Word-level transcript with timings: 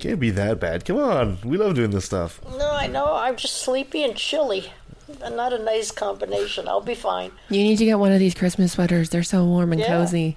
Can't 0.00 0.18
be 0.20 0.30
that 0.30 0.58
bad. 0.58 0.84
Come 0.84 0.98
on, 0.98 1.38
we 1.44 1.56
love 1.58 1.74
doing 1.74 1.90
this 1.90 2.06
stuff. 2.06 2.40
No, 2.56 2.70
I 2.72 2.86
know. 2.86 3.14
I'm 3.14 3.36
just 3.36 3.58
sleepy 3.58 4.02
and 4.02 4.16
chilly. 4.16 4.72
Not 5.20 5.52
a 5.52 5.58
nice 5.58 5.90
combination. 5.90 6.68
I'll 6.68 6.80
be 6.80 6.94
fine. 6.94 7.32
You 7.50 7.62
need 7.62 7.76
to 7.78 7.84
get 7.84 7.98
one 7.98 8.12
of 8.12 8.18
these 8.18 8.34
Christmas 8.34 8.72
sweaters. 8.72 9.10
They're 9.10 9.22
so 9.22 9.44
warm 9.44 9.72
and 9.72 9.80
Yeah. 9.80 9.88
cozy. 9.88 10.36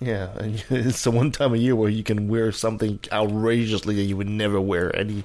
Yeah, 0.00 0.28
and 0.38 0.62
it's 0.70 1.02
the 1.04 1.10
one 1.10 1.30
time 1.30 1.52
of 1.54 1.60
year 1.60 1.74
where 1.76 1.88
you 1.90 2.02
can 2.02 2.28
wear 2.28 2.52
something 2.52 3.00
outrageously 3.12 3.94
that 3.96 4.02
you 4.02 4.16
would 4.16 4.28
never 4.28 4.60
wear 4.60 4.94
any 4.96 5.24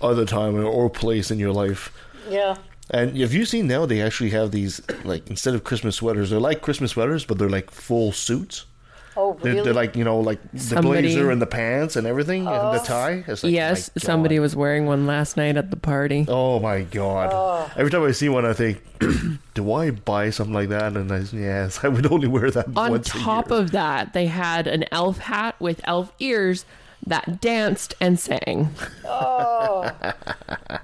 other 0.00 0.24
time 0.24 0.54
or 0.64 0.88
place 0.90 1.30
in 1.30 1.38
your 1.38 1.52
life. 1.52 1.92
Yeah. 2.30 2.56
And 2.90 3.16
have 3.18 3.32
you 3.32 3.44
seen 3.44 3.66
now 3.66 3.86
they 3.86 4.00
actually 4.02 4.30
have 4.30 4.50
these 4.50 4.80
like 5.04 5.28
instead 5.28 5.54
of 5.54 5.64
Christmas 5.64 5.96
sweaters, 5.96 6.30
they're 6.30 6.40
like 6.40 6.60
Christmas 6.62 6.92
sweaters, 6.92 7.24
but 7.24 7.38
they're 7.38 7.48
like 7.50 7.70
full 7.70 8.12
suits. 8.12 8.66
Oh, 9.14 9.34
They're, 9.42 9.52
really? 9.52 9.64
they're 9.64 9.74
like 9.74 9.94
you 9.94 10.04
know 10.04 10.20
like 10.20 10.40
the 10.52 10.58
Somebody- 10.58 11.02
blazer 11.02 11.30
and 11.30 11.40
the 11.42 11.46
pants 11.46 11.96
and 11.96 12.06
everything 12.06 12.46
and 12.46 12.56
the 12.74 12.80
oh, 12.80 12.84
tie. 12.84 13.24
It's 13.26 13.44
like, 13.44 13.52
yes, 13.52 13.90
somebody 13.98 14.38
was 14.38 14.56
wearing 14.56 14.86
one 14.86 15.06
last 15.06 15.36
night 15.36 15.56
at 15.58 15.70
the 15.70 15.76
party. 15.76 16.24
Oh 16.28 16.58
my 16.60 16.82
god! 16.82 17.30
Oh. 17.32 17.70
Every 17.76 17.90
time 17.90 18.04
I 18.04 18.12
see 18.12 18.28
one, 18.30 18.46
I 18.46 18.54
think, 18.54 18.82
do 19.54 19.72
I 19.72 19.90
buy 19.90 20.30
something 20.30 20.54
like 20.54 20.70
that? 20.70 20.96
And 20.96 21.12
I, 21.12 21.18
yes, 21.32 21.80
I 21.82 21.88
would 21.88 22.10
only 22.10 22.26
wear 22.28 22.50
that 22.50 22.68
On 22.74 22.90
once 22.90 23.08
top 23.10 23.50
a 23.50 23.54
year. 23.54 23.62
of 23.62 23.70
that, 23.72 24.12
they 24.14 24.26
had 24.26 24.66
an 24.66 24.84
elf 24.90 25.18
hat 25.18 25.56
with 25.60 25.80
elf 25.84 26.12
ears 26.18 26.64
that 27.06 27.40
danced 27.40 27.94
and 28.00 28.18
sang. 28.18 28.70
Oh. 29.04 29.90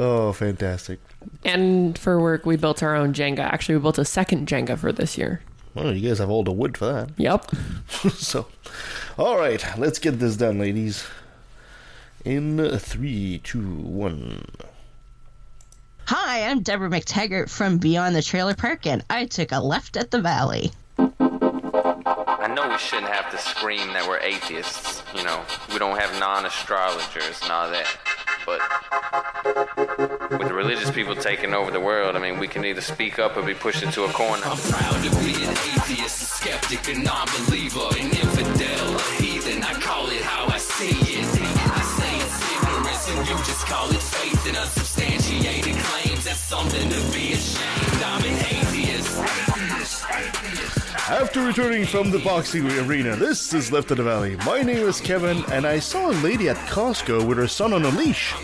Oh, 0.00 0.32
fantastic! 0.32 1.00
And 1.44 1.98
for 1.98 2.20
work, 2.20 2.46
we 2.46 2.56
built 2.56 2.84
our 2.84 2.94
own 2.94 3.12
Jenga. 3.12 3.40
Actually, 3.40 3.76
we 3.76 3.82
built 3.82 3.98
a 3.98 4.04
second 4.04 4.46
Jenga 4.46 4.78
for 4.78 4.92
this 4.92 5.18
year. 5.18 5.40
Well, 5.78 5.94
you 5.94 6.08
guys 6.08 6.18
have 6.18 6.28
all 6.30 6.42
the 6.42 6.50
wood 6.50 6.76
for 6.76 6.86
that. 6.86 7.10
Yep. 7.18 7.50
so, 8.14 8.46
all 9.16 9.38
right, 9.38 9.64
let's 9.78 10.00
get 10.00 10.18
this 10.18 10.36
done, 10.36 10.58
ladies. 10.58 11.06
In 12.24 12.78
three, 12.78 13.40
two, 13.44 13.76
one. 13.76 14.44
Hi, 16.06 16.48
I'm 16.50 16.62
Deborah 16.62 16.90
McTaggart 16.90 17.48
from 17.48 17.78
Beyond 17.78 18.16
the 18.16 18.22
Trailer 18.22 18.54
Park, 18.54 18.86
and 18.86 19.04
I 19.08 19.26
took 19.26 19.52
a 19.52 19.60
left 19.60 19.96
at 19.96 20.10
the 20.10 20.20
valley. 20.20 20.72
I 22.08 22.46
know 22.48 22.66
we 22.68 22.78
shouldn't 22.78 23.12
have 23.12 23.30
to 23.32 23.38
scream 23.38 23.92
that 23.92 24.08
we're 24.08 24.18
atheists. 24.20 25.02
You 25.14 25.24
know, 25.24 25.44
we 25.70 25.78
don't 25.78 25.98
have 25.98 26.18
non-astrologers 26.18 27.42
and 27.42 27.52
all 27.52 27.70
that. 27.70 27.86
But 28.46 28.60
with 30.38 30.48
the 30.48 30.54
religious 30.54 30.90
people 30.90 31.14
taking 31.14 31.52
over 31.52 31.70
the 31.70 31.80
world, 31.80 32.16
I 32.16 32.18
mean, 32.18 32.38
we 32.38 32.48
can 32.48 32.64
either 32.64 32.80
speak 32.80 33.18
up 33.18 33.36
or 33.36 33.42
be 33.42 33.52
pushed 33.52 33.82
into 33.82 34.04
a 34.04 34.08
corner. 34.12 34.42
I'm 34.46 34.56
proud 34.56 35.04
to 35.04 35.10
be 35.20 35.34
an 35.44 35.52
atheist, 35.76 36.22
a 36.22 36.24
skeptic, 36.24 36.88
a 36.88 36.98
non-believer, 36.98 37.88
an 38.00 38.08
infidel, 38.08 38.96
a 38.96 39.02
heathen. 39.20 39.62
I 39.62 39.74
call 39.74 40.08
it 40.08 40.22
how 40.22 40.46
I 40.48 40.56
see 40.56 40.88
it. 40.88 41.28
I 41.28 41.82
say 41.98 42.16
it's 42.24 42.40
ignorance, 42.56 43.04
and 43.12 43.20
you 43.28 43.36
just 43.44 43.66
call 43.66 43.90
it 43.90 44.00
faith 44.00 44.46
and 44.48 44.56
unsubstantiated 44.56 45.76
claims. 45.76 46.24
That's 46.24 46.40
something 46.40 46.88
to 46.88 47.00
be 47.12 47.34
ashamed. 47.34 48.02
I'm 48.02 48.24
an 48.24 48.32
atheist. 48.48 49.18
After 51.10 51.46
returning 51.46 51.86
from 51.86 52.10
the 52.10 52.18
boxing 52.18 52.70
arena, 52.80 53.16
this 53.16 53.54
is 53.54 53.72
Left 53.72 53.90
of 53.90 53.96
the 53.96 54.02
Valley. 54.02 54.36
My 54.44 54.60
name 54.60 54.86
is 54.86 55.00
Kevin, 55.00 55.42
and 55.50 55.66
I 55.66 55.78
saw 55.78 56.10
a 56.10 56.20
lady 56.20 56.50
at 56.50 56.56
Costco 56.68 57.26
with 57.26 57.38
her 57.38 57.48
son 57.48 57.72
on 57.72 57.86
a 57.86 57.88
leash. 57.88 58.34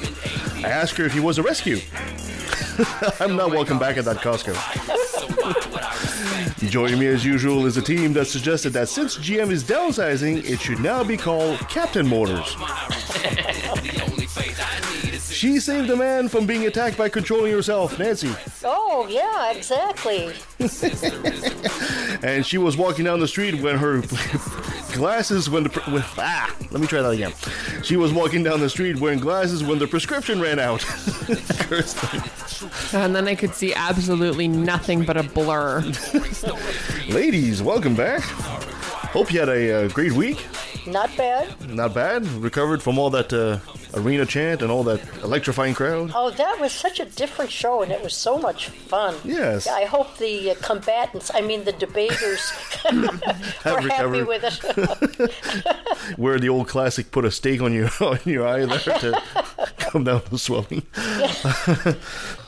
I 0.65 0.71
asked 0.71 0.97
her 0.97 1.05
if 1.05 1.13
he 1.13 1.21
was 1.21 1.37
a 1.37 1.43
rescue. 1.43 1.79
I'm 3.21 3.37
not 3.37 3.51
welcome 3.51 3.79
back 3.79 3.99
at 3.99 4.07
that 4.07 4.17
Costco. 4.17 4.55
Joining 6.71 6.99
me 6.99 7.09
as 7.09 7.23
usual 7.23 7.67
is 7.67 7.77
a 7.77 7.83
team 7.83 8.15
that 8.15 8.29
suggested 8.29 8.73
that 8.73 8.89
since 8.89 9.19
GM 9.19 9.51
is 9.51 9.63
downsizing, 9.63 10.49
it 10.49 10.59
should 10.59 10.81
now 10.81 11.05
be 11.05 11.19
called 11.19 11.59
Captain 11.69 12.09
Motors. 12.09 12.57
She 15.35 15.59
saved 15.59 15.91
a 15.91 15.97
man 15.97 16.29
from 16.29 16.47
being 16.47 16.65
attacked 16.67 16.97
by 16.97 17.09
controlling 17.09 17.51
herself, 17.51 17.99
Nancy. 17.99 18.33
Oh, 18.63 19.09
yeah, 19.11 19.51
exactly. 19.51 20.33
and 22.23 22.47
she 22.47 22.57
was 22.57 22.77
walking 22.77 23.05
down 23.05 23.19
the 23.19 23.27
street 23.27 23.61
when 23.61 23.77
her 23.77 24.01
glasses 24.93 25.51
when 25.51 25.65
the 25.65 25.69
pre- 25.69 25.93
when, 25.93 26.03
ah 26.17 26.55
let 26.71 26.81
me 26.81 26.87
try 26.87 27.03
that 27.03 27.11
again 27.11 27.33
she 27.83 27.97
was 27.97 28.13
walking 28.13 28.45
down 28.45 28.61
the 28.61 28.71
street 28.71 28.99
wearing 29.01 29.19
glasses 29.19 29.65
when 29.65 29.79
the 29.79 29.87
prescription 29.87 30.41
ran 30.41 30.61
out 30.61 30.85
And 32.95 33.15
then 33.15 33.27
I 33.27 33.35
could 33.35 33.55
see 33.55 33.75
absolutely 33.75 34.47
nothing 34.47 35.05
but 35.05 35.17
a 35.17 35.25
blur. 35.25 35.81
ladies 37.09 37.61
welcome 37.61 37.97
back 37.97 38.23
hope 38.23 39.33
you 39.33 39.41
had 39.41 39.49
a 39.49 39.85
uh, 39.85 39.89
great 39.89 40.13
week 40.13 40.47
Not 40.87 41.17
bad. 41.17 41.71
not 41.71 41.95
bad 41.95 42.27
recovered 42.27 42.83
from 42.83 42.99
all 42.99 43.11
that 43.11 43.33
uh, 43.33 43.59
arena 43.99 44.27
chant 44.27 44.61
and 44.63 44.71
all 44.71 44.83
that 44.85 45.01
electrifying 45.23 45.73
crowd 45.75 46.11
Oh, 46.15 46.31
that 46.31 46.61
was 46.61 46.73
such 46.73 47.01
a 47.01 47.05
different 47.07 47.51
show, 47.51 47.83
and 47.83 47.91
it 47.91 48.03
was 48.03 48.15
so 48.15 48.39
much 48.39 48.69
fun. 48.69 49.15
Yes. 49.25 49.67
I 49.67 49.85
hope 49.85 50.19
the 50.19 50.51
uh, 50.51 50.55
combatants, 50.61 51.31
I 51.35 51.41
mean 51.41 51.65
the 51.65 51.73
debaters, 51.73 52.53
were 52.93 53.81
happy 53.81 54.23
with 54.23 54.45
it. 54.45 56.19
where 56.19 56.39
the 56.39 56.49
old 56.49 56.69
classic 56.69 57.11
put 57.11 57.25
a 57.25 57.31
stake 57.31 57.63
on 57.63 57.73
your 57.73 57.91
on 58.01 58.19
your 58.25 58.47
eye 58.47 58.67
there 58.67 58.79
to 58.79 59.23
come 59.79 60.05
down 60.05 60.23
the 60.31 60.39
swelling 60.39 60.83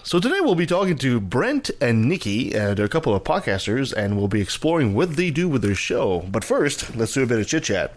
So 0.02 0.20
today 0.20 0.40
we'll 0.40 0.54
be 0.54 0.66
talking 0.66 0.96
to 0.98 1.20
Brent 1.20 1.70
and 1.80 2.08
Nikki, 2.08 2.54
and 2.54 2.78
a 2.78 2.88
couple 2.88 3.14
of 3.14 3.24
podcasters, 3.24 3.92
and 3.92 4.16
we'll 4.16 4.28
be 4.28 4.40
exploring 4.40 4.94
what 4.94 5.16
they 5.16 5.30
do 5.30 5.48
with 5.48 5.62
their 5.62 5.74
show. 5.74 6.20
But 6.30 6.44
first, 6.44 6.94
let's 6.94 7.12
do 7.12 7.22
a 7.24 7.26
bit 7.26 7.40
of 7.40 7.46
chit 7.48 7.64
chat. 7.64 7.92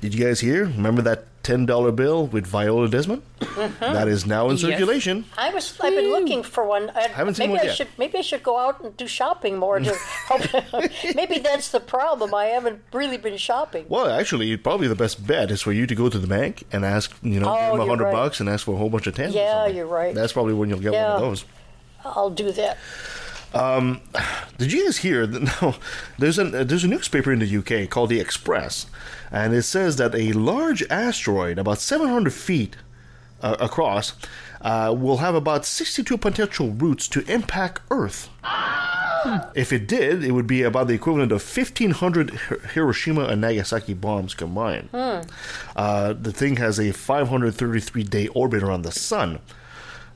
Did 0.00 0.14
you 0.14 0.24
guys 0.24 0.40
hear? 0.40 0.64
Remember 0.66 1.02
that 1.02 1.24
ten 1.42 1.66
dollar 1.66 1.90
bill 1.92 2.26
with 2.26 2.46
Viola 2.46 2.88
Desmond? 2.88 3.22
Mm-hmm. 3.40 3.80
That 3.92 4.08
is 4.08 4.26
now 4.26 4.46
in 4.46 4.52
Yes. 4.56 4.60
circulation. 4.62 5.24
I 5.36 5.50
was. 5.50 5.78
I've 5.80 5.94
been 5.94 6.10
looking 6.10 6.42
for 6.42 6.64
one. 6.66 6.90
I, 6.90 7.08
Haven't 7.08 7.34
seen 7.34 7.48
maybe 7.48 7.58
one 7.58 7.60
I 7.60 7.68
yet. 7.68 7.76
should. 7.76 7.88
Maybe 7.98 8.18
I 8.18 8.20
should 8.22 8.42
go 8.42 8.58
out 8.58 8.80
and 8.82 8.96
do 8.96 9.06
shopping 9.06 9.56
more. 9.58 9.78
To 9.80 9.94
hope, 10.28 10.42
maybe 11.14 11.38
that's 11.38 11.70
the 11.70 11.80
problem. 11.80 12.34
I 12.34 12.46
haven't 12.46 12.80
really 12.92 13.16
been 13.18 13.36
shopping. 13.36 13.86
Well, 13.88 14.08
actually, 14.08 14.56
probably 14.56 14.88
the 14.88 14.94
best 14.94 15.26
bet 15.26 15.50
is 15.50 15.62
for 15.62 15.72
you 15.72 15.86
to 15.86 15.94
go 15.94 16.08
to 16.08 16.18
the 16.18 16.26
bank 16.28 16.64
and 16.72 16.84
ask, 16.84 17.12
you 17.22 17.40
know, 17.40 17.48
Oh, 17.50 17.60
give 17.60 17.70
them 17.72 17.80
a 17.80 17.86
hundred 17.86 18.04
right. 18.04 18.12
bucks 18.12 18.40
and 18.40 18.48
ask 18.48 18.64
for 18.66 18.74
a 18.74 18.78
whole 18.78 18.90
bunch 18.90 19.06
of 19.06 19.14
tens. 19.14 19.34
Yeah, 19.34 19.52
something. 19.62 19.76
you're 19.76 19.86
right. 19.86 20.14
That's 20.14 20.32
probably 20.32 20.54
when 20.54 20.68
you'll 20.68 20.80
get 20.80 20.92
Yeah. 20.92 21.14
one 21.14 21.16
of 21.16 21.20
those. 21.22 21.44
I'll 22.04 22.30
do 22.30 22.50
that. 22.52 22.78
Um, 23.54 24.00
did 24.58 24.72
you 24.72 24.84
guys 24.84 24.98
hear 24.98 25.26
that? 25.26 25.42
No, 25.62 25.74
there's 26.18 26.38
a 26.38 26.60
uh, 26.60 26.64
there's 26.64 26.84
a 26.84 26.88
newspaper 26.88 27.32
in 27.32 27.40
the 27.40 27.56
UK 27.58 27.88
called 27.90 28.08
the 28.10 28.18
Express, 28.20 28.86
and 29.32 29.54
it 29.54 29.62
says 29.62 29.96
that 29.96 30.14
a 30.14 30.32
large 30.32 30.84
asteroid 30.90 31.58
about 31.58 31.78
700 31.78 32.32
feet 32.32 32.76
uh, 33.42 33.56
across 33.58 34.12
uh, 34.60 34.94
will 34.96 35.16
have 35.16 35.34
about 35.34 35.64
62 35.64 36.16
potential 36.18 36.70
routes 36.70 37.08
to 37.08 37.24
impact 37.32 37.80
Earth. 37.90 38.28
If 39.54 39.72
it 39.72 39.86
did, 39.86 40.24
it 40.24 40.32
would 40.32 40.46
be 40.48 40.62
about 40.62 40.88
the 40.88 40.94
equivalent 40.94 41.30
of 41.32 41.42
1,500 41.42 42.30
Hiroshima 42.74 43.24
and 43.26 43.40
Nagasaki 43.40 43.94
bombs 43.94 44.34
combined. 44.34 44.88
Uh, 45.76 46.12
the 46.12 46.32
thing 46.32 46.56
has 46.56 46.78
a 46.78 46.92
533 46.92 48.02
day 48.02 48.26
orbit 48.28 48.62
around 48.62 48.82
the 48.82 48.90
sun, 48.92 49.38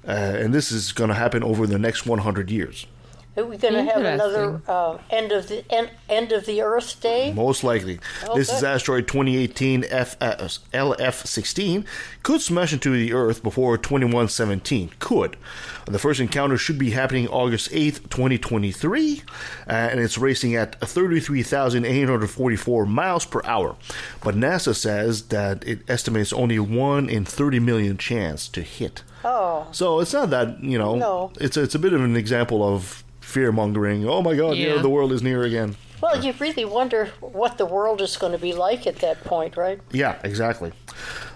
uh, 0.07 0.11
and 0.11 0.53
this 0.53 0.73
is 0.73 0.93
going 0.93 1.09
to 1.09 1.15
happen 1.15 1.43
over 1.45 1.67
the 1.67 1.79
next 1.79 2.05
100 2.05 2.51
years. 2.51 2.87
Are 3.37 3.45
we 3.45 3.59
going 3.59 3.75
to 3.75 3.85
have 3.85 4.03
another 4.03 4.63
uh, 4.67 4.97
end 5.11 5.31
of 5.31 5.49
the 5.49 5.63
end, 5.71 5.91
end 6.09 6.33
of 6.33 6.47
the 6.47 6.63
Earth 6.63 6.99
day? 7.03 7.35
Most 7.35 7.63
likely. 7.63 8.01
This 8.35 8.51
is 8.51 8.65
asteroid 8.65 9.07
2018 9.09 9.85
F, 9.91 10.17
uh, 10.23 10.37
LF16. 10.73 11.85
Could 12.23 12.41
smash 12.41 12.73
into 12.73 12.91
the 12.91 13.13
Earth 13.13 13.43
before 13.43 13.77
2117. 13.77 14.93
Could. 14.99 15.37
The 15.85 15.99
first 15.99 16.19
encounter 16.19 16.57
should 16.57 16.79
be 16.79 16.93
happening 16.93 17.29
August 17.29 17.71
8th, 17.71 18.09
2023, 18.09 19.23
uh, 19.69 19.71
and 19.71 20.01
it's 20.01 20.17
racing 20.17 20.55
at 20.57 20.81
33,844 20.81 22.87
miles 22.87 23.27
per 23.27 23.43
hour. 23.45 23.77
But 24.25 24.35
NASA 24.35 24.75
says 24.75 25.25
that 25.29 25.63
it 25.67 25.81
estimates 25.89 26.33
only 26.33 26.59
1 26.59 27.09
in 27.11 27.25
30 27.25 27.61
million 27.61 27.97
chance 27.99 28.49
to 28.49 28.63
hit. 28.63 29.03
Oh, 29.25 29.67
So 29.73 30.01
it's 30.01 30.13
not 30.13 30.31
that, 30.31 30.63
you 30.63 30.79
know, 30.79 30.97
No. 30.97 31.33
it's, 31.41 31.57
it's 31.57 31.75
a 31.75 31.79
bit 31.79 31.93
of 31.93 32.01
an 32.03 32.17
example 32.17 32.63
of 32.63 33.03
fear 33.27 33.51
mongering. 33.53 34.09
Oh 34.09 34.23
my 34.23 34.35
god, 34.37 34.57
yeah. 34.57 34.77
Yeah. 34.77 34.83
the 34.83 34.89
world 34.89 35.13
is 35.13 35.23
near 35.23 35.43
again. 35.43 35.77
well, 36.01 36.23
you 36.25 36.33
really 36.39 36.65
wonder 36.65 37.07
what 37.21 37.59
the 37.59 37.67
world 37.67 38.01
is 38.01 38.17
going 38.17 38.33
to 38.33 38.39
be 38.39 38.53
like 38.53 38.87
at 38.87 38.97
that 39.01 39.25
point, 39.25 39.57
right? 39.57 39.81
Yeah, 39.93 40.15
exactly. 40.23 40.73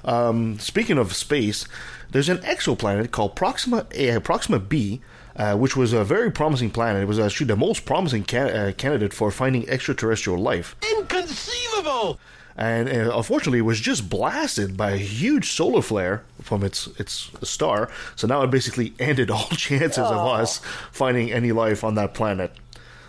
Um, 0.05 0.59
speaking 0.59 0.99
of 0.99 1.15
space, 1.15 1.67
there's 2.11 2.29
an 2.29 2.39
exoplanet 2.39 3.11
called 3.11 3.35
Proxima 3.37 3.87
uh, 3.99 4.21
Proxima 4.21 4.59
B, 4.61 5.01
uh, 5.37 5.57
which 5.57 5.77
was 5.77 5.93
a 5.93 6.05
very 6.05 6.31
promising 6.31 6.71
planet. 6.71 7.03
It 7.03 7.07
was 7.09 7.19
actually 7.19 7.47
the 7.49 7.57
most 7.57 7.85
promising 7.85 8.25
ca- 8.25 8.53
uh, 8.61 8.73
candidate 8.73 9.13
for 9.13 9.31
finding 9.31 9.69
extraterrestrial 9.69 10.39
life. 10.39 10.77
Inconceivable! 10.99 12.19
And 12.57 12.89
uh, 12.89 13.17
unfortunately, 13.17 13.61
it 13.61 13.63
was 13.63 13.81
just 13.81 14.11
blasted 14.11 14.77
by 14.77 14.91
a 14.93 14.97
huge 14.97 15.51
solar 15.53 15.83
flare 15.83 16.25
from 16.43 16.63
its 16.63 16.89
its 16.99 17.31
star. 17.43 17.91
So 18.17 18.27
now 18.27 18.43
it 18.43 18.51
basically 18.51 18.93
ended 18.99 19.31
all 19.31 19.49
chances 19.49 19.99
of 19.99 20.27
us 20.27 20.59
finding 20.93 21.33
any 21.33 21.53
life 21.53 21.85
on 21.85 21.95
that 21.95 22.15
planet. 22.15 22.53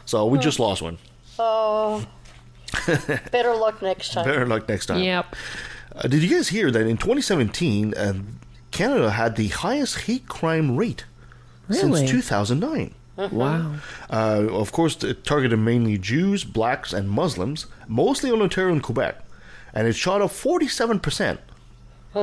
So 0.05 0.25
we 0.25 0.39
just 0.39 0.59
lost 0.59 0.81
one. 0.81 0.97
Oh, 1.39 2.05
better 3.31 3.55
luck 3.55 3.81
next 3.81 4.13
time. 4.13 4.25
Better 4.25 4.45
luck 4.45 4.67
next 4.69 4.85
time. 4.87 5.01
Yep. 5.03 5.35
Uh, 5.95 6.07
did 6.07 6.23
you 6.23 6.29
guys 6.29 6.49
hear 6.49 6.71
that 6.71 6.87
in 6.87 6.97
2017, 6.97 7.93
uh, 7.95 8.13
Canada 8.71 9.11
had 9.11 9.35
the 9.35 9.49
highest 9.49 10.01
hate 10.01 10.27
crime 10.27 10.77
rate 10.77 11.05
Really? 11.67 12.05
since 12.07 12.11
2009? 12.11 12.93
Wow. 13.17 13.73
Uh, 14.09 14.47
of 14.49 14.71
course, 14.71 15.03
it 15.03 15.23
targeted 15.23 15.59
mainly 15.59 15.97
Jews, 15.97 16.43
blacks, 16.43 16.93
and 16.93 17.09
Muslims, 17.09 17.67
mostly 17.87 18.31
on 18.31 18.41
Ontario 18.41 18.71
and 18.71 18.81
Quebec. 18.81 19.17
And 19.73 19.87
it 19.87 19.93
shot 19.93 20.21
up 20.21 20.31
47% 20.31 21.37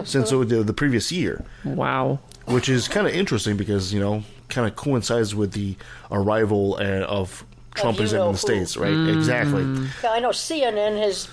since 0.05 0.31
the, 0.31 0.63
the 0.63 0.75
previous 0.75 1.11
year, 1.11 1.45
Wow. 1.65 2.19
which 2.47 2.69
is 2.69 2.89
kind 2.89 3.07
of 3.07 3.15
interesting 3.15 3.57
because, 3.57 3.93
you 3.95 4.01
know, 4.01 4.23
kind 4.49 4.67
of 4.69 4.77
coincides 4.77 5.35
with 5.35 5.53
the 5.53 5.77
arrival 6.11 6.75
uh, 6.81 7.05
of 7.07 7.45
Trumpism 7.75 8.13
know 8.13 8.27
in 8.27 8.27
the 8.27 8.31
who. 8.33 8.37
States, 8.37 8.77
right? 8.77 9.09
Exactly. 9.17 9.63
Yeah, 10.03 10.11
I 10.13 10.19
know 10.21 10.31
CNN 10.31 11.01
has 11.03 11.29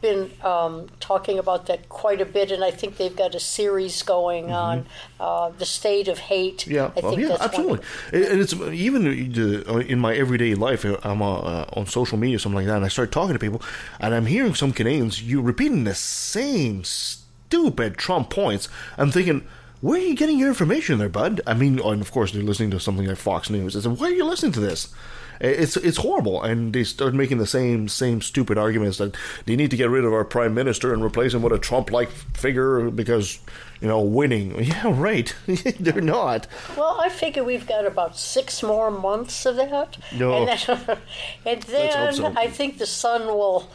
been 0.00 0.30
um, 0.42 0.88
talking 1.00 1.38
about 1.38 1.66
that 1.66 1.88
quite 1.88 2.20
a 2.20 2.24
bit, 2.24 2.50
and 2.50 2.64
I 2.64 2.70
think 2.70 2.96
they've 2.96 3.14
got 3.14 3.34
a 3.34 3.40
series 3.40 4.02
going 4.02 4.50
on 4.50 4.86
uh, 5.18 5.50
the 5.50 5.66
state 5.66 6.08
of 6.08 6.18
hate. 6.18 6.58
Mm-hmm. 6.58 6.72
Yeah, 6.72 6.90
I 6.96 7.00
well, 7.00 7.10
think 7.10 7.22
yeah, 7.22 7.28
that's 7.28 7.42
absolutely. 7.42 7.86
And 8.12 8.24
and 8.24 8.40
it's 8.40 8.54
even 8.54 9.64
uh, 9.68 9.76
in 9.78 9.98
my 9.98 10.14
everyday 10.14 10.54
life. 10.54 10.84
uh, 10.84 10.96
I'm 11.02 11.22
uh, 11.22 11.38
uh, 11.38 11.64
on 11.74 11.86
social 11.86 12.18
media, 12.18 12.38
something 12.38 12.56
like 12.56 12.66
that, 12.66 12.76
and 12.76 12.84
I 12.84 12.88
start 12.88 13.12
talking 13.12 13.34
to 13.34 13.38
people, 13.38 13.62
and 13.98 14.14
I'm 14.14 14.26
hearing 14.26 14.54
some 14.54 14.72
Canadians 14.72 15.22
you 15.22 15.40
repeating 15.40 15.84
the 15.84 15.94
same 15.94 16.84
stupid 16.84 17.96
Trump 17.96 18.30
points. 18.30 18.68
I'm 18.98 19.10
thinking. 19.10 19.46
Where 19.82 19.98
are 19.98 20.04
you 20.04 20.14
getting 20.14 20.38
your 20.38 20.48
information 20.48 20.98
there, 20.98 21.08
bud? 21.08 21.40
I 21.46 21.54
mean, 21.54 21.80
and 21.80 22.02
of 22.02 22.12
course 22.12 22.32
they're 22.32 22.42
listening 22.42 22.70
to 22.72 22.78
something 22.78 23.06
like 23.06 23.16
Fox 23.16 23.48
News. 23.48 23.74
I 23.74 23.80
said, 23.80 23.98
why 23.98 24.08
are 24.08 24.10
you 24.10 24.26
listening 24.26 24.52
to 24.52 24.60
this? 24.60 24.92
It's 25.40 25.76
it's 25.78 25.96
horrible, 25.96 26.42
and 26.42 26.72
they 26.72 26.84
start 26.84 27.14
making 27.14 27.38
the 27.38 27.46
same 27.46 27.88
same 27.88 28.20
stupid 28.20 28.58
arguments 28.58 28.98
that 28.98 29.16
they 29.46 29.56
need 29.56 29.70
to 29.70 29.76
get 29.76 29.88
rid 29.88 30.04
of 30.04 30.12
our 30.12 30.24
prime 30.24 30.52
minister 30.54 30.92
and 30.92 31.02
replace 31.02 31.32
him 31.32 31.40
with 31.42 31.52
a 31.52 31.58
Trump-like 31.58 32.10
figure 32.10 32.90
because 32.90 33.38
you 33.80 33.88
know 33.88 34.00
winning. 34.00 34.54
Yeah, 34.70 34.92
right. 34.94 35.34
they're 35.80 36.02
not. 36.02 36.46
Well, 36.76 37.00
I 37.00 37.08
figure 37.08 37.42
we've 37.42 37.66
got 37.66 37.86
about 37.86 38.18
six 38.18 38.62
more 38.62 38.90
months 38.90 39.46
of 39.46 39.56
that. 39.56 39.96
No. 40.12 40.46
And 40.46 40.60
then, 40.60 40.98
and 41.46 41.62
then 41.62 42.12
so. 42.12 42.32
I 42.36 42.46
think 42.48 42.78
the 42.78 42.86
sun 42.86 43.26
will 43.26 43.70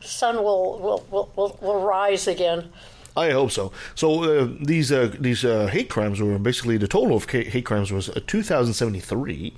sun 0.00 0.36
will 0.36 0.78
will, 0.80 1.06
will, 1.10 1.32
will, 1.36 1.58
will 1.60 1.82
rise 1.82 2.26
again. 2.26 2.70
I 3.16 3.32
hope 3.32 3.50
so. 3.50 3.72
So 3.94 4.22
uh, 4.24 4.48
these 4.60 4.90
uh, 4.90 5.12
these 5.18 5.44
uh, 5.44 5.66
hate 5.66 5.90
crimes 5.90 6.20
were 6.20 6.38
basically 6.38 6.78
the 6.78 6.88
total 6.88 7.16
of 7.16 7.26
ca- 7.26 7.44
hate 7.44 7.66
crimes 7.66 7.92
was 7.92 8.08
uh, 8.08 8.20
2,073. 8.26 9.52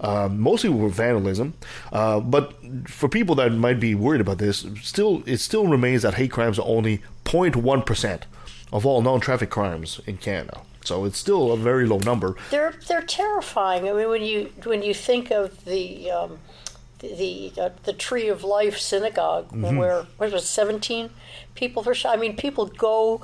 Um, 0.00 0.38
mostly 0.38 0.70
were 0.70 0.88
vandalism, 0.88 1.54
uh, 1.92 2.20
but 2.20 2.54
for 2.86 3.08
people 3.08 3.34
that 3.34 3.52
might 3.52 3.80
be 3.80 3.94
worried 3.96 4.20
about 4.20 4.38
this, 4.38 4.64
still 4.82 5.22
it 5.26 5.38
still 5.38 5.66
remains 5.66 6.02
that 6.02 6.14
hate 6.14 6.30
crimes 6.30 6.56
are 6.58 6.66
only 6.68 7.02
0.1 7.24 7.84
percent 7.84 8.26
of 8.72 8.86
all 8.86 9.02
non-traffic 9.02 9.50
crimes 9.50 10.00
in 10.06 10.16
Canada. 10.18 10.60
So 10.84 11.04
it's 11.04 11.18
still 11.18 11.50
a 11.52 11.56
very 11.56 11.84
low 11.86 11.98
number. 11.98 12.36
They're 12.50 12.74
they're 12.86 13.02
terrifying. 13.02 13.88
I 13.88 13.92
mean, 13.92 14.08
when 14.08 14.22
you 14.22 14.52
when 14.64 14.82
you 14.84 14.94
think 14.94 15.30
of 15.32 15.64
the 15.64 16.10
um, 16.12 16.38
the 17.00 17.08
the, 17.56 17.62
uh, 17.62 17.70
the 17.82 17.92
Tree 17.92 18.28
of 18.28 18.44
Life 18.44 18.78
synagogue, 18.78 19.48
Mm-hmm. 19.50 19.76
where 19.78 20.06
what 20.16 20.30
was 20.32 20.42
it, 20.44 20.46
seventeen 20.46 21.10
people 21.56 21.82
shot. 21.92 22.16
I 22.16 22.20
mean, 22.20 22.36
people 22.36 22.66
go 22.66 23.20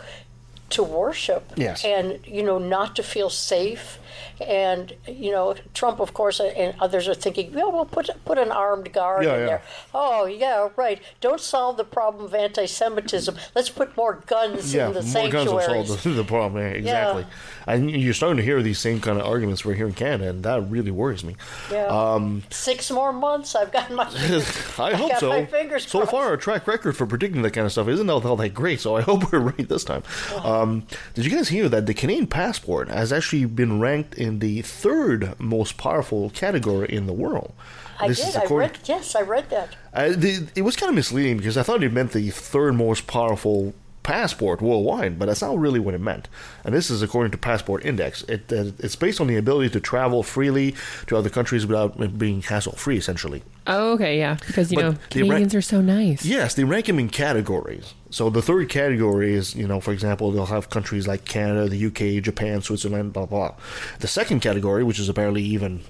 to 0.70 0.82
worship 0.82 1.52
Yes. 1.56 1.84
and 1.84 2.18
you 2.26 2.42
know 2.42 2.58
not 2.58 2.96
to 2.96 3.02
feel 3.02 3.30
safe 3.30 3.98
and 4.40 4.94
you 5.06 5.30
know 5.30 5.54
trump 5.74 6.00
of 6.00 6.12
course 6.14 6.40
and 6.40 6.74
others 6.80 7.06
are 7.08 7.14
thinking 7.14 7.52
yeah 7.52 7.64
we'll 7.64 7.84
put 7.84 8.10
put 8.24 8.38
an 8.38 8.50
armed 8.50 8.92
guard 8.92 9.24
Yeah, 9.24 9.34
in 9.34 9.40
yeah. 9.40 9.46
there 9.46 9.62
oh 9.94 10.26
yeah 10.26 10.68
right 10.76 11.00
don't 11.20 11.40
solve 11.40 11.76
the 11.76 11.84
problem 11.84 12.24
of 12.24 12.34
anti-semitism 12.34 13.36
let's 13.54 13.70
put 13.70 13.96
more 13.96 14.14
guns 14.26 14.74
Yeah, 14.74 14.88
in 14.88 14.94
the 14.94 15.02
more 15.02 15.28
guns 15.28 15.50
will 15.50 15.60
solve 15.60 16.02
the, 16.02 16.10
the 16.10 16.24
problem. 16.24 16.62
Exactly. 16.62 17.26
And 17.66 17.90
you're 17.90 18.12
starting 18.14 18.36
to 18.36 18.42
hear 18.42 18.60
these 18.62 18.78
same 18.78 19.00
kind 19.00 19.18
of 19.18 19.26
arguments 19.26 19.64
we're 19.64 19.72
here 19.74 19.86
in 19.86 19.94
Canada, 19.94 20.28
and 20.30 20.44
that 20.44 20.60
really 20.70 20.90
worries 20.90 21.24
me. 21.24 21.36
yeah 21.70 21.86
Um, 21.86 22.42
six 22.50 22.90
more 22.90 23.12
months 23.12 23.54
i've 23.54 23.72
got 23.72 23.90
my 23.90 24.04
I 24.78 24.94
hope 24.94 25.10
got 25.10 25.20
so. 25.20 25.46
so 25.78 25.98
crossed. 26.00 26.10
far, 26.10 26.24
our 26.26 26.36
track 26.36 26.66
record 26.66 26.96
for 26.96 27.06
predicting 27.06 27.42
that 27.42 27.52
kind 27.52 27.64
of 27.66 27.72
stuff 27.72 27.88
isn't 27.88 28.10
all 28.10 28.20
that 28.36 28.54
great. 28.54 28.80
So 28.80 28.96
I 28.96 29.00
hope 29.10 29.30
we're 29.32 29.38
right 29.38 29.68
this 29.68 29.84
time. 29.84 30.02
Um, 30.42 30.86
did 31.14 31.24
you 31.24 31.30
guys 31.30 31.48
hear 31.48 31.68
that 31.68 31.86
the 31.86 31.94
Canadian 31.94 32.26
passport 32.26 32.88
has 32.88 33.12
actually 33.12 33.44
been 33.46 33.80
ranked 33.80 34.14
in 34.24 34.38
the 34.40 34.62
third 34.62 35.34
most 35.38 35.76
powerful 35.76 36.30
category 36.30 36.88
in 36.98 37.06
the 37.06 37.12
world? 37.24 37.52
i 38.00 38.08
This 38.08 38.18
did 38.20 38.28
is 38.30 38.36
i 38.36 38.42
according- 38.42 38.70
read 38.70 38.88
yes 38.88 39.14
i 39.14 39.22
read 39.34 39.46
that 39.50 39.68
Uh, 39.92 40.08
the, 40.24 40.32
it 40.56 40.62
was 40.62 40.74
kind 40.76 40.90
of 40.90 40.96
misleading 40.96 41.36
because 41.36 41.56
I 41.56 41.62
thought 41.62 41.82
it 41.84 41.92
meant 41.92 42.10
the 42.12 42.30
third 42.30 42.74
most 42.74 43.06
powerful 43.06 43.72
passport 44.02 44.60
worldwide, 44.60 45.18
but 45.18 45.26
that's 45.26 45.40
not 45.40 45.56
really 45.56 45.80
what 45.80 45.94
it 45.94 46.00
meant. 46.00 46.28
And 46.64 46.74
this 46.74 46.90
is 46.90 47.00
according 47.02 47.30
to 47.32 47.38
Passport 47.38 47.84
Index. 47.86 48.22
It 48.34 48.52
uh, 48.52 48.72
it's 48.84 48.96
based 48.96 49.18
on 49.20 49.28
the 49.28 49.36
ability 49.44 49.70
to 49.70 49.80
travel 49.80 50.22
freely 50.22 50.74
to 51.06 51.16
other 51.16 51.30
countries 51.30 51.64
without 51.66 52.18
being 52.18 52.42
hassle 52.42 52.72
free, 52.84 52.98
essentially. 52.98 53.40
Oh, 53.66 53.92
okay, 53.94 54.18
yeah. 54.18 54.36
Because, 54.46 54.70
you 54.72 54.76
But 54.76 54.82
know, 54.84 54.90
they 55.10 55.20
rank- 55.22 55.30
Canadians 55.30 55.54
are 55.54 55.62
so 55.74 55.80
nice. 55.80 56.20
Yes, 56.36 56.52
they 56.54 56.64
rank 56.64 56.84
them 56.86 56.98
in 56.98 57.08
categories. 57.08 57.94
So 58.14 58.30
the 58.30 58.42
third 58.42 58.68
category 58.68 59.34
is, 59.34 59.56
you 59.56 59.66
know, 59.66 59.80
for 59.80 59.92
example, 59.92 60.30
they'll 60.30 60.46
have 60.46 60.70
countries 60.70 61.08
like 61.08 61.24
Canada, 61.24 61.68
the 61.68 61.86
UK, 61.86 62.22
Japan, 62.22 62.62
Switzerland, 62.62 63.12
blah 63.12 63.26
blah. 63.26 63.54
The 63.98 64.06
second 64.06 64.38
category, 64.38 64.84
which 64.84 65.00
is 65.00 65.08
apparently 65.08 65.42
even 65.42 65.80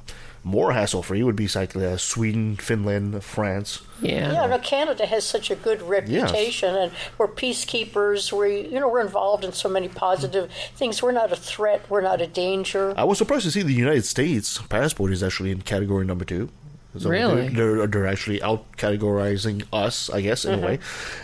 more 0.43 0.73
hassle 0.73 1.03
free, 1.03 1.23
would 1.23 1.37
be 1.37 1.49
like 1.55 1.77
uh, 1.77 1.99
Sweden, 1.99 2.57
Finland, 2.57 3.23
France. 3.23 3.83
Yeah. 4.01 4.33
yeah 4.33 4.47
no 4.47 4.59
canada 4.59 5.05
has 5.05 5.25
such 5.25 5.51
a 5.51 5.55
good 5.55 5.83
reputation 5.83 6.75
and 6.75 6.93
we're 7.17 7.29
peacekeepers 7.29 8.33
we 8.33 8.69
you 8.69 8.81
know 8.81 8.89
we're 8.89 9.01
involved 9.01 9.45
in 9.45 9.53
so 9.53 9.69
many 9.69 9.89
positive 9.89 10.51
things 10.75 11.03
we're 11.03 11.13
not 11.13 11.33
a 11.33 11.37
threat 11.37 11.87
we're 11.89 12.03
not 12.03 12.21
a 12.21 12.27
danger 12.27 12.93
I 12.97 13.05
was 13.05 13.19
surprised 13.19 13.45
to 13.45 13.51
see 13.51 13.63
the 13.63 13.73
United 13.73 14.05
States 14.05 14.61
passport 14.69 15.13
is 15.13 15.23
actually 15.23 15.53
in 15.53 15.63
category 15.63 16.05
number 16.05 16.25
two. 16.25 16.51
So 16.97 17.11
Really? 17.11 17.49
They're, 17.49 17.77
they're, 17.77 17.87
they're 17.87 18.07
actually 18.07 18.41
out 18.43 18.73
categorizing 18.77 19.65
us, 19.73 20.09
I 20.11 20.21
guess, 20.21 20.45
in 20.45 20.63
a 20.63 20.67
way. 20.67 20.79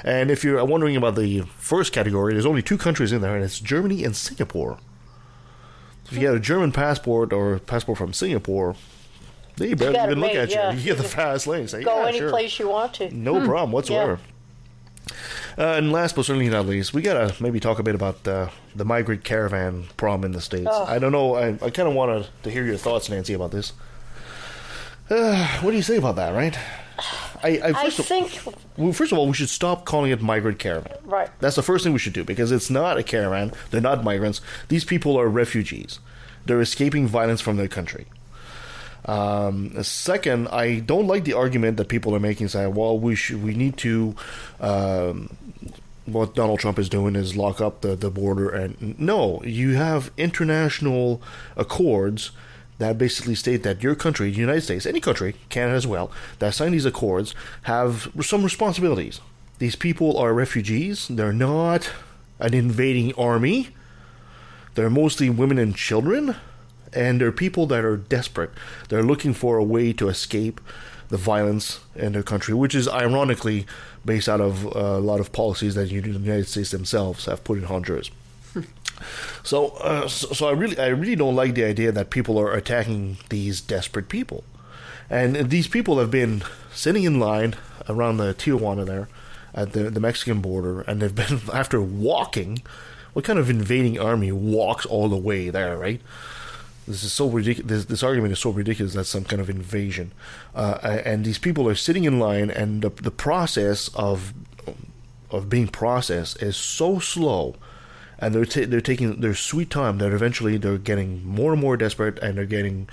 And 0.05 0.31
if 0.31 0.43
you're 0.43 0.65
wondering 0.65 0.97
about 0.97 1.15
the 1.15 1.43
first 1.59 1.93
category, 1.93 2.33
there's 2.33 2.47
only 2.47 2.63
two 2.63 2.77
countries 2.77 3.13
in 3.13 3.21
there, 3.21 3.37
and 3.37 3.45
it's 3.45 3.61
Germany 3.61 4.05
and 4.05 4.17
Singapore. 4.17 4.79
If 6.07 6.15
you 6.15 6.21
get 6.21 6.35
a 6.35 6.41
German 6.41 6.73
passport 6.73 7.33
or 7.33 7.55
a 7.55 7.61
passport 7.61 7.99
from 7.99 8.13
Singapore, 8.13 8.75
they 9.59 9.71
it 9.71 9.81
even 9.81 10.21
look 10.21 10.35
at 10.35 10.51
yeah. 10.51 10.73
you. 10.73 10.79
You 10.81 10.85
get 10.87 10.97
the 10.97 11.05
fast 11.09 11.47
lane. 11.47 11.69
Say, 11.69 11.85
go 11.85 12.01
yeah, 12.01 12.09
any 12.09 12.19
sure. 12.19 12.31
place 12.31 12.59
you 12.59 12.69
want 12.69 12.95
to 12.95 13.15
No 13.15 13.45
problem 13.45 13.71
whatsoever. 13.71 14.19
Uh, 15.59 15.75
and 15.75 15.93
last 15.93 16.17
but 16.17 16.25
certainly 16.25 16.49
not 16.49 16.67
least, 16.67 16.95
we 16.95 17.03
gotta 17.03 17.35
maybe 17.41 17.61
talk 17.61 17.79
a 17.79 17.83
bit 17.83 17.95
about 17.95 18.27
uh, 18.27 18.49
the 18.75 18.85
migrant 18.85 19.25
caravan 19.25 19.85
problem 19.97 20.25
in 20.25 20.33
the 20.33 20.41
states. 20.41 20.69
Oh. 20.71 20.85
I 20.85 20.99
don't 20.99 21.13
know. 21.13 21.35
I, 21.35 21.49
I 21.63 21.71
kind 21.71 21.89
of 21.89 21.95
wanted 21.95 22.29
to 22.43 22.51
hear 22.51 22.65
your 22.65 22.77
thoughts, 22.77 23.09
Nancy, 23.09 23.35
about 23.35 23.51
this. 23.51 23.73
Uh, 25.11 25.47
what 25.61 25.73
do 25.73 25.77
you 25.77 25.83
say 25.83 25.97
about 25.97 26.17
that? 26.17 26.35
Right? 26.35 26.57
I, 27.43 27.49
I, 27.59 27.69
i 27.69 27.73
first, 27.73 27.99
of, 27.99 28.07
think 28.07 28.39
well, 28.77 28.93
first 28.93 29.13
of 29.13 29.19
all, 29.19 29.27
we 29.27 29.33
should 29.33 29.49
stop 29.49 29.87
calling 29.87 30.11
it 30.11 30.21
migrant 30.21 30.59
caravan. 30.59 30.99
right 31.05 31.31
That's 31.41 31.57
the 31.57 31.63
first 31.63 31.85
thing 31.85 31.95
we 31.95 31.99
should 31.99 32.13
do 32.13 32.23
because 32.23 32.53
it's 32.53 32.69
not 32.69 32.99
a 32.99 33.03
caravan. 33.03 33.53
They're 33.71 33.81
not 33.81 34.05
migrants. 34.05 34.43
These 34.69 34.85
people 34.85 35.19
are 35.19 35.27
refugees. 35.27 36.01
They're 36.45 36.61
escaping 36.61 37.07
violence 37.07 37.41
from 37.41 37.57
their 37.57 37.69
country. 37.69 38.07
Um, 39.07 39.83
second, 39.83 40.49
I 40.49 40.81
don't 40.81 41.07
like 41.07 41.25
the 41.25 41.33
argument 41.33 41.79
that 41.79 41.89
people 41.89 42.15
are 42.15 42.21
making 42.21 42.49
saying, 42.49 42.75
"Well, 42.75 42.99
we 42.99 43.15
should, 43.15 43.43
we 43.43 43.55
need 43.55 43.79
to." 43.79 44.15
Um, 44.61 45.37
what 46.05 46.35
Donald 46.35 46.59
Trump 46.59 46.79
is 46.79 46.89
doing 46.89 47.15
is 47.15 47.37
lock 47.37 47.61
up 47.61 47.83
the, 47.83 47.95
the 47.95 48.11
border, 48.11 48.51
and 48.51 48.99
no, 48.99 49.43
you 49.45 49.75
have 49.75 50.11
international 50.17 51.23
accords 51.57 52.33
that 52.81 52.97
basically 52.97 53.35
state 53.35 53.63
that 53.63 53.83
your 53.83 53.95
country, 53.95 54.31
the 54.31 54.39
United 54.39 54.63
States, 54.63 54.87
any 54.87 55.01
country, 55.01 55.37
Canada 55.51 55.77
as 55.77 55.87
well, 55.87 56.11
that 56.39 56.55
sign 56.55 56.73
these 56.73 56.87
accords 56.87 57.35
have 57.63 58.11
some 58.23 58.43
responsibilities. 58.43 59.21
These 59.59 59.77
people 59.77 60.17
are 60.17 60.33
refugees. 60.33 61.07
They're 61.09 61.35
not 61.35 61.91
an 62.39 62.55
invading 62.55 63.13
army. 63.15 63.69
They're 64.77 64.89
mostly 64.89 65.29
women 65.29 65.59
and 65.59 65.77
children, 65.77 66.37
and 66.95 67.21
they're 67.21 67.33
people 67.33 67.67
that 67.67 67.85
are 67.85 67.99
desperate. 67.99 68.51
They're 68.89 69.03
looking 69.03 69.35
for 69.35 69.59
a 69.59 69.65
way 69.65 69.93
to 69.93 70.09
escape 70.09 70.59
the 71.11 71.19
violence 71.19 71.81
in 71.95 72.13
their 72.13 72.23
country, 72.23 72.55
which 72.55 72.75
is 72.75 72.89
ironically 72.89 73.67
based 74.07 74.29
out 74.29 74.41
of 74.41 74.67
uh, 74.67 74.71
a 74.81 75.01
lot 75.01 75.21
of 75.21 75.33
policies 75.33 75.75
that 75.75 75.91
the 75.91 75.97
United 75.97 76.49
States 76.49 76.71
themselves 76.71 77.27
have 77.27 77.45
put 77.45 77.59
in 77.59 77.65
Honduras. 77.65 78.11
So, 79.43 79.69
uh, 79.81 80.09
so, 80.09 80.33
so 80.33 80.49
I 80.49 80.53
really, 80.53 80.79
I 80.79 80.89
really 80.89 81.17
don't 81.17 81.37
like 81.37 81.55
the 81.55 81.65
idea 81.65 81.93
that 81.93 82.11
people 82.11 82.39
are 82.39 82.53
attacking 82.53 83.19
these 83.29 83.61
desperate 83.61 84.09
people, 84.09 84.45
and 85.09 85.51
these 85.51 85.69
people 85.69 85.99
have 85.99 86.11
been 86.11 86.43
sitting 86.73 87.05
in 87.05 87.19
line 87.19 87.55
around 87.89 88.19
the 88.19 88.35
Tijuana 88.35 88.87
there, 88.87 89.09
at 89.55 89.73
the 89.73 89.91
the 89.91 90.01
Mexican 90.01 90.41
border, 90.41 90.83
and 90.83 91.01
they've 91.01 91.15
been 91.15 91.41
after 91.53 91.81
walking. 91.81 92.63
What 93.13 93.25
kind 93.25 93.41
of 93.41 93.51
invading 93.51 93.99
army 93.99 94.31
walks 94.31 94.87
all 94.87 95.09
the 95.09 95.17
way 95.17 95.51
there, 95.51 95.77
right? 95.77 96.01
This 96.87 97.03
is 97.03 97.13
so 97.13 97.29
ridiculous. 97.29 97.69
This, 97.69 97.85
this 97.87 98.03
argument 98.05 98.33
is 98.33 98.39
so 98.39 98.51
ridiculous. 98.51 98.95
That's 98.95 99.09
some 99.09 99.25
kind 99.25 99.43
of 99.43 99.51
invasion, 99.51 100.13
uh, 100.55 100.79
and 101.05 101.25
these 101.25 101.39
people 101.39 101.69
are 101.69 101.75
sitting 101.75 102.05
in 102.05 102.19
line, 102.19 102.51
and 102.51 102.83
the, 102.83 102.91
the 102.91 103.11
process 103.11 103.89
of 103.95 104.33
of 105.31 105.49
being 105.49 105.69
processed 105.69 106.43
is 106.43 106.57
so 106.57 106.99
slow, 106.99 107.55
and 108.21 108.35
they're 108.35 108.45
ta- 108.45 108.67
they're 108.67 108.81
taking 108.81 109.21
their 109.21 109.35
sweet 109.35 109.71
time 109.71 109.99
that 109.99 110.13
eventually 110.13 110.59
they're 110.59 110.79
getting 110.79 111.27
more 111.27 111.53
and 111.53 111.61
more 111.61 111.77
desperate 111.77 112.19
and 112.19 112.37
they're 112.37 112.47
getting 112.47 112.89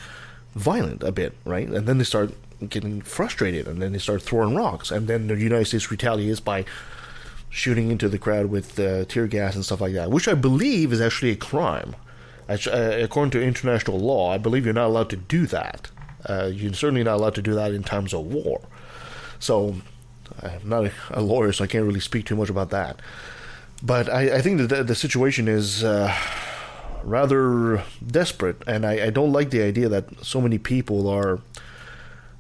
violent 0.56 1.04
a 1.04 1.12
bit, 1.12 1.34
right? 1.46 1.68
And 1.68 1.88
then 1.88 1.98
they 1.98 2.04
start 2.04 2.34
getting 2.70 3.02
frustrated, 3.02 3.68
and 3.68 3.82
then 3.82 3.92
they 3.92 4.00
start 4.00 4.22
throwing 4.22 4.56
rocks, 4.56 4.90
and 4.90 5.08
then 5.08 5.28
the 5.28 5.36
United 5.36 5.66
States 5.66 5.92
retaliates 5.92 6.40
by 6.40 6.66
shooting 7.50 7.92
into 7.92 8.10
the 8.10 8.18
crowd 8.18 8.48
with 8.48 8.80
uh, 8.80 9.06
tear 9.06 9.28
gas 9.28 9.56
and 9.56 9.64
stuff 9.64 9.82
like 9.82 9.94
that, 9.94 10.10
which 10.10 10.28
I 10.28 10.34
believe 10.34 10.92
is 10.92 11.02
actually 11.02 11.32
a 11.32 11.36
crime. 11.36 11.96
Actu- 12.50 12.72
uh, 12.72 12.98
according 13.02 13.32
to 13.32 13.44
international 13.44 14.00
law, 14.00 14.34
I 14.34 14.38
believe 14.38 14.66
you're 14.66 14.74
not 14.74 14.88
allowed 14.88 15.10
to 15.12 15.18
do 15.18 15.46
that. 15.48 15.90
Uh, 16.26 16.50
you're 16.52 16.74
certainly 16.74 17.04
not 17.04 17.18
allowed 17.18 17.36
to 17.36 17.42
do 17.42 17.54
that 17.54 17.74
in 17.74 17.84
times 17.84 18.14
of 18.14 18.26
war. 18.26 18.62
So, 19.40 19.76
I'm 20.42 20.68
not 20.68 20.92
a 21.12 21.22
lawyer, 21.22 21.52
so 21.52 21.64
I 21.64 21.68
can't 21.68 21.86
really 21.86 22.00
speak 22.00 22.26
too 22.26 22.36
much 22.36 22.50
about 22.50 22.70
that. 22.72 23.00
But 23.84 24.10
I, 24.10 24.38
I 24.38 24.42
think 24.42 24.58
that 24.60 24.68
the, 24.68 24.84
the 24.84 24.96
situation 24.96 25.48
is 25.48 25.84
uh, 25.84 26.14
rather 27.04 27.84
desperate, 28.06 28.64
and 28.66 28.86
I, 28.86 29.06
I 29.06 29.10
don't 29.10 29.32
like 29.32 29.52
the 29.52 29.62
idea 29.62 29.88
that 29.90 30.26
so 30.26 30.42
many 30.42 30.58
people 30.58 31.08
are 31.08 31.40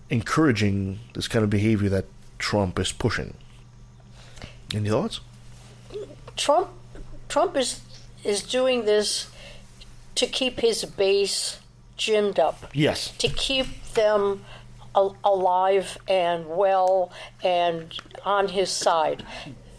encouraging 0.10 1.00
this 1.14 1.28
kind 1.28 1.44
of 1.44 1.50
behavior 1.50 1.90
that 1.90 2.06
Trump 2.40 2.80
is 2.80 2.92
pushing. 2.92 3.34
Any 4.74 4.90
thoughts? 4.90 5.20
Trump 6.36 6.70
Trump 7.30 7.56
is 7.56 7.82
is 8.24 8.44
doing 8.44 8.86
this 8.86 9.30
to 10.16 10.26
keep 10.26 10.60
his 10.60 10.84
base 10.86 11.60
ginned 11.98 12.40
up. 12.40 12.70
Yes. 12.74 13.12
To 13.18 13.28
keep 13.28 13.68
them 13.94 14.44
al- 14.96 15.16
alive 15.24 15.98
and 16.08 16.48
well 16.48 17.12
and 17.44 17.94
on 18.26 18.50
his 18.50 18.70
side. 18.70 19.24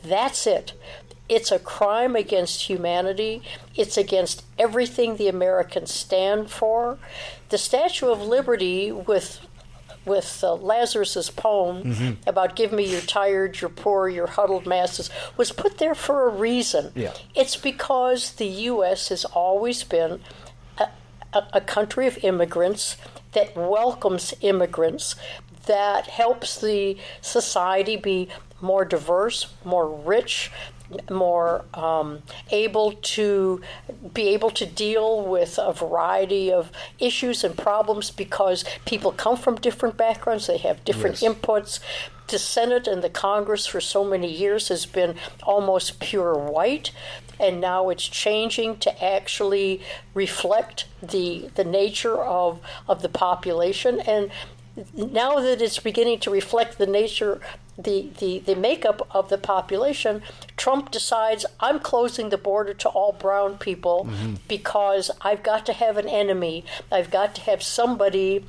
That's 0.02 0.46
it. 0.46 0.72
It's 1.28 1.52
a 1.52 1.58
crime 1.58 2.16
against 2.16 2.62
humanity. 2.62 3.42
It's 3.76 3.96
against 3.96 4.44
everything 4.58 5.16
the 5.16 5.28
Americans 5.28 5.92
stand 5.92 6.50
for. 6.50 6.98
The 7.50 7.58
Statue 7.58 8.08
of 8.08 8.22
Liberty 8.22 8.92
with 8.92 9.40
with 10.04 10.42
uh, 10.42 10.54
Lazarus's 10.54 11.28
poem 11.28 12.16
about 12.26 12.56
"Give 12.56 12.72
me 12.72 12.84
your 12.90 13.02
tired, 13.02 13.60
your 13.60 13.68
poor, 13.68 14.08
your 14.08 14.26
huddled 14.26 14.66
masses" 14.66 15.10
was 15.36 15.52
put 15.52 15.78
there 15.78 15.94
for 15.94 16.26
a 16.26 16.30
reason. 16.30 16.92
Yeah. 16.94 17.12
It's 17.34 17.56
because 17.56 18.32
the 18.32 18.46
U.S. 18.46 19.08
has 19.08 19.26
always 19.26 19.84
been 19.84 20.20
a, 21.32 21.42
a 21.52 21.60
country 21.60 22.06
of 22.06 22.18
immigrants 22.24 22.96
that 23.32 23.56
welcomes 23.56 24.34
immigrants, 24.40 25.14
that 25.66 26.06
helps 26.06 26.60
the 26.60 26.96
society 27.20 27.96
be 27.96 28.28
more 28.60 28.84
diverse, 28.84 29.46
more 29.64 29.88
rich, 29.88 30.50
more 31.10 31.64
um, 31.74 32.22
able 32.50 32.92
to 32.92 33.60
be 34.14 34.28
able 34.28 34.50
to 34.50 34.66
deal 34.66 35.22
with 35.22 35.58
a 35.62 35.72
variety 35.72 36.52
of 36.52 36.70
issues 36.98 37.44
and 37.44 37.56
problems 37.56 38.10
because 38.10 38.64
people 38.84 39.12
come 39.12 39.36
from 39.36 39.56
different 39.56 39.96
backgrounds, 39.96 40.46
they 40.46 40.58
have 40.58 40.84
different 40.84 41.20
Yes. 41.20 41.32
inputs. 41.32 41.80
The 42.28 42.38
Senate 42.38 42.86
and 42.86 43.02
the 43.02 43.08
Congress 43.10 43.66
for 43.66 43.80
so 43.80 44.04
many 44.04 44.30
years 44.30 44.68
has 44.68 44.84
been 44.84 45.14
almost 45.42 45.98
pure 45.98 46.34
white, 46.34 46.90
and 47.40 47.58
now 47.60 47.88
it's 47.88 48.06
changing 48.06 48.78
to 48.78 49.04
actually 49.04 49.80
reflect 50.14 50.84
the 51.02 51.48
the 51.54 51.64
nature 51.64 52.18
of 52.22 52.60
of 52.86 53.00
the 53.02 53.08
population 53.08 54.00
and 54.00 54.30
now 54.94 55.40
that 55.40 55.60
it's 55.60 55.78
beginning 55.78 56.18
to 56.20 56.30
reflect 56.30 56.78
the 56.78 56.86
nature 56.86 57.40
the, 57.78 58.10
the, 58.18 58.40
the 58.40 58.56
makeup 58.56 59.06
of 59.12 59.28
the 59.28 59.38
population, 59.38 60.22
Trump 60.56 60.90
decides 60.90 61.46
I'm 61.60 61.78
closing 61.78 62.30
the 62.30 62.36
border 62.38 62.74
to 62.74 62.88
all 62.88 63.12
brown 63.12 63.56
people 63.58 64.08
because 64.48 65.10
I've 65.20 65.42
got 65.44 65.64
to 65.66 65.72
have 65.72 65.96
an 65.96 66.08
enemy. 66.08 66.64
I've 66.90 67.10
got 67.10 67.34
to 67.36 67.40
have 67.42 67.62
somebody 67.62 68.44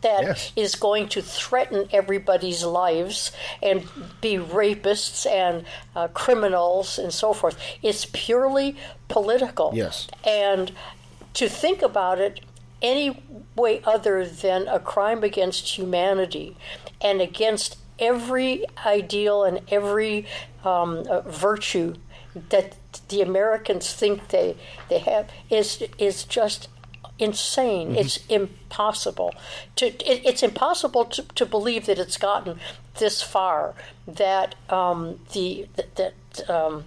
that 0.00 0.36
is 0.38 0.52
Yes. 0.54 0.74
going 0.74 1.08
to 1.08 1.22
threaten 1.22 1.88
everybody's 1.92 2.62
lives 2.62 3.32
and 3.62 3.84
be 4.20 4.34
rapists 4.36 5.26
and 5.26 5.64
uh, 5.96 6.08
criminals 6.08 6.98
and 6.98 7.12
so 7.12 7.32
forth. 7.32 7.56
It's 7.82 8.06
purely 8.12 8.76
political. 9.08 9.72
Yes. 9.74 10.08
And 10.26 10.72
to 11.34 11.48
think 11.48 11.80
about 11.82 12.18
it 12.20 12.40
any 12.82 13.22
way 13.56 13.80
other 13.84 14.26
than 14.26 14.68
a 14.68 14.78
crime 14.78 15.22
against 15.24 15.78
humanity 15.78 16.54
and 17.00 17.22
against 17.22 17.78
every 17.98 18.64
ideal 18.84 19.44
and 19.44 19.60
every 19.68 20.26
um, 20.64 21.04
uh, 21.08 21.20
virtue 21.22 21.94
that 22.50 22.76
the 23.08 23.22
Americans 23.22 23.92
think 23.92 24.28
they 24.28 24.56
they 24.88 24.98
have 24.98 25.30
is 25.50 25.82
is 25.98 26.24
just 26.24 26.68
insane. 27.18 27.94
It's 27.94 28.18
impossible 28.26 29.34
to 29.76 29.86
it, 29.86 30.24
it's 30.24 30.42
impossible 30.42 31.04
to, 31.06 31.22
to 31.22 31.46
believe 31.46 31.86
that 31.86 31.98
it's 31.98 32.16
gotten 32.16 32.58
this 32.98 33.22
far. 33.22 33.74
That 34.06 34.54
um, 34.68 35.20
the 35.32 35.68
that, 35.76 35.94
that 35.96 36.50
um, 36.50 36.84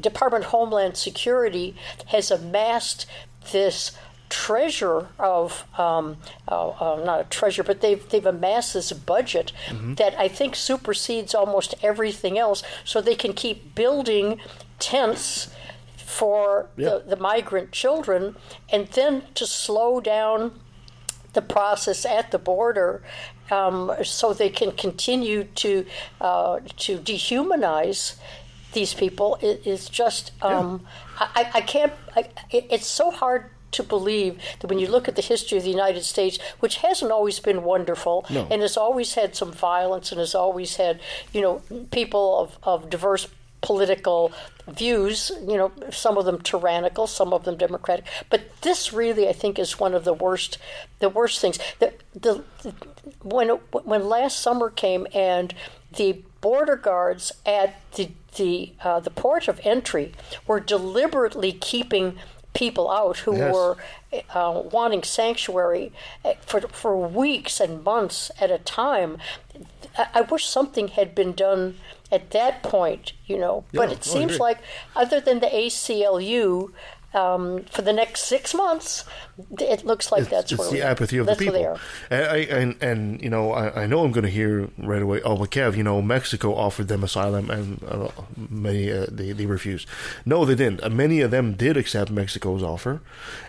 Department 0.00 0.44
of 0.44 0.50
Homeland 0.50 0.96
Security 0.96 1.76
has 2.06 2.30
amassed 2.30 3.06
this 3.52 3.92
treasure 4.32 5.08
of 5.18 5.64
um, 5.78 6.16
uh, 6.50 6.68
uh, 6.70 7.02
not 7.04 7.20
a 7.20 7.24
treasure, 7.24 7.62
but 7.62 7.80
they've 7.82 8.08
they've 8.08 8.24
amassed 8.26 8.72
this 8.74 8.90
budget 8.92 9.52
that 9.96 10.18
I 10.18 10.28
think 10.28 10.56
supersedes 10.56 11.34
almost 11.34 11.74
everything 11.82 12.38
else, 12.38 12.62
so 12.84 13.00
they 13.02 13.14
can 13.14 13.34
keep 13.34 13.74
building 13.74 14.40
tents 14.78 15.48
for 15.96 16.66
Yeah. 16.76 16.88
the, 16.90 17.16
the 17.16 17.16
migrant 17.16 17.72
children, 17.72 18.36
and 18.70 18.88
then 18.88 19.22
to 19.34 19.46
slow 19.46 20.00
down 20.00 20.52
the 21.34 21.42
process 21.42 22.04
at 22.06 22.30
the 22.30 22.38
border 22.38 23.02
um, 23.50 23.92
so 24.02 24.32
they 24.32 24.50
can 24.50 24.72
continue 24.72 25.44
to 25.64 25.84
uh, 26.20 26.60
to 26.84 26.98
dehumanize 26.98 28.16
these 28.72 28.94
people. 28.94 29.38
I- 29.42 29.58
is 29.64 29.88
just 29.90 30.32
um, 30.42 30.80
I, 31.18 31.50
I 31.54 31.60
can't 31.60 31.92
I, 32.16 32.20
it- 32.50 32.66
it's 32.70 32.86
so 32.86 33.10
hard 33.10 33.42
to 33.72 33.82
believe 33.82 34.38
that 34.60 34.68
when 34.68 34.78
you 34.78 34.86
look 34.86 35.08
at 35.08 35.16
the 35.16 35.22
history 35.22 35.58
of 35.58 35.64
the 35.64 35.70
United 35.70 36.04
States, 36.04 36.38
which 36.60 36.76
hasn't 36.76 37.10
always 37.10 37.40
been 37.40 37.64
wonderful 37.64 38.24
No. 38.30 38.46
and 38.50 38.62
has 38.62 38.76
always 38.76 39.14
had 39.14 39.34
some 39.34 39.52
violence 39.52 40.12
and 40.12 40.18
has 40.20 40.34
always 40.34 40.76
had, 40.76 41.00
you 41.32 41.40
know, 41.40 41.62
people 41.90 42.38
of, 42.38 42.58
of 42.62 42.90
diverse 42.90 43.28
political 43.62 44.32
views, 44.68 45.30
you 45.40 45.56
know, 45.56 45.72
some 45.90 46.18
of 46.18 46.24
them 46.24 46.40
tyrannical, 46.40 47.06
some 47.06 47.32
of 47.32 47.44
them 47.44 47.56
democratic. 47.56 48.04
But 48.28 48.42
this 48.62 48.92
really, 48.92 49.28
I 49.28 49.32
think, 49.32 49.58
is 49.58 49.78
one 49.78 49.94
of 49.94 50.04
the 50.04 50.12
worst, 50.12 50.58
the 50.98 51.08
worst 51.08 51.40
things. 51.40 51.58
The, 51.78 51.92
the, 52.14 52.44
when, 53.22 53.48
when 53.48 54.08
last 54.08 54.40
summer 54.40 54.68
came 54.68 55.06
and 55.14 55.54
the 55.94 56.22
border 56.40 56.76
guards 56.76 57.32
at 57.46 57.80
the, 57.92 58.10
the, 58.36 58.72
uh, 58.82 59.00
the 59.00 59.10
port 59.10 59.46
of 59.48 59.60
entry 59.62 60.12
were 60.46 60.60
deliberately 60.60 61.52
keeping 61.52 62.18
people 62.54 62.90
out 62.90 63.18
who 63.18 63.36
Yes. 63.36 63.54
were 63.54 63.76
uh, 64.34 64.62
wanting 64.70 65.02
sanctuary 65.02 65.92
uh, 66.24 66.34
for 66.40 66.60
for 66.68 66.96
weeks 66.96 67.60
and 67.60 67.82
months 67.82 68.30
at 68.40 68.50
a 68.50 68.58
time. 68.58 69.18
I, 69.96 70.06
I 70.14 70.20
wish 70.22 70.46
something 70.46 70.88
had 70.88 71.14
been 71.14 71.32
done 71.32 71.78
at 72.10 72.30
that 72.32 72.62
point, 72.62 73.12
you 73.26 73.38
know. 73.38 73.64
but 73.72 73.90
it 73.90 74.00
oh, 74.06 74.12
seems 74.14 74.38
like, 74.38 74.58
other 74.94 75.18
than 75.20 75.40
the 75.40 75.46
ACLU, 75.46 76.70
um, 77.14 77.64
for 77.64 77.82
the 77.82 77.92
next 77.92 78.24
six 78.24 78.54
months, 78.54 79.04
it 79.58 79.84
looks 79.84 80.10
like 80.10 80.28
that's 80.28 80.52
it's 80.52 80.58
where 80.58 80.68
the 80.68 80.74
we- 80.76 80.82
apathy 80.82 81.18
of 81.18 81.26
the 81.26 81.36
people. 81.36 81.78
And, 82.10 82.24
I, 82.24 82.36
and 82.38 82.82
and 82.82 83.22
you 83.22 83.28
know, 83.28 83.52
I, 83.52 83.82
I 83.82 83.86
know 83.86 84.04
I'm 84.04 84.12
going 84.12 84.24
to 84.24 84.30
hear 84.30 84.68
right 84.78 85.02
away. 85.02 85.20
Oh, 85.22 85.36
but 85.36 85.50
Kev, 85.50 85.76
you 85.76 85.82
know, 85.82 86.00
Mexico 86.00 86.54
offered 86.54 86.88
them 86.88 87.04
asylum, 87.04 87.50
and 87.50 87.82
uh, 87.84 88.08
many 88.36 88.90
uh, 88.90 89.06
they 89.10 89.32
they 89.32 89.46
refused. 89.46 89.88
No, 90.24 90.44
they 90.44 90.54
didn't. 90.54 90.82
Uh, 90.82 90.88
many 90.88 91.20
of 91.20 91.30
them 91.30 91.54
did 91.54 91.76
accept 91.76 92.10
Mexico's 92.10 92.62
offer. 92.62 93.00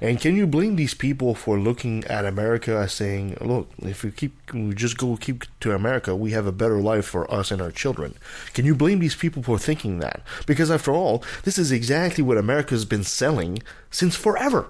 And 0.01 0.19
can 0.19 0.35
you 0.35 0.47
blame 0.47 0.75
these 0.75 0.93
people 0.93 1.35
for 1.35 1.57
looking 1.59 2.03
at 2.05 2.25
America 2.25 2.75
as 2.75 2.93
saying, 2.93 3.37
"Look, 3.39 3.69
if 3.79 4.03
we 4.03 4.11
keep 4.11 4.53
we 4.53 4.73
just 4.73 4.97
go 4.97 5.15
keep 5.15 5.45
to 5.61 5.73
America, 5.73 6.15
we 6.15 6.31
have 6.31 6.45
a 6.45 6.51
better 6.51 6.79
life 6.81 7.05
for 7.05 7.31
us 7.31 7.51
and 7.51 7.61
our 7.61 7.71
children"? 7.71 8.15
Can 8.53 8.65
you 8.65 8.75
blame 8.75 8.99
these 8.99 9.15
people 9.15 9.43
for 9.43 9.57
thinking 9.57 9.99
that? 9.99 10.21
Because 10.45 10.69
after 10.69 10.91
all, 10.91 11.23
this 11.43 11.57
is 11.57 11.71
exactly 11.71 12.23
what 12.23 12.37
America's 12.37 12.85
been 12.85 13.03
selling 13.03 13.52
since 13.91 14.15
forever 14.15 14.67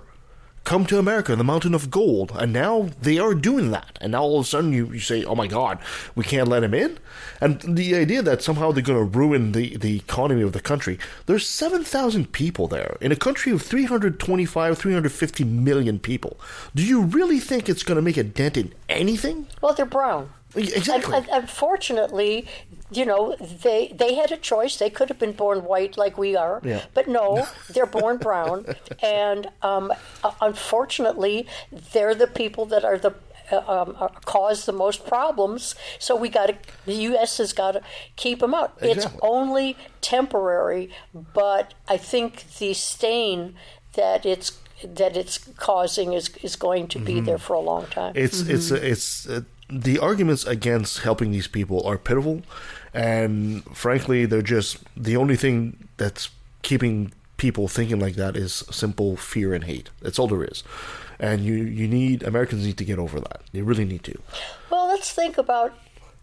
come 0.63 0.85
to 0.85 0.97
America, 0.97 1.35
the 1.35 1.43
mountain 1.43 1.73
of 1.73 1.91
gold. 1.91 2.31
And 2.35 2.53
now 2.53 2.89
they 3.01 3.19
are 3.19 3.33
doing 3.33 3.71
that. 3.71 3.97
And 4.01 4.13
now 4.13 4.23
all 4.23 4.39
of 4.39 4.45
a 4.45 4.47
sudden 4.47 4.71
you, 4.71 4.91
you 4.93 4.99
say, 4.99 5.23
oh 5.23 5.35
my 5.35 5.47
God, 5.47 5.79
we 6.15 6.23
can't 6.23 6.47
let 6.47 6.63
him 6.63 6.73
in? 6.73 6.99
And 7.41 7.61
the 7.61 7.95
idea 7.95 8.21
that 8.21 8.41
somehow 8.41 8.71
they're 8.71 8.83
going 8.83 8.99
to 8.99 9.17
ruin 9.17 9.51
the, 9.51 9.75
the 9.77 9.97
economy 9.97 10.41
of 10.41 10.53
the 10.53 10.61
country. 10.61 10.97
There's 11.25 11.47
7,000 11.47 12.31
people 12.31 12.67
there 12.67 12.97
in 13.01 13.11
a 13.11 13.17
country 13.17 13.51
of 13.51 13.61
325, 13.61 14.77
350 14.77 15.43
million 15.43 15.99
people. 15.99 16.39
Do 16.73 16.83
you 16.83 17.01
really 17.01 17.39
think 17.39 17.67
it's 17.67 17.83
going 17.83 17.97
to 17.97 18.01
make 18.01 18.17
a 18.17 18.23
dent 18.23 18.57
in 18.57 18.73
anything? 18.87 19.47
Well, 19.61 19.73
they're 19.73 19.85
brown. 19.85 20.29
Exactly. 20.55 21.15
And, 21.15 21.27
and 21.29 21.43
unfortunately, 21.43 22.48
you 22.91 23.05
know, 23.05 23.36
they 23.39 23.91
they 23.95 24.15
had 24.15 24.31
a 24.31 24.38
choice. 24.38 24.77
They 24.77 24.89
could 24.89 25.10
have 25.10 25.19
been 25.19 25.33
born 25.33 25.63
white 25.65 25.98
like 25.98 26.17
we 26.17 26.36
are, 26.36 26.62
Yeah. 26.63 26.81
but 26.93 27.07
no, 27.07 27.48
they're 27.69 27.86
born 27.86 28.17
brown. 28.17 28.65
And 29.01 29.50
um, 29.62 29.91
uh, 30.24 30.31
unfortunately, 30.41 31.48
they're 31.72 32.15
the 32.15 32.27
people 32.27 32.65
that 32.67 32.83
are 32.86 32.98
the 32.98 33.13
uh, 33.51 33.57
um, 33.67 34.10
cause 34.25 34.65
the 34.65 34.72
most 34.72 35.05
problems. 35.05 35.75
So 36.00 36.15
we 36.15 36.29
got 36.29 36.48
to 36.48 36.55
the 36.86 36.93
U.S. 37.12 37.38
has 37.39 37.53
got 37.53 37.72
to 37.72 37.81
keep 38.15 38.39
them 38.39 38.53
out. 38.53 38.77
It's 38.81 39.07
only 39.22 39.75
temporary, 40.01 40.89
but 41.13 41.74
I 41.88 41.98
think 41.98 42.45
the 42.60 42.74
stain 42.74 43.55
that 43.95 44.25
it's 44.25 44.57
that 44.83 45.15
it's 45.17 45.38
causing 45.57 46.13
is 46.13 46.29
is 46.41 46.55
going 46.55 46.88
to 46.89 47.00
be 47.00 47.19
there 47.19 47.38
for 47.38 47.53
a 47.53 47.60
long 47.60 47.86
time. 47.88 48.13
It's 48.15 48.41
it's 48.41 48.72
it's 48.72 49.27
uh, 49.27 49.41
the 49.81 49.99
arguments 49.99 50.45
against 50.45 50.99
helping 50.99 51.31
these 51.31 51.47
people 51.47 51.85
are 51.85 51.97
pitiful, 51.97 52.41
and 52.93 53.63
frankly, 53.75 54.25
they're 54.25 54.41
just 54.41 54.77
the 54.95 55.17
only 55.17 55.35
thing 55.35 55.87
that's 55.97 56.29
keeping 56.61 57.11
people 57.37 57.67
thinking 57.67 57.99
like 57.99 58.15
that 58.15 58.37
is 58.37 58.63
simple 58.71 59.17
fear 59.17 59.53
and 59.53 59.63
hate. 59.63 59.89
That's 60.01 60.19
all 60.19 60.27
there 60.27 60.43
is, 60.43 60.63
and 61.19 61.43
you 61.43 61.55
you 61.55 61.87
need 61.87 62.23
Americans 62.23 62.65
need 62.65 62.77
to 62.77 62.85
get 62.85 62.99
over 62.99 63.19
that. 63.19 63.41
They 63.51 63.61
really 63.61 63.85
need 63.85 64.03
to. 64.03 64.19
Well, 64.69 64.87
let's 64.87 65.11
think 65.11 65.37
about 65.37 65.73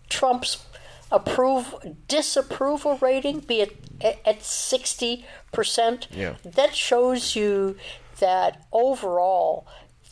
Trump's 0.09 0.65
approve 1.13 1.75
disapproval 2.07 2.99
rating, 2.99 3.41
be 3.41 3.61
it 3.61 3.77
at 4.25 4.43
sixty 4.43 5.27
percent. 5.53 6.09
Yeah. 6.11 6.37
That 6.45 6.75
shows 6.75 7.35
you 7.35 7.77
that 8.21 8.67
overall, 8.73 9.67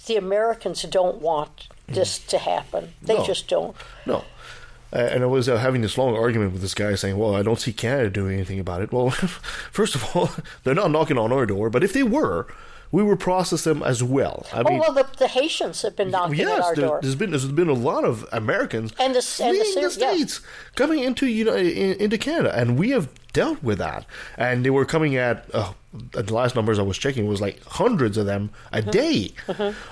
the 0.07 0.17
Americans 0.17 0.83
don't 0.83 1.21
want 1.21 1.69
this 1.89 2.19
to 2.19 2.39
happen. 2.39 2.93
They 3.03 3.17
No. 3.17 3.25
just 3.25 3.49
don't. 3.49 3.77
No. 4.07 4.25
And 4.93 5.23
I 5.23 5.27
was 5.27 5.49
uh, 5.51 5.59
having 5.59 5.83
this 5.83 5.99
long 5.99 6.17
argument 6.17 6.53
with 6.53 6.63
this 6.63 6.73
guy 6.75 6.95
saying, 6.95 7.19
well, 7.19 7.35
I 7.35 7.43
don't 7.43 7.61
see 7.61 7.73
Canada 7.75 8.09
doing 8.09 8.35
anything 8.35 8.59
about 8.59 8.81
it. 8.81 8.91
Well, 8.91 9.11
first 9.71 9.95
of 9.95 10.17
all, 10.17 10.31
they're 10.65 10.75
not 10.75 10.91
knocking 10.91 11.19
on 11.19 11.31
our 11.33 11.45
door, 11.45 11.69
but 11.69 11.85
if 11.85 11.93
they 11.93 12.03
were, 12.03 12.47
we 12.91 13.03
would 13.03 13.21
process 13.21 13.65
them 13.65 13.83
as 13.83 14.03
well. 14.03 14.47
I 14.51 14.63
oh 14.65 14.79
well, 14.79 14.93
the, 14.95 15.07
the 15.19 15.29
Haitians 15.29 15.83
have 15.83 15.95
been 15.95 16.11
knocking 16.11 16.41
at 16.41 16.47
yes, 16.47 16.65
our 16.65 16.75
there, 16.75 16.87
door. 16.89 17.01
has 17.03 17.15
been 17.15 17.31
there's 17.33 17.45
been 17.45 17.69
a 17.69 17.75
lot 17.75 18.05
of 18.05 18.27
Americans 18.33 18.93
And 18.99 19.15
the- 19.15 19.43
and 19.45 19.57
the 19.57 19.59
the, 19.59 19.65
Syri- 19.81 19.83
yeah. 20.01 20.15
states 20.15 20.41
coming 20.75 21.01
into 21.01 21.27
you 21.27 21.45
know 21.45 21.55
in, 21.55 22.01
into 22.01 22.17
Canada, 22.17 22.55
and 22.59 22.79
we 22.79 22.89
have 22.93 23.11
dealt 23.35 23.63
with 23.63 23.77
that. 23.77 24.07
And 24.39 24.65
they 24.65 24.71
were 24.71 24.87
coming 24.87 25.17
at 25.17 25.45
uh, 25.55 25.75
the 25.93 26.33
last 26.33 26.55
numbers 26.57 26.79
I 26.79 26.83
was 26.83 26.97
checking 26.97 27.27
was 27.29 27.43
like 27.43 27.63
hundreds 27.67 28.17
of 28.17 28.25
them 28.25 28.49
a 28.73 28.81
Mm-hmm. 28.81 28.91
day. 28.91 29.33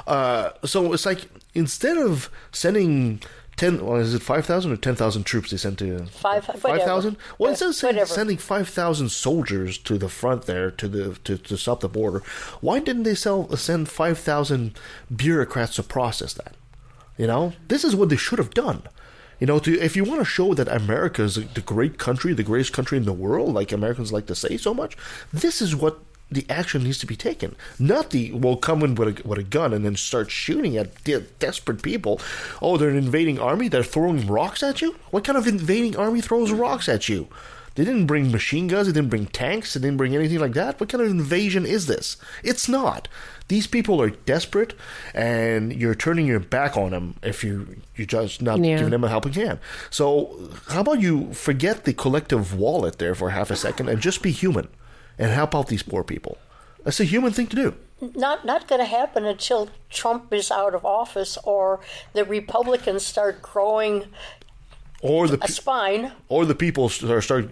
Uh, 0.06 0.50
so 0.64 0.94
it's 0.94 1.04
like 1.04 1.26
instead 1.56 1.96
of 1.96 2.30
sending. 2.52 3.20
Ten, 3.56 3.82
well, 3.86 3.96
is 3.96 4.12
it 4.12 4.20
five 4.20 4.44
thousand 4.44 4.72
or 4.72 4.76
ten 4.76 4.94
thousand 4.94 5.25
troops 5.25 5.50
they 5.50 5.56
sent 5.56 5.78
to 5.78 6.04
Five- 6.08 6.44
five 6.44 6.82
thousand? 6.82 7.16
Well, 7.38 7.48
instead 7.48 7.70
of 7.70 7.82
whatever. 7.82 8.04
sending 8.06 8.36
five 8.36 8.68
thousand 8.68 9.08
soldiers 9.08 9.78
to 9.78 9.96
the 9.96 10.10
front 10.10 10.42
there 10.42 10.70
to 10.72 10.86
the 10.86 11.14
to, 11.25 11.38
to 11.38 11.56
stop 11.56 11.80
the 11.80 11.88
border, 11.88 12.22
why 12.60 12.80
didn't 12.80 13.04
they 13.04 13.14
sell, 13.14 13.48
send 13.56 13.88
five 13.88 14.18
thousand 14.18 14.78
bureaucrats 15.14 15.76
to 15.76 15.82
process 15.82 16.34
that? 16.34 16.54
You 17.16 17.26
know, 17.26 17.54
this 17.68 17.82
is 17.82 17.96
what 17.96 18.10
they 18.10 18.16
should 18.16 18.38
have 18.38 18.52
done. 18.52 18.82
You 19.40 19.46
know, 19.46 19.58
to 19.60 19.80
if 19.80 19.96
you 19.96 20.04
want 20.04 20.20
to 20.20 20.26
show 20.26 20.52
that 20.52 20.68
America 20.68 21.22
is 21.22 21.36
the 21.36 21.62
great 21.62 21.96
country, 21.98 22.34
the 22.34 22.42
greatest 22.42 22.75
country 22.75 22.98
in 22.98 23.06
the 23.06 23.12
world, 23.14 23.54
like 23.54 23.72
Americans 23.72 24.12
like 24.12 24.26
to 24.26 24.34
say 24.34 24.58
so 24.58 24.75
much, 24.75 24.98
this 25.32 25.62
is 25.62 25.75
what 25.75 25.98
the 26.30 26.45
action 26.50 26.83
needs 26.83 26.99
to 26.99 27.06
be 27.06 27.16
taken. 27.16 27.54
Not 27.78 28.11
the 28.11 28.33
we'll 28.33 28.56
come 28.56 28.83
in 28.83 28.95
with 28.97 29.21
a, 29.25 29.28
with 29.28 29.38
a 29.38 29.45
gun 29.45 29.73
and 29.73 29.85
then 29.85 29.95
start 29.97 30.30
shooting 30.30 30.76
at 30.76 31.04
de- 31.04 31.21
desperate 31.38 31.83
people. 31.83 32.21
Oh, 32.61 32.76
they're 32.76 32.88
an 32.90 32.97
invading 32.97 33.38
army. 33.38 33.68
They're 33.68 33.85
throwing 33.85 34.26
rocks 34.26 34.62
at 34.62 34.83
you. 34.83 34.97
What 35.11 35.25
kind 35.25 35.38
of 35.38 35.47
invading 35.47 35.97
army 35.97 36.21
throws 36.21 36.50
rocks 36.50 36.88
at 36.88 37.09
you? 37.09 37.28
They 37.76 37.85
didn't 37.85 38.06
bring 38.06 38.33
machine 38.33 38.68
guns. 38.68 38.87
They 38.87 38.92
didn't 38.95 39.11
bring 39.11 39.26
tanks. 39.26 39.75
They 39.75 39.80
didn't 39.80 39.99
bring 39.99 40.16
anything 40.16 40.38
like 40.38 40.54
that. 40.54 40.80
What 40.80 40.88
kind 40.88 41.04
of 41.04 41.11
invasion 41.11 41.66
is 41.66 41.87
this? 41.87 42.16
It's 42.42 42.68
not. 42.71 43.06
These 43.49 43.66
people 43.66 44.00
are 44.00 44.09
desperate, 44.11 44.72
and 45.14 45.72
you're 45.74 45.94
turning 45.94 46.27
your 46.27 46.40
back 46.40 46.77
on 46.77 46.90
them 46.90 47.16
if 47.22 47.44
you 47.44 47.77
you're 47.94 48.07
just 48.07 48.42
not 48.42 48.59
Yeah. 48.64 48.79
giving 48.79 48.90
them 48.90 49.05
a 49.05 49.09
helping 49.09 49.35
hand. 49.35 49.59
So 49.90 50.50
how 50.68 50.81
about 50.81 51.00
you 51.03 51.33
forget 51.35 51.85
the 51.85 51.92
collective 51.92 52.55
wallet 52.59 52.98
there 52.98 53.14
for 53.14 53.31
half 53.31 53.50
a 53.50 53.57
second 53.57 53.88
and 53.90 54.00
just 54.00 54.22
be 54.22 54.31
human 54.33 54.68
and 55.18 55.31
help 55.31 55.55
out 55.55 55.68
these 55.68 55.83
poor 55.83 56.02
people? 56.05 56.38
That's 56.85 57.00
a 57.00 57.05
human 57.05 57.33
thing 57.33 57.48
to 57.48 57.57
do. 57.57 57.74
not 58.14 58.44
not 58.44 58.68
going 58.68 58.81
to 58.81 58.87
happen 58.87 59.24
until 59.24 59.68
Trump 59.90 60.33
is 60.33 60.50
out 60.50 60.74
of 60.74 60.85
office 60.85 61.38
or 61.44 61.81
the 62.12 62.24
Republicans 62.24 63.05
start 63.07 63.40
growing 63.42 64.05
Or 65.02 65.29
the 65.29 65.38
pe- 65.38 65.48
spine. 65.48 66.12
or 66.29 66.44
the 66.46 66.55
people 66.55 66.88
start 66.88 67.22
start 67.24 67.44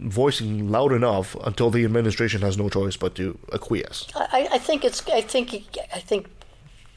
voicing 0.00 0.68
loud 0.70 0.92
enough 0.92 1.36
until 1.46 1.70
the 1.70 1.84
administration 1.84 2.42
has 2.42 2.56
no 2.58 2.68
choice 2.68 2.96
but 2.96 3.14
to 3.14 3.38
acquiesce. 3.52 4.06
I, 4.14 4.48
I 4.52 4.58
think 4.58 4.84
it's. 4.84 5.00
I 5.08 5.22
think. 5.22 5.46
I 5.94 6.00
think 6.00 6.26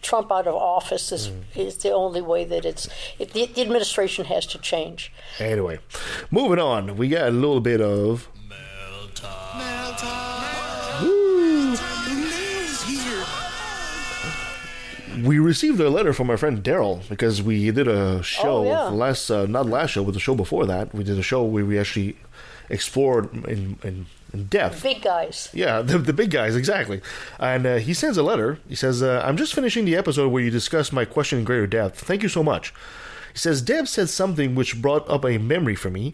Trump 0.01 0.32
out 0.32 0.47
of 0.47 0.56
office 0.56 1.12
is 1.12 1.27
hmm. 1.27 1.60
is 1.60 1.77
the 1.77 1.91
only 1.91 2.21
way 2.21 2.45
that 2.45 2.65
it's. 2.65 2.89
It, 3.19 3.32
the, 3.34 3.45
the 3.45 3.62
administration 3.62 4.25
has 4.25 4.45
to 4.47 4.58
change. 4.60 5.12
Anyway, 5.39 5.80
moving 6.32 6.60
on, 6.60 6.97
we 6.97 7.08
got 7.10 7.27
a 7.30 7.32
little 7.32 7.62
bit 7.62 7.82
of 7.82 8.27
we 15.23 15.39
received 15.39 15.79
a 15.79 15.89
letter 15.89 16.13
from 16.13 16.29
our 16.29 16.37
friend 16.37 16.63
Daryl 16.63 17.07
because 17.09 17.41
we 17.41 17.71
did 17.71 17.87
a 17.87 18.21
show 18.21 18.57
Oh, 18.59 18.63
yeah. 18.65 18.81
last, 18.89 19.29
uh, 19.31 19.45
not 19.47 19.65
last 19.65 19.91
show, 19.91 20.03
but 20.03 20.13
the 20.13 20.19
show 20.19 20.35
before 20.35 20.65
that. 20.67 20.93
We 20.93 21.03
did 21.03 21.17
a 21.17 21.23
show 21.23 21.43
where 21.43 21.65
we 21.65 21.79
actually 21.79 22.17
explored 22.69 23.33
in, 23.47 23.79
in, 23.83 24.05
in 24.33 24.45
depth 24.47 24.83
Big 24.83 25.01
guys. 25.01 25.49
yeah, 25.53 25.81
the, 25.89 25.97
the 25.97 26.13
big 26.13 26.29
guys, 26.29 26.55
exactly. 26.55 27.01
And 27.39 27.65
uh, 27.65 27.75
he 27.77 27.93
sends 27.93 28.17
a 28.17 28.23
letter. 28.23 28.59
He 28.69 28.75
says, 28.75 29.01
uh, 29.01 29.23
I'm 29.25 29.37
just 29.37 29.55
finishing 29.55 29.85
the 29.85 29.95
episode 29.95 30.29
where 30.29 30.43
you 30.43 30.51
discussed 30.51 30.93
my 30.93 31.05
question 31.05 31.39
in 31.39 31.45
greater 31.45 31.67
depth. 31.67 31.99
Thank 32.01 32.21
you 32.21 32.29
so 32.29 32.43
much. 32.43 32.73
He 33.33 33.39
says, 33.39 33.61
Deb 33.61 33.87
said 33.87 34.09
something 34.09 34.53
which 34.55 34.81
brought 34.81 35.09
up 35.09 35.25
a 35.25 35.37
memory 35.37 35.75
for 35.75 35.89
me. 35.89 36.13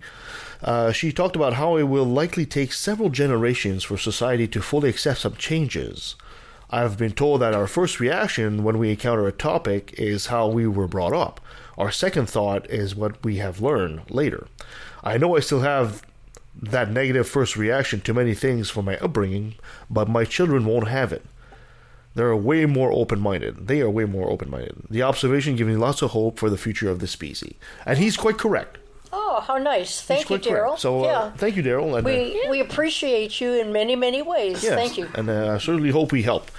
Uh, 0.64 0.92
she 0.94 1.12
talked 1.12 1.36
about 1.36 1.56
how 1.56 1.76
it 1.76 1.84
will 1.84 2.06
likely 2.06 2.46
take 2.46 2.72
several 2.72 3.10
generations 3.10 3.84
for 3.84 3.98
society 3.98 4.48
to 4.48 4.62
fully 4.62 4.90
accept 4.90 5.20
some 5.20 5.36
changes. 5.36 6.16
I've 6.70 6.98
been 6.98 7.12
told 7.12 7.42
that 7.42 7.54
our 7.54 7.68
first 7.68 8.00
reaction 8.00 8.64
when 8.64 8.80
we 8.80 8.90
encounter 8.90 9.28
a 9.28 9.32
topic 9.32 9.94
is 9.98 10.28
how 10.28 10.48
we 10.48 10.66
were 10.66 10.88
brought 10.88 11.14
up. 11.14 11.42
Our 11.78 11.92
second 11.92 12.30
thought 12.30 12.70
is 12.70 12.96
what 12.96 13.24
we 13.24 13.38
have 13.38 13.62
learned 13.62 14.10
later. 14.10 14.48
I 15.04 15.18
know 15.18 15.36
I 15.36 15.42
still 15.42 15.62
have 15.62 16.02
that 16.56 16.90
negative 16.90 17.28
first 17.28 17.58
reaction 17.58 18.00
to 18.02 18.14
many 18.14 18.34
things 18.34 18.70
from 18.70 18.86
my 18.86 18.98
upbringing, 18.98 19.56
but 19.90 20.08
my 20.08 20.24
children 20.24 20.66
won't 20.66 20.88
have 20.88 21.12
it. 21.12 21.26
They're 22.16 22.36
way 22.36 22.66
more 22.66 22.92
open 22.92 23.20
minded. 23.20 23.68
They 23.68 23.82
are 23.82 23.90
way 23.90 24.06
more 24.06 24.30
open 24.30 24.50
minded. 24.50 24.84
The 24.90 25.02
observation 25.02 25.56
gives 25.56 25.68
me 25.68 25.76
lots 25.76 26.02
of 26.02 26.12
hope 26.12 26.40
for 26.40 26.50
the 26.50 26.58
future 26.58 26.90
of 26.90 27.00
the 27.00 27.08
species. 27.08 27.56
And 27.86 27.98
he's 27.98 28.16
quite 28.16 28.38
correct. 28.38 28.78
Oh, 29.16 29.42
how 29.46 29.60
nice! 29.60 30.02
Thank 30.02 30.30
you. 30.32 30.40
Daryl. 30.40 30.78
So, 30.78 31.04
uh, 31.04 31.08
yeah, 31.08 31.32
thank 31.38 31.56
you, 31.56 31.62
Daryl. 31.62 31.96
And, 31.98 32.06
uh, 32.06 32.10
we 32.10 32.44
we 32.50 32.60
appreciate 32.60 33.40
you 33.40 33.54
in 33.54 33.72
many 33.72 33.96
many 33.96 34.24
ways. 34.24 34.64
yes, 34.64 34.74
Thank 34.74 34.98
you. 34.98 35.08
And 35.14 35.30
uh, 35.30 35.54
I 35.54 35.58
certainly 35.60 35.92
hope 35.92 36.12
we 36.12 36.24
help. 36.24 36.50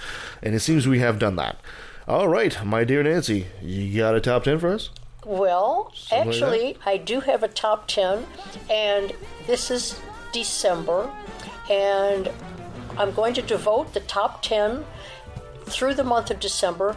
And 0.41 0.55
it 0.55 0.61
seems 0.61 0.87
we 0.87 0.99
have 0.99 1.19
done 1.19 1.35
that. 1.35 1.59
All 2.07 2.29
right, 2.29 2.63
my 2.63 2.85
dear 2.85 3.03
Nancy, 3.03 3.47
you 3.61 3.97
got 3.97 4.15
a 4.15 4.21
top 4.21 4.43
10 4.45 4.59
for 4.59 4.71
us? 4.73 4.89
Well, 5.25 5.91
like 6.11 6.27
actually, 6.27 6.77
I 6.85 6.97
do 6.97 7.19
have 7.19 7.41
a 7.41 7.47
top 7.47 7.87
10, 7.87 8.25
and 8.69 9.11
this 9.47 9.71
is 9.71 9.99
December, 10.31 11.09
and 11.69 12.31
I'm 12.97 13.11
going 13.11 13.33
to 13.33 13.41
devote 13.41 13.93
the 13.93 14.01
top 14.01 14.43
10 14.43 14.85
through 15.65 15.95
the 15.95 16.03
month 16.03 16.29
of 16.29 16.39
December 16.39 16.95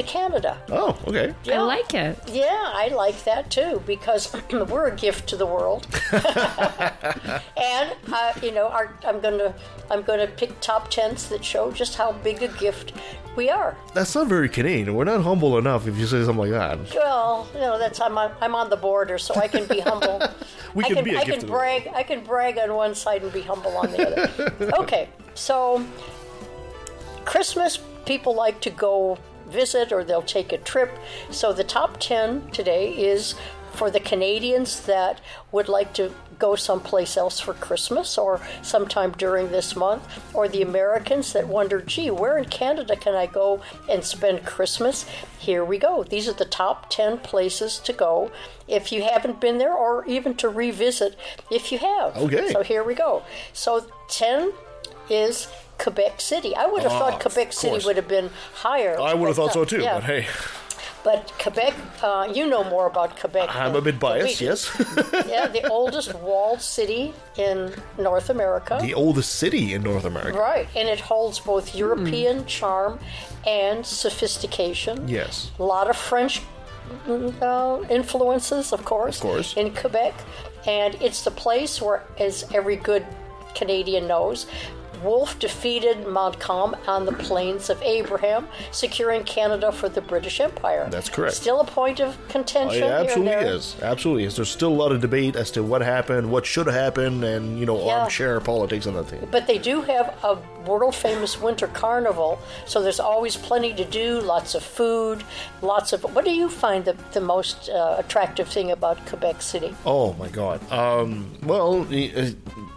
to 0.00 0.06
Canada. 0.06 0.56
Oh, 0.70 0.98
okay. 1.06 1.34
I 1.48 1.58
like 1.58 1.94
it. 1.94 2.18
Yeah, 2.26 2.72
I 2.74 2.88
like 2.88 3.22
that 3.24 3.50
too 3.50 3.82
because 3.86 4.34
we're 4.52 4.86
a 4.86 4.96
gift 4.96 5.28
to 5.30 5.36
the 5.36 5.46
world. 5.46 5.86
and 6.12 7.94
uh, 8.12 8.32
you 8.42 8.52
know, 8.52 8.68
our, 8.68 8.96
I'm 9.04 9.20
gonna 9.20 9.54
I'm 9.90 10.02
gonna 10.02 10.26
pick 10.26 10.58
top 10.60 10.90
tens 10.90 11.28
that 11.28 11.44
show 11.44 11.70
just 11.70 11.96
how 11.96 12.12
big 12.12 12.42
a 12.42 12.48
gift 12.48 12.92
we 13.36 13.48
are. 13.48 13.76
That's 13.94 14.14
not 14.14 14.26
very 14.26 14.48
Canadian. 14.48 14.94
We're 14.94 15.04
not 15.04 15.22
humble 15.22 15.58
enough 15.58 15.86
if 15.86 15.96
you 15.96 16.06
say 16.06 16.24
something 16.24 16.50
like 16.50 16.50
that. 16.50 16.94
Well, 16.94 17.48
you 17.54 17.60
know, 17.60 17.78
that's 17.78 18.00
I'm 18.00 18.16
on, 18.18 18.32
I'm 18.40 18.54
on 18.54 18.70
the 18.70 18.76
border, 18.76 19.18
so 19.18 19.34
I 19.34 19.48
can 19.48 19.66
be 19.66 19.80
humble. 19.80 20.22
We 20.72 20.84
I 20.84 20.86
can 20.86 20.96
can 20.98 21.04
be 21.04 21.14
a 21.16 21.18
I 21.18 21.24
gift 21.24 21.30
can 21.30 21.40
to 21.40 21.46
the 21.46 21.52
brag 21.52 21.90
I 21.92 22.04
can 22.04 22.22
brag 22.22 22.56
on 22.56 22.72
one 22.72 22.94
side 22.94 23.24
and 23.24 23.32
be 23.32 23.40
humble 23.40 23.76
on 23.76 23.90
the 23.90 24.06
other. 24.06 24.72
okay, 24.78 25.08
so 25.34 25.84
Christmas 27.24 27.80
people 28.06 28.36
like 28.36 28.60
to 28.60 28.70
go 28.70 29.18
visit 29.50 29.92
or 29.92 30.04
they'll 30.04 30.22
take 30.22 30.52
a 30.52 30.58
trip. 30.58 30.90
So 31.30 31.52
the 31.52 31.64
top 31.64 31.98
ten 32.00 32.50
today 32.50 32.92
is 32.92 33.34
for 33.72 33.90
the 33.90 34.00
Canadians 34.00 34.80
that 34.86 35.20
would 35.52 35.68
like 35.68 35.92
to 35.94 36.12
go 36.40 36.56
someplace 36.56 37.16
else 37.16 37.38
for 37.38 37.54
Christmas 37.54 38.18
or 38.18 38.40
sometime 38.62 39.12
during 39.12 39.50
this 39.50 39.76
month, 39.76 40.02
or 40.34 40.48
the 40.48 40.62
Americans 40.62 41.32
that 41.34 41.46
wonder, 41.46 41.80
gee, 41.80 42.10
where 42.10 42.38
in 42.38 42.46
Canada 42.46 42.96
can 42.96 43.14
I 43.14 43.26
go 43.26 43.60
and 43.88 44.02
spend 44.02 44.44
Christmas? 44.44 45.04
Here 45.38 45.64
we 45.64 45.78
go. 45.78 46.02
These 46.02 46.28
are 46.28 46.32
the 46.32 46.46
top 46.46 46.90
10 46.90 47.18
places 47.18 47.78
to 47.80 47.92
go 47.92 48.32
if 48.66 48.90
you 48.90 49.02
haven't 49.02 49.40
been 49.40 49.58
there 49.58 49.74
or 49.74 50.04
even 50.06 50.34
to 50.36 50.48
revisit 50.48 51.16
if 51.50 51.70
you 51.70 51.78
have. 51.78 52.16
Okay. 52.16 52.52
So 52.52 52.62
here 52.62 52.82
we 52.82 52.94
go. 52.94 53.22
So 53.52 53.86
10 54.08 54.52
is 55.10 55.48
Quebec 55.82 56.20
City. 56.20 56.52
I 56.54 56.66
would 56.66 56.82
have 56.82 56.92
Ah, 56.92 56.98
thought 57.00 57.20
Quebec 57.20 57.52
City 57.52 57.84
would 57.86 57.96
have 57.96 58.08
been 58.08 58.28
higher. 58.66 58.94
I 59.00 59.14
would 59.14 59.26
have 59.28 59.36
thought 59.36 59.52
so 59.52 59.64
too, 59.64 59.80
yeah. 59.82 59.94
but 59.94 60.04
hey, 60.04 60.26
But 61.02 61.32
Quebec, 61.42 61.72
uh, 62.02 62.28
you 62.36 62.44
know 62.52 62.62
more 62.74 62.86
about 62.86 63.10
Quebec. 63.20 63.48
I'm 63.56 63.74
a 63.74 63.80
bit 63.80 63.98
biased, 63.98 64.40
yes. 64.48 64.68
yeah, 65.34 65.46
the 65.48 65.64
oldest 65.70 66.14
walled 66.26 66.60
city 66.60 67.14
in 67.46 67.72
North 67.96 68.28
America. 68.28 68.76
the 68.82 68.92
oldest 68.92 69.30
city 69.42 69.64
in 69.74 69.82
North 69.82 70.04
America. 70.04 70.36
right, 70.38 70.68
and 70.76 70.86
it 70.94 71.00
holds 71.00 71.40
both 71.40 71.74
European 71.74 72.44
charm 72.44 72.98
and 73.46 73.86
sophistication. 73.86 75.08
Yes. 75.08 75.50
A 75.58 75.62
lot 75.64 75.88
of 75.88 75.96
French 75.96 76.42
mm, 77.06 77.32
uh, 77.40 77.80
influences, 77.88 78.72
of 78.72 78.84
course, 78.84 79.16
Of 79.16 79.22
course. 79.22 79.56
in 79.56 79.74
Quebec. 79.74 80.12
And 80.66 80.94
it's 81.00 81.22
the 81.24 81.30
place 81.30 81.80
where, 81.80 82.02
as 82.18 82.44
every 82.52 82.76
good 82.76 83.04
Canadian 83.54 84.06
knows, 84.06 84.46
Wolfe 85.02 85.38
defeated 85.38 86.06
Montcalm 86.06 86.76
on 86.86 87.06
the 87.06 87.12
Plains 87.12 87.70
of 87.70 87.80
Abraham, 87.82 88.48
securing 88.70 89.24
Canada 89.24 89.72
for 89.72 89.88
the 89.88 90.00
British 90.00 90.40
Empire. 90.40 90.88
That's 90.90 91.08
correct. 91.08 91.34
Still 91.36 91.60
a 91.60 91.64
point 91.64 92.00
of 92.00 92.16
Oh, 92.16 92.32
contention. 92.32 92.82
and 92.84 92.92
absolutely 92.92 93.32
is. 93.32 93.76
Absolutely 93.82 94.24
is. 94.24 94.36
There's 94.36 94.50
still 94.50 94.68
a 94.70 94.80
lot 94.82 94.92
of 94.92 95.00
debate 95.00 95.36
as 95.36 95.50
to 95.52 95.62
what 95.62 95.80
happened, 95.82 96.30
what 96.30 96.44
should 96.46 96.66
have 96.66 96.74
happened, 96.74 97.24
and 97.24 97.58
you 97.58 97.66
know, 97.66 97.78
Yeah. 97.84 98.00
armchair 98.00 98.40
politics 98.40 98.86
and 98.86 98.96
that 98.96 99.04
thing. 99.06 99.26
But 99.30 99.46
they 99.46 99.58
do 99.58 99.82
have 99.82 100.14
a 100.22 100.36
world 100.66 100.94
famous 100.94 101.40
winter 101.40 101.66
carnival, 101.68 102.38
so 102.66 102.82
there's 102.82 103.00
always 103.00 103.36
plenty 103.36 103.72
to 103.74 103.84
do, 103.84 104.20
lots 104.20 104.54
of 104.54 104.62
food, 104.62 105.24
lots 105.62 105.92
of. 105.92 106.02
What 106.14 106.24
do 106.24 106.32
you 106.32 106.48
find 106.48 106.84
the, 106.84 106.96
the 107.12 107.20
most 107.20 107.68
uh, 107.70 107.96
attractive 107.98 108.48
thing 108.48 108.70
about 108.70 109.04
Quebec 109.06 109.40
City? 109.40 109.74
Oh 109.86 110.12
my 110.14 110.28
God. 110.28 110.60
Um, 110.70 111.30
well, 111.44 111.86
uh, 111.90 112.26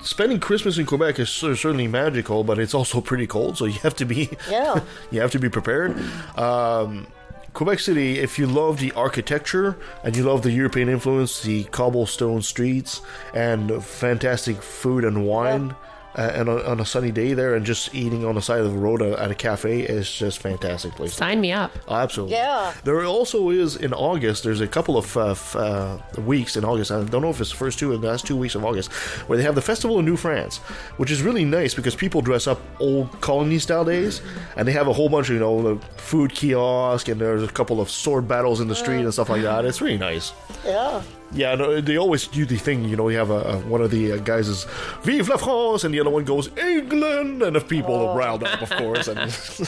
spending 0.04 0.40
Christmas 0.40 0.78
in 0.78 0.86
Quebec 0.86 1.20
is 1.20 1.30
certainly 1.30 1.88
magical, 1.88 2.13
but 2.22 2.60
it's 2.60 2.74
also 2.74 3.02
pretty 3.02 3.26
cold, 3.28 3.58
so 3.58 3.66
you 3.66 3.80
have 3.80 3.96
to 3.96 4.06
be 4.06 4.30
Yeah. 4.50 4.82
you 5.12 5.22
have 5.22 5.32
to 5.32 5.40
be 5.40 5.50
prepared. 5.50 5.98
Um, 6.38 7.08
Quebec 7.54 7.80
City, 7.80 8.20
if 8.20 8.40
you 8.40 8.48
love 8.48 8.80
the 8.80 8.92
architecture 8.94 9.78
and 10.04 10.16
you 10.16 10.24
love 10.24 10.42
the 10.42 10.52
European 10.52 10.90
influence, 10.90 11.44
the 11.44 11.66
cobblestone 11.66 12.42
streets 12.42 13.02
and 13.34 13.84
fantastic 13.84 14.62
food 14.62 15.04
and 15.04 15.26
wine. 15.26 15.76
Uh, 16.16 16.32
and 16.36 16.48
on, 16.48 16.64
on 16.66 16.80
a 16.80 16.86
sunny 16.86 17.12
day 17.12 17.34
there, 17.34 17.56
and 17.56 17.66
just 17.66 17.94
eating 17.96 18.24
on 18.24 18.36
the 18.36 18.42
side 18.42 18.60
of 18.60 18.72
the 18.72 18.78
road 18.78 19.02
at 19.02 19.32
a 19.32 19.36
cafe 19.36 19.82
is 19.82 20.12
just 20.12 20.40
fantastic 20.40 20.94
place. 20.94 21.14
Sign 21.16 21.42
me 21.42 21.52
up. 21.52 21.72
Absolutely. 21.90 22.36
Yeah. 22.36 22.72
There 22.84 23.04
also 23.04 23.50
is 23.50 23.76
in 23.76 23.94
August. 23.94 24.44
There's 24.44 24.62
a 24.62 24.68
couple 24.68 24.96
of 24.98 25.18
uh, 25.18 25.32
f- 25.32 25.56
uh, 25.56 25.98
weeks 26.22 26.56
in 26.56 26.64
August. 26.64 26.92
I 26.92 27.04
don't 27.04 27.22
know 27.24 27.30
if 27.32 27.42
it's 27.42 27.50
the 27.50 27.58
first 27.58 27.80
two 27.80 27.92
or 27.92 27.98
the 27.98 28.08
last 28.08 28.28
two 28.28 28.38
weeks 28.38 28.54
of 28.54 28.64
August, 28.64 28.92
where 29.28 29.38
they 29.38 29.44
have 29.44 29.56
the 29.56 29.62
Festival 29.62 29.98
of 29.98 30.06
New 30.06 30.16
France, 30.16 30.58
which 30.98 31.10
is 31.10 31.24
really 31.24 31.46
nice 31.46 31.74
because 31.74 31.96
people 31.96 32.22
dress 32.22 32.46
up 32.46 32.62
old 32.80 33.10
colony 33.22 33.58
style 33.58 33.84
days, 33.86 34.22
and 34.56 34.68
they 34.68 34.72
have 34.72 34.88
a 34.88 34.94
whole 34.94 35.10
bunch 35.10 35.30
of 35.30 35.34
you 35.34 35.40
know 35.40 35.76
the 35.76 35.86
food 35.98 36.32
kiosk, 36.34 37.08
and 37.08 37.20
there's 37.20 37.42
a 37.44 37.48
couple 37.48 37.82
of 37.82 37.90
sword 37.90 38.28
battles 38.28 38.62
in 38.62 38.68
the 38.68 38.76
street 38.76 39.02
and 39.02 39.12
stuff 39.14 39.30
like 39.30 39.42
that. 39.42 39.66
It's 39.66 39.82
really 39.82 39.98
nice. 39.98 40.32
Yeah. 40.64 41.02
Yeah, 41.36 41.56
no, 41.56 41.82
they 41.82 41.98
always 41.98 42.28
do 42.28 42.46
the 42.46 42.58
thing. 42.58 42.86
You 42.86 42.96
know, 42.96 43.10
you 43.10 43.18
have 43.18 43.32
a, 43.32 43.42
a 43.54 43.58
one 43.62 43.82
of 43.82 43.90
the 43.92 44.12
uh, 44.14 44.18
guys 44.18 44.48
is 44.48 44.66
"Vive 45.02 45.30
la 45.30 45.38
France," 45.38 45.84
and 45.84 45.94
the 45.94 46.00
other 46.00 46.10
one 46.12 46.26
goes 46.26 46.50
"England," 46.58 47.42
and 47.42 47.56
if 47.58 47.68
people 47.68 47.96
Oh. 47.96 48.10
are 48.10 48.18
riled 48.18 48.44
up, 48.44 48.62
of 48.62 48.70
course. 48.70 49.08
And 49.08 49.20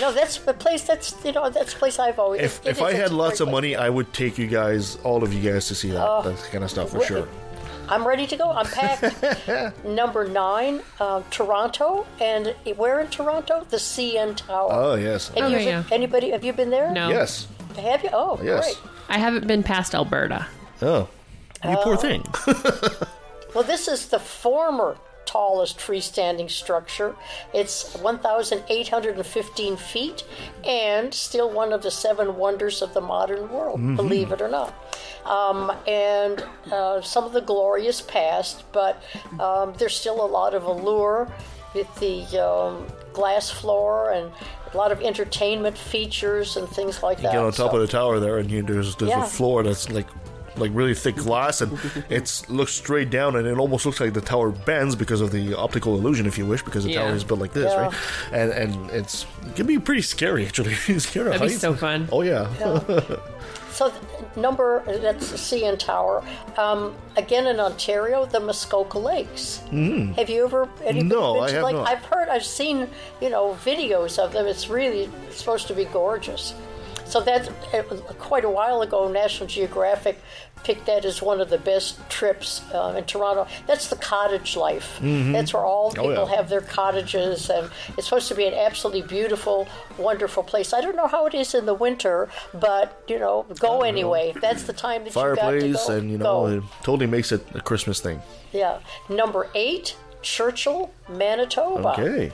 No, 0.00 0.12
that's 0.12 0.38
the 0.38 0.54
place. 0.54 0.82
That's 0.82 1.14
you 1.24 1.32
know 1.32 1.50
that's 1.50 1.72
the 1.74 1.78
place 1.78 1.98
I've 1.98 2.18
always. 2.18 2.40
if 2.42 2.60
it 2.66 2.70
if 2.70 2.82
I 2.82 2.92
had 2.92 3.10
lots 3.12 3.40
of 3.40 3.46
place. 3.46 3.52
money, 3.54 3.76
I 3.76 3.88
would 3.88 4.12
take 4.12 4.38
you 4.38 4.46
guys, 4.46 4.96
all 5.04 5.22
of 5.22 5.32
you 5.32 5.40
guys, 5.52 5.66
to 5.68 5.74
see 5.74 5.90
that, 5.90 6.24
that 6.24 6.38
kind 6.50 6.64
of 6.64 6.70
stuff 6.70 6.90
for 6.90 7.00
Wh- 7.00 7.06
sure. 7.06 7.28
I'm 7.88 8.06
ready 8.06 8.26
to 8.28 8.36
go. 8.36 8.50
I'm 8.50 8.66
packed. 8.66 9.84
Number 9.84 10.26
nine, 10.28 10.82
uh, 11.00 11.22
Toronto, 11.30 12.06
and 12.20 12.54
where 12.76 13.00
in 13.00 13.08
Toronto? 13.08 13.66
The 13.68 13.76
CN 13.76 14.36
Tower. 14.36 14.68
Oh 14.72 14.94
yes, 14.94 15.28
Have 15.36 15.50
you 15.50 15.58
yeah. 15.58 15.82
Anybody? 15.90 16.30
Have 16.30 16.44
you 16.44 16.52
been 16.52 16.70
there? 16.70 16.90
No. 16.92 17.08
yes, 17.10 17.48
Have 17.76 18.02
you? 18.04 18.10
Oh, 18.12 18.38
yes. 18.42 18.64
great. 18.76 18.91
I 19.08 19.18
haven't 19.18 19.46
been 19.46 19.62
past 19.62 19.94
Alberta. 19.94 20.46
Oh, 20.80 21.08
you 21.64 21.76
poor 21.82 21.96
thing. 21.96 22.24
Well, 23.54 23.64
this 23.64 23.86
is 23.86 24.06
the 24.08 24.18
former 24.18 24.96
tallest 25.26 25.78
freestanding 25.78 26.50
structure. 26.50 27.14
It's 27.52 27.94
1,815 27.96 29.76
feet 29.76 30.24
and 30.64 31.12
still 31.12 31.50
one 31.50 31.72
of 31.72 31.82
the 31.82 31.90
seven 31.90 32.36
wonders 32.36 32.80
of 32.80 32.94
the 32.94 33.02
modern 33.02 33.50
world, 33.50 33.78
believe 33.96 34.32
it 34.32 34.40
or 34.40 34.48
not. 34.48 34.74
Um, 35.26 35.70
and 35.86 36.42
uh, 36.72 37.02
some 37.02 37.24
of 37.24 37.32
the 37.32 37.42
glorious 37.42 38.00
past, 38.00 38.64
but 38.72 39.02
um, 39.38 39.74
there's 39.78 39.94
still 39.96 40.24
a 40.24 40.26
lot 40.26 40.54
of 40.54 40.64
allure 40.64 41.30
with 41.74 41.94
the 42.00 42.24
um, 42.42 42.86
glass 43.12 43.50
floor 43.50 44.12
and 44.12 44.32
a 44.72 44.76
lot 44.76 44.90
of 44.92 45.00
entertainment 45.02 45.76
features 45.76 46.56
and 46.56 46.68
things 46.68 47.02
like 47.02 47.18
that. 47.18 47.32
You 47.32 47.38
get 47.38 47.44
on 47.44 47.52
top 47.52 47.70
So- 47.72 47.76
of 47.76 47.80
the 47.82 47.86
tower 47.88 48.20
there, 48.20 48.38
and 48.38 48.50
you, 48.50 48.62
there's 48.62 48.94
there's 48.96 49.10
Yeah. 49.10 49.24
a 49.24 49.28
floor 49.28 49.62
that's 49.62 49.88
like 49.90 50.06
like 50.56 50.70
really 50.74 50.94
thick 50.94 51.16
glass, 51.16 51.60
and 51.60 51.78
it's 52.10 52.48
looks 52.50 52.72
straight 52.72 53.10
down, 53.10 53.36
and 53.36 53.46
it 53.46 53.58
almost 53.58 53.86
looks 53.86 54.00
like 54.00 54.12
the 54.12 54.20
tower 54.20 54.50
bends 54.50 54.94
because 54.96 55.20
of 55.20 55.30
the 55.32 55.54
optical 55.54 55.94
illusion, 55.94 56.26
if 56.26 56.36
you 56.38 56.46
wish, 56.46 56.62
because 56.62 56.84
the 56.84 56.90
Yeah. 56.90 57.02
tower 57.02 57.14
is 57.14 57.24
built 57.24 57.40
like 57.40 57.52
this, 57.52 57.72
Yeah. 57.72 57.82
right? 57.86 57.94
And 58.32 58.50
and 58.52 58.90
it's 58.90 59.26
it 59.46 59.56
can 59.56 59.66
be 59.66 59.78
pretty 59.78 60.02
scary 60.02 60.46
actually. 60.46 60.74
It's 60.88 61.06
scared 61.08 61.26
of 61.28 61.32
That'd 61.34 61.48
be 61.48 61.52
heights. 61.52 61.60
so 61.62 61.74
fun. 61.74 62.08
Oh 62.12 62.22
yeah. 62.22 62.48
So 63.72 63.88
th- 63.88 64.02
number 64.36 64.82
that's 65.00 65.30
the 65.30 65.38
CN 65.38 65.78
Tower. 65.78 66.22
Um, 66.58 66.94
again 67.16 67.46
in 67.46 67.58
Ontario, 67.58 68.26
the 68.26 68.38
Muskoka 68.38 68.98
Lakes. 68.98 69.62
Mm. 69.70 70.14
Have 70.18 70.28
you 70.28 70.44
ever? 70.44 70.68
No, 70.92 71.34
been 71.34 71.42
I 71.44 71.50
have 71.52 71.62
like, 71.62 71.74
not. 71.76 71.88
I've 71.88 72.04
heard, 72.04 72.28
I've 72.28 72.44
seen, 72.44 72.86
you 73.22 73.30
know, 73.30 73.56
videos 73.64 74.18
of 74.18 74.32
them. 74.34 74.46
It's 74.46 74.68
really 74.68 75.08
it's 75.26 75.38
supposed 75.38 75.68
to 75.68 75.74
be 75.74 75.86
gorgeous. 75.86 76.52
So 77.06 77.20
that 77.20 77.48
uh, 77.74 77.82
quite 78.18 78.44
a 78.44 78.50
while 78.50 78.82
ago, 78.82 79.10
National 79.10 79.46
Geographic 79.48 80.18
picked 80.64 80.86
that 80.86 81.04
as 81.04 81.20
one 81.20 81.40
of 81.40 81.50
the 81.50 81.58
best 81.58 81.98
trips 82.08 82.62
uh, 82.72 82.94
in 82.96 83.04
Toronto. 83.04 83.46
That's 83.66 83.88
the 83.88 83.96
cottage 83.96 84.56
life. 84.56 84.98
That's 85.02 85.52
where 85.52 85.64
all 85.64 85.88
Oh, 85.88 85.90
people 85.90 86.12
yeah. 86.28 86.36
have 86.36 86.48
their 86.48 86.60
cottages, 86.60 87.50
and 87.50 87.68
it's 87.98 88.06
supposed 88.06 88.28
to 88.28 88.34
be 88.36 88.46
an 88.46 88.54
absolutely 88.54 89.02
beautiful, 89.02 89.66
wonderful 89.98 90.42
place. 90.44 90.72
I 90.72 90.80
don't 90.80 90.94
know 90.96 91.08
how 91.08 91.26
it 91.26 91.34
is 91.34 91.54
in 91.54 91.66
the 91.66 91.74
winter, 91.74 92.28
but 92.54 93.02
you 93.08 93.18
know, 93.18 93.44
go 93.58 93.82
anyway. 93.82 94.32
That's 94.40 94.62
the 94.62 94.72
time 94.72 95.00
that 95.02 95.08
you 95.08 95.12
Fireplace, 95.20 95.72
got 95.74 95.82
to 95.86 95.92
go. 95.92 95.96
and 95.98 96.10
you 96.10 96.18
know, 96.18 96.24
Go. 96.24 96.46
it 96.46 96.62
totally 96.82 97.06
makes 97.08 97.32
it 97.32 97.44
a 97.54 97.60
Christmas 97.60 98.00
thing. 98.00 98.22
yeah. 98.52 98.78
Number 99.08 99.48
eight, 99.54 99.96
Churchill, 100.22 100.92
Manitoba. 101.08 101.88
Okay. 102.00 102.32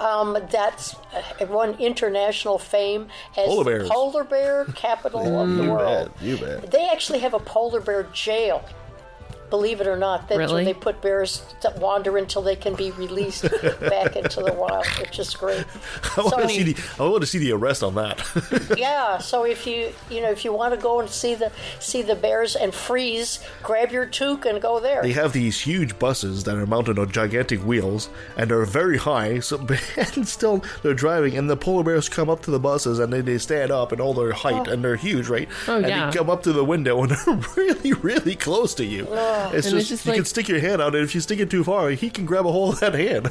Um, 0.00 0.36
that's 0.50 0.94
uh, 0.94 1.46
won 1.46 1.74
international 1.78 2.58
fame 2.58 3.08
as 3.36 3.46
Polar 3.46 3.64
the 3.64 3.70
bears. 3.70 3.88
polar 3.88 4.24
bear 4.24 4.64
capital 4.74 5.40
of 5.40 5.56
the 5.56 5.70
world. 5.70 6.10
bet. 6.14 6.22
You 6.22 6.36
bet. 6.38 6.70
They 6.70 6.88
actually 6.88 7.18
have 7.20 7.34
a 7.34 7.40
polar 7.40 7.80
bear 7.80 8.04
jail. 8.12 8.64
Believe 9.50 9.80
it 9.80 9.86
or 9.86 9.96
not, 9.96 10.28
that's 10.28 10.36
where 10.38 10.46
Really? 10.46 10.64
they 10.64 10.74
put 10.74 11.00
bears 11.00 11.42
that 11.62 11.78
wander 11.78 12.16
until 12.18 12.42
they 12.42 12.56
can 12.56 12.74
be 12.74 12.90
released 12.92 13.42
back 13.80 14.16
into 14.16 14.42
the 14.42 14.52
wild, 14.52 14.86
which 15.00 15.18
is 15.18 15.34
great. 15.34 15.64
I 16.16 16.20
want 16.22 16.42
to 16.42 16.48
see 16.48 16.62
the 16.72 16.76
I 16.98 17.08
want 17.08 17.20
to 17.22 17.26
see 17.26 17.38
the 17.38 17.52
arrest 17.52 17.82
on 17.82 17.94
that. 17.96 18.18
Yeah, 18.78 19.18
so 19.18 19.44
if 19.44 19.66
you 19.66 19.92
you 20.10 20.20
know 20.20 20.30
if 20.30 20.44
you 20.44 20.52
want 20.52 20.74
to 20.74 20.80
go 20.80 21.00
and 21.00 21.08
see 21.08 21.34
the 21.34 21.50
see 21.80 22.02
the 22.02 22.14
bears 22.14 22.54
and 22.56 22.74
freeze, 22.74 23.40
grab 23.62 23.90
your 23.90 24.06
toque 24.06 24.44
and 24.46 24.60
go 24.60 24.78
there. 24.80 25.02
they 25.02 25.12
have 25.12 25.32
these 25.32 25.60
huge 25.60 25.98
buses 25.98 26.44
that 26.44 26.56
are 26.56 26.66
mounted 26.66 26.98
on 26.98 27.10
gigantic 27.10 27.60
wheels 27.64 28.08
and 28.36 28.50
they're 28.50 28.64
very 28.64 28.98
high 28.98 29.38
so 29.40 29.64
and 30.14 30.28
still 30.28 30.62
they're 30.82 30.94
driving 30.94 31.36
and 31.36 31.48
the 31.50 31.56
polar 31.56 31.82
bears 31.82 32.08
come 32.08 32.28
up 32.30 32.42
to 32.42 32.50
the 32.50 32.58
buses 32.60 32.98
and 32.98 33.12
then 33.12 33.24
they 33.24 33.38
stand 33.38 33.70
up 33.70 33.92
in 33.92 34.00
all 34.00 34.14
their 34.14 34.32
height 34.32 34.68
oh. 34.68 34.72
and 34.72 34.84
they're 34.84 34.96
huge 34.96 35.28
right 35.28 35.48
Oh, 35.66 35.76
and 35.76 35.86
yeah. 35.86 36.10
they 36.10 36.16
come 36.16 36.28
up 36.30 36.42
to 36.44 36.52
the 36.52 36.64
window 36.64 37.02
and 37.02 37.10
they're 37.12 37.34
really 37.56 37.92
really 37.94 38.36
close 38.36 38.74
to 38.74 38.84
you 38.84 39.04
it's 39.52 39.66
And 39.66 39.76
just, 39.76 39.76
it's 39.76 39.88
just 39.88 40.06
you 40.06 40.12
can 40.12 40.24
stick 40.24 40.48
your 40.48 40.60
hand 40.60 40.80
out 40.82 40.94
and 40.94 41.04
if 41.04 41.14
you 41.14 41.20
stick 41.20 41.38
it 41.38 41.50
too 41.50 41.64
far 41.64 41.90
he 41.90 42.10
can 42.10 42.26
grab 42.26 42.46
a 42.46 42.52
hold 42.52 42.74
of 42.74 42.80
that 42.80 42.94
hand. 42.94 43.28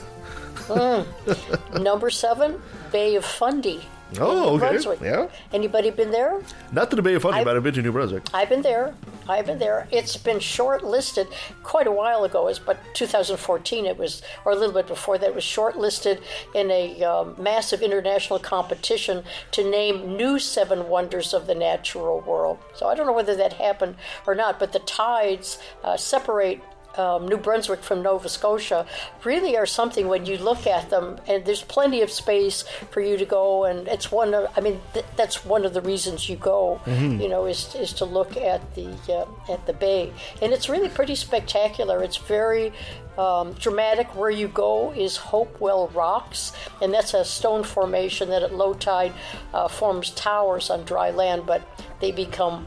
Hmm. 0.67 1.82
Number 1.84 2.10
seven, 2.10 2.62
Bay 2.91 3.15
of 3.15 3.26
Fundy. 3.26 3.82
Oh, 4.20 4.56
New 4.56 4.56
okay. 4.56 4.70
Brunswick. 4.70 5.02
Yeah. 5.02 5.28
Anybody 5.52 5.89
been 5.89 6.12
there? 6.12 6.41
Not 6.72 6.89
to 6.91 6.96
the 6.96 7.02
Bay 7.02 7.15
of 7.15 7.24
Fundy, 7.24 7.43
but 7.43 7.58
I've 7.58 7.63
been 7.63 7.74
to 7.74 7.82
New 7.82 7.91
Brunswick. 7.91 8.24
I've 8.34 8.50
been 8.50 8.62
there. 8.62 8.93
I've 9.28 9.46
been 9.46 9.60
there. 9.60 9.88
It's 9.91 10.15
been 10.15 10.38
shortlisted 10.38 11.28
quite 11.63 11.88
a 11.88 11.91
while 11.91 12.24
ago. 12.24 12.48
It's 12.48 12.60
but 12.60 12.78
2014. 12.93 13.86
It 13.86 13.98
was, 13.98 14.22
or 14.46 14.54
a 14.54 14.56
little 14.56 14.74
bit 14.74 14.88
before 14.88 15.17
that, 15.17 15.28
it 15.28 15.36
was 15.36 15.43
shortlisted 15.43 16.22
in 16.56 16.72
a 16.72 17.04
um, 17.04 17.36
massive 17.38 17.82
international 17.82 18.39
competition 18.39 19.24
to 19.52 19.70
name 19.70 20.15
new 20.15 20.39
seven 20.39 20.88
wonders 20.88 21.34
of 21.34 21.46
the 21.46 21.56
natural 21.56 22.22
world. 22.22 22.60
So 22.76 22.88
I 22.88 22.96
don't 22.96 23.08
know 23.08 23.13
whether 23.13 23.36
that 23.36 23.54
happened 23.54 23.96
or 24.26 24.36
not. 24.36 24.58
But 24.60 24.72
the 24.72 24.80
tides 24.80 25.60
uh, 25.84 25.98
separate 25.98 26.62
um, 26.97 27.27
New 27.27 27.38
Brunswick 27.38 27.81
from 27.83 28.01
Nova 28.01 28.29
Scotia 28.29 28.86
really 29.23 29.55
are 29.57 29.65
something 29.65 30.07
when 30.07 30.25
you 30.25 30.38
look 30.38 30.67
at 30.67 30.89
them, 30.89 31.19
and 31.27 31.45
there's 31.45 31.63
plenty 31.63 32.01
of 32.01 32.12
space 32.12 32.63
for 32.91 33.01
you 33.01 33.17
to 33.17 33.25
go, 33.25 33.65
and 33.65 33.88
it's 33.88 34.12
one 34.12 34.33
of, 34.33 34.51
I 34.57 34.62
mean, 34.62 34.79
th- 34.93 35.05
that's 35.15 35.45
one 35.45 35.65
of 35.65 35.73
the 35.73 35.81
reasons 35.81 36.27
you 36.29 36.36
go, 36.36 36.79
you 37.21 37.27
know, 37.27 37.45
is, 37.45 37.75
is 37.75 37.93
to 37.93 38.05
look 38.05 38.38
at 38.38 38.62
the 38.75 38.89
uh, 39.10 39.53
at 39.53 39.65
the 39.65 39.73
bay, 39.73 40.12
and 40.41 40.53
it's 40.53 40.69
really 40.69 40.89
pretty 40.89 41.15
spectacular. 41.15 42.03
It's 42.03 42.17
very 42.17 42.73
um, 43.17 43.53
dramatic. 43.53 44.07
Where 44.15 44.29
you 44.29 44.47
go 44.47 44.91
is 44.93 45.17
Hopewell 45.17 45.89
Rocks, 45.93 46.53
and 46.81 46.93
that's 46.93 47.13
a 47.13 47.23
stone 47.23 47.63
formation 47.63 48.29
that 48.29 48.43
at 48.43 48.53
low 48.53 48.73
tide 48.73 49.13
uh, 49.53 49.67
forms 49.67 50.12
towers 50.12 50.69
on 50.69 50.83
dry 50.83 51.12
land, 51.12 51.45
but 51.45 51.62
they 51.99 52.12
become 52.12 52.65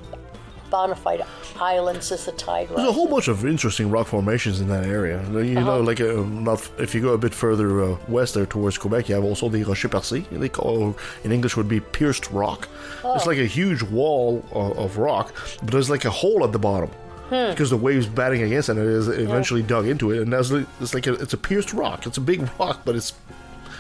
bona 0.71 0.95
fide 0.95 1.25
islands 1.61 2.13
as 2.13 2.25
the 2.27 2.33
tide. 2.33 2.69
There's 2.69 2.89
a 2.89 2.93
whole 2.93 3.09
bunch 3.09 3.29
of 3.29 3.45
interesting 3.45 3.91
rock 3.91 4.07
formations 4.07 4.61
in 4.61 4.69
that 4.69 4.85
area. 4.85 5.23
You 5.31 5.59
Uh-huh. 5.59 5.61
know, 5.67 5.81
like 5.81 6.01
uh, 6.01 6.23
not 6.27 6.69
if 6.79 6.95
you 6.95 7.01
go 7.03 7.13
a 7.15 7.19
bit 7.19 7.35
further 7.35 7.83
uh, 7.85 7.97
west 8.09 8.35
there 8.35 8.47
towards 8.47 8.79
Quebec, 8.79 9.09
you 9.09 9.15
have 9.17 9.25
also 9.25 9.49
the 9.49 9.63
Rocher 9.65 9.89
Percé. 9.89 10.25
They 10.31 10.49
call 10.49 10.97
in 11.25 11.33
English 11.33 11.57
would 11.57 11.69
be 11.69 11.81
pierced 11.81 12.31
rock. 12.31 12.69
Oh. 13.05 13.15
It's 13.17 13.27
like 13.27 13.39
a 13.39 13.47
huge 13.47 13.83
wall 13.83 14.45
of, 14.53 14.79
of 14.79 14.99
rock, 14.99 15.35
but 15.63 15.71
there's 15.73 15.91
like 15.91 16.05
a 16.05 16.11
hole 16.11 16.45
at 16.45 16.53
the 16.53 16.59
bottom. 16.59 16.91
Hmm. 17.31 17.51
Because 17.51 17.71
the 17.71 17.77
waves 17.77 18.07
batting 18.09 18.43
against 18.43 18.69
it, 18.71 18.77
and 18.77 18.81
it 18.81 18.87
is 18.93 19.07
eventually 19.07 19.63
dug 19.63 19.87
into 19.87 20.11
it, 20.11 20.21
and 20.23 20.33
that's 20.33 20.51
like- 20.51 20.67
it's 20.81 20.95
like 20.95 21.07
a, 21.07 21.13
it's 21.15 21.33
a 21.33 21.37
pierced 21.37 21.73
rock. 21.73 22.07
It's 22.07 22.17
a 22.19 22.21
big 22.21 22.41
rock, 22.59 22.81
but 22.85 22.97
it's 22.97 23.13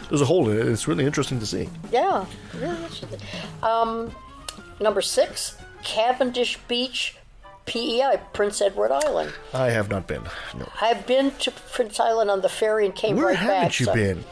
there's 0.09 0.21
a 0.23 0.25
hole 0.25 0.49
in 0.51 0.57
it. 0.59 0.67
It's 0.69 0.87
really 0.89 1.05
interesting 1.05 1.39
to 1.41 1.47
see. 1.47 1.69
Yeah, 1.93 2.27
really 2.55 2.77
interesting. 2.77 3.21
Um, 3.63 4.13
number 4.81 5.01
six, 5.03 5.57
Cavendish 5.83 6.59
Beach, 6.69 7.17
PEI, 7.67 8.21
Prince 8.33 8.61
Edward 8.61 8.91
Island. 8.91 9.33
I 9.55 9.71
have 9.71 9.89
not 9.89 10.07
been. 10.07 10.23
No. 10.57 10.69
I've 10.81 11.07
been 11.07 11.31
to 11.33 11.51
Prince 11.51 12.01
Island 12.01 12.31
on 12.31 12.41
the 12.41 12.49
ferry 12.49 12.87
and 12.87 12.95
came 12.95 13.17
Where 13.17 13.27
right 13.27 13.35
back. 13.37 13.47
Where 13.47 13.55
haven't 13.57 13.81
you 13.81 13.87
so- 13.87 13.95
been? 13.95 14.25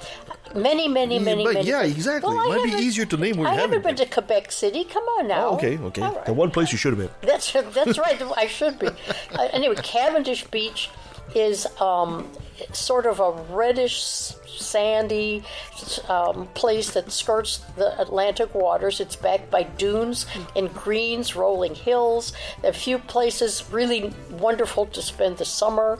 Many, 0.54 0.88
many, 0.88 1.18
many, 1.18 1.44
but 1.44 1.54
many. 1.54 1.68
yeah, 1.68 1.82
exactly. 1.82 2.34
Well, 2.34 2.50
I 2.50 2.56
Might 2.56 2.78
be 2.78 2.82
easier 2.82 3.04
to 3.04 3.16
name 3.18 3.36
where 3.36 3.46
you 3.48 3.52
I 3.52 3.54
haven't 3.60 3.82
haven't 3.82 3.96
been 3.98 4.06
to 4.06 4.10
Quebec 4.10 4.50
City. 4.50 4.82
Come 4.82 5.02
on 5.04 5.28
now. 5.28 5.48
Oh, 5.48 5.54
okay, 5.56 5.76
okay. 5.76 6.00
Right. 6.00 6.24
The 6.24 6.32
one 6.32 6.50
place 6.50 6.72
you 6.72 6.78
should 6.78 6.96
have 6.96 6.98
been. 6.98 7.10
That's 7.28 7.52
that's 7.52 7.98
right. 7.98 8.20
I 8.34 8.46
should 8.46 8.78
be. 8.78 8.88
Uh, 9.38 9.46
anyway, 9.52 9.74
Cavendish 9.82 10.44
Beach 10.44 10.88
is 11.34 11.66
um, 11.80 12.28
sort 12.72 13.06
of 13.06 13.20
a 13.20 13.30
reddish, 13.52 14.02
sandy 14.02 15.44
um, 16.08 16.46
place 16.48 16.90
that 16.90 17.10
skirts 17.10 17.58
the 17.76 18.00
Atlantic 18.00 18.54
waters. 18.54 19.00
It's 19.00 19.16
backed 19.16 19.50
by 19.50 19.62
dunes 19.62 20.26
and 20.56 20.72
greens, 20.74 21.36
rolling 21.36 21.74
hills. 21.74 22.32
A 22.64 22.72
few 22.72 22.98
places 22.98 23.64
really 23.70 24.12
wonderful 24.30 24.86
to 24.86 25.02
spend 25.02 25.38
the 25.38 25.44
summer. 25.44 25.98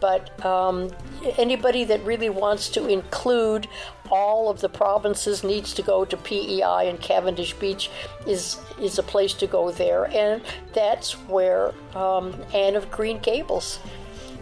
But 0.00 0.44
um, 0.44 0.90
anybody 1.38 1.84
that 1.84 2.04
really 2.04 2.30
wants 2.30 2.68
to 2.70 2.86
include 2.86 3.66
all 4.10 4.48
of 4.48 4.60
the 4.60 4.68
provinces 4.68 5.42
needs 5.42 5.74
to 5.74 5.82
go 5.82 6.04
to 6.04 6.16
PEI 6.16 6.88
and 6.88 7.00
Cavendish 7.00 7.52
Beach 7.54 7.90
is 8.26 8.58
is 8.80 8.98
a 8.98 9.02
place 9.02 9.34
to 9.34 9.46
go 9.46 9.70
there, 9.72 10.06
and 10.06 10.40
that's 10.72 11.12
where 11.28 11.74
um, 11.94 12.34
Anne 12.54 12.76
of 12.76 12.90
Green 12.90 13.18
Gables 13.18 13.80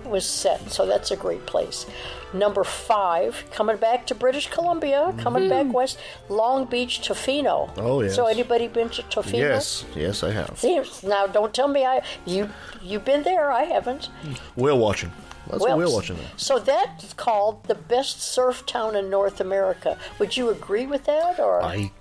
was 0.09 0.29
set. 0.29 0.71
So 0.71 0.87
that's 0.87 1.11
a 1.11 1.16
great 1.16 1.47
place. 1.47 1.87
Number 2.33 2.64
five, 2.64 3.45
coming 3.53 3.77
back 3.77 4.07
to 4.09 4.14
British 4.14 4.51
Columbia, 4.51 5.14
coming 5.19 5.45
hmm. 5.45 5.49
back 5.49 5.73
west, 5.73 5.99
Long 6.29 6.64
Beach, 6.64 7.01
Tofino. 7.01 7.71
Oh, 7.77 8.03
yes. 8.03 8.14
So 8.14 8.27
anybody 8.27 8.69
been 8.69 8.88
to 8.90 9.03
Tofino? 9.03 9.38
Yes, 9.38 9.85
yes, 9.95 10.23
I 10.23 10.33
have. 10.33 10.59
See, 10.59 10.83
now 11.03 11.27
don't 11.27 11.55
tell 11.55 11.69
me 11.69 11.85
I 11.85 12.03
you 12.25 12.51
you've 12.83 13.05
been 13.05 13.23
there. 13.23 13.51
I 13.51 13.64
haven't. 13.64 14.11
Whale 14.57 14.79
watching. 14.79 15.12
That's 15.49 15.62
Well, 15.62 15.75
a 15.75 15.77
whale 15.77 15.95
watching 15.95 16.16
there. 16.16 16.27
So 16.37 16.59
that's 16.59 17.12
called 17.14 17.64
the 17.64 17.75
best 17.75 18.21
surf 18.21 18.66
town 18.66 18.97
in 18.97 19.09
North 19.09 19.40
America. 19.40 19.97
Would 20.19 20.37
you 20.37 20.51
agree 20.51 20.87
with 20.87 21.05
that, 21.05 21.38
or 21.38 21.62
I 21.62 21.92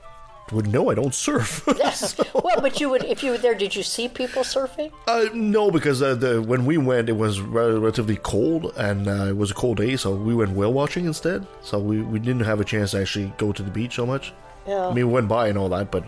would 0.52 0.68
know 0.68 0.92
I 0.92 0.96
don't 0.96 1.14
surf. 1.14 1.64
yes? 1.78 2.16
Well, 2.34 2.62
but 2.62 2.80
you 2.80 2.90
would 2.90 3.04
if 3.04 3.24
you 3.24 3.32
were 3.32 3.38
there. 3.38 3.56
Did 3.56 3.76
you 3.76 3.84
see 3.84 4.08
people 4.08 4.44
surfing? 4.44 4.92
uh, 5.08 5.26
no, 5.34 5.72
because 5.72 6.02
uh, 6.02 6.16
the, 6.16 6.42
when 6.42 6.66
we 6.66 6.78
went, 6.78 7.10
it 7.10 7.14
was 7.18 7.42
relatively 7.42 8.18
cold, 8.18 8.74
and 8.78 9.08
uh, 9.08 9.26
it 9.26 9.38
was 9.38 9.52
a 9.52 9.54
cold 9.56 9.78
day, 9.78 9.96
so 9.96 10.16
we 10.16 10.36
went 10.36 10.52
whale 10.52 10.74
watching 10.74 11.06
instead. 11.06 11.46
So 11.62 11.80
we, 11.80 12.02
we 12.02 12.20
didn't 12.20 12.44
have 12.44 12.60
a 12.60 12.66
chance 12.66 12.92
to 12.92 13.02
actually 13.02 13.34
go 13.38 13.52
to 13.52 13.64
the 13.64 13.72
beach 13.72 13.96
so 13.96 14.06
much. 14.06 14.34
Yeah. 14.68 14.88
I 14.88 14.94
mean, 14.94 15.08
we 15.08 15.14
went 15.14 15.28
by 15.28 15.48
and 15.48 15.58
all 15.58 15.70
that, 15.70 15.92
but 15.92 16.04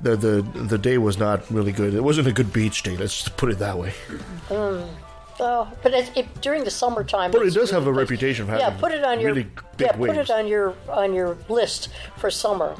the 0.00 0.16
the 0.16 0.42
the 0.42 0.78
day 0.78 0.98
was 0.98 1.18
not 1.18 1.48
really 1.50 1.72
good. 1.72 1.94
It 1.94 2.02
wasn't 2.02 2.28
a 2.28 2.32
good 2.32 2.52
beach 2.52 2.82
day. 2.82 2.96
Let's 2.96 3.22
just 3.22 3.36
put 3.36 3.50
it 3.50 3.58
that 3.58 3.78
way. 3.78 3.92
Oh, 5.42 5.68
but 5.82 5.92
it, 5.92 6.16
it, 6.16 6.40
during 6.40 6.62
the 6.64 6.70
summertime. 6.70 7.30
But 7.32 7.42
it 7.46 7.52
does 7.54 7.70
have 7.70 7.86
a 7.86 7.90
nice. 7.90 7.98
reputation 7.98 8.48
of 8.48 8.58
Yeah, 8.58 8.70
put 8.70 8.92
it 8.92 9.04
on 9.04 9.18
your 9.20 9.30
really 9.30 9.48
big 9.76 9.88
yeah, 9.88 9.92
put 9.92 10.16
it 10.16 10.30
on 10.30 10.46
your 10.46 10.74
on 10.88 11.12
your 11.12 11.36
list 11.48 11.88
for 12.16 12.30
summer. 12.30 12.76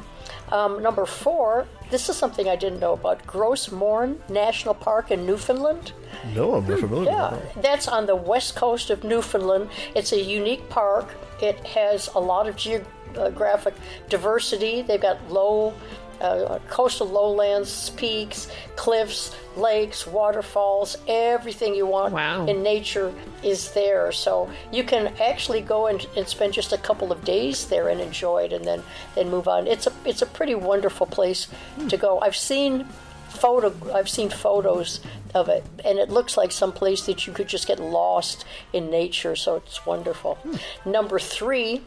Um, 0.50 0.82
number 0.82 1.06
four. 1.06 1.66
This 1.90 2.08
is 2.08 2.16
something 2.16 2.48
I 2.48 2.56
didn't 2.56 2.80
know 2.80 2.92
about. 2.94 3.26
Gros 3.26 3.70
Morne 3.70 4.18
National 4.28 4.74
Park 4.74 5.10
in 5.10 5.26
Newfoundland. 5.26 5.92
No, 6.34 6.54
I'm 6.54 6.66
not 6.66 6.78
familiar 6.80 7.10
Yeah, 7.10 7.32
with 7.34 7.54
that. 7.54 7.62
that's 7.62 7.88
on 7.88 8.06
the 8.06 8.16
west 8.16 8.54
coast 8.56 8.88
of 8.90 9.02
Newfoundland. 9.04 9.68
It's 9.94 10.12
a 10.12 10.20
unique 10.20 10.68
park. 10.70 11.06
It 11.42 11.58
has 11.66 12.08
a 12.14 12.18
lot 12.18 12.48
of 12.48 12.56
geographic 12.56 13.74
diversity. 14.08 14.80
They've 14.82 15.00
got 15.00 15.18
low, 15.30 15.74
uh, 16.22 16.58
coastal 16.68 17.06
lowlands, 17.08 17.90
peaks, 17.90 18.48
cliffs, 18.76 19.34
lakes, 19.56 20.06
waterfalls. 20.06 20.96
Everything 21.08 21.74
you 21.74 21.86
want 21.86 22.12
Wow. 22.14 22.46
in 22.46 22.62
nature 22.62 23.12
is 23.42 23.72
there. 23.72 24.12
So 24.12 24.48
you 24.72 24.84
can 24.84 25.08
actually 25.20 25.60
go 25.60 25.88
and, 25.88 26.06
and 26.16 26.26
spend 26.26 26.52
just 26.52 26.72
a 26.72 26.78
couple 26.78 27.12
of 27.12 27.24
days 27.24 27.66
there 27.66 27.88
and 27.88 28.00
enjoy 28.00 28.44
it, 28.44 28.52
and 28.52 28.64
then 28.64 28.82
then 29.14 29.28
move 29.30 29.48
on. 29.48 29.66
It's 29.66 29.86
a 29.86 29.92
it's 30.04 30.22
a 30.22 30.26
pretty 30.26 30.54
wonderful 30.54 31.06
place 31.06 31.48
to 31.88 31.96
go. 31.96 32.20
I've 32.20 32.36
seen 32.36 32.86
photo 33.28 33.72
I've 33.94 34.08
seen 34.10 34.28
photos 34.30 35.00
of 35.34 35.48
it 35.48 35.64
and 35.84 35.98
it 35.98 36.10
looks 36.10 36.36
like 36.36 36.52
some 36.52 36.70
place 36.70 37.06
that 37.06 37.26
you 37.26 37.32
could 37.32 37.48
just 37.48 37.66
get 37.66 37.80
lost 37.80 38.44
in 38.74 38.90
nature 38.90 39.34
so 39.34 39.56
it's 39.56 39.86
wonderful. 39.86 40.38
Number 40.84 41.18
3 41.18 41.80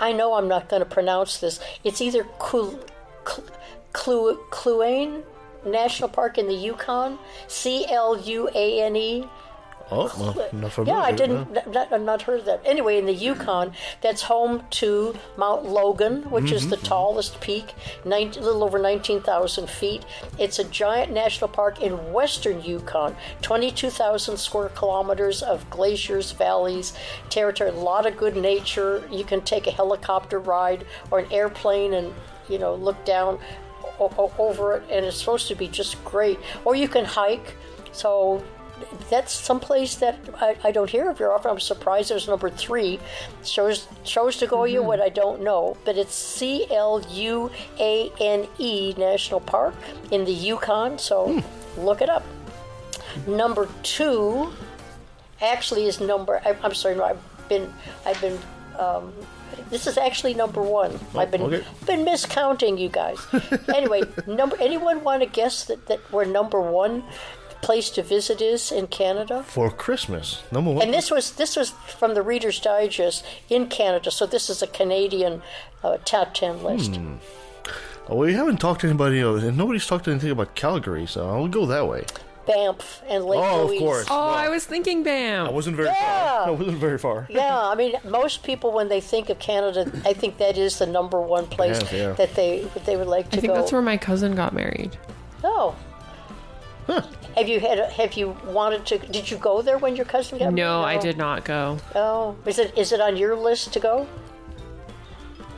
I 0.00 0.12
know 0.12 0.34
I'm 0.34 0.46
not 0.48 0.68
going 0.68 0.80
to 0.80 0.88
pronounce 0.88 1.38
this. 1.38 1.58
It's 1.82 2.00
either 2.00 2.22
Clu- 2.38 2.78
Cluane 3.92 5.22
National 5.64 6.08
Park 6.08 6.38
in 6.38 6.46
the 6.46 6.54
Yukon, 6.54 7.18
C 7.48 7.86
L 7.88 8.20
U 8.20 8.48
A 8.54 8.82
N 8.82 8.96
E. 8.96 9.28
Oh, 9.90 10.10
well. 10.18 10.48
Yeah, 10.88 10.98
I 10.98 11.12
didn't 11.12 11.92
I've 11.92 12.00
not 12.02 12.22
heard 12.22 12.40
of 12.40 12.46
that. 12.46 12.62
Anyway, 12.64 12.96
in 12.96 13.04
the 13.06 13.12
Yukon, 13.12 13.72
that's 14.00 14.22
home 14.22 14.64
to 14.70 15.14
Mount 15.36 15.66
Logan, 15.66 16.22
which 16.30 16.50
is 16.52 16.68
the 16.70 16.76
tallest 16.78 17.40
peak, 17.40 17.74
19, 18.04 18.42
a 18.42 18.46
little 18.46 18.64
over 18.64 18.78
19,000 18.78 19.68
feet. 19.68 20.04
It's 20.38 20.58
a 20.58 20.64
giant 20.64 21.12
national 21.12 21.48
park 21.48 21.82
in 21.82 22.12
western 22.14 22.62
Yukon, 22.62 23.14
22,000 23.42 24.36
square 24.38 24.70
kilometers 24.70 25.42
of 25.42 25.68
glaciers, 25.70 26.32
valleys, 26.32 26.94
territory, 27.28 27.70
a 27.70 27.74
lot 27.74 28.06
of 28.06 28.16
good 28.16 28.36
nature. 28.36 29.06
You 29.12 29.24
can 29.24 29.42
take 29.42 29.66
a 29.66 29.70
helicopter 29.70 30.38
ride 30.38 30.86
or 31.10 31.18
an 31.18 31.30
airplane 31.30 31.92
and 31.94 32.12
you 32.48 32.58
know 32.58 32.74
look 32.74 33.04
down 33.04 33.38
o- 34.00 34.12
o- 34.18 34.32
over 34.38 34.76
it, 34.76 34.82
and 34.90 35.04
it's 35.04 35.18
supposed 35.18 35.48
to 35.48 35.54
be 35.54 35.68
just 35.68 36.02
great. 36.04 36.38
Or 36.64 36.74
you 36.74 36.88
can 36.88 37.04
hike. 37.04 37.54
So 37.92 38.42
that's 39.10 39.32
someplace 39.32 39.96
that 39.96 40.18
I, 40.40 40.56
I 40.64 40.70
don't 40.70 40.90
hear 40.90 41.10
of 41.10 41.18
very 41.18 41.30
often. 41.30 41.50
I'm 41.50 41.60
surprised 41.60 42.10
there's 42.10 42.28
number 42.28 42.50
three. 42.50 42.98
Shows 43.44 43.86
shows 44.04 44.36
to 44.38 44.46
go 44.46 44.64
you 44.64 44.82
what 44.82 45.00
I 45.00 45.08
don't 45.08 45.42
know, 45.42 45.76
but 45.84 45.96
it's 45.96 46.14
C 46.14 46.66
L 46.70 47.04
U 47.10 47.50
A 47.78 48.10
N 48.20 48.46
E 48.58 48.94
National 48.96 49.40
Park 49.40 49.74
in 50.10 50.24
the 50.24 50.32
Yukon. 50.32 50.98
So 50.98 51.42
look 51.76 52.02
it 52.02 52.08
up. 52.08 52.24
Number 53.26 53.68
two 53.82 54.52
actually 55.40 55.86
is 55.86 56.00
number. 56.00 56.40
I, 56.44 56.56
I'm 56.62 56.74
sorry, 56.74 56.96
no, 56.96 57.04
I've 57.04 57.48
been 57.48 57.72
I've 58.04 58.20
been. 58.20 58.38
Um, 58.78 59.12
this 59.70 59.86
is 59.86 59.96
actually 59.96 60.34
number 60.34 60.60
one. 60.60 60.98
I've 61.16 61.30
been 61.30 61.42
okay. 61.42 61.64
been 61.86 62.04
miscounting 62.04 62.78
you 62.78 62.88
guys. 62.88 63.18
anyway, 63.72 64.02
number. 64.26 64.56
Anyone 64.60 65.04
want 65.04 65.22
to 65.22 65.28
guess 65.28 65.64
that 65.66 65.86
that 65.86 66.00
we're 66.12 66.24
number 66.24 66.60
one 66.60 67.04
place 67.64 67.90
to 67.90 68.02
visit 68.02 68.40
is 68.40 68.70
in 68.72 68.86
Canada? 68.88 69.42
For 69.46 69.70
Christmas, 69.70 70.42
number 70.52 70.70
one. 70.70 70.82
And 70.84 70.92
this 70.94 71.10
was 71.10 71.32
this 71.32 71.56
was 71.56 71.70
from 71.98 72.14
the 72.14 72.22
Reader's 72.22 72.60
Digest 72.60 73.24
in 73.48 73.66
Canada, 73.68 74.10
so 74.10 74.26
this 74.26 74.48
is 74.50 74.62
a 74.62 74.66
Canadian 74.66 75.42
uh, 75.82 75.98
top 76.04 76.34
ten 76.34 76.62
list. 76.62 76.98
Oh, 78.08 78.16
we 78.16 78.34
haven't 78.34 78.58
talked 78.58 78.82
to 78.82 78.86
anybody, 78.88 79.16
you 79.16 79.22
know, 79.22 79.36
and 79.36 79.56
nobody's 79.56 79.86
talked 79.86 80.06
anything 80.08 80.30
about 80.30 80.54
Calgary, 80.54 81.06
so 81.06 81.26
I'll 81.28 81.48
go 81.48 81.64
that 81.66 81.88
way. 81.88 82.04
Banff 82.46 83.00
and 83.08 83.24
Lake 83.24 83.40
Oh, 83.42 83.62
of 83.62 83.68
Louise. 83.70 83.80
course. 83.80 84.06
Oh, 84.10 84.26
Well, 84.26 84.34
I 84.34 84.48
was 84.50 84.66
thinking 84.66 85.02
Bam. 85.02 85.46
I 85.46 85.50
wasn't 85.50 85.76
very 85.76 85.88
Yeah. 85.88 86.44
far. 86.44 86.46
I 86.48 86.50
wasn't 86.50 86.76
very 86.76 86.98
far. 86.98 87.26
Yeah, 87.30 87.58
I 87.58 87.74
mean, 87.74 87.94
most 88.04 88.42
people 88.42 88.70
when 88.72 88.90
they 88.90 89.00
think 89.00 89.30
of 89.30 89.38
Canada, 89.38 89.90
I 90.04 90.12
think 90.12 90.36
that 90.36 90.58
is 90.58 90.78
the 90.78 90.84
number 90.86 91.18
one 91.18 91.46
place 91.46 91.78
Banff, 91.78 91.92
yeah. 91.94 92.12
that 92.12 92.34
they 92.34 92.60
that 92.74 92.84
they 92.84 92.96
would 92.98 93.06
like 93.08 93.30
to 93.30 93.36
go. 93.36 93.38
I 93.38 93.40
think 93.40 93.52
go. 93.54 93.58
that's 93.58 93.72
where 93.72 93.80
my 93.80 93.96
cousin 93.96 94.34
got 94.34 94.52
married. 94.52 94.98
Oh. 95.42 95.74
Have 97.36 97.48
you 97.48 97.60
had? 97.60 97.78
Have 97.92 98.14
you 98.14 98.36
wanted 98.46 98.86
to? 98.86 98.98
Did 98.98 99.30
you 99.30 99.36
go 99.38 99.60
there 99.62 99.78
when 99.78 99.96
your 99.96 100.04
cousin 100.04 100.38
got 100.38 100.44
married? 100.46 100.56
No, 100.56 100.82
I 100.82 100.98
did 100.98 101.16
not 101.18 101.44
go. 101.44 101.78
Oh, 101.94 102.36
is 102.46 102.58
it 102.58 102.76
is 102.78 102.92
it 102.92 103.00
on 103.00 103.16
your 103.16 103.34
list 103.36 103.72
to 103.72 103.80
go? 103.80 104.06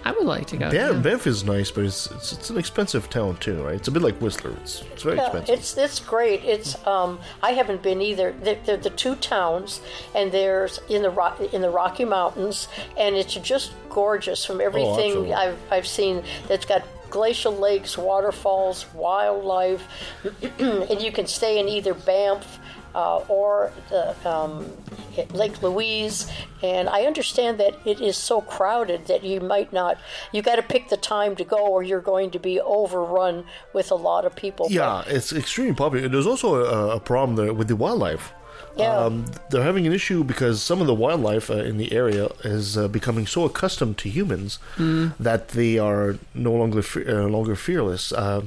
I 0.04 0.12
would 0.12 0.24
like 0.24 0.46
to 0.48 0.56
go. 0.56 0.70
Banff, 0.70 0.92
too. 0.92 1.00
Banff 1.00 1.26
is 1.26 1.42
nice, 1.42 1.72
but 1.72 1.84
it's, 1.84 2.08
it's 2.12 2.32
it's 2.32 2.48
an 2.50 2.58
expensive 2.58 3.10
town 3.10 3.36
too, 3.38 3.60
right? 3.64 3.74
It's 3.74 3.88
a 3.88 3.90
bit 3.90 4.02
like 4.02 4.16
Whistler. 4.20 4.52
It's 4.62 4.82
it's 4.92 5.02
very 5.02 5.16
Yeah, 5.16 5.24
expensive. 5.26 5.54
it's 5.58 5.76
it's 5.76 5.98
great. 5.98 6.44
It's 6.44 6.86
um, 6.86 7.18
I 7.42 7.50
haven't 7.52 7.82
been 7.82 8.00
either. 8.00 8.32
They're, 8.40 8.54
they're 8.64 8.76
the 8.76 8.90
two 8.90 9.16
towns, 9.16 9.80
and 10.14 10.30
there's 10.30 10.78
in 10.88 11.02
the 11.02 11.10
Ro- 11.10 11.34
in 11.52 11.60
the 11.60 11.70
Rocky 11.70 12.04
Mountains, 12.04 12.68
and 12.96 13.16
it's 13.16 13.34
just 13.34 13.72
gorgeous 13.90 14.44
from 14.44 14.60
everything 14.60 14.90
absolutely. 15.10 15.34
I've 15.34 15.58
I've 15.72 15.86
seen. 15.88 16.22
That's 16.46 16.64
got 16.66 16.84
glacial 17.16 17.56
lakes, 17.56 17.96
waterfalls, 17.96 18.84
wildlife, 18.92 19.82
and 20.58 21.00
you 21.00 21.10
can 21.10 21.26
stay 21.26 21.58
in 21.58 21.66
either 21.66 21.94
Banff. 21.94 22.58
Uh, 22.94 23.18
or 23.28 23.70
the, 23.90 24.16
um, 24.26 24.64
Lake 25.34 25.62
Louise, 25.62 26.32
and 26.62 26.88
I 26.88 27.02
understand 27.02 27.60
that 27.60 27.74
it 27.84 28.00
is 28.00 28.16
so 28.16 28.40
crowded 28.40 29.04
that 29.08 29.22
you 29.22 29.38
might 29.38 29.70
not. 29.70 29.98
You 30.32 30.40
got 30.40 30.56
to 30.56 30.62
pick 30.62 30.88
the 30.88 30.96
time 30.96 31.36
to 31.36 31.44
go, 31.44 31.58
or 31.58 31.82
you're 31.82 32.00
going 32.00 32.30
to 32.30 32.38
be 32.38 32.58
overrun 32.58 33.44
with 33.74 33.90
a 33.90 33.94
lot 33.94 34.24
of 34.24 34.34
people. 34.34 34.68
yeah, 34.70 35.04
it's 35.08 35.30
extremely 35.34 35.74
popular. 35.74 36.08
There's 36.08 36.26
also 36.26 36.54
a, 36.54 36.96
a 36.96 37.00
problem 37.00 37.36
there 37.36 37.52
with 37.52 37.68
the 37.68 37.76
wildlife. 37.76 38.32
Yeah. 38.76 38.94
Um, 38.94 39.24
they're 39.50 39.62
having 39.62 39.86
an 39.86 39.92
issue 39.92 40.22
because 40.22 40.62
some 40.62 40.80
of 40.82 40.86
the 40.86 40.94
wildlife 40.94 41.50
uh, 41.50 41.54
in 41.54 41.78
the 41.78 41.92
area 41.92 42.28
is 42.44 42.76
uh, 42.76 42.88
becoming 42.88 43.26
so 43.26 43.44
accustomed 43.44 43.96
to 43.98 44.08
humans 44.10 44.58
that 44.78 45.48
they 45.48 45.78
are 45.78 46.16
no 46.34 46.52
longer 46.52 46.82
fe- 46.82 47.06
uh, 47.06 47.26
longer 47.26 47.56
fearless. 47.56 48.12
Uh, 48.12 48.42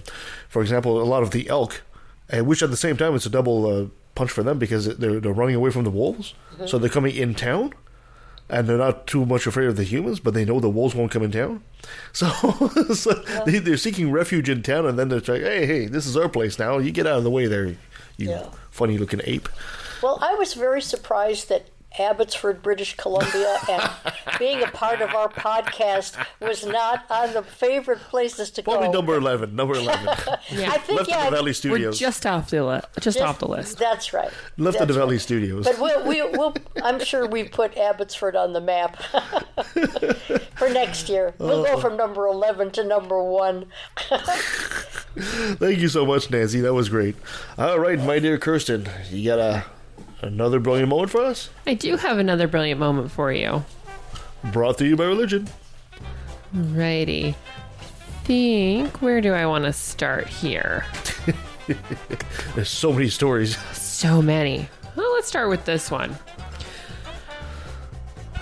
for 0.48 0.62
example, 0.62 1.02
a 1.02 1.04
lot 1.04 1.24
of 1.24 1.32
the 1.32 1.50
elk, 1.50 1.82
uh, 2.32 2.44
which 2.44 2.62
at 2.62 2.70
the 2.70 2.78
same 2.78 2.96
time 2.96 3.16
it's 3.16 3.26
a 3.26 3.30
double 3.30 3.66
uh, 3.66 3.88
punch 4.14 4.30
for 4.32 4.44
them 4.44 4.60
because 4.60 4.98
they're 4.98 5.20
they're 5.20 5.34
running 5.34 5.56
away 5.56 5.72
from 5.72 5.84
the 5.84 5.90
wolves, 5.90 6.34
so 6.68 6.78
they're 6.78 6.90
coming 6.90 7.16
in 7.16 7.34
town. 7.34 7.74
And 8.52 8.68
they're 8.68 8.80
not 8.80 9.06
too 9.06 9.28
much 9.28 9.46
afraid 9.46 9.68
of 9.68 9.76
the 9.76 9.84
humans, 9.84 10.20
but 10.20 10.34
they 10.34 10.44
know 10.44 10.60
the 10.60 10.72
wolves 10.72 10.96
won't 10.96 11.12
come 11.12 11.22
in 11.24 11.32
town. 11.32 11.62
So, 12.14 12.28
so 12.96 13.14
they, 13.46 13.60
they're 13.60 13.78
seeking 13.78 14.12
refuge 14.12 14.50
in 14.50 14.64
town, 14.64 14.86
and 14.88 14.98
then 14.98 15.10
they're 15.10 15.20
like, 15.20 15.44
"Hey, 15.44 15.66
hey, 15.68 15.86
this 15.86 16.06
is 16.08 16.18
our 16.18 16.28
place 16.30 16.58
now. 16.60 16.80
You 16.80 16.92
get 16.92 17.06
out 17.08 17.20
of 17.20 17.24
the 17.24 17.30
way, 17.32 17.46
there, 17.48 17.66
you 17.68 17.78
Yeah. 18.30 18.48
funny-looking 18.72 19.22
ape." 19.24 19.48
Well, 20.02 20.18
I 20.22 20.36
was 20.36 20.54
very 20.54 20.82
surprised 20.82 21.50
that 21.50 21.70
Abbotsford, 21.98 22.62
British 22.62 22.96
Columbia, 22.98 23.58
and 23.68 23.90
being 24.38 24.62
a 24.62 24.68
part 24.68 25.02
of 25.02 25.10
our 25.16 25.28
podcast 25.28 26.14
was 26.40 26.64
not 26.64 27.04
on 27.10 27.34
the 27.34 27.42
favorite 27.42 27.98
places 28.00 28.52
to 28.52 28.62
Probably 28.64 28.88
go. 28.88 28.94
number 28.94 29.16
eleven. 29.16 29.56
Number 29.56 29.74
eleven. 29.74 30.08
Yeah. 30.52 30.70
I 30.72 30.78
think 30.78 31.00
Left 31.00 31.10
yeah, 31.10 31.26
of 31.26 31.32
the 31.32 31.38
Valley 31.38 31.54
We're 31.82 31.92
just 31.92 32.26
off 32.28 32.50
the 32.52 32.64
li- 32.64 32.82
just 33.00 33.20
off 33.20 33.40
the 33.40 33.48
list. 33.48 33.78
That's 33.80 34.14
right. 34.14 34.30
Left 34.58 34.76
of 34.80 34.88
That's 34.88 34.88
the 34.88 34.94
Valley 35.00 35.16
right. 35.16 35.22
Studios. 35.22 35.66
But 35.66 35.80
we'll, 35.80 36.08
we, 36.08 36.22
we'll, 36.38 36.56
I'm 36.84 37.00
sure 37.04 37.28
we 37.28 37.44
put 37.44 37.76
Abbotsford 37.76 38.36
on 38.36 38.54
the 38.54 38.62
map 38.62 39.02
for 40.56 40.70
next 40.70 41.10
year. 41.10 41.34
We'll 41.40 41.66
Oh. 41.66 41.76
go 41.76 41.80
from 41.82 41.98
number 41.98 42.26
11 42.28 42.72
to 42.72 42.84
number 42.84 43.22
one. 43.24 43.66
Thank 45.18 45.80
you 45.80 45.88
so 45.90 46.06
much, 46.06 46.30
Nancy. 46.30 46.62
That 46.62 46.74
was 46.74 46.90
great. 46.90 47.16
All 47.58 47.80
right, 47.80 48.00
my 48.00 48.20
dear 48.20 48.38
Kirsten, 48.38 48.88
you 49.10 49.30
got 49.30 49.40
a 49.40 49.66
another 50.22 50.60
brilliant 50.60 50.90
moment 50.90 51.12
for 51.12 51.22
us? 51.22 51.50
I 51.66 51.74
do 51.74 51.96
have 51.98 52.18
another 52.18 52.48
brilliant 52.48 52.80
moment 52.80 53.12
for 53.12 53.32
you. 53.32 53.64
Brought 54.52 54.78
to 54.80 54.86
you 54.86 54.96
by 54.96 55.06
religion. 55.06 55.48
Righty. 56.54 57.36
Think 58.24 59.02
where 59.02 59.22
do 59.22 59.34
I 59.34 59.46
want 59.46 59.66
to 59.66 59.74
start 59.74 60.28
here? 60.28 60.86
There's 62.56 62.70
so 62.70 62.94
many 62.94 63.10
stories. 63.10 63.58
So 63.74 64.22
many. 64.22 64.70
Well, 64.96 65.14
let's 65.14 65.28
start 65.28 65.50
with 65.50 65.66
this 65.66 65.92
one. 65.92 66.18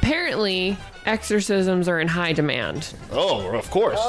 Apparently, 0.08 0.78
exorcisms 1.06 1.89
are 1.89 2.00
in 2.00 2.08
high 2.08 2.32
demand. 2.32 2.93
Oh, 3.12 3.54
of 3.54 3.70
course. 3.70 4.00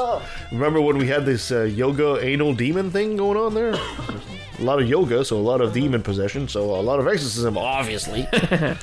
Remember 0.52 0.80
when 0.80 0.96
we 0.96 1.08
had 1.08 1.26
this 1.26 1.50
uh, 1.50 1.62
yoga 1.62 2.24
anal 2.24 2.54
demon 2.54 2.92
thing 2.92 3.16
going 3.16 3.36
on 3.36 3.52
there? 3.52 3.72
a 3.72 4.62
lot 4.62 4.80
of 4.80 4.88
yoga, 4.88 5.24
so 5.24 5.36
a 5.36 5.38
lot 5.42 5.60
of 5.60 5.72
demon 5.72 6.00
possession, 6.04 6.46
so 6.46 6.62
a 6.76 6.82
lot 6.82 7.00
of 7.00 7.08
exorcism, 7.08 7.58
obviously. 7.58 8.26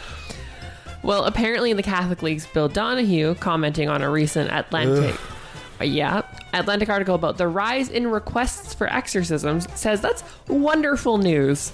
Well, 1.04 1.26
apparently, 1.26 1.72
the 1.74 1.84
Catholic 1.84 2.24
League's 2.24 2.48
Bill 2.48 2.68
Donohue, 2.68 3.36
commenting 3.36 3.90
on 3.90 4.02
a 4.02 4.10
recent 4.10 4.52
Atlantic, 4.52 5.16
Uh, 5.80 5.84
yeah, 5.84 6.24
Atlantic 6.52 6.90
article 6.90 7.14
about 7.14 7.38
the 7.38 7.48
rise 7.48 7.90
in 7.90 8.08
requests 8.08 8.74
for 8.74 8.92
exorcisms, 8.92 9.68
says 9.80 10.02
that's 10.02 10.24
wonderful 10.48 11.20
news. 11.20 11.72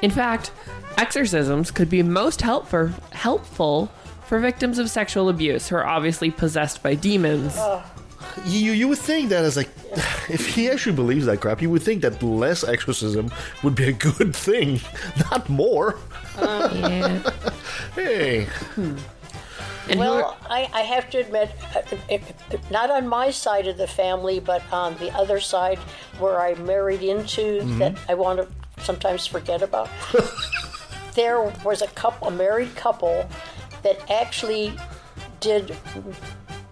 In 0.00 0.12
fact, 0.12 0.52
exorcisms 0.96 1.72
could 1.72 1.90
be 1.90 2.04
most 2.04 2.40
helpful 2.40 2.90
helpful 3.10 3.90
for 4.32 4.38
victims 4.38 4.78
of 4.78 4.88
sexual 4.88 5.28
abuse 5.28 5.68
who 5.68 5.76
are 5.76 5.84
obviously 5.84 6.30
possessed 6.30 6.82
by 6.82 6.94
demons. 6.94 7.54
you 8.46 8.72
you 8.72 8.88
would 8.88 8.96
think 8.96 9.28
that 9.28 9.44
as 9.44 9.58
like, 9.58 9.68
if 10.30 10.46
he 10.54 10.70
actually 10.70 10.96
believes 10.96 11.26
that 11.26 11.38
crap, 11.42 11.60
you 11.60 11.68
would 11.68 11.82
think 11.82 12.00
that 12.00 12.22
less 12.22 12.64
exorcism 12.64 13.30
would 13.62 13.74
be 13.74 13.84
a 13.84 13.92
good 13.92 14.34
thing, 14.34 14.80
not 15.30 15.46
more. 15.50 15.98
Yeah. 16.38 17.20
Hey, 17.94 18.46
And 18.76 18.96
who 19.86 20.00
are- 20.00 20.22
Well, 20.22 20.38
I, 20.48 20.66
I 20.72 20.80
have 20.80 21.10
to 21.10 21.18
admit, 21.18 21.50
uh, 21.76 21.82
it, 22.08 22.22
it- 22.50 22.70
not 22.70 22.88
on 22.90 23.06
my 23.06 23.30
side 23.30 23.66
of 23.66 23.76
the 23.76 23.86
family, 23.86 24.40
but 24.40 24.62
on 24.72 24.96
the 24.96 25.10
other 25.14 25.40
side 25.40 25.78
where 26.18 26.40
I 26.40 26.54
married 26.54 27.02
into 27.02 27.60
that 27.80 27.98
I 28.08 28.14
want 28.14 28.38
to 28.40 28.82
sometimes 28.82 29.26
forget 29.26 29.60
about. 29.60 29.90
there 31.14 31.52
was 31.66 31.82
a 31.82 31.88
couple, 31.88 32.28
a 32.28 32.30
married 32.30 32.74
couple, 32.74 33.28
that 33.82 34.10
actually 34.10 34.72
did 35.40 35.76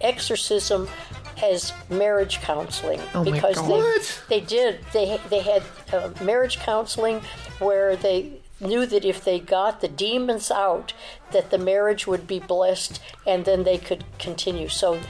exorcism 0.01 0.89
as 1.43 1.73
marriage 1.89 2.41
counseling 2.41 3.01
Oh 3.15 3.25
my 3.25 3.31
because 3.33 3.57
God. 3.57 3.67
they 3.69 3.73
What? 3.79 4.23
they 4.29 4.41
did 4.41 4.81
they 4.93 5.19
they 5.31 5.41
had 5.41 5.63
uh, 5.93 6.11
marriage 6.23 6.59
counseling 6.59 7.23
where 7.59 7.97
they 7.97 8.33
knew 8.61 8.85
that 8.85 9.07
if 9.07 9.25
they 9.25 9.41
got 9.41 9.81
the 9.81 9.89
demons 9.89 10.51
out 10.51 10.93
that 11.33 11.51
the 11.51 11.57
marriage 11.57 12.07
would 12.07 12.27
be 12.27 12.39
blessed 12.41 13.01
and 13.27 13.47
then 13.47 13.65
they 13.65 13.79
could 13.79 14.05
continue 14.19 14.69
so 14.69 15.01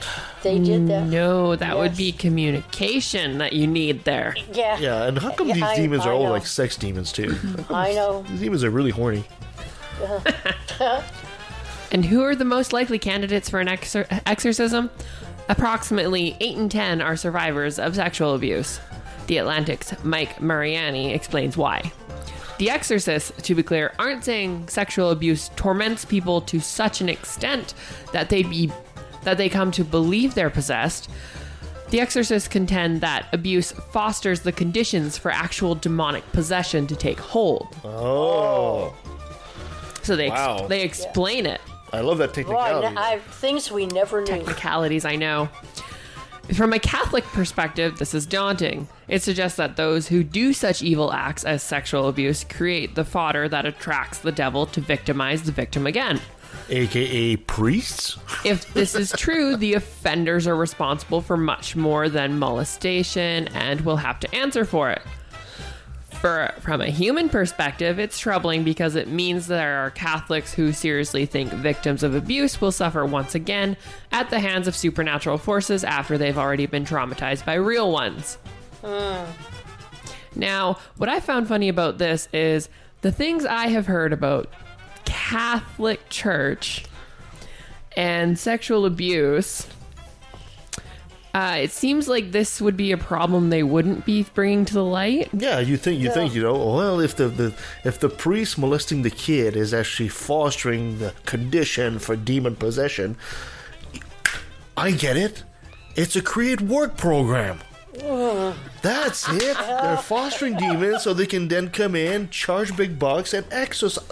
they 0.45 0.59
did 0.61 0.87
that 0.87 1.07
no, 1.09 1.57
that 1.57 1.77
would 1.77 1.97
be 1.97 2.13
communication 2.13 3.39
that 3.39 3.53
you 3.53 3.67
need 3.67 4.05
there. 4.05 4.37
yeah 4.53 4.79
yeah, 4.79 5.05
and 5.09 5.19
how 5.19 5.33
come 5.33 5.49
these 5.49 5.61
I- 5.63 5.75
demons 5.77 6.07
I 6.07 6.11
are 6.11 6.13
all 6.13 6.25
know. 6.27 6.31
like 6.33 6.47
sex 6.47 6.77
demons 6.77 7.11
too? 7.13 7.37
i 7.71 7.93
know 7.93 8.23
These 8.29 8.41
demons 8.41 8.63
are 8.65 8.71
really 8.71 8.93
horny. 8.93 9.25
And 11.93 12.05
who 12.05 12.23
are 12.23 12.35
the 12.37 12.45
most 12.45 12.73
likely 12.73 12.99
candidates 12.99 13.49
for 13.51 13.61
an 13.61 13.67
exor- 13.67 14.23
exorcism? 14.27 14.91
Approximately 15.49 16.37
8 16.41 16.57
in 16.57 16.69
10 16.69 17.01
are 17.03 17.17
survivors 17.17 17.79
of 17.79 17.97
sexual 17.97 18.35
abuse. 18.35 18.79
The 19.27 19.39
Atlantic's 19.39 19.93
Mike 20.05 20.41
Mariani 20.41 21.13
explains 21.13 21.57
why. 21.57 21.93
The 22.59 22.71
exorcists, 22.71 23.33
to 23.43 23.55
be 23.55 23.63
clear, 23.63 23.93
aren't 23.99 24.25
saying 24.25 24.69
sexual 24.69 25.11
abuse 25.11 25.49
torments 25.57 26.05
people 26.05 26.41
to 26.43 26.61
such 26.61 27.01
an 27.01 27.09
extent 27.09 27.75
that 28.13 28.29
they 28.29 28.43
be 28.43 28.71
that 29.23 29.37
they 29.39 29.49
come 29.49 29.71
to 29.73 29.85
believe 29.85 30.35
they're 30.35 30.51
possessed. 30.51 31.11
The 31.91 32.01
exorcists 32.01 32.49
contend 32.49 33.01
that 33.01 33.27
abuse 33.33 33.73
fosters 33.73 34.41
the 34.41 34.53
conditions 34.53 35.19
for 35.19 35.31
actual 35.31 35.75
demonic 35.75 36.31
possession 36.33 36.87
to 36.87 36.97
take 36.97 37.19
hold. 37.19 37.75
Oh, 37.85 38.95
So 40.03 40.17
they 40.17 40.27
ex- 40.31 40.39
Wow. 40.39 40.67
they 40.69 40.83
explain 40.83 41.45
it. 41.47 41.61
I 41.93 42.01
love 42.01 42.19
that 42.19 42.29
Boy, 42.29 42.43
technicality. 42.43 42.97
I, 42.97 43.19
things 43.19 43.71
we 43.71 43.87
never 43.87 44.21
knew 44.21 44.27
technicalities, 44.27 45.05
I 45.05 45.17
know. 45.17 45.49
From 46.55 46.73
a 46.73 46.79
Catholic 46.81 47.25
perspective, 47.25 47.99
this 47.99 48.13
is 48.13 48.27
daunting. 48.27 48.89
It 49.07 49.23
suggests 49.23 49.57
that 49.57 49.77
those 49.77 50.09
who 50.09 50.25
do 50.25 50.53
such 50.53 50.83
evil 50.83 51.13
acts 51.13 51.45
as 51.45 51.63
sexual 51.63 52.09
abuse 52.09 52.45
create 52.45 52.97
the 52.97 53.05
fodder 53.05 53.49
that 53.49 53.67
attracts 53.67 54.19
the 54.19 54.33
devil 54.33 54.67
to 54.67 54.81
victimize 54.81 55.45
the 55.45 55.53
victim 55.53 55.87
again. 55.87 56.21
AKA 56.69 57.37
priests. 57.37 58.19
If 58.45 58.73
this 58.75 58.95
is 58.95 59.13
true, 59.13 59.57
the 59.57 59.75
offenders 59.75 60.47
are 60.47 60.57
responsible 60.57 61.21
for 61.21 61.37
much 61.37 61.77
more 61.77 62.09
than 62.09 62.39
molestation 62.39 63.49
and 63.49 63.81
will 63.83 63.97
have 63.97 64.19
to 64.21 64.35
answer 64.35 64.65
for 64.65 64.91
it. 64.91 65.03
For, 66.21 66.53
from 66.61 66.83
a 66.83 66.91
human 66.91 67.31
perspective, 67.31 67.99
it's 67.99 68.19
troubling 68.19 68.63
because 68.63 68.95
it 68.95 69.09
means 69.09 69.47
there 69.47 69.79
are 69.79 69.91
Catholics 69.91 70.53
who 70.53 70.71
seriously 70.71 71.25
think 71.25 71.51
victims 71.51 72.03
of 72.03 72.15
abuse 72.15 72.61
will 72.61 72.73
suffer 72.73 73.07
once 73.07 73.35
again 73.35 73.75
at 74.13 74.29
the 74.29 74.39
hands 74.39 74.69
of 74.69 74.77
supernatural 74.77 75.39
forces 75.39 75.83
after 75.83 76.19
they've 76.19 76.37
already 76.37 76.67
been 76.67 76.85
traumatized 76.85 77.47
by 77.47 77.55
real 77.55 77.91
ones. 77.91 78.37
Hmm. 78.85 79.25
Now, 80.37 80.79
what 80.99 81.09
I 81.09 81.21
found 81.21 81.49
funny 81.49 81.71
about 81.71 81.97
this 81.97 82.29
is 82.35 82.69
the 83.01 83.13
things 83.13 83.47
I 83.47 83.69
have 83.69 83.87
heard 83.87 84.13
about 84.13 84.53
Catholic 85.07 86.07
Church 86.11 86.85
and 87.97 88.39
sexual 88.39 88.85
abuse. 88.85 89.67
Uh, 91.33 91.59
it 91.63 91.71
seems 91.71 92.09
like 92.09 92.33
this 92.33 92.61
would 92.61 92.77
be 92.77 92.91
a 92.91 92.97
problem 92.97 93.51
they 93.51 93.63
wouldn't 93.63 94.05
be 94.05 94.25
bringing 94.35 94.65
to 94.65 94.75
the 94.75 94.85
light. 94.85 95.29
Yeah, 95.33 95.61
you 95.61 95.77
think 95.77 96.01
you 96.01 96.11
think 96.11 96.35
you 96.35 96.43
know. 96.43 96.55
Well, 96.75 97.01
if 97.01 97.15
the, 97.17 97.29
the 97.29 97.55
if 97.85 98.01
the 98.01 98.09
priest 98.09 98.59
molesting 98.59 99.03
the 99.03 99.11
kid 99.11 99.55
is 99.55 99.73
actually 99.73 100.09
fostering 100.09 100.99
the 100.99 101.15
condition 101.27 101.99
for 102.01 102.17
demon 102.17 102.57
possession, 102.57 103.17
I 104.77 104.91
get 104.91 105.17
it. 105.17 105.45
It's 105.95 106.17
a 106.17 106.23
create 106.23 106.61
work 106.61 106.97
program. 106.97 107.61
That's 108.83 109.29
it. 109.29 109.57
They're 109.57 109.97
fostering 109.99 110.57
demons 110.57 111.03
so 111.03 111.13
they 111.13 111.27
can 111.27 111.49
then 111.49 111.71
come 111.71 111.95
in, 111.95 112.31
charge 112.31 112.77
big 112.77 112.99
bucks, 112.99 113.35
and 113.35 113.47
exorcise. 113.53 114.07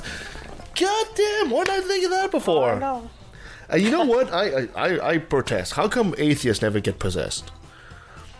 God 0.74 1.06
damn! 1.16 1.50
Why 1.50 1.64
didn't 1.64 1.84
I 1.84 1.88
think 1.88 2.04
of 2.04 2.10
that 2.10 2.30
before? 2.30 2.78
No. 2.78 3.10
And 3.68 3.82
you 3.82 3.90
know 3.90 4.04
what? 4.04 4.32
I, 4.32 4.44
I 4.44 4.68
I 4.76 5.08
I 5.10 5.18
protest. 5.18 5.74
How 5.74 5.88
come 5.88 6.14
atheists 6.18 6.62
never 6.62 6.80
get 6.80 6.98
possessed? 6.98 7.50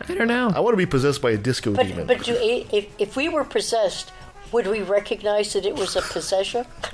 I 0.07 0.13
don't 0.15 0.27
know. 0.27 0.51
I 0.55 0.59
want 0.61 0.73
to 0.73 0.77
be 0.77 0.85
possessed 0.85 1.21
by 1.21 1.31
a 1.31 1.37
disco 1.37 1.73
But 1.73 1.87
demon. 1.87 2.07
but 2.07 2.23
do, 2.23 2.35
if 2.39 2.87
if 2.97 3.15
we 3.15 3.29
were 3.29 3.43
possessed, 3.43 4.11
would 4.51 4.65
we 4.67 4.81
recognize 4.81 5.53
that 5.53 5.65
it 5.65 5.75
was 5.75 5.95
a 5.95 6.01
possession? 6.01 6.65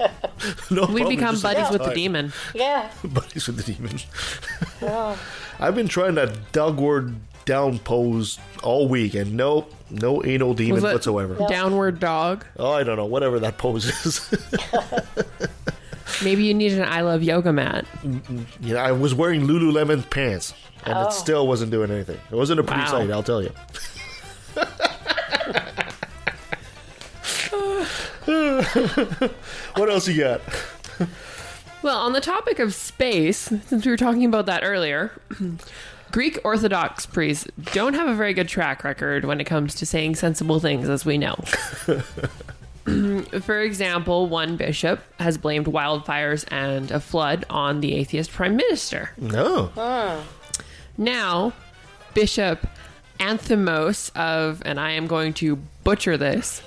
no, 0.72 0.82
we 0.88 1.02
probably 1.02 1.16
become 1.16 1.36
just 1.36 1.46
at 1.46 1.56
buddies 1.56 1.72
with 1.72 1.86
the 1.86 1.94
demon. 1.94 2.34
yeah. 2.54 2.90
buddies 3.04 3.48
with 3.48 3.58
the 3.64 3.74
demon. 3.74 4.00
Oh. 4.82 5.18
I've 5.60 5.76
been 5.76 5.88
trying 5.88 6.16
that 6.16 6.52
dogward 6.52 7.16
down 7.46 7.80
pose 7.80 8.40
all 8.64 8.88
week, 8.90 9.14
and 9.14 9.36
nope, 9.38 9.72
no 9.90 10.24
anal 10.26 10.54
demon 10.56 10.82
Was 10.82 10.84
it 10.84 10.94
whatsoever. 10.94 11.38
Downward 11.48 12.00
dog. 12.00 12.44
Oh, 12.58 12.72
I 12.72 12.84
don't 12.84 12.98
know, 12.98 13.06
whatever 13.06 13.40
that 13.40 13.58
pose 13.58 13.86
is. 13.86 14.20
Maybe 16.24 16.43
you 16.43 16.53
need 16.53 16.74
an 16.74 16.84
I 16.84 17.01
love 17.01 17.24
yoga 17.24 17.51
mat. 17.51 17.86
you 18.03 18.74
know, 18.74 18.78
I 18.78 18.91
was 18.91 19.14
wearing 19.14 19.41
Lululemon 19.47 20.10
pants, 20.10 20.53
and 20.86 20.93
Oh. 20.97 21.08
it 21.08 21.14
still 21.14 21.47
wasn't 21.47 21.72
doing 21.72 21.91
anything. 21.91 22.20
It 22.32 22.36
wasn't 22.36 22.60
a 22.60 22.64
pretty 22.64 22.82
Wow. 22.84 22.88
sight, 22.88 23.12
I'll 23.12 23.24
tell 23.24 23.41
you. 23.41 23.51
what 29.76 29.89
else 29.89 30.08
you 30.08 30.20
got? 30.22 30.41
Well, 31.82 31.97
on 31.97 32.14
the 32.14 32.22
topic 32.22 32.60
of 32.60 32.74
space, 32.74 33.38
since 33.68 33.86
we 33.86 33.91
were 33.91 33.97
talking 33.97 34.26
about 34.26 34.45
that 34.47 34.64
earlier, 34.64 35.12
Greek 36.12 36.39
Orthodox 36.43 37.06
priests 37.06 37.47
don't 37.74 37.93
have 37.93 38.08
a 38.08 38.16
very 38.16 38.34
good 38.34 38.47
track 38.47 38.84
record 38.84 39.26
when 39.26 39.39
it 39.39 39.43
comes 39.45 39.76
to 39.76 39.86
saying 39.86 40.16
sensible 40.16 40.60
things, 40.60 40.89
as 40.89 41.06
we 41.06 41.18
know. 41.18 41.36
For 43.42 43.62
example, 43.62 44.28
one 44.28 44.58
bishop 44.58 45.02
has 45.20 45.38
blamed 45.38 45.66
wildfires 45.66 46.46
and 46.52 46.92
a 46.92 47.00
flood 47.00 47.46
on 47.50 47.82
the 47.82 47.96
atheist 47.96 48.32
prime 48.32 48.56
minister. 48.56 49.12
No. 49.18 49.72
Now, 50.98 51.54
Bishop 52.14 52.68
Anthemos 53.20 54.16
of, 54.16 54.62
and 54.66 54.80
I 54.80 54.92
am 54.92 55.08
going 55.08 55.34
to 55.36 55.56
butcher 55.84 56.16
this, 56.18 56.62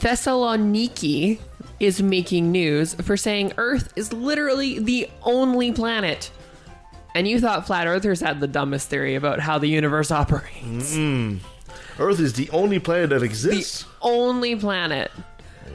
Thessaloniki 0.00 1.38
is 1.80 2.00
making 2.02 2.52
news 2.52 2.94
for 2.94 3.16
saying 3.16 3.52
Earth 3.56 3.92
is 3.96 4.12
literally 4.12 4.78
the 4.78 5.08
only 5.22 5.72
planet. 5.72 6.30
And 7.14 7.26
you 7.26 7.40
thought 7.40 7.66
flat 7.66 7.86
earthers 7.86 8.20
had 8.20 8.40
the 8.40 8.46
dumbest 8.48 8.88
theory 8.88 9.14
about 9.14 9.40
how 9.40 9.58
the 9.58 9.68
universe 9.68 10.10
operates. 10.10 10.94
Earth 11.98 12.20
is 12.20 12.32
the 12.34 12.50
only 12.50 12.78
planet 12.78 13.10
that 13.10 13.22
exists. 13.22 13.44
The 13.44 13.56
exists. 13.56 13.86
only 14.02 14.56
planet. 14.56 15.10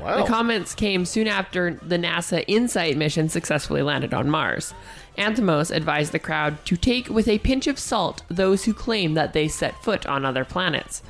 wow. 0.02 0.22
The 0.22 0.28
comments 0.28 0.76
came 0.76 1.06
soon 1.06 1.28
after 1.28 1.76
the 1.76 1.98
NASA 1.98 2.44
InSight 2.48 2.98
mission 2.98 3.30
successfully 3.30 3.82
landed 3.82 4.14
on 4.14 4.30
Mars. 4.30 4.74
Anthemos 5.18 5.76
advised 5.76 6.12
the 6.12 6.20
crowd 6.20 6.64
to 6.66 6.78
take 6.78 7.10
with 7.10 7.28
a 7.28 7.40
pinch 7.40 7.68
of 7.68 7.78
salt 7.80 8.24
those 8.30 8.66
who 8.66 8.74
claim 8.74 9.14
that 9.16 9.34
they 9.34 9.48
set 9.48 9.82
foot 9.84 10.06
on 10.06 10.26
other 10.26 10.46
planets. 10.46 11.02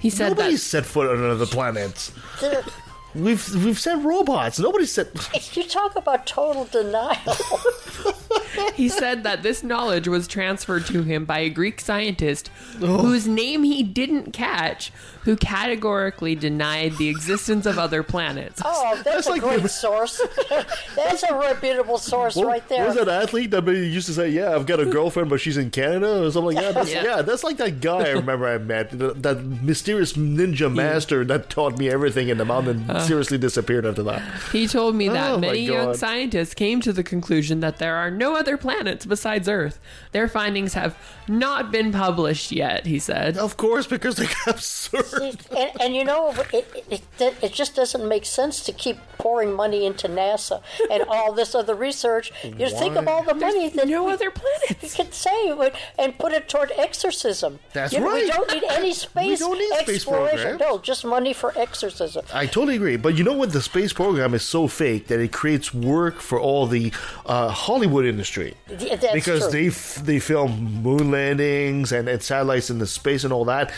He 0.00 0.08
said 0.08 0.30
Nobody 0.30 0.52
that 0.52 0.58
set 0.58 0.86
foot 0.86 1.10
on 1.10 1.18
another 1.18 1.46
planet. 1.46 2.10
The- 3.14 3.20
We've 3.20 3.64
we've 3.64 3.78
sent 3.78 4.04
robots. 4.04 4.58
Nobody 4.58 4.86
said. 4.86 5.08
you 5.54 5.64
talk 5.64 5.96
about 5.96 6.26
total 6.26 6.64
denial. 6.66 7.16
he 8.74 8.88
said 8.88 9.24
that 9.24 9.42
this 9.42 9.62
knowledge 9.62 10.06
was 10.08 10.28
transferred 10.28 10.86
to 10.86 11.02
him 11.02 11.24
by 11.24 11.40
a 11.40 11.50
Greek 11.50 11.80
scientist 11.80 12.50
Oh. 12.80 12.98
whose 12.98 13.26
name 13.26 13.62
he 13.64 13.82
didn't 13.82 14.32
catch, 14.32 14.92
who 15.24 15.36
categorically 15.36 16.34
denied 16.34 16.96
the 16.96 17.08
existence 17.08 17.66
of 17.66 17.78
other 17.78 18.02
planets. 18.02 18.60
Oh, 18.64 18.92
that's, 18.96 19.04
That's 19.04 19.26
a 19.26 19.30
like 19.30 19.42
great 19.42 19.62
the- 19.62 19.68
source. 19.68 20.20
that's 20.96 21.22
a 21.24 21.34
reputable 21.34 21.98
source 21.98 22.36
What, 22.36 22.46
right 22.46 22.68
there. 22.68 22.86
was 22.86 22.96
that 22.96 23.08
athlete 23.08 23.50
that 23.50 23.66
used 23.66 24.06
to 24.06 24.12
say, 24.14 24.30
"Yeah, 24.30 24.54
I've 24.54 24.66
got 24.66 24.80
a 24.80 24.86
girlfriend, 24.86 25.28
but 25.30 25.40
she's 25.40 25.56
in 25.56 25.70
Canada" 25.70 26.24
or 26.26 26.30
something 26.30 26.56
like 26.56 26.64
that? 26.64 26.74
That's, 26.74 26.92
Yeah. 26.92 27.04
yeah. 27.04 27.22
that's 27.22 27.44
like 27.44 27.56
that 27.58 27.80
guy 27.80 28.08
I 28.08 28.10
remember 28.12 28.46
I 28.46 28.58
met, 28.58 28.90
that, 28.98 29.22
that 29.22 29.44
mysterious 29.44 30.14
ninja 30.14 30.72
master 30.72 31.24
that 31.26 31.50
taught 31.50 31.78
me 31.78 31.88
everything 31.90 32.28
in 32.28 32.38
the 32.38 32.44
mountain. 32.44 32.88
Uh. 32.90 33.00
seriously 33.00 33.38
disappeared 33.38 33.84
after 33.86 34.02
that. 34.04 34.22
He 34.52 34.66
told 34.66 34.94
me 34.94 35.08
that 35.08 35.32
Oh, 35.32 35.38
many 35.38 35.60
young 35.60 35.94
scientists 35.94 36.54
came 36.54 36.80
to 36.80 36.92
the 36.92 37.02
conclusion 37.02 37.60
that 37.60 37.78
there 37.78 37.96
are 37.96 38.10
no 38.10 38.36
other 38.36 38.56
planets 38.56 39.04
besides 39.06 39.48
Earth. 39.48 39.78
Their 40.12 40.28
findings 40.28 40.74
have 40.74 40.96
not 41.28 41.70
been 41.70 41.92
published 41.92 42.52
yet, 42.52 42.86
he 42.86 42.98
said. 42.98 43.36
Of 43.36 43.56
course, 43.56 43.86
because 43.86 44.16
they're 44.16 44.28
absurd. 44.46 45.04
and, 45.12 45.70
and 45.80 45.94
you 45.94 46.04
know, 46.04 46.30
it, 46.52 46.66
it, 46.90 47.02
it, 47.20 47.34
it 47.42 47.52
just 47.52 47.74
doesn't 47.76 48.06
make 48.06 48.24
sense 48.24 48.60
to 48.64 48.72
keep 48.72 48.98
pouring 49.18 49.52
money 49.52 49.84
into 49.84 50.08
NASA 50.08 50.62
and 50.90 51.02
all 51.04 51.32
this 51.32 51.54
other 51.54 51.74
research. 51.74 52.32
You 52.44 52.70
think 52.70 52.96
of 52.96 53.06
all 53.06 53.22
the 53.22 53.34
money 53.34 53.68
that 53.68 53.86
no 53.88 54.04
we, 54.04 54.12
other 54.12 54.30
we 54.30 54.40
planets. 54.40 54.96
could 54.96 55.12
save 55.14 55.58
and 55.98 56.18
put 56.18 56.32
it 56.32 56.48
toward 56.48 56.72
exorcism. 56.76 57.58
That's 57.72 57.92
You 57.92 58.00
know, 58.00 58.14
We 58.14 58.26
don't 58.28 58.50
need 58.52 58.64
any 58.70 58.92
space 59.06 59.38
don't 59.40 59.58
need 59.58 59.72
exploration. 59.88 60.38
programs. 60.58 60.60
no, 60.60 60.78
just 60.78 61.04
money 61.04 61.32
for 61.32 61.52
exorcism. 61.56 62.24
I 62.32 62.46
totally 62.46 62.76
agree, 62.76 62.96
but 62.96 63.16
you 63.18 63.24
know 63.24 63.34
what? 63.34 63.52
The 63.52 63.60
space 63.62 63.92
program 63.92 64.34
is 64.34 64.42
so 64.42 64.68
fake 64.68 65.08
that 65.08 65.20
it 65.20 65.32
creates 65.32 65.74
work 65.74 66.20
for 66.20 66.38
all 66.40 66.66
the 66.66 66.92
uh, 67.26 67.48
Hollywood 67.48 68.04
industry. 68.06 68.54
Yeah, 68.68 68.96
that's 68.96 69.12
because 69.12 69.42
true. 69.42 69.50
they 69.52 69.66
f- 69.68 69.96
they 69.96 70.18
film 70.18 70.82
moon 70.82 71.10
landings 71.10 71.92
and, 71.92 72.08
and 72.08 72.22
satellites 72.22 72.70
in 72.70 72.78
the 72.78 72.86
space 72.86 73.24
and 73.24 73.32
all 73.32 73.44
that. 73.46 73.72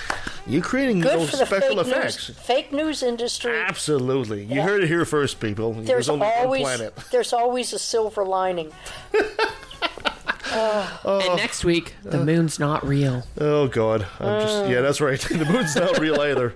You're 0.47 0.63
creating 0.63 1.01
Good 1.01 1.22
those 1.23 1.31
for 1.31 1.37
the 1.39 1.47
special 1.47 1.77
fake 1.85 1.87
effects. 1.87 2.29
news, 2.29 2.39
fake 2.39 2.73
news 2.73 3.03
industry. 3.03 3.59
Absolutely, 3.59 4.45
you 4.45 4.57
Yeah. 4.57 4.63
heard 4.65 4.83
it 4.85 4.89
here 4.89 5.05
first, 5.05 5.41
people. 5.41 5.73
There's 5.73 6.09
only 6.09 6.27
always 6.27 6.63
one 6.63 6.77
planet. 6.77 6.97
there's 7.11 7.33
always 7.33 7.73
a 7.73 7.79
silver 7.79 8.25
lining. 8.25 8.73
and 10.55 11.37
next 11.37 11.65
week, 11.65 11.95
the 12.03 12.21
Uh. 12.21 12.25
moon's 12.25 12.59
not 12.59 12.87
real. 12.87 13.25
Oh 13.41 13.69
God, 13.69 14.07
I'm 14.21 14.41
just 14.43 14.69
yeah, 14.69 14.81
that's 14.81 15.01
right. 15.01 15.21
the 15.31 15.45
moon's 15.45 15.75
not 15.77 15.99
real 15.99 16.21
either. 16.21 16.55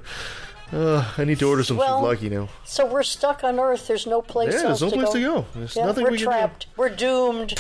Uh, 0.73 1.09
I 1.17 1.23
need 1.25 1.39
to 1.39 1.49
order 1.49 1.62
some 1.62 1.77
Well, 1.77 2.03
lucky 2.03 2.29
now. 2.29 2.49
So 2.64 2.85
we're 2.87 3.05
stuck 3.05 3.45
on 3.45 3.61
Earth. 3.61 3.87
There's 3.87 4.05
no 4.05 4.21
place 4.21 4.53
Yeah, 4.53 4.69
else 4.71 4.81
there's 4.81 4.83
no 4.83 4.91
to 4.91 4.97
place 4.97 5.09
go. 5.09 5.12
to 5.12 5.21
go. 5.21 5.47
There's 5.55 5.77
Yeah, 5.77 5.85
nothing 5.87 6.03
we're 6.05 6.11
we 6.11 6.19
can 6.19 6.27
trapped. 6.27 6.67
We're 6.77 6.89
doomed. 6.89 7.55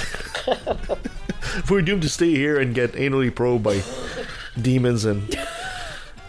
We're 1.70 1.82
doomed 1.82 2.02
to 2.02 2.08
stay 2.08 2.30
here 2.34 2.58
and 2.58 2.74
get 2.74 2.92
anally 2.94 3.32
probed 3.32 3.62
by 3.62 3.82
demons 4.60 5.04
and 5.04 5.38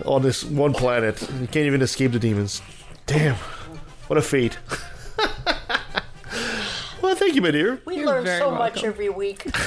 on 0.05 0.21
this 0.21 0.43
one 0.43 0.73
planet. 0.73 1.21
You 1.21 1.47
can't 1.47 1.65
even 1.65 1.81
escape 1.81 2.11
the 2.11 2.19
demons. 2.19 2.61
Damn, 3.05 3.35
what 4.07 4.17
a 4.17 4.21
fate. 4.21 4.57
well, 7.01 7.15
thank 7.15 7.35
you, 7.35 7.41
my 7.41 7.51
dear. 7.51 7.81
We 7.85 7.97
You're 7.97 8.07
learn 8.07 8.23
very 8.25 8.39
so 8.39 8.51
much 8.51 8.83
every 8.83 9.09
week. 9.09 9.49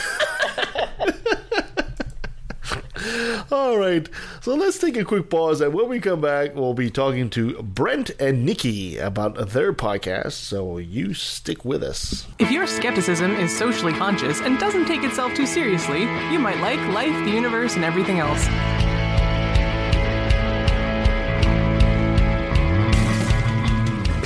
All 3.50 3.78
right, 3.78 4.08
so 4.42 4.54
let's 4.54 4.78
take 4.78 4.96
a 4.96 5.04
quick 5.04 5.30
pause, 5.30 5.60
and 5.60 5.72
when 5.72 5.88
we 5.88 6.00
come 6.00 6.20
back, 6.20 6.54
we'll 6.54 6.74
be 6.74 6.90
talking 6.90 7.30
to 7.30 7.60
Brent 7.62 8.10
and 8.20 8.44
Nikki 8.44 8.98
about 8.98 9.50
their 9.50 9.72
podcast. 9.72 10.32
So 10.32 10.78
you 10.78 11.14
stick 11.14 11.64
with 11.64 11.82
us. 11.82 12.26
If 12.38 12.50
your 12.50 12.66
skepticism 12.66 13.32
is 13.36 13.56
socially 13.56 13.92
conscious 13.94 14.40
and 14.40 14.58
doesn't 14.58 14.86
take 14.86 15.02
itself 15.02 15.34
too 15.34 15.46
seriously, 15.46 16.02
you 16.30 16.38
might 16.38 16.60
like 16.60 16.78
life, 16.94 17.24
the 17.24 17.30
universe, 17.30 17.74
and 17.74 17.84
everything 17.84 18.18
else. 18.18 18.46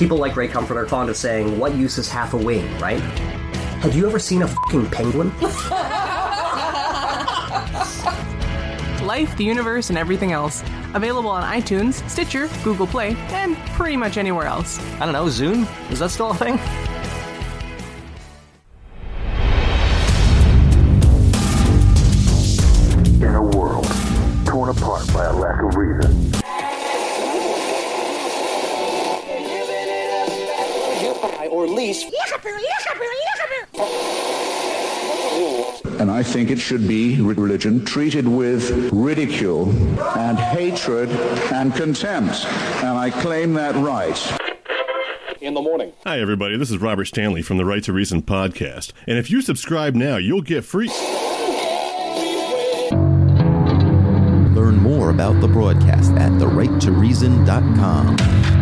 People 0.05 0.19
like 0.19 0.37
Ray 0.37 0.49
Comfort 0.49 0.77
are 0.77 0.87
fond 0.87 1.09
of 1.09 1.17
saying, 1.17 1.59
what 1.59 1.75
use 1.75 1.97
is 1.97 2.11
half 2.11 2.35
a 2.35 2.37
wing, 2.37 2.71
right? 2.79 3.01
Have 3.81 3.97
you 3.97 4.07
ever 4.07 4.19
seen 4.19 4.43
a 4.43 4.47
fucking 4.47 4.91
penguin? 4.91 5.33
Life, 5.41 5.71
life, 9.03 9.35
the 9.39 9.45
universe, 9.45 9.89
and 9.89 9.97
everything 9.97 10.33
else. 10.33 10.63
Available 10.93 11.31
on 11.31 11.43
iTunes, 11.43 12.07
Stitcher, 12.11 12.51
Google 12.63 12.87
Play, 12.87 13.17
and 13.31 13.57
pretty 13.79 13.97
much 13.97 14.19
anywhere 14.19 14.45
else. 14.45 14.79
I 15.01 15.07
don't 15.07 15.15
know, 15.15 15.25
Zune? 15.25 15.67
Is 15.91 16.01
that 16.01 16.11
still 16.11 16.33
a 16.33 16.35
thing? 16.35 16.59
Think 36.35 36.51
it 36.51 36.59
should 36.59 36.87
be 36.89 37.21
religion 37.21 37.85
treated 37.85 38.27
with 38.27 38.91
ridicule 38.93 39.71
and 40.19 40.37
hatred 40.37 41.09
and 41.53 41.73
contempt. 41.77 42.45
And 42.83 42.99
I 42.99 43.11
claim 43.11 43.55
that 43.55 43.77
right. 43.77 44.19
In 45.41 45.55
the 45.55 45.63
morning. 45.63 45.93
Hi, 46.05 46.19
everybody. 46.19 46.57
This 46.57 46.73
is 46.73 46.79
Robert 46.79 47.05
Stanley 47.05 47.41
from 47.41 47.57
the 47.57 47.65
Right 47.65 47.85
to 47.85 47.93
Reason 47.93 48.21
podcast. 48.21 48.91
And 49.07 49.17
if 49.17 49.31
you 49.31 49.43
subscribe 49.43 49.95
now, 49.95 50.17
you'll 50.17 50.43
get 50.43 50.65
free. 50.65 50.89
Learn 54.57 54.79
more 54.79 55.11
about 55.11 55.41
the 55.41 55.47
broadcast 55.47 56.15
at 56.15 56.33
therighttoreason.com. 56.33 58.54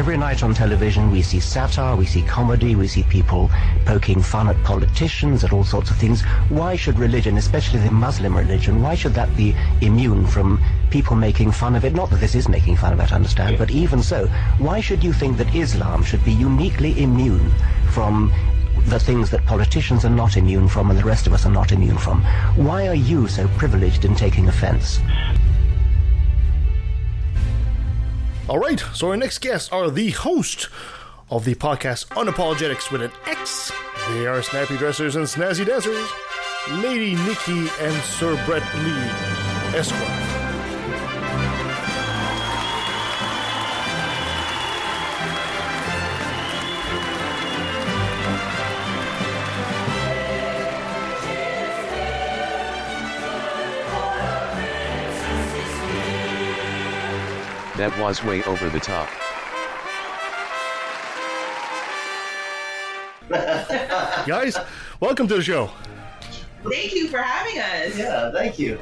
Every 0.00 0.16
night 0.16 0.42
on 0.42 0.54
television, 0.54 1.10
we 1.10 1.20
see 1.20 1.40
satire, 1.40 1.94
we 1.94 2.06
see 2.06 2.22
comedy, 2.22 2.74
we 2.74 2.88
see 2.88 3.02
people 3.02 3.50
poking 3.84 4.22
fun 4.22 4.48
at 4.48 4.56
politicians, 4.64 5.44
at 5.44 5.52
all 5.52 5.62
sorts 5.62 5.90
of 5.90 5.98
things. 5.98 6.22
Why 6.48 6.74
should 6.74 6.98
religion, 6.98 7.36
especially 7.36 7.80
the 7.80 7.90
Muslim 7.90 8.34
religion, 8.34 8.80
why 8.80 8.94
should 8.94 9.12
that 9.12 9.36
be 9.36 9.54
immune 9.82 10.26
from 10.26 10.58
people 10.88 11.16
making 11.16 11.52
fun 11.52 11.76
of 11.76 11.84
it? 11.84 11.94
Not 11.94 12.08
that 12.08 12.20
this 12.20 12.34
is 12.34 12.48
making 12.48 12.76
fun 12.76 12.94
of 12.94 13.00
it, 13.00 13.12
I 13.12 13.16
understand, 13.16 13.58
but 13.58 13.70
even 13.70 14.02
so, 14.02 14.26
why 14.56 14.80
should 14.80 15.04
you 15.04 15.12
think 15.12 15.36
that 15.36 15.54
Islam 15.54 16.02
should 16.02 16.24
be 16.24 16.32
uniquely 16.32 16.98
immune 17.02 17.52
from 17.90 18.32
the 18.86 18.98
things 18.98 19.28
that 19.28 19.44
politicians 19.44 20.06
are 20.06 20.16
not 20.22 20.38
immune 20.38 20.66
from 20.66 20.88
and 20.88 20.98
the 20.98 21.04
rest 21.04 21.26
of 21.26 21.34
us 21.34 21.44
are 21.44 21.52
not 21.52 21.72
immune 21.72 21.98
from? 21.98 22.24
Why 22.56 22.88
are 22.88 22.94
you 22.94 23.28
so 23.28 23.46
privileged 23.58 24.06
in 24.06 24.14
taking 24.14 24.48
offense? 24.48 24.98
All 28.50 28.58
right, 28.58 28.80
so 28.92 29.10
our 29.10 29.16
next 29.16 29.38
guests 29.38 29.70
are 29.70 29.92
the 29.92 30.10
host 30.10 30.70
of 31.30 31.44
the 31.44 31.54
podcast 31.54 32.08
Unapologetix 32.08 32.90
with 32.90 33.00
an 33.00 33.12
X. 33.24 33.70
They 34.08 34.26
are 34.26 34.42
snappy 34.42 34.76
dressers 34.76 35.14
and 35.14 35.24
snazzy 35.24 35.64
dancers, 35.64 36.10
Lady 36.82 37.14
Nikki 37.14 37.70
and 37.78 37.94
Sir 38.02 38.34
Brent 38.46 38.64
Lee, 38.82 39.78
Esquire. 39.78 40.29
That 57.80 57.98
was 57.98 58.22
way 58.22 58.44
over 58.44 58.68
the 58.68 58.78
top. 58.78 59.08
Guys, 64.26 64.58
welcome 65.00 65.26
to 65.28 65.36
the 65.36 65.42
show. 65.42 65.70
Thank 66.62 66.94
you 66.94 67.08
for 67.08 67.16
having 67.16 67.58
us. 67.58 67.96
Yeah, 67.96 68.32
thank 68.32 68.58
you. 68.58 68.78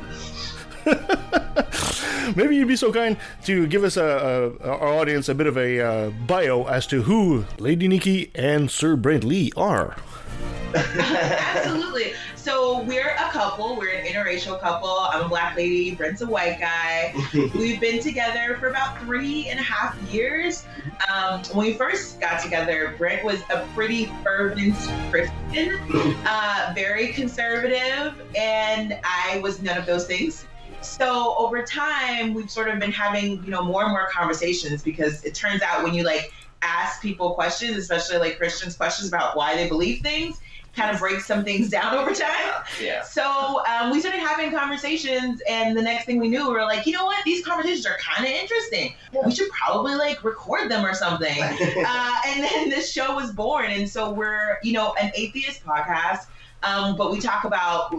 Maybe 2.34 2.56
you'd 2.56 2.66
be 2.66 2.74
so 2.74 2.92
kind 2.92 3.16
to 3.44 3.68
give 3.68 3.84
us 3.84 3.96
a, 3.96 4.56
a 4.60 4.66
our 4.66 4.88
audience 4.88 5.28
a 5.28 5.34
bit 5.36 5.46
of 5.46 5.56
a 5.56 5.80
uh, 5.80 6.10
bio 6.26 6.64
as 6.64 6.84
to 6.88 7.02
who 7.02 7.44
Lady 7.60 7.86
Nikki 7.86 8.32
and 8.34 8.68
Sir 8.68 8.96
Brent 8.96 9.22
Lee 9.22 9.52
are. 9.56 9.94
Absolutely. 10.74 12.14
So 12.48 12.80
we're 12.84 13.10
a 13.10 13.28
couple. 13.30 13.76
We're 13.76 13.94
an 13.94 14.06
interracial 14.06 14.58
couple. 14.58 14.88
I'm 14.88 15.26
a 15.26 15.28
black 15.28 15.54
lady. 15.54 15.94
Brent's 15.94 16.22
a 16.22 16.26
white 16.26 16.58
guy. 16.58 17.14
We've 17.54 17.78
been 17.78 18.00
together 18.00 18.56
for 18.58 18.68
about 18.68 18.98
three 19.00 19.48
and 19.50 19.60
a 19.60 19.62
half 19.62 20.00
years. 20.10 20.64
Um, 21.12 21.42
when 21.52 21.66
we 21.66 21.72
first 21.74 22.18
got 22.20 22.42
together, 22.42 22.94
Brent 22.96 23.22
was 23.22 23.42
a 23.50 23.68
pretty 23.74 24.06
fervent 24.24 24.74
Christian, 25.10 25.78
uh, 26.26 26.72
very 26.74 27.08
conservative, 27.08 28.18
and 28.34 28.98
I 29.04 29.40
was 29.42 29.60
none 29.60 29.76
of 29.76 29.84
those 29.84 30.06
things. 30.06 30.46
So 30.80 31.34
over 31.36 31.62
time, 31.62 32.32
we've 32.32 32.50
sort 32.50 32.68
of 32.70 32.78
been 32.78 32.92
having, 32.92 33.44
you 33.44 33.50
know, 33.50 33.62
more 33.62 33.82
and 33.82 33.92
more 33.92 34.08
conversations 34.10 34.82
because 34.82 35.22
it 35.22 35.34
turns 35.34 35.60
out 35.60 35.84
when 35.84 35.92
you 35.92 36.02
like 36.02 36.32
ask 36.62 37.02
people 37.02 37.34
questions, 37.34 37.76
especially 37.76 38.16
like 38.16 38.38
Christians 38.38 38.74
questions 38.74 39.08
about 39.08 39.36
why 39.36 39.54
they 39.54 39.68
believe 39.68 40.00
things, 40.00 40.40
kind 40.78 40.94
of 40.94 41.00
break 41.00 41.20
some 41.20 41.44
things 41.44 41.68
down 41.78 41.94
over 41.94 42.14
time. 42.14 42.62
Yeah. 42.80 43.02
So 43.02 43.62
um, 43.66 43.90
we 43.90 44.00
started 44.00 44.20
having 44.20 44.52
conversations, 44.52 45.42
and 45.48 45.76
the 45.76 45.82
next 45.82 46.04
thing 46.04 46.18
we 46.18 46.28
knew, 46.28 46.46
we 46.48 46.54
were 46.54 46.62
like, 46.62 46.86
you 46.86 46.92
know 46.92 47.04
what? 47.04 47.22
These 47.24 47.44
conversations 47.44 47.86
are 47.86 47.96
kind 47.98 48.26
of 48.26 48.32
interesting. 48.32 48.94
We 49.24 49.34
should 49.34 49.50
probably 49.50 49.94
like 49.96 50.22
record 50.24 50.70
them 50.70 50.84
or 50.84 50.94
something. 50.94 51.42
uh, 51.42 52.14
and 52.26 52.44
then 52.44 52.68
this 52.70 52.90
show 52.90 53.14
was 53.14 53.32
born, 53.32 53.70
and 53.70 53.88
so 53.88 54.10
we're 54.12 54.58
you 54.62 54.72
know 54.72 54.94
an 55.00 55.10
atheist 55.14 55.64
podcast, 55.64 56.26
um, 56.62 56.96
but 56.96 57.10
we 57.10 57.20
talk 57.20 57.44
about 57.44 57.94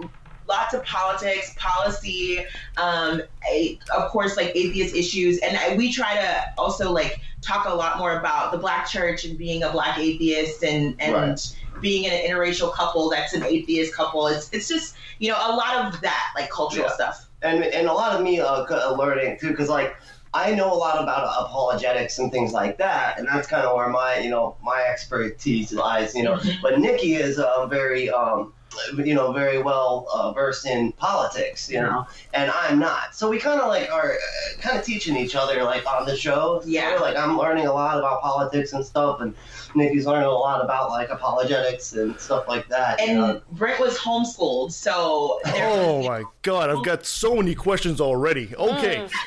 lots 0.50 0.74
of 0.74 0.84
politics, 0.84 1.56
policy, 1.58 2.43
um, 2.78 3.22
a, 3.50 3.80
of 3.95 4.10
course, 4.10 4.36
like 4.36 4.52
atheist 4.56 4.95
issues, 4.95 5.38
and 5.39 5.56
I, 5.56 5.76
we 5.76 5.91
try 5.93 6.16
to 6.16 6.43
also 6.58 6.91
like 6.91 7.22
talk 7.41 7.66
a 7.66 7.74
lot 7.74 7.97
more 7.97 8.18
about 8.20 8.52
the 8.52 8.58
Black 8.58 8.88
Church 8.88 9.24
and 9.26 9.38
being 9.38 9.64
a 9.64 9.72
Black 9.72 9.97
atheist 9.97 10.64
and 10.64 10.95
and. 11.00 11.14
Right 11.14 11.56
being 11.82 12.06
an 12.08 12.12
interracial 12.30 12.74
couple 12.74 13.10
that's 13.10 13.32
an 13.34 13.41
atheist 13.41 13.95
couple. 13.95 14.28
It's 14.28 14.50
it's 14.52 14.68
just 14.68 14.97
you 15.20 15.30
know 15.32 15.38
a 15.38 15.56
lot 15.56 15.86
of 15.86 16.02
that 16.02 16.26
like 16.36 16.50
cultural 16.50 16.88
Yeah. 16.88 16.93
stuff. 16.93 17.30
and 17.41 17.64
and 17.64 17.88
a 17.88 17.93
lot 17.93 18.12
of 18.14 18.22
me 18.22 18.41
uh, 18.41 18.66
uh, 18.70 18.93
learning 19.00 19.38
too, 19.39 19.52
because 19.52 19.70
like 19.70 19.95
I 20.34 20.54
know 20.56 20.74
a 20.74 20.76
lot 20.76 21.02
about 21.02 21.24
apologetics 21.45 22.20
and 22.20 22.34
things 22.34 22.52
like 22.52 22.80
that, 22.80 23.18
and 23.18 23.26
that's 23.30 23.47
kind 23.47 23.66
of 23.66 23.78
where 23.78 23.88
my 23.88 24.20
you 24.20 24.30
know 24.30 24.58
my 24.62 24.84
expertise 24.91 25.72
lies. 25.72 26.14
You 26.16 26.24
know, 26.24 26.34
Mm-hmm. 26.36 26.62
but 26.62 26.80
Nikki 26.80 27.16
is 27.16 27.39
uh, 27.39 27.66
very 27.68 28.10
um, 28.10 28.52
you 28.97 29.13
know 29.15 29.32
very 29.32 29.61
well 29.61 30.07
uh, 30.13 30.32
versed 30.34 30.65
in 30.65 30.91
politics. 30.93 31.70
You 31.70 31.82
know, 31.82 32.05
and 32.34 32.51
I'm 32.51 32.80
not. 32.80 33.15
So 33.15 33.30
we 33.30 33.39
kind 33.39 33.59
of 33.59 33.67
like 33.67 33.91
are 33.91 34.13
uh, 34.13 34.61
kind 34.61 34.78
of 34.78 34.86
teaching 34.86 35.15
each 35.17 35.36
other 35.36 35.63
like 35.63 35.86
on 35.86 36.05
the 36.05 36.15
show. 36.15 36.61
Yeah. 36.65 36.97
Like 37.01 37.15
I'm 37.15 37.38
learning 37.38 37.67
a 37.67 37.74
lot 37.74 37.97
about 37.97 38.22
politics 38.22 38.74
and 38.74 38.86
stuff, 38.86 39.22
and 39.22 39.34
Nikki's 39.76 40.05
learning 40.05 40.28
a 40.28 40.32
lot 40.32 40.63
about 40.63 40.89
like 40.89 41.09
apologetics 41.09 41.93
and 41.93 42.20
stuff 42.20 42.47
like 42.47 42.67
that. 42.70 42.99
you 42.99 43.07
And 43.07 43.17
know. 43.17 43.41
Brent 43.51 43.80
was 43.80 43.97
homeschooled, 43.97 44.72
so 44.72 45.39
Oh 45.45 46.03
my 46.07 46.24
god, 46.41 46.70
I've 46.70 46.84
got 46.86 47.05
so 47.05 47.36
many 47.36 47.55
questions 47.55 47.99
already. 48.01 48.55
Okay. 48.55 49.07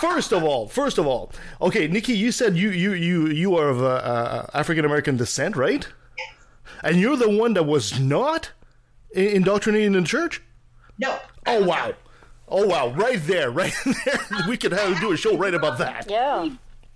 First 0.00 0.32
of 0.32 0.44
all, 0.44 0.68
first 0.68 0.96
of 0.98 1.08
all, 1.08 1.32
okay, 1.60 1.88
Nikki, 1.88 2.12
you 2.12 2.30
said 2.30 2.56
you 2.56 2.70
you 2.70 2.92
you 2.92 3.26
you 3.26 3.56
are 3.56 3.68
of 3.68 3.82
uh, 3.82 3.86
uh, 3.86 4.46
African 4.54 4.84
American 4.84 5.16
descent, 5.16 5.56
right? 5.56 5.88
And 6.82 6.96
you're 6.96 7.16
the 7.16 7.28
one 7.30 7.54
that 7.54 7.64
was 7.64 7.98
not 7.98 8.50
indoctrinated 9.12 9.86
in 9.86 9.92
the 9.94 10.02
church. 10.02 10.42
No. 10.98 11.18
Oh 11.46 11.64
wow. 11.64 11.92
Oh 12.48 12.66
wow! 12.66 12.88
Right 12.88 13.20
there, 13.26 13.50
right 13.50 13.74
there. 14.04 14.20
We 14.48 14.56
could 14.56 14.72
have 14.72 14.98
do 15.00 15.12
a 15.12 15.16
show 15.16 15.36
right 15.36 15.52
about 15.54 15.78
that. 15.78 16.08
Yeah. 16.10 16.48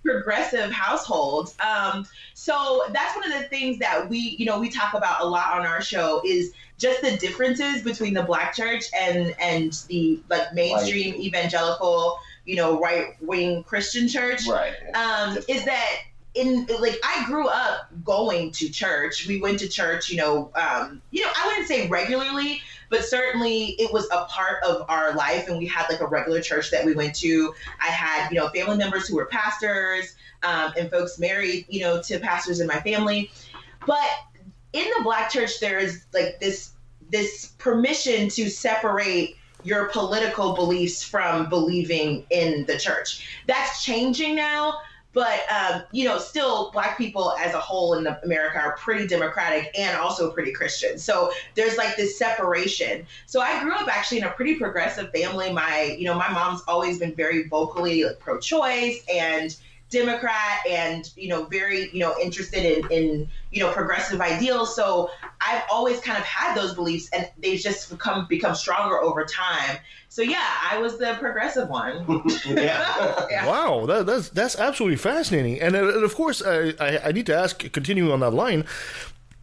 progressive 0.03 0.71
household. 0.71 1.53
Um, 1.65 2.05
so 2.33 2.83
that's 2.91 3.15
one 3.15 3.31
of 3.31 3.39
the 3.39 3.47
things 3.47 3.77
that 3.79 4.09
we, 4.09 4.17
you 4.17 4.45
know, 4.45 4.59
we 4.59 4.69
talk 4.69 4.93
about 4.93 5.21
a 5.21 5.25
lot 5.25 5.57
on 5.59 5.65
our 5.65 5.81
show 5.81 6.21
is 6.25 6.53
just 6.77 7.01
the 7.01 7.15
differences 7.17 7.83
between 7.83 8.13
the 8.13 8.23
black 8.23 8.55
church 8.55 8.85
and 8.99 9.33
and 9.39 9.73
the 9.87 10.19
like 10.29 10.53
mainstream 10.53 11.13
evangelical, 11.15 12.17
you 12.45 12.55
know, 12.55 12.79
right 12.79 13.15
wing 13.21 13.63
Christian 13.63 14.07
church. 14.07 14.47
Right. 14.47 14.73
Um, 14.95 15.37
is 15.47 15.63
that 15.65 15.97
in 16.35 16.65
like 16.79 16.99
I 17.03 17.25
grew 17.25 17.47
up 17.47 17.89
going 18.03 18.51
to 18.51 18.69
church. 18.69 19.27
We 19.27 19.39
went 19.39 19.59
to 19.59 19.67
church, 19.67 20.09
you 20.09 20.17
know, 20.17 20.51
um, 20.55 21.01
you 21.11 21.21
know, 21.21 21.31
I 21.35 21.47
wouldn't 21.47 21.67
say 21.67 21.87
regularly, 21.87 22.61
but 22.89 23.05
certainly 23.05 23.75
it 23.79 23.91
was 23.93 24.07
a 24.11 24.25
part 24.25 24.63
of 24.63 24.85
our 24.89 25.13
life 25.13 25.47
and 25.47 25.57
we 25.57 25.67
had 25.67 25.87
like 25.89 26.01
a 26.01 26.07
regular 26.07 26.41
church 26.41 26.71
that 26.71 26.83
we 26.83 26.93
went 26.93 27.15
to. 27.17 27.53
I 27.79 27.87
had, 27.87 28.29
you 28.29 28.39
know, 28.39 28.49
family 28.49 28.77
members 28.77 29.07
who 29.07 29.15
were 29.15 29.25
pastors, 29.25 30.15
um, 30.41 30.73
and 30.77 30.89
folks 30.89 31.19
married, 31.19 31.65
you 31.69 31.81
know, 31.81 32.01
to 32.01 32.19
pastors 32.19 32.59
in 32.59 32.67
my 32.67 32.79
family. 32.79 33.31
But 33.85 34.09
in 34.73 34.85
the 34.97 35.03
black 35.03 35.29
church 35.29 35.59
there 35.59 35.77
is 35.77 36.05
like 36.13 36.39
this 36.39 36.71
this 37.11 37.53
permission 37.59 38.27
to 38.27 38.49
separate 38.49 39.37
your 39.63 39.85
political 39.89 40.55
beliefs 40.55 41.03
from 41.03 41.47
believing 41.47 42.25
in 42.31 42.65
the 42.65 42.77
church. 42.77 43.27
That's 43.47 43.83
changing 43.83 44.35
now. 44.35 44.79
But 45.13 45.41
um, 45.51 45.83
you 45.91 46.05
know, 46.05 46.17
still, 46.17 46.71
black 46.71 46.97
people 46.97 47.33
as 47.39 47.53
a 47.53 47.59
whole 47.59 47.93
in 47.93 48.07
America 48.23 48.59
are 48.59 48.75
pretty 48.77 49.07
democratic 49.07 49.71
and 49.77 49.95
also 49.97 50.31
pretty 50.31 50.51
Christian. 50.51 50.97
So 50.97 51.31
there's 51.55 51.77
like 51.77 51.95
this 51.95 52.17
separation. 52.17 53.05
So 53.27 53.39
I 53.41 53.61
grew 53.63 53.73
up 53.73 53.87
actually 53.87 54.19
in 54.19 54.23
a 54.25 54.31
pretty 54.31 54.55
progressive 54.55 55.11
family. 55.11 55.53
My, 55.53 55.95
you 55.97 56.05
know, 56.05 56.15
my 56.15 56.29
mom's 56.29 56.61
always 56.67 56.99
been 56.99 57.13
very 57.13 57.47
vocally 57.47 58.03
like, 58.03 58.19
pro-choice 58.19 59.05
and 59.13 59.55
Democrat 59.93 60.65
and 60.67 61.09
you 61.15 61.29
know 61.29 61.45
very 61.45 61.89
you 61.91 61.99
know 61.99 62.15
interested 62.21 62.65
in 62.65 62.91
in 62.91 63.29
you 63.51 63.61
know 63.61 63.71
progressive 63.71 64.19
ideals. 64.19 64.75
So 64.75 65.09
I've 65.39 65.63
always 65.71 65.99
kind 66.01 66.17
of 66.17 66.23
had 66.25 66.55
those 66.55 66.73
beliefs, 66.73 67.09
and 67.13 67.29
they've 67.37 67.59
just 67.59 67.89
become 67.89 68.25
become 68.27 68.55
stronger 68.55 68.99
over 69.01 69.23
time. 69.23 69.77
So 70.09 70.21
yeah, 70.21 70.49
I 70.69 70.77
was 70.79 70.97
the 70.97 71.15
progressive 71.19 71.69
one. 71.69 72.05
yeah. 72.45 73.45
Wow, 73.45 73.85
that, 73.85 74.05
that's 74.05 74.29
that's 74.29 74.57
absolutely 74.57 74.97
fascinating. 74.97 75.61
And, 75.61 75.75
uh, 75.75 75.87
and 75.87 76.03
of 76.03 76.15
course, 76.15 76.41
I, 76.41 76.73
I, 76.79 76.99
I 77.05 77.11
need 77.11 77.25
to 77.27 77.35
ask, 77.35 77.59
continuing 77.71 78.11
on 78.11 78.19
that 78.19 78.31
line, 78.31 78.65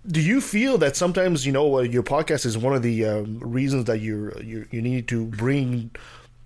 do 0.07 0.21
you 0.21 0.41
feel 0.41 0.79
that 0.79 0.97
sometimes 0.97 1.47
you 1.47 1.53
know 1.53 1.79
uh, 1.79 1.83
your 1.83 2.03
podcast 2.03 2.45
is 2.45 2.59
one 2.59 2.75
of 2.75 2.83
the 2.83 3.05
um, 3.05 3.39
reasons 3.41 3.85
that 3.85 4.01
you 4.01 4.33
you 4.43 4.67
you 4.71 4.83
need 4.83 5.09
to 5.09 5.27
bring 5.27 5.91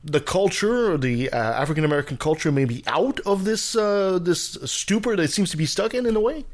the 0.05 0.21
culture, 0.21 0.99
the 0.99 1.31
uh, 1.31 1.37
African 1.37 1.85
American 1.85 2.17
culture, 2.17 2.53
may 2.53 2.65
be 2.65 2.85
out 2.87 3.21
of 3.21 3.45
this 3.45 3.75
uh, 3.75 4.19
this 4.21 4.59
stupor 4.65 5.17
that 5.17 5.23
it 5.23 5.31
seems 5.33 5.51
to 5.51 5.57
be 5.57 5.67
stuck 5.67 5.95
in, 5.95 6.07
in 6.07 6.15
a 6.15 6.21
way? 6.21 6.45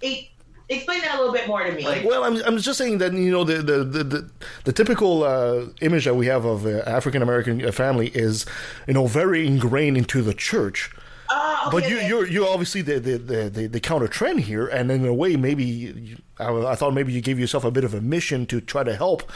It, 0.00 0.28
explain 0.68 1.00
that 1.02 1.14
a 1.14 1.18
little 1.18 1.32
bit 1.32 1.46
more 1.46 1.62
to 1.62 1.72
me. 1.72 1.84
well, 2.04 2.24
I'm, 2.24 2.36
I'm 2.44 2.58
just 2.58 2.78
saying 2.78 2.98
that 2.98 3.12
you 3.12 3.30
know 3.30 3.44
the 3.44 3.56
the 3.56 3.84
the, 3.84 4.04
the, 4.04 4.30
the 4.64 4.72
typical 4.72 5.22
uh, 5.22 5.66
image 5.80 6.04
that 6.04 6.14
we 6.14 6.26
have 6.26 6.44
of 6.44 6.66
uh, 6.66 6.82
African 6.86 7.22
American 7.22 7.70
family 7.72 8.08
is 8.08 8.44
you 8.88 8.94
know 8.94 9.06
very 9.06 9.46
ingrained 9.46 9.96
into 9.96 10.22
the 10.22 10.34
church. 10.34 10.90
Oh, 11.30 11.68
but 11.70 11.88
you, 11.88 11.98
you're 11.98 12.26
you're 12.26 12.48
obviously 12.48 12.82
the 12.82 12.98
the, 12.98 13.18
the, 13.18 13.50
the, 13.50 13.66
the 13.68 13.80
counter 13.80 14.08
trend 14.08 14.40
here, 14.40 14.66
and 14.66 14.90
in 14.90 15.06
a 15.06 15.14
way, 15.14 15.36
maybe 15.36 15.64
you, 15.64 16.16
I, 16.38 16.52
I 16.52 16.74
thought 16.74 16.92
maybe 16.92 17.12
you 17.12 17.20
gave 17.20 17.38
yourself 17.38 17.64
a 17.64 17.70
bit 17.70 17.84
of 17.84 17.94
a 17.94 18.00
mission 18.00 18.46
to 18.46 18.60
try 18.60 18.82
to 18.82 18.96
help 18.96 19.30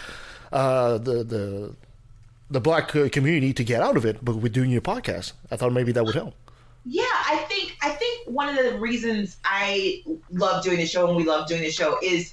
uh, 0.52 0.98
the 0.98 1.24
the 1.24 1.76
the 2.50 2.60
black 2.60 2.94
uh, 2.94 3.08
community 3.08 3.52
to 3.52 3.64
get 3.64 3.82
out 3.82 3.96
of 3.96 4.04
it. 4.04 4.24
But 4.24 4.36
with 4.36 4.52
doing 4.52 4.70
your 4.70 4.80
podcast, 4.80 5.32
I 5.50 5.56
thought 5.56 5.72
maybe 5.72 5.92
that 5.92 6.04
would 6.04 6.14
help. 6.14 6.34
Yeah, 6.84 7.04
I 7.04 7.44
think 7.48 7.76
I 7.82 7.90
think 7.90 8.28
one 8.28 8.56
of 8.56 8.64
the 8.64 8.78
reasons 8.78 9.38
I 9.44 10.04
love 10.30 10.62
doing 10.62 10.76
the 10.76 10.86
show 10.86 11.08
and 11.08 11.16
we 11.16 11.24
love 11.24 11.48
doing 11.48 11.62
the 11.62 11.70
show 11.70 11.98
is 12.00 12.32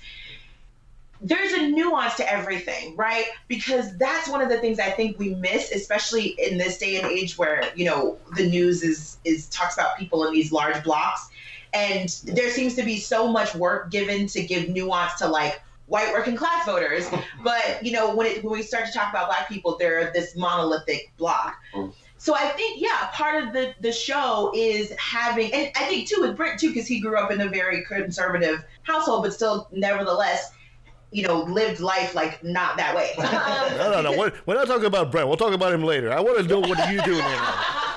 there's 1.24 1.54
a 1.54 1.70
nuance 1.70 2.16
to 2.16 2.32
everything, 2.32 2.96
right? 2.96 3.26
Because 3.48 3.98
that's 3.98 4.28
one 4.28 4.42
of 4.42 4.50
the 4.50 4.60
things 4.60 4.78
I 4.78 4.92
think 4.92 5.18
we 5.18 5.34
miss, 5.36 5.72
especially 5.72 6.36
in 6.38 6.58
this 6.58 6.78
day 6.78 7.00
and 7.00 7.10
age 7.10 7.38
where, 7.38 7.64
you 7.76 7.86
know, 7.86 8.20
the 8.36 8.48
news 8.48 8.84
is 8.84 9.18
is 9.24 9.48
talks 9.48 9.76
about 9.76 9.98
people 9.98 10.24
in 10.28 10.34
these 10.34 10.52
large 10.52 10.84
blocks. 10.84 11.30
And 11.74 12.10
there 12.26 12.52
seems 12.52 12.76
to 12.76 12.84
be 12.84 13.00
so 13.00 13.28
much 13.28 13.56
work 13.56 13.90
given 13.90 14.28
to 14.28 14.44
give 14.44 14.70
nuance 14.70 15.16
to 15.16 15.28
like 15.28 15.63
white 15.88 16.12
working 16.12 16.36
class 16.36 16.66
voters. 16.66 17.10
But, 17.44 17.80
you 17.84 17.92
know, 17.92 18.16
when 18.16 18.26
it 18.26 18.44
when 18.44 18.54
we 18.54 18.64
start 18.64 18.86
to 18.86 18.92
talk 18.94 19.10
about 19.10 19.28
black 19.28 19.50
people, 19.50 19.76
they're 19.78 20.12
this 20.14 20.34
monolithic 20.38 21.12
block. 21.18 21.58
Mm. 21.74 21.94
So 22.18 22.34
I 22.34 22.48
think, 22.50 22.82
yeah, 22.82 23.10
part 23.12 23.44
of 23.44 23.52
the 23.52 23.74
the 23.82 23.92
show 23.92 24.50
is 24.56 24.94
having, 24.98 25.54
and 25.54 25.72
I 25.76 25.84
think 25.86 26.08
too 26.08 26.22
with 26.22 26.38
Brent 26.38 26.58
too, 26.58 26.70
because 26.70 26.88
he 26.88 27.02
grew 27.02 27.18
up 27.18 27.32
in 27.32 27.42
a 27.42 27.50
very 27.50 27.84
conservative 27.84 28.64
household, 28.84 29.24
but 29.24 29.34
still, 29.34 29.68
nevertheless, 29.74 30.54
you 31.12 31.28
know, 31.28 31.44
lived 31.44 31.82
life 31.82 32.16
like 32.16 32.42
not 32.42 32.78
that 32.78 32.96
way. 32.96 33.12
no, 33.78 33.92
no, 33.92 34.02
no. 34.02 34.12
We're, 34.18 34.32
we're 34.46 34.56
not 34.56 34.68
talking 34.68 34.86
about 34.86 35.12
Brent. 35.12 35.28
We'll 35.28 35.36
talk 35.36 35.54
about 35.54 35.74
him 35.74 35.84
later. 35.84 36.14
I 36.14 36.22
want 36.22 36.38
to 36.38 36.48
know 36.48 36.62
what 36.62 36.80
are 36.80 36.94
you 36.94 37.02
doing. 37.02 37.24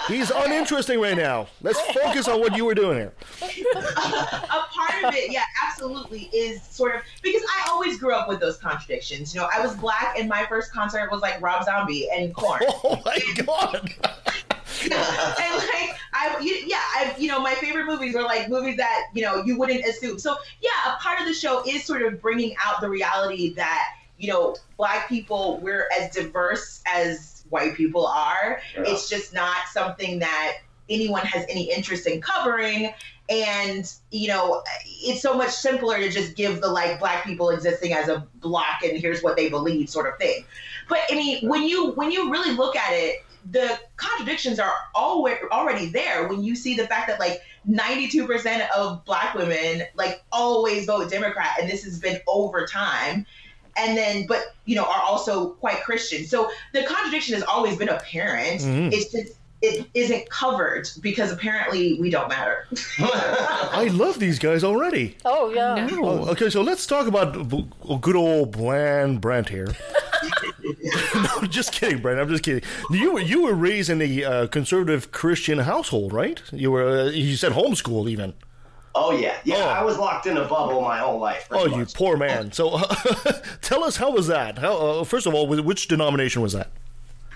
He's 0.09 0.30
uninteresting 0.30 1.00
right 1.00 1.16
now. 1.16 1.48
Let's 1.62 1.80
focus 1.80 2.28
on 2.28 2.40
what 2.40 2.57
you 2.57 2.64
were 2.64 2.74
doing 2.74 2.98
here. 2.98 3.12
a 3.42 4.64
part 4.70 5.04
of 5.04 5.14
it, 5.14 5.32
yeah, 5.32 5.44
absolutely, 5.66 6.30
is 6.32 6.62
sort 6.62 6.96
of 6.96 7.02
because 7.22 7.42
I 7.42 7.68
always 7.70 7.98
grew 7.98 8.12
up 8.12 8.28
with 8.28 8.40
those 8.40 8.57
contradictions. 8.59 9.34
You 9.34 9.40
know, 9.40 9.48
I 9.52 9.61
was 9.61 9.74
black, 9.76 10.18
and 10.18 10.28
my 10.28 10.46
first 10.46 10.72
concert 10.72 11.11
was 11.11 11.20
like 11.20 11.40
Rob 11.40 11.64
Zombie 11.64 12.09
and 12.11 12.34
Korn. 12.34 12.62
Oh 12.68 13.00
my 13.04 13.18
god! 13.44 13.94
and 14.82 14.92
like 14.92 15.96
I, 16.12 16.38
you, 16.40 16.54
yeah, 16.66 16.76
I, 16.76 17.14
you 17.18 17.28
know, 17.28 17.40
my 17.40 17.54
favorite 17.54 17.86
movies 17.86 18.14
are 18.14 18.22
like 18.22 18.48
movies 18.48 18.76
that 18.76 19.07
you 19.14 19.22
know 19.22 19.42
you 19.44 19.59
wouldn't 19.59 19.84
assume. 19.84 20.18
So 20.18 20.36
yeah, 20.61 20.94
a 20.94 20.96
part 20.98 21.20
of 21.20 21.26
the 21.26 21.34
show 21.34 21.62
is 21.66 21.84
sort 21.84 22.02
of 22.02 22.20
bringing 22.20 22.54
out 22.64 22.80
the 22.80 22.88
reality 22.88 23.54
that 23.54 23.88
you 24.18 24.32
know, 24.32 24.57
black 24.76 25.09
people 25.09 25.59
we're 25.62 25.88
as 25.98 26.14
diverse 26.14 26.82
as 26.86 27.36
white 27.51 27.74
people 27.74 28.07
are. 28.07 28.61
Yeah. 28.74 28.84
It's 28.86 29.09
just 29.09 29.34
not 29.34 29.68
something 29.72 30.18
that 30.20 30.59
anyone 30.88 31.22
has 31.26 31.44
any 31.49 31.70
interest 31.72 32.07
in 32.07 32.20
covering. 32.20 32.92
And 33.28 33.92
you 34.11 34.28
know, 34.28 34.62
it's 34.84 35.20
so 35.20 35.36
much 35.36 35.51
simpler 35.51 35.99
to 35.99 36.09
just 36.11 36.36
give 36.36 36.61
the 36.61 36.68
like 36.68 37.01
black 37.01 37.24
people 37.24 37.51
existing 37.51 37.92
as 37.92 38.09
a 38.09 38.26
block 38.36 38.82
and 38.84 38.97
here's 38.97 39.22
what 39.22 39.36
they 39.36 39.49
believe 39.49 39.88
sort 39.88 40.07
of 40.07 40.16
thing. 40.18 40.44
But 40.88 41.01
I 41.11 41.16
mean, 41.16 41.49
when 41.49 41.64
you 41.64 41.90
when 41.92 42.12
you 42.12 42.30
really 42.30 42.55
look 42.55 42.76
at 42.76 42.92
it, 42.92 43.24
the 43.51 43.78
contradictions 43.97 44.59
are 44.59 44.72
always 44.94 45.36
already 45.53 45.86
there 45.86 46.28
when 46.28 46.42
you 46.42 46.55
see 46.55 46.74
the 46.74 46.86
fact 46.86 47.09
that 47.09 47.20
like 47.20 47.42
92% 47.68 48.68
of 48.70 49.05
black 49.05 49.34
women 49.34 49.82
like 49.94 50.22
always 50.32 50.86
vote 50.86 51.11
democrat 51.11 51.51
and 51.61 51.70
this 51.70 51.84
has 51.84 51.99
been 51.99 52.20
over 52.26 52.66
time 52.66 53.26
and 53.77 53.97
then 53.97 54.27
but 54.27 54.55
you 54.64 54.74
know 54.74 54.85
are 54.85 55.03
also 55.03 55.51
quite 55.51 55.83
christian 55.85 56.24
so 56.24 56.51
the 56.72 56.83
contradiction 56.85 57.35
has 57.35 57.43
always 57.45 57.77
been 57.77 57.89
apparent 57.89 58.61
Mhm. 58.61 58.93
it's 58.93 59.11
just 59.12 59.33
it 59.62 59.87
isn't 59.95 60.29
covered 60.29 60.87
because 61.01 61.33
apparently 61.33 61.99
we 62.01 62.11
don't 62.11 62.29
matter 62.29 62.66
I 62.99 63.89
love 63.93 64.18
these 64.18 64.39
guys 64.39 64.62
already. 64.64 65.16
Oh 65.24 65.51
yeah. 65.51 65.89
Oh, 65.93 66.29
okay, 66.33 66.51
so 66.51 66.61
let's 66.62 66.87
talk 66.87 67.07
about 67.07 67.49
b- 67.49 67.66
good 68.03 68.16
old 68.16 68.53
bland 68.53 69.20
Brent 69.20 69.49
here. 69.49 69.68
no, 71.14 71.47
just 71.49 71.72
kidding, 71.72 71.99
Brent. 72.01 72.20
I'm 72.20 72.29
just 72.29 72.43
kidding. 72.43 72.62
You 72.91 73.12
were 73.14 73.20
you 73.20 73.43
were 73.45 73.55
raised 73.55 73.91
in 73.91 74.01
a 74.03 74.24
uh, 74.24 74.47
conservative 74.49 75.11
Christian 75.12 75.59
household, 75.61 76.12
right? 76.12 76.41
You 76.53 76.70
were. 76.72 76.87
Uh, 76.89 77.05
you 77.11 77.37
said 77.37 77.53
homeschool, 77.53 78.09
even. 78.11 78.35
Oh 78.99 79.12
yeah, 79.12 79.36
yeah. 79.44 79.66
I 79.66 79.84
was 79.84 79.99
locked 79.99 80.26
in 80.26 80.38
a 80.38 80.44
bubble 80.47 80.80
my 80.80 80.99
whole 80.99 81.20
life. 81.20 81.49
Oh, 81.51 81.66
you 81.66 81.84
poor 81.84 82.16
man. 82.16 82.51
So, 82.51 82.80
tell 83.61 83.84
us 83.84 83.99
how 83.99 84.11
was 84.11 84.26
that? 84.28 84.59
How 84.59 84.74
uh, 84.74 85.05
first 85.05 85.26
of 85.26 85.34
all, 85.34 85.47
which 85.47 85.86
denomination 85.86 86.40
was 86.40 86.55
that? 86.55 86.70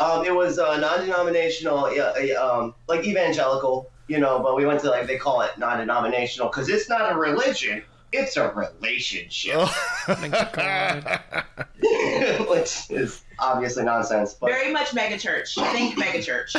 Um, 0.00 0.24
it 0.24 0.34
was 0.34 0.58
uh, 0.58 0.78
non-denominational, 0.78 1.84
uh, 1.84 2.14
um, 2.42 2.74
like 2.88 3.06
evangelical, 3.06 3.90
you 4.08 4.18
know. 4.18 4.38
But 4.38 4.56
we 4.56 4.64
went 4.64 4.80
to 4.80 4.90
like 4.90 5.06
they 5.06 5.18
call 5.18 5.42
it 5.42 5.50
non-denominational 5.58 6.48
because 6.48 6.70
it's 6.70 6.88
not 6.88 7.12
a 7.12 7.14
religion; 7.14 7.82
it's 8.10 8.38
a 8.38 8.48
relationship, 8.48 9.68
which 12.48 12.90
is 12.90 13.22
obviously 13.40 13.84
nonsense. 13.84 14.34
But 14.34 14.50
very 14.50 14.72
much 14.72 14.88
megachurch 14.90 15.54
think 15.72 15.98
megachurch 15.98 16.54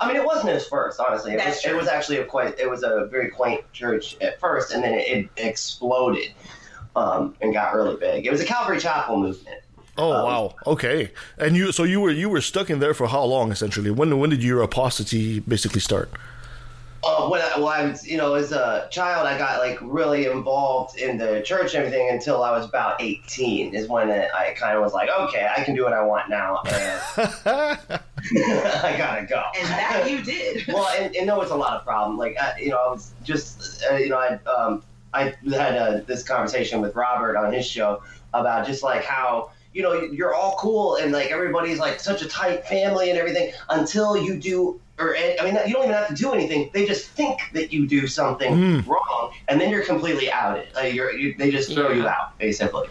I 0.00 0.06
mean, 0.06 0.16
it 0.16 0.24
wasn't 0.24 0.50
at 0.50 0.62
first, 0.62 1.00
honestly. 1.00 1.32
It 1.32 1.38
That's 1.38 1.56
was, 1.56 1.62
true. 1.62 1.72
it 1.72 1.76
was 1.76 1.88
actually 1.88 2.18
a 2.18 2.24
quite. 2.24 2.58
It 2.58 2.70
was 2.70 2.82
a 2.82 3.06
very 3.10 3.30
quaint 3.30 3.70
church 3.72 4.16
at 4.20 4.38
first, 4.40 4.72
and 4.72 4.82
then 4.82 4.94
it, 4.94 5.08
it 5.08 5.28
exploded 5.36 6.32
um, 6.94 7.34
and 7.40 7.52
got 7.52 7.74
really 7.74 7.96
big. 7.96 8.26
It 8.26 8.30
was 8.30 8.40
a 8.40 8.44
Calvary 8.44 8.78
Chapel 8.78 9.18
movement. 9.18 9.60
Oh 9.96 10.12
Um, 10.12 10.24
wow. 10.24 10.54
Okay. 10.66 11.10
And 11.38 11.56
you 11.56 11.72
so 11.72 11.82
you 11.82 12.00
were 12.00 12.10
you 12.10 12.28
were 12.28 12.40
stuck 12.40 12.70
in 12.70 12.78
there 12.78 12.94
for 12.94 13.08
how 13.08 13.24
long 13.24 13.50
essentially? 13.50 13.90
When 13.90 14.18
when 14.20 14.30
did 14.30 14.42
your 14.44 14.62
apostasy 14.62 15.40
basically 15.40 15.80
start? 15.80 16.10
Uh, 17.04 17.28
when 17.28 17.40
I, 17.40 17.52
well, 17.56 17.68
I 17.68 17.86
was, 17.86 18.06
you 18.06 18.16
know, 18.16 18.34
as 18.34 18.50
a 18.50 18.88
child, 18.90 19.26
I 19.26 19.38
got 19.38 19.60
like 19.60 19.78
really 19.80 20.26
involved 20.26 20.98
in 20.98 21.16
the 21.16 21.42
church 21.44 21.74
and 21.74 21.84
everything 21.84 22.10
until 22.10 22.42
I 22.42 22.50
was 22.50 22.66
about 22.66 23.00
18. 23.00 23.74
Is 23.74 23.88
when 23.88 24.10
I 24.10 24.54
kind 24.56 24.76
of 24.76 24.82
was 24.82 24.94
like, 24.94 25.08
okay, 25.08 25.48
I 25.56 25.62
can 25.62 25.76
do 25.76 25.84
what 25.84 25.92
I 25.92 26.02
want 26.02 26.28
now, 26.28 26.60
and 26.66 27.00
I 28.36 28.94
gotta 28.98 29.26
go. 29.28 29.42
and 29.56 29.68
that 29.68 30.10
you 30.10 30.22
did 30.24 30.66
well, 30.68 30.88
and, 30.98 31.14
and 31.14 31.26
no, 31.26 31.40
it's 31.40 31.52
a 31.52 31.56
lot 31.56 31.74
of 31.74 31.84
problem. 31.84 32.18
Like, 32.18 32.36
I, 32.36 32.58
you 32.58 32.70
know, 32.70 32.78
I 32.78 32.90
was 32.90 33.12
just, 33.22 33.84
uh, 33.90 33.94
you 33.94 34.08
know, 34.08 34.18
I, 34.18 34.40
um, 34.50 34.82
I 35.14 35.34
had 35.50 35.76
uh, 35.76 36.00
this 36.06 36.22
conversation 36.22 36.80
with 36.80 36.94
Robert 36.94 37.36
on 37.36 37.52
his 37.52 37.66
show 37.66 38.02
about 38.34 38.66
just 38.66 38.82
like 38.82 39.04
how, 39.04 39.50
you 39.72 39.82
know, 39.82 39.94
you're 40.02 40.34
all 40.34 40.56
cool 40.58 40.96
and 40.96 41.12
like 41.12 41.30
everybody's 41.30 41.78
like 41.78 42.00
such 42.00 42.22
a 42.22 42.28
tight 42.28 42.66
family 42.66 43.10
and 43.10 43.18
everything 43.18 43.52
until 43.70 44.16
you 44.16 44.36
do, 44.36 44.80
or 44.98 45.16
I 45.16 45.36
mean, 45.44 45.54
you 45.66 45.74
don't 45.74 45.84
even 45.84 45.94
have 45.94 46.08
to 46.08 46.14
do 46.14 46.32
anything. 46.32 46.70
They 46.72 46.84
just 46.86 47.08
think 47.10 47.40
that 47.52 47.72
you 47.72 47.86
do 47.86 48.06
something 48.06 48.48
Mm. 48.54 48.86
wrong, 48.86 49.32
and 49.48 49.60
then 49.60 49.70
you're 49.70 49.84
completely 49.84 50.30
outed. 50.30 50.68
Like 50.74 50.94
you're, 50.94 51.12
you, 51.12 51.34
they 51.38 51.50
just 51.50 51.72
throw 51.72 51.90
you 51.92 52.06
out, 52.08 52.36
basically. 52.38 52.88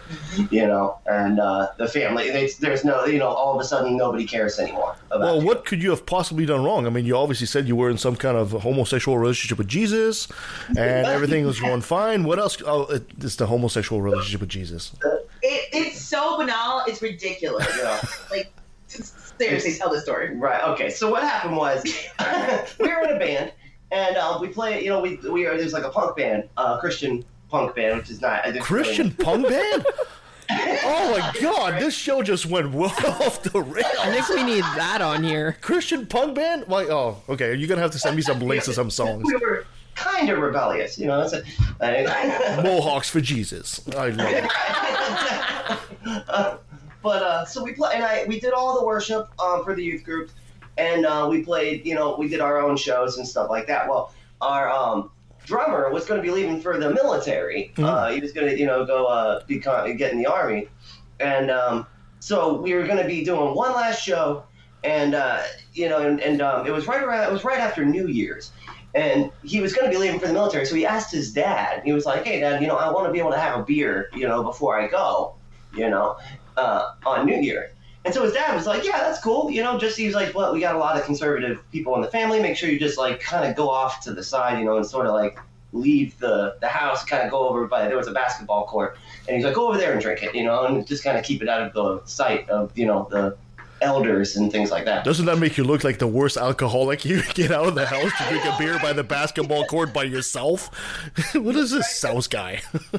You 0.50 0.66
know, 0.66 0.98
and 1.06 1.38
uh, 1.40 1.68
the 1.78 1.88
family, 1.88 2.30
they, 2.30 2.48
there's 2.60 2.84
no, 2.84 3.04
you 3.04 3.18
know, 3.18 3.28
all 3.28 3.54
of 3.54 3.60
a 3.60 3.64
sudden 3.64 3.96
nobody 3.96 4.24
cares 4.24 4.58
anymore 4.58 4.96
about 5.10 5.20
Well, 5.20 5.40
what 5.42 5.64
could 5.64 5.82
you 5.82 5.90
have 5.90 6.06
possibly 6.06 6.46
done 6.46 6.64
wrong? 6.64 6.86
I 6.86 6.90
mean, 6.90 7.04
you 7.04 7.16
obviously 7.16 7.46
said 7.46 7.68
you 7.68 7.76
were 7.76 7.90
in 7.90 7.98
some 7.98 8.16
kind 8.16 8.36
of 8.36 8.52
homosexual 8.52 9.18
relationship 9.18 9.58
with 9.58 9.68
Jesus, 9.68 10.28
and 10.68 10.78
everything 11.16 11.44
was 11.44 11.60
going 11.60 11.80
fine. 11.82 12.24
What 12.24 12.38
else? 12.38 12.56
Oh, 12.64 12.82
it's 13.20 13.36
the 13.36 13.46
homosexual 13.46 14.00
relationship 14.00 14.40
with 14.40 14.50
Jesus. 14.50 14.92
it, 15.42 15.68
it's 15.72 16.00
so 16.00 16.38
banal 16.38 16.82
it's 16.86 17.00
ridiculous 17.02 17.66
like 18.30 18.50
seriously 19.38 19.74
tell 19.74 19.90
the 19.90 20.00
story 20.00 20.34
Right. 20.36 20.62
Okay. 20.64 20.90
So 20.90 21.10
what 21.10 21.22
happened 21.22 21.56
was 21.56 21.84
we 22.78 22.86
were 22.86 23.02
in 23.02 23.10
a 23.12 23.16
a 23.16 23.18
band, 23.18 23.52
and 23.90 24.16
uh, 24.16 24.38
we 24.40 24.48
play. 24.48 24.82
You 24.82 24.90
know, 24.90 25.00
we 25.00 25.16
we 25.16 25.46
are 25.46 25.56
there's 25.56 25.72
like 25.72 25.84
a 25.84 25.90
punk 25.90 26.16
band, 26.16 26.48
uh, 26.56 26.78
Christian 26.78 27.24
punk 27.48 27.74
band, 27.74 27.98
which 27.98 28.10
is 28.10 28.20
not 28.20 28.44
I 28.46 28.52
think 28.52 28.64
Christian 28.64 29.12
punk 29.12 29.48
band? 29.48 29.86
Oh 30.50 31.18
my 31.18 31.40
god, 31.42 31.78
this 31.78 31.92
show 31.94 32.22
just 32.22 32.46
went 32.46 32.72
well 32.72 32.88
off 33.06 33.42
the 33.42 33.60
rails. 33.60 33.86
I 34.00 34.10
think 34.10 34.28
we 34.30 34.42
need 34.42 34.64
that 34.64 35.02
on 35.02 35.22
here. 35.22 35.58
Christian 35.60 36.06
punk 36.06 36.36
band? 36.36 36.64
Why? 36.66 36.84
Oh, 36.84 37.22
okay. 37.28 37.54
You're 37.54 37.68
gonna 37.68 37.82
have 37.82 37.90
to 37.90 37.98
send 37.98 38.16
me 38.16 38.22
some 38.22 38.40
links 38.40 38.64
to 38.64 38.72
some 38.72 38.90
songs. 38.90 39.24
We 39.26 39.36
were 39.36 39.66
kind 39.94 40.30
of 40.30 40.38
rebellious, 40.38 40.98
you 40.98 41.06
know. 41.06 41.28
That's 41.28 41.44
a, 41.80 42.62
Mohawks 42.62 43.10
for 43.10 43.20
Jesus. 43.20 43.86
I 43.94 44.08
love 44.08 44.48
it. 46.06 46.60
But 47.02 47.22
uh, 47.22 47.44
so 47.44 47.62
we 47.62 47.72
play, 47.72 47.92
and 47.94 48.04
I 48.04 48.24
we 48.26 48.40
did 48.40 48.52
all 48.52 48.78
the 48.78 48.84
worship 48.84 49.28
um, 49.40 49.64
for 49.64 49.74
the 49.74 49.84
youth 49.84 50.04
group, 50.04 50.30
and 50.76 51.06
uh, 51.06 51.28
we 51.30 51.42
played. 51.42 51.86
You 51.86 51.94
know, 51.94 52.16
we 52.16 52.28
did 52.28 52.40
our 52.40 52.60
own 52.60 52.76
shows 52.76 53.18
and 53.18 53.26
stuff 53.26 53.48
like 53.50 53.66
that. 53.68 53.88
Well, 53.88 54.12
our 54.40 54.70
um, 54.70 55.10
drummer 55.44 55.90
was 55.90 56.06
going 56.06 56.20
to 56.20 56.22
be 56.22 56.32
leaving 56.32 56.60
for 56.60 56.78
the 56.78 56.90
military. 56.90 57.72
Uh, 57.78 58.10
he 58.10 58.20
was 58.20 58.32
going 58.32 58.48
to, 58.48 58.58
you 58.58 58.66
know, 58.66 58.84
go 58.84 59.06
uh, 59.06 59.44
become 59.46 59.96
get 59.96 60.12
in 60.12 60.18
the 60.18 60.26
army, 60.26 60.68
and 61.20 61.50
um, 61.50 61.86
so 62.20 62.60
we 62.60 62.74
were 62.74 62.84
going 62.84 62.98
to 62.98 63.06
be 63.06 63.24
doing 63.24 63.54
one 63.54 63.72
last 63.72 64.02
show, 64.02 64.44
and 64.82 65.14
uh, 65.14 65.42
you 65.72 65.88
know, 65.88 65.98
and, 65.98 66.20
and 66.20 66.42
um, 66.42 66.66
it 66.66 66.72
was 66.72 66.86
right 66.86 67.02
around. 67.02 67.28
It 67.28 67.32
was 67.32 67.44
right 67.44 67.58
after 67.58 67.84
New 67.84 68.08
Year's. 68.08 68.52
And 68.94 69.30
he 69.44 69.60
was 69.60 69.74
going 69.74 69.84
to 69.84 69.90
be 69.90 69.98
leaving 69.98 70.18
for 70.18 70.26
the 70.26 70.32
military, 70.32 70.64
so 70.64 70.74
he 70.74 70.86
asked 70.86 71.12
his 71.12 71.30
dad. 71.30 71.82
He 71.84 71.92
was 71.92 72.06
like, 72.06 72.24
"Hey, 72.24 72.40
Dad, 72.40 72.62
you 72.62 72.66
know, 72.66 72.76
I 72.76 72.90
want 72.90 73.06
to 73.06 73.12
be 73.12 73.18
able 73.18 73.32
to 73.32 73.38
have 73.38 73.60
a 73.60 73.62
beer, 73.62 74.08
you 74.14 74.26
know, 74.26 74.42
before 74.42 74.80
I 74.80 74.88
go, 74.88 75.34
you 75.74 75.90
know, 75.90 76.16
uh, 76.58 76.94
on 77.06 77.26
New 77.26 77.40
Year." 77.40 77.70
And 78.04 78.14
so 78.14 78.22
his 78.22 78.32
dad 78.32 78.54
was 78.54 78.66
like, 78.66 78.84
"Yeah, 78.84 78.98
that's 78.98 79.20
cool. 79.20 79.50
You 79.50 79.62
know, 79.62 79.78
just 79.78 79.98
he 79.98 80.06
was 80.06 80.14
like, 80.14 80.34
well, 80.34 80.52
we 80.52 80.60
got 80.60 80.74
a 80.74 80.78
lot 80.78 80.96
of 80.98 81.04
conservative 81.04 81.60
people 81.70 81.94
in 81.94 82.00
the 82.00 82.08
family. 82.08 82.40
Make 82.40 82.56
sure 82.56 82.70
you 82.70 82.78
just 82.78 82.98
like 82.98 83.20
kind 83.20 83.48
of 83.48 83.56
go 83.56 83.68
off 83.68 84.02
to 84.04 84.14
the 84.14 84.22
side, 84.22 84.58
you 84.58 84.64
know, 84.64 84.76
and 84.76 84.86
sort 84.86 85.06
of 85.06 85.12
like 85.12 85.38
leave 85.72 86.18
the 86.18 86.56
the 86.60 86.68
house, 86.68 87.04
kind 87.04 87.22
of 87.22 87.30
go 87.30 87.48
over 87.48 87.66
by 87.66 87.86
there 87.86 87.96
was 87.96 88.08
a 88.08 88.12
basketball 88.12 88.66
court, 88.66 88.96
and 89.26 89.36
he's 89.36 89.44
like, 89.44 89.54
go 89.54 89.68
over 89.68 89.76
there 89.76 89.92
and 89.92 90.00
drink 90.00 90.22
it, 90.22 90.34
you 90.34 90.44
know, 90.44 90.64
and 90.64 90.86
just 90.86 91.04
kind 91.04 91.18
of 91.18 91.24
keep 91.24 91.42
it 91.42 91.48
out 91.48 91.60
of 91.60 91.72
the 91.74 92.00
sight 92.06 92.48
of 92.48 92.76
you 92.76 92.86
know 92.86 93.06
the 93.10 93.36
elders 93.80 94.36
and 94.36 94.50
things 94.50 94.70
like 94.70 94.84
that." 94.86 95.04
Doesn't 95.04 95.26
that 95.26 95.38
make 95.38 95.58
you 95.58 95.64
look 95.64 95.84
like 95.84 95.98
the 95.98 96.06
worst 96.06 96.36
alcoholic? 96.36 97.04
You 97.08 97.22
get 97.34 97.50
out 97.50 97.66
of 97.66 97.74
the 97.74 97.86
house 97.86 98.10
to 98.18 98.24
drink 98.28 98.44
a 98.44 98.56
beer 98.58 98.78
by 98.80 98.92
the 98.92 99.04
basketball 99.04 99.64
court 99.66 99.92
by 99.92 100.04
yourself? 100.04 100.70
what 101.34 101.56
is 101.56 101.72
this 101.72 101.94
South 101.96 102.30
guy? 102.30 102.62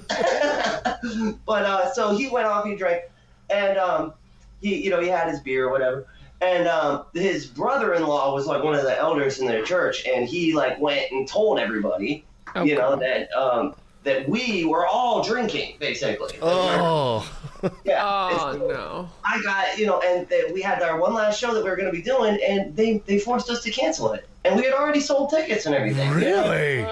but 1.46 1.64
uh, 1.64 1.92
so 1.94 2.16
he 2.16 2.28
went 2.28 2.48
off, 2.48 2.66
he 2.66 2.76
drank, 2.76 3.04
and 3.50 3.78
um, 3.78 4.14
he, 4.62 4.84
you 4.84 4.90
know, 4.90 5.02
he 5.02 5.08
had 5.08 5.30
his 5.30 5.40
beer 5.40 5.68
or 5.68 5.72
whatever. 5.72 6.08
And 6.42 6.68
um, 6.68 7.06
his 7.14 7.46
brother-in-law 7.46 8.34
was 8.34 8.46
like 8.46 8.64
one 8.64 8.74
of 8.76 8.84
the 8.84 8.98
elders 8.98 9.40
in 9.40 9.48
their 9.48 9.64
church, 9.64 10.06
and 10.08 10.28
he 10.28 10.54
like 10.54 10.80
went 10.80 11.12
and 11.12 11.28
told 11.28 11.60
everybody, 11.60 12.24
you 12.64 12.76
know, 12.76 12.96
that 12.96 13.32
um, 13.34 13.76
that 14.04 14.28
we 14.30 14.64
were 14.64 14.88
all 14.88 15.22
drinking, 15.22 15.76
basically. 15.80 16.38
Oh. 16.42 17.30
Yeah. 17.84 18.02
Oh 18.02 18.54
so 18.54 18.68
no. 18.68 19.10
I 19.26 19.42
got, 19.44 19.78
you 19.78 19.86
know, 19.86 20.00
and 20.00 20.26
that 20.30 20.52
we 20.54 20.62
had 20.62 20.82
our 20.82 20.98
one 20.98 21.14
last 21.14 21.42
show 21.42 21.54
that 21.54 21.62
we 21.62 21.70
were 21.70 21.76
going 21.76 21.92
to 21.92 21.92
be 21.92 22.02
doing, 22.02 22.40
and 22.42 22.74
they 22.74 23.00
they 23.00 23.20
forced 23.20 23.50
us 23.50 23.62
to 23.64 23.70
cancel 23.70 24.14
it, 24.14 24.30
and 24.46 24.56
we 24.56 24.64
had 24.64 24.74
already 24.74 25.02
sold 25.02 25.30
tickets 25.30 25.66
and 25.66 25.76
everything. 25.76 26.10
Really? 26.12 26.86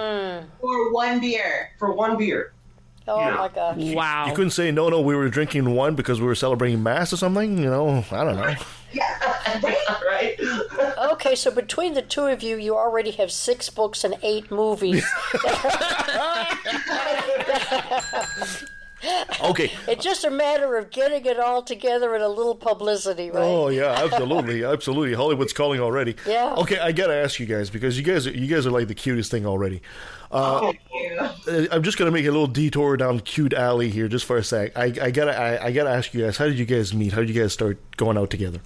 For 0.60 0.92
one 0.92 1.20
beer. 1.20 1.70
For 1.78 1.92
one 1.92 2.18
beer. 2.18 2.52
Oh 3.08 3.18
Yeah. 3.20 3.34
my 3.34 3.48
gosh. 3.48 3.76
Wow. 3.78 4.26
You 4.28 4.34
couldn't 4.34 4.50
say 4.50 4.70
no, 4.70 4.88
no. 4.88 5.00
We 5.00 5.14
were 5.16 5.28
drinking 5.28 5.74
one 5.74 5.94
because 5.94 6.20
we 6.20 6.26
were 6.26 6.34
celebrating 6.34 6.82
mass 6.82 7.12
or 7.12 7.16
something. 7.16 7.58
You 7.58 7.70
know, 7.70 8.04
I 8.12 8.24
don't 8.24 8.36
know. 8.36 8.54
right? 10.08 10.38
Okay, 11.12 11.34
so 11.34 11.50
between 11.50 11.94
the 11.94 12.02
two 12.02 12.26
of 12.26 12.42
you, 12.42 12.56
you 12.56 12.76
already 12.76 13.10
have 13.12 13.30
six 13.32 13.70
books 13.70 14.04
and 14.04 14.16
eight 14.22 14.50
movies. 14.50 15.04
Okay. 19.44 19.70
it's 19.86 20.02
just 20.04 20.24
a 20.24 20.30
matter 20.30 20.76
of 20.76 20.90
getting 20.90 21.24
it 21.24 21.38
all 21.38 21.62
together 21.62 22.14
and 22.14 22.22
a 22.22 22.28
little 22.28 22.56
publicity, 22.56 23.30
right? 23.30 23.40
Oh 23.44 23.68
yeah, 23.68 23.92
absolutely, 23.96 24.64
absolutely. 24.64 25.14
Hollywood's 25.14 25.52
calling 25.52 25.78
already. 25.80 26.16
Yeah. 26.26 26.54
Okay, 26.58 26.78
I 26.80 26.90
gotta 26.90 27.14
ask 27.14 27.38
you 27.38 27.46
guys 27.46 27.70
because 27.70 27.96
you 27.96 28.02
guys, 28.04 28.26
you 28.26 28.48
guys 28.48 28.66
are 28.66 28.72
like 28.72 28.88
the 28.88 28.96
cutest 28.96 29.30
thing 29.30 29.46
already. 29.46 29.82
Uh, 30.30 30.72
uh, 31.18 31.34
I'm 31.70 31.82
just 31.82 31.96
gonna 31.96 32.10
make 32.10 32.26
a 32.26 32.30
little 32.30 32.46
detour 32.46 32.96
down 32.96 33.20
cute 33.20 33.54
alley 33.54 33.88
here, 33.90 34.08
just 34.08 34.26
for 34.26 34.36
a 34.36 34.44
sec. 34.44 34.76
I, 34.76 34.84
I 35.00 35.10
gotta, 35.10 35.38
I, 35.38 35.66
I 35.66 35.72
gotta 35.72 35.90
ask 35.90 36.12
you 36.12 36.24
guys, 36.24 36.36
how 36.36 36.44
did 36.46 36.58
you 36.58 36.66
guys 36.66 36.92
meet? 36.92 37.12
How 37.12 37.20
did 37.20 37.30
you 37.30 37.40
guys 37.40 37.52
start 37.52 37.78
going 37.96 38.18
out 38.18 38.30
together? 38.30 38.60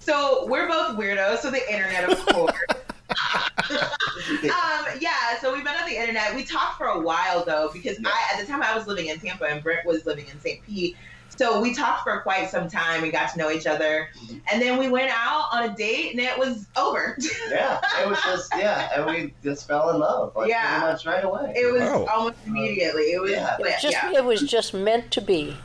So 0.00 0.46
we're 0.46 0.68
both 0.68 0.96
weirdos, 0.96 1.38
so 1.38 1.50
the 1.50 1.72
internet, 1.72 2.10
of 2.10 2.26
course. 2.26 2.52
um, 4.44 4.86
yeah, 5.00 5.38
so 5.40 5.52
we 5.52 5.62
met 5.62 5.80
on 5.80 5.88
the 5.88 5.96
internet. 5.96 6.34
We 6.34 6.44
talked 6.44 6.78
for 6.78 6.86
a 6.86 7.00
while 7.00 7.44
though, 7.44 7.70
because 7.72 7.98
I 8.04 8.32
at 8.32 8.40
the 8.40 8.46
time 8.46 8.62
I 8.62 8.76
was 8.76 8.86
living 8.86 9.06
in 9.06 9.18
Tampa 9.18 9.44
and 9.44 9.62
Brent 9.62 9.86
was 9.86 10.06
living 10.06 10.26
in 10.26 10.40
St. 10.40 10.62
Pete. 10.64 10.96
So 11.36 11.60
we 11.60 11.74
talked 11.74 12.02
for 12.04 12.20
quite 12.20 12.48
some 12.50 12.68
time 12.68 13.02
and 13.02 13.12
got 13.12 13.30
to 13.32 13.38
know 13.38 13.50
each 13.50 13.66
other. 13.66 14.08
Mm-hmm. 14.18 14.36
And 14.52 14.62
then 14.62 14.78
we 14.78 14.88
went 14.88 15.10
out 15.12 15.48
on 15.52 15.70
a 15.70 15.74
date 15.76 16.12
and 16.12 16.20
it 16.20 16.38
was 16.38 16.66
over. 16.76 17.16
Yeah, 17.50 17.80
it 18.02 18.08
was 18.08 18.18
just 18.22 18.50
yeah, 18.56 18.90
and 18.96 19.06
we 19.06 19.32
just 19.44 19.68
fell 19.68 19.90
in 19.90 19.98
love 20.00 20.34
like 20.34 20.48
Yeah. 20.48 20.80
pretty 20.80 20.92
much 20.92 21.06
right 21.06 21.24
away. 21.24 21.52
It 21.54 21.72
was 21.72 21.82
Wow. 21.82 22.06
almost 22.12 22.36
immediately. 22.46 23.02
It 23.12 23.20
was 23.20 23.30
Yeah. 23.30 23.56
It 23.60 23.76
just, 23.80 23.92
yeah. 23.92 24.12
it 24.18 24.24
was 24.24 24.42
just 24.42 24.74
meant 24.74 25.10
to 25.12 25.20
be. 25.20 25.56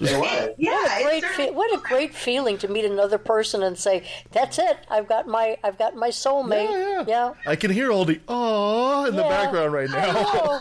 It 0.00 0.18
was. 0.18 0.48
Yeah, 0.58 0.72
what 0.72 0.98
a 1.00 1.02
great, 1.04 1.24
fe- 1.24 1.50
what 1.52 1.78
a 1.78 1.80
great 1.82 2.14
feeling 2.14 2.58
to 2.58 2.68
meet 2.68 2.84
another 2.84 3.16
person 3.18 3.62
and 3.62 3.78
say, 3.78 4.02
"That's 4.32 4.58
it. 4.58 4.78
I've 4.90 5.06
got 5.08 5.26
my, 5.28 5.56
I've 5.62 5.78
got 5.78 5.94
my 5.94 6.08
soulmate." 6.08 6.70
Yeah, 6.70 7.04
Yeah. 7.06 7.34
I 7.46 7.54
can 7.56 7.70
hear 7.70 7.92
all 7.92 8.04
the 8.04 8.20
"oh" 8.26 9.04
in 9.06 9.14
the 9.14 9.22
background 9.22 9.72
right 9.72 9.88
now. 9.90 10.60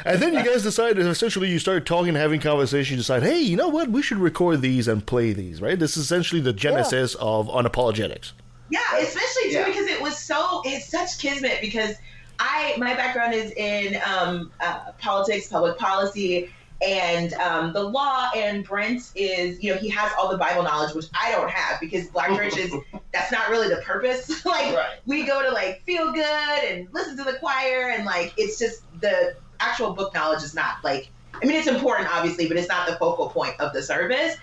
and 0.06 0.22
then 0.22 0.34
you 0.34 0.44
guys 0.44 0.64
decide, 0.64 0.98
essentially, 0.98 1.50
you 1.50 1.60
start 1.60 1.86
talking, 1.86 2.16
having 2.16 2.40
conversation. 2.40 2.94
You 2.94 2.98
decide, 2.98 3.24
hey, 3.24 3.40
you 3.40 3.56
know 3.58 3.70
what? 3.70 3.90
We 3.90 4.02
should 4.02 4.18
record 4.18 4.62
these 4.62 4.88
and 4.88 5.06
play 5.06 5.34
these, 5.34 5.62
right? 5.62 5.78
This 5.78 5.98
is 5.98 6.04
essentially 6.06 6.42
the 6.42 6.54
genesis 6.54 7.16
of 7.16 7.48
Unapologetix. 7.48 8.32
Yeah, 8.70 8.80
especially 9.00 9.44
too 9.52 9.58
Yeah. 9.58 9.66
because 9.66 9.88
it 9.88 10.02
was 10.02 10.18
so 10.18 10.62
it's 10.66 10.88
such 10.90 11.20
kismet 11.20 11.60
because 11.62 11.96
I 12.40 12.74
my 12.78 12.96
background 12.96 13.34
is 13.34 13.52
in 13.52 14.00
um, 14.06 14.52
uh, 14.60 14.92
politics, 15.00 15.48
public 15.48 15.78
policy, 15.78 16.50
and 16.82 17.34
um, 17.36 17.74
the 17.74 17.84
law. 17.84 18.30
And 18.36 18.64
Brent 18.64 19.12
is 19.16 19.62
you 19.64 19.74
know 19.74 19.78
he 19.80 19.90
has 19.90 20.12
all 20.18 20.30
the 20.32 20.38
Bible 20.38 20.64
knowledge 20.64 20.94
which 20.94 21.06
I 21.14 21.32
don't 21.32 21.50
have 21.50 21.80
because 21.80 22.08
Black 22.10 22.30
Church 22.30 22.58
is 22.58 22.74
that's 23.14 23.32
not 23.32 23.50
really 23.50 23.70
the 23.70 23.82
purpose. 23.82 24.46
like 24.46 24.76
Right. 24.76 25.00
we 25.06 25.24
go 25.26 25.42
to 25.42 25.52
like 25.52 25.84
feel 25.86 26.12
good 26.12 26.64
and 26.70 26.88
listen 26.94 27.18
to 27.18 27.24
the 27.24 27.38
choir 27.40 27.90
and 27.90 28.06
like 28.06 28.34
it's 28.38 28.58
just 28.60 28.84
the 29.02 29.36
actual 29.60 29.94
book 29.94 30.14
knowledge 30.14 30.44
is 30.44 30.54
not 30.54 30.76
like 30.84 31.12
I 31.42 31.46
mean 31.46 31.56
it's 31.58 31.68
important 31.68 32.14
obviously, 32.14 32.48
but 32.48 32.58
it's 32.58 32.68
not 32.70 32.88
the 32.88 32.96
focal 32.96 33.30
point 33.30 33.60
of 33.60 33.74
the 33.74 33.82
service. 33.82 34.36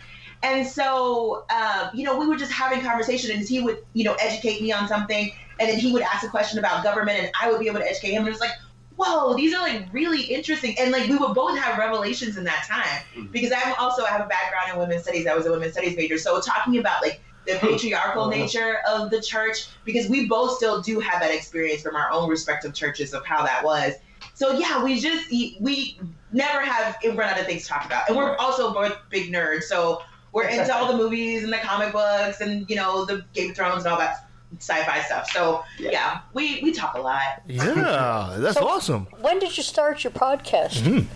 And 0.45 0.66
so, 0.66 1.45
um, 1.55 1.91
you 1.95 2.05
know, 2.05 2.18
we 2.18 2.26
were 2.26 2.35
just 2.37 2.51
having 2.51 2.80
conversation, 2.80 3.30
and 3.30 3.47
he 3.47 3.61
would, 3.61 3.78
you 3.93 4.03
know, 4.03 4.14
educate 4.14 4.61
me 4.61 4.72
on 4.72 4.89
something, 4.89 5.30
and 5.61 5.68
then 5.70 5.78
he 5.78 5.93
would 5.93 6.03
ask 6.03 6.24
a 6.26 6.28
question 6.28 6.59
about 6.59 6.83
government, 6.83 7.16
and 7.20 7.30
I 7.41 7.49
would 7.49 7.61
be 7.61 7.68
able 7.68 7.78
to 7.78 7.89
educate 7.89 8.11
him. 8.11 8.22
And 8.22 8.26
it 8.26 8.33
was 8.33 8.41
like, 8.41 8.51
whoa, 8.97 9.34
these 9.34 9.55
are 9.55 9.62
like 9.62 9.93
really 9.93 10.22
interesting, 10.22 10.74
and 10.78 10.90
like 10.90 11.09
we 11.09 11.16
would 11.16 11.34
both 11.34 11.59
have 11.59 11.78
revelations 11.78 12.36
in 12.36 12.45
that 12.45 12.64
time. 12.68 13.03
Mm-hmm. 13.16 13.32
Because 13.32 13.53
I'm 13.53 13.74
also 13.78 14.05
I 14.05 14.09
have 14.09 14.22
a 14.22 14.28
background 14.28 14.72
in 14.72 14.78
women's 14.78 15.03
studies. 15.03 15.26
I 15.26 15.34
was 15.34 15.47
a 15.47 15.51
women's 15.51 15.72
studies 15.72 15.97
major, 15.97 16.18
so 16.18 16.40
talking 16.40 16.78
about 16.78 17.03
like 17.03 17.20
the 17.47 17.55
patriarchal 17.55 18.24
uh-huh. 18.24 18.30
nature 18.30 18.78
of 18.88 19.11
the 19.11 19.20
church 19.20 19.66
because 19.84 20.09
we 20.09 20.28
both 20.28 20.57
still 20.57 20.80
do 20.80 21.01
have 21.01 21.20
that 21.20 21.34
experience 21.34 21.82
from 21.82 21.97
our 21.97 22.11
own 22.11 22.28
respective 22.28 22.72
churches 22.72 23.12
of 23.12 23.26
how 23.26 23.45
that 23.45 23.64
was. 23.64 23.95
So 24.34 24.53
yeah, 24.59 24.82
we 24.82 25.01
just 25.01 25.30
we 25.30 25.99
never 26.32 26.61
have 26.61 26.97
eh, 27.03 27.14
run 27.14 27.28
out 27.28 27.40
of 27.40 27.47
things 27.47 27.62
to 27.62 27.68
talk 27.68 27.84
about, 27.84 28.09
and 28.09 28.16
we're 28.16 28.36
also 28.36 28.72
both 28.72 28.97
big 29.11 29.32
nerds. 29.32 29.64
So 29.64 30.03
we're 30.32 30.49
into 30.49 30.74
all 30.74 30.90
the 30.90 30.97
movies 30.97 31.45
and 31.45 31.53
the 31.53 31.59
comic 31.59 31.93
books 31.93 32.40
and 32.40 32.68
you 32.68 32.76
know 32.76 33.05
the 33.05 33.24
Game 33.34 33.51
of 33.51 33.57
Thrones 33.57 33.84
and 33.84 33.93
all 33.93 33.99
that 33.99 34.28
sci-fi 34.59 35.00
stuff. 35.03 35.30
So 35.30 35.64
yeah, 35.78 36.20
we 36.34 36.61
we 36.62 36.72
talk 36.72 36.94
a 36.94 37.00
lot. 37.00 37.42
Yeah, 37.46 38.34
that's 38.38 38.59
So- 38.59 38.66
awesome. 38.68 39.07
When 39.20 39.38
did 39.38 39.57
you 39.57 39.62
start 39.62 40.05
your 40.05 40.12
podcast? 40.12 40.82
Mhm. 40.82 41.07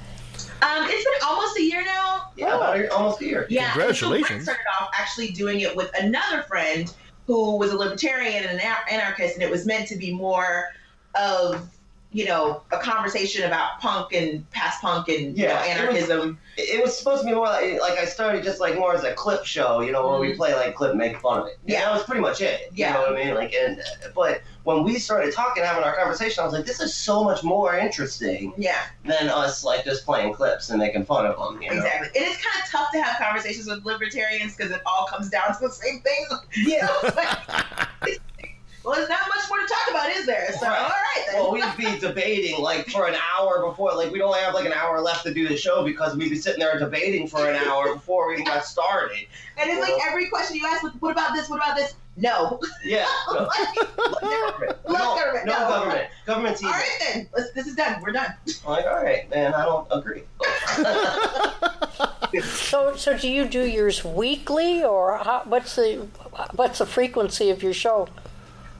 Um, 0.62 0.84
it's 0.89 1.05
been 1.05 1.28
almost 1.28 1.59
a 1.59 1.62
year 1.62 1.84
now. 1.84 2.30
Yeah, 2.37 2.57
about 2.57 2.78
a- 2.80 2.89
almost 2.95 3.20
a 3.20 3.26
year. 3.26 3.47
Yeah. 3.51 3.64
and 3.64 3.72
So 3.72 3.78
Congratulations. 3.80 4.28
Brent 4.28 4.43
started 4.45 4.64
off 4.80 4.91
actually 4.99 5.28
doing 5.32 5.61
it 5.61 5.74
with 5.76 5.91
another 6.01 6.43
friend 6.43 6.93
who 7.26 7.57
was 7.59 7.72
a 7.72 7.76
libertarian 7.76 8.45
and 8.45 8.59
an 8.61 8.74
anarchist, 8.91 9.34
and 9.34 9.43
it 9.43 9.51
was 9.51 9.66
meant 9.66 9.89
to 9.89 9.97
be 9.97 10.14
more 10.14 10.68
of 11.14 11.68
you 12.17 12.25
know 12.25 12.62
a 12.73 12.79
conversation 12.79 13.45
about 13.45 13.79
punk 13.79 14.14
and 14.14 14.51
past 14.51 14.81
punk 14.81 15.07
and 15.11 15.37
you 15.37 15.47
know, 15.47 15.53
Yeah, 15.53 15.64
it 15.64 15.69
was- 15.69 16.09
anarchism. 16.09 16.39
It 16.57 16.83
was 16.83 16.97
supposed 16.97 17.21
to 17.21 17.27
be 17.27 17.35
more 17.35 17.45
like, 17.45 17.79
like 17.83 17.99
I 17.99 18.07
started 18.07 18.43
just 18.43 18.59
like 18.59 18.77
more 18.77 18.95
as 18.95 19.05
a 19.05 19.12
clip 19.12 19.45
show, 19.45 19.81
you 19.81 19.93
know, 19.93 20.09
where 20.09 20.19
we 20.19 20.29
mm-hmm. 20.29 20.39
play 20.39 20.55
like 20.55 20.75
clip, 20.75 20.93
and 20.93 20.99
make 20.99 21.21
fun 21.21 21.41
of 21.41 21.49
it. 21.49 21.59
Yeah, 21.67 21.81
that 21.81 21.93
was 21.93 22.05
pretty 22.05 22.23
much 22.23 22.41
it. 22.41 22.71
You 22.73 22.87
Yeah. 22.87 22.95
know 22.95 23.01
what 23.01 23.12
I 23.12 23.23
mean? 23.23 23.35
Like, 23.35 23.53
and 23.53 23.83
but 24.14 24.41
when 24.64 24.83
we 24.83 24.99
started 24.99 25.35
talking, 25.35 25.62
having 25.62 25.85
our 25.85 25.95
conversation, 25.95 26.41
I 26.41 26.47
was 26.47 26.55
like, 26.55 26.64
this 26.64 26.81
is 26.81 26.95
so 26.95 27.23
much 27.23 27.45
more 27.45 27.77
interesting 27.77 28.55
Yeah, 28.57 28.81
than 29.05 29.29
us 29.29 29.62
like 29.64 29.85
just 29.85 30.07
playing 30.07 30.33
clips 30.33 30.71
and 30.71 30.79
making 30.79 31.05
fun 31.05 31.27
of 31.27 31.37
them. 31.37 31.61
You 31.61 31.69
know? 31.69 31.77
exactly. 31.77 32.09
And 32.19 32.33
it's 32.33 32.43
kind 32.43 32.62
of 32.64 32.71
tough 32.71 32.91
to 32.93 33.03
have 33.03 33.19
conversations 33.21 33.67
with 33.67 33.85
libertarians 33.85 34.57
because 34.57 34.73
it 34.73 34.81
all 34.87 35.05
comes 35.05 35.29
down 35.29 35.55
to 35.55 35.61
the 35.61 35.71
same 35.71 36.01
thing. 36.01 36.27
Yeah. 36.57 37.87
well, 38.87 38.95
there's 38.95 39.09
not 39.09 39.18
much 39.28 39.49
more 39.49 39.59
to 39.59 39.66
talk 39.66 39.91
about, 39.91 40.11
is 40.11 40.26
there? 40.26 40.49
So, 40.61 40.66
Right. 40.68 40.78
all 40.78 40.89
right 40.89 41.24
then. 41.32 41.41
Well, 41.43 41.53
we'd 41.53 41.76
be 41.76 41.99
debating 41.99 42.62
like 42.62 42.87
for 42.89 43.09
an 43.09 43.16
hour 43.37 43.66
before, 43.66 43.93
like 43.95 44.12
we'd 44.12 44.22
only 44.22 44.39
have 44.39 44.55
like 44.55 44.64
an 44.64 44.72
hour 44.72 45.01
left 45.01 45.24
to 45.26 45.34
do 45.34 45.49
the 45.49 45.57
show 45.57 45.84
because 45.84 46.14
we'd 46.16 46.30
be 46.30 46.37
sitting 46.37 46.61
there 46.61 46.78
debating 46.78 47.26
for 47.26 47.51
an 47.51 47.57
hour 47.57 47.93
before 47.95 48.28
we 48.28 48.34
even 48.34 48.45
got 48.47 48.64
started. 48.64 49.26
and 49.59 49.68
it's 49.68 49.80
like 49.80 50.01
every 50.07 50.28
question 50.28 50.57
you 50.57 50.64
ask, 50.66 50.84
like, 50.84 50.93
what 51.01 51.11
about 51.11 51.34
this? 51.34 51.49
What 51.51 51.57
about 51.57 51.76
this? 51.76 51.95
No. 52.16 52.61
Yeah. 52.84 53.07
No, 53.28 54.93
Love 54.93 54.93
no, 54.93 55.16
government. 55.16 55.47
no 55.47 55.53
no. 55.53 55.68
government. 55.68 56.09
Government's 56.26 56.62
All 56.62 56.68
evil. 56.70 56.80
right 56.80 56.99
then. 57.14 57.28
Let's, 57.37 57.51
this 57.53 57.66
is 57.66 57.74
done. 57.74 58.01
We're 58.03 58.12
done. 58.12 58.32
I'm 58.64 58.70
like, 58.70 58.87
all 58.87 59.03
right, 59.03 59.28
man, 59.30 59.53
I 59.53 59.64
don't 59.64 59.87
agree. 59.91 60.22
So, 62.43 62.95
so 62.97 63.16
do 63.16 63.28
you 63.28 63.47
do 63.47 63.64
yours 63.64 64.05
weekly, 64.05 64.84
or 64.84 65.16
how, 65.18 65.43
what's 65.47 65.76
the 65.76 66.07
what's 66.55 66.80
the 66.80 66.87
frequency 66.87 67.49
of 67.51 67.62
your 67.62 67.72
show? 67.72 68.09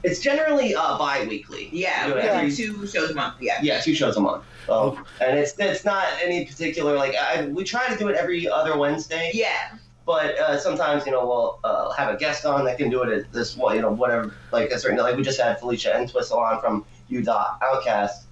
It's 0.03 0.19
generally 0.19 0.75
uh, 0.75 0.97
bi-weekly. 0.97 1.69
Yeah, 1.71 2.03
You 2.07 2.09
know, 2.09 2.15
we 2.15 2.21
every- 2.21 2.55
two 2.55 2.85
shows 2.87 3.09
a 3.11 3.15
month. 3.15 3.35
Yeah. 3.41 3.59
Yeah, 3.61 3.79
two 3.81 3.95
shows 3.95 4.15
a 4.17 4.19
month. 4.21 4.43
So, 4.67 4.97
and 5.21 5.37
it's 5.39 5.53
it's 5.59 5.85
not 5.85 6.05
any 6.21 6.45
particular 6.45 6.95
like 6.95 7.15
I, 7.15 7.45
we 7.47 7.63
try 7.63 7.87
to 7.87 7.97
do 7.97 8.07
it 8.09 8.15
every 8.15 8.47
other 8.49 8.77
Wednesday. 8.77 9.31
Yeah. 9.33 9.77
But 10.05 10.37
uh, 10.37 10.57
sometimes 10.57 11.05
you 11.05 11.11
know 11.13 11.25
we'll 11.27 11.59
uh, 11.63 11.91
have 11.93 12.13
a 12.13 12.17
guest 12.17 12.45
on 12.45 12.63
that 12.65 12.77
can 12.77 12.89
do 12.89 13.01
it 13.03 13.09
at 13.17 13.31
this 13.33 13.57
one 13.57 13.75
you 13.75 13.81
know 13.81 13.91
whatever 13.91 14.33
like 14.53 14.69
a 14.71 14.79
certain 14.79 14.97
like 14.99 15.17
we 15.17 15.23
just 15.23 15.39
had 15.39 15.59
Felicia 15.59 15.97
Entwistle 15.97 16.37
on 16.39 16.61
from 16.61 16.85
U 17.09 17.21
Dot 17.23 17.59
Outcast, 17.63 18.25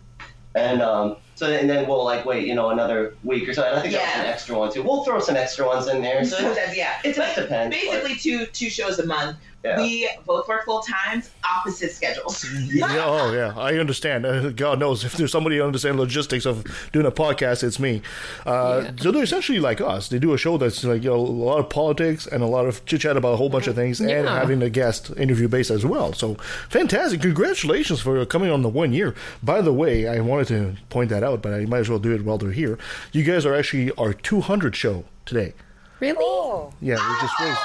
and 0.55 0.81
um, 0.81 1.17
so 1.35 1.47
and 1.51 1.69
then 1.69 1.87
we'll 1.87 2.03
like 2.05 2.25
wait 2.25 2.47
you 2.47 2.55
know 2.55 2.69
another 2.69 3.15
week 3.23 3.47
or 3.49 3.53
so. 3.53 3.63
And 3.63 3.77
I 3.77 3.81
think 3.81 3.93
that 3.93 4.01
was 4.03 4.15
Yeah. 4.15 4.21
an 4.21 4.27
extra 4.27 4.57
one 4.57 4.71
too. 4.71 4.83
We'll 4.83 5.03
throw 5.03 5.19
some 5.19 5.35
extra 5.35 5.65
ones 5.65 5.87
in 5.87 6.01
there. 6.01 6.23
So, 6.25 6.37
So 6.37 6.53
that's 6.53 6.75
yeah. 6.83 6.99
it 7.03 7.15
just 7.15 7.35
But 7.35 7.41
depends. 7.43 7.75
but- 7.75 7.91
Basically, 8.03 8.15
two 8.15 8.45
two 8.47 8.69
shows 8.69 8.99
a 8.99 9.05
month. 9.05 9.37
Yeah. 9.65 9.77
We 9.81 10.07
both 10.27 10.47
work 10.47 10.63
full 10.65 10.81
times, 10.81 11.31
opposite 11.43 11.91
schedules. 11.91 12.45
Yeah, 12.71 12.85
oh 13.05 13.33
yeah, 13.33 13.53
I 13.57 13.77
understand. 13.79 14.23
Uh, 14.25 14.49
God 14.51 14.79
knows 14.79 15.03
if 15.03 15.13
there's 15.13 15.31
somebody 15.31 15.57
who 15.57 15.63
understands 15.63 15.97
logistics 15.99 16.45
of 16.45 16.63
doing 16.93 17.07
a 17.07 17.11
podcast, 17.11 17.63
it's 17.63 17.79
me. 17.79 18.01
Uh, 18.45 18.91
So 18.97 19.11
they're 19.11 19.23
essentially 19.23 19.59
like 19.59 19.81
us. 19.81 20.09
They 20.09 20.19
do 20.19 20.33
a 20.33 20.37
show 20.37 20.57
that's 20.57 20.83
like 20.83 21.03
you 21.03 21.09
know, 21.09 21.15
a 21.15 21.49
lot 21.49 21.59
of 21.59 21.69
politics 21.69 22.27
and 22.27 22.43
a 22.43 22.45
lot 22.45 22.65
of 22.67 22.85
chit 22.85 23.01
chat 23.01 23.17
about 23.17 23.33
a 23.33 23.37
whole 23.37 23.49
bunch 23.49 23.65
of 23.67 23.75
things, 23.75 23.99
and 23.99 24.27
having 24.27 24.61
a 24.61 24.69
guest 24.69 25.11
interview 25.17 25.47
base 25.47 25.71
as 25.71 25.83
well. 25.83 26.13
So 26.13 26.35
fantastic! 26.69 27.21
Congratulations 27.21 28.01
for 28.01 28.23
coming 28.27 28.51
on 28.51 28.61
the 28.61 28.69
one 28.69 28.93
year. 28.93 29.15
By 29.41 29.61
the 29.61 29.73
way, 29.73 30.07
I 30.07 30.19
wanted 30.19 30.47
to 30.49 30.75
point 30.89 31.09
that 31.09 31.23
out, 31.23 31.41
but 31.41 31.53
I 31.53 31.65
might 31.65 31.79
as 31.79 31.89
well 31.89 31.99
do 31.99 32.13
it 32.13 32.23
while 32.23 32.37
they're 32.37 32.51
here. 32.51 32.77
You 33.13 33.23
guys 33.23 33.45
are 33.47 33.55
actually 33.55 33.91
our 33.97 34.13
200 34.13 34.75
show 34.75 35.05
today. 35.25 35.53
Really? 35.99 36.71
Yeah, 36.81 36.95
we 36.95 37.21
just 37.27 37.39
raised. 37.39 37.59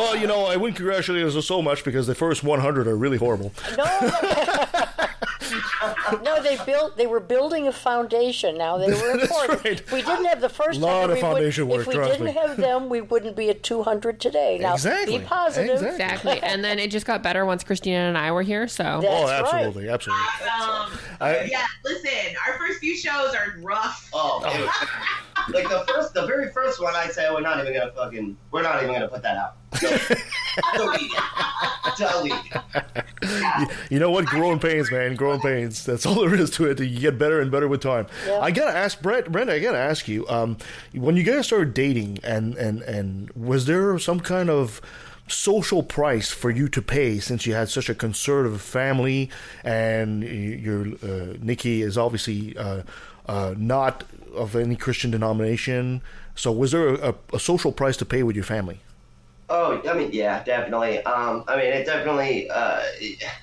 Well, 0.00 0.16
you 0.16 0.26
know, 0.26 0.46
I 0.46 0.56
wouldn't 0.56 0.78
congratulate 0.78 1.26
us 1.26 1.44
so 1.44 1.60
much 1.60 1.84
because 1.84 2.06
the 2.06 2.14
first 2.14 2.42
100 2.42 2.88
are 2.88 2.96
really 2.96 3.18
horrible. 3.18 3.52
No, 3.76 3.84
no, 6.22 6.42
they 6.42 6.56
built. 6.64 6.96
They 6.96 7.06
were 7.06 7.20
building 7.20 7.68
a 7.68 7.72
foundation. 7.72 8.56
Now 8.58 8.78
they 8.78 8.88
were 8.88 9.16
That's 9.16 9.22
important. 9.30 9.64
right. 9.64 9.80
If 9.80 9.92
we 9.92 10.02
didn't 10.02 10.24
have 10.26 10.40
the 10.40 10.48
first 10.48 10.80
Lot 10.80 11.00
hundred, 11.00 11.12
of 11.12 11.16
we 11.16 11.20
foundation 11.22 11.68
would, 11.68 11.78
work, 11.78 11.80
If 11.82 11.86
we 11.88 11.94
trust 11.94 12.12
didn't 12.12 12.26
me. 12.26 12.32
have 12.32 12.56
them, 12.56 12.88
we 12.88 13.00
wouldn't 13.00 13.36
be 13.36 13.50
at 13.50 13.62
two 13.62 13.82
hundred 13.82 14.20
today. 14.20 14.58
Now 14.60 14.74
Exactly. 14.74 15.18
be 15.18 15.24
positive. 15.24 15.74
Exactly. 15.82 15.90
Exactly. 16.32 16.42
And 16.42 16.64
then 16.64 16.78
it 16.78 16.90
just 16.90 17.06
got 17.06 17.22
better 17.22 17.44
once 17.44 17.64
Christina 17.64 17.98
and 17.98 18.16
I 18.18 18.32
were 18.32 18.42
here. 18.42 18.68
So 18.68 18.82
That's 19.02 19.06
oh, 19.06 19.24
right. 19.24 19.40
absolutely, 19.42 19.88
absolutely. 19.88 20.24
Um, 20.24 20.98
I- 21.20 21.48
yeah, 21.50 21.64
listen, 21.84 22.10
our 22.46 22.58
first 22.58 22.80
few 22.80 22.96
shows 22.96 23.34
are 23.34 23.54
rough. 23.62 24.08
Oh, 24.12 24.40
dude. 24.52 25.54
like 25.54 25.68
the 25.68 25.84
first, 25.92 26.14
the 26.14 26.26
very 26.26 26.50
first 26.50 26.82
one, 26.82 26.94
I 26.94 27.06
say 27.08 27.28
we're 27.30 27.40
not 27.40 27.58
even 27.60 27.72
gonna 27.72 27.92
fucking, 27.92 28.36
we're 28.50 28.62
not 28.62 28.82
even 28.82 28.94
gonna 28.94 29.08
put 29.08 29.22
that 29.22 29.36
out. 29.36 29.56
Delete 30.74 31.10
it. 31.12 31.96
Delete 31.96 32.32
it. 32.32 33.04
You, 33.60 33.66
you 33.90 33.98
know 33.98 34.10
what? 34.10 34.26
Growing 34.26 34.58
pains, 34.58 34.90
man. 34.90 35.14
Growing 35.14 35.39
pains. 35.42 35.84
That's 35.84 36.06
all 36.06 36.16
there 36.16 36.34
is 36.34 36.50
to 36.52 36.66
it. 36.70 36.80
You 36.80 37.00
get 37.00 37.18
better 37.18 37.40
and 37.40 37.50
better 37.50 37.68
with 37.68 37.80
time. 37.80 38.06
Yeah. 38.26 38.40
I 38.40 38.50
gotta 38.50 38.76
ask 38.76 39.00
Brent. 39.00 39.30
Brent, 39.30 39.50
I 39.50 39.58
gotta 39.58 39.78
ask 39.78 40.08
you. 40.08 40.28
Um, 40.28 40.56
when 40.92 41.16
you 41.16 41.22
guys 41.22 41.46
started 41.46 41.74
dating, 41.74 42.18
and 42.22 42.54
and 42.56 42.82
and 42.82 43.30
was 43.30 43.66
there 43.66 43.98
some 43.98 44.20
kind 44.20 44.50
of 44.50 44.80
social 45.28 45.82
price 45.82 46.30
for 46.30 46.50
you 46.50 46.68
to 46.68 46.82
pay 46.82 47.20
since 47.20 47.46
you 47.46 47.54
had 47.54 47.68
such 47.68 47.88
a 47.88 47.94
conservative 47.94 48.60
family 48.60 49.30
and 49.62 50.24
your 50.24 50.86
uh, 51.04 51.36
Nikki 51.40 51.82
is 51.82 51.96
obviously 51.96 52.56
uh, 52.56 52.82
uh, 53.26 53.54
not 53.56 54.04
of 54.34 54.56
any 54.56 54.76
Christian 54.76 55.10
denomination. 55.10 56.02
So 56.34 56.50
was 56.50 56.72
there 56.72 56.94
a, 56.94 57.14
a 57.32 57.38
social 57.38 57.70
price 57.72 57.96
to 57.98 58.04
pay 58.04 58.22
with 58.22 58.34
your 58.34 58.44
family? 58.44 58.80
Oh, 59.52 59.82
I 59.88 59.94
mean, 59.94 60.10
yeah, 60.12 60.44
definitely. 60.44 61.02
Um, 61.02 61.42
I 61.48 61.56
mean, 61.56 61.66
it 61.66 61.84
definitely. 61.84 62.48
Uh, 62.48 62.82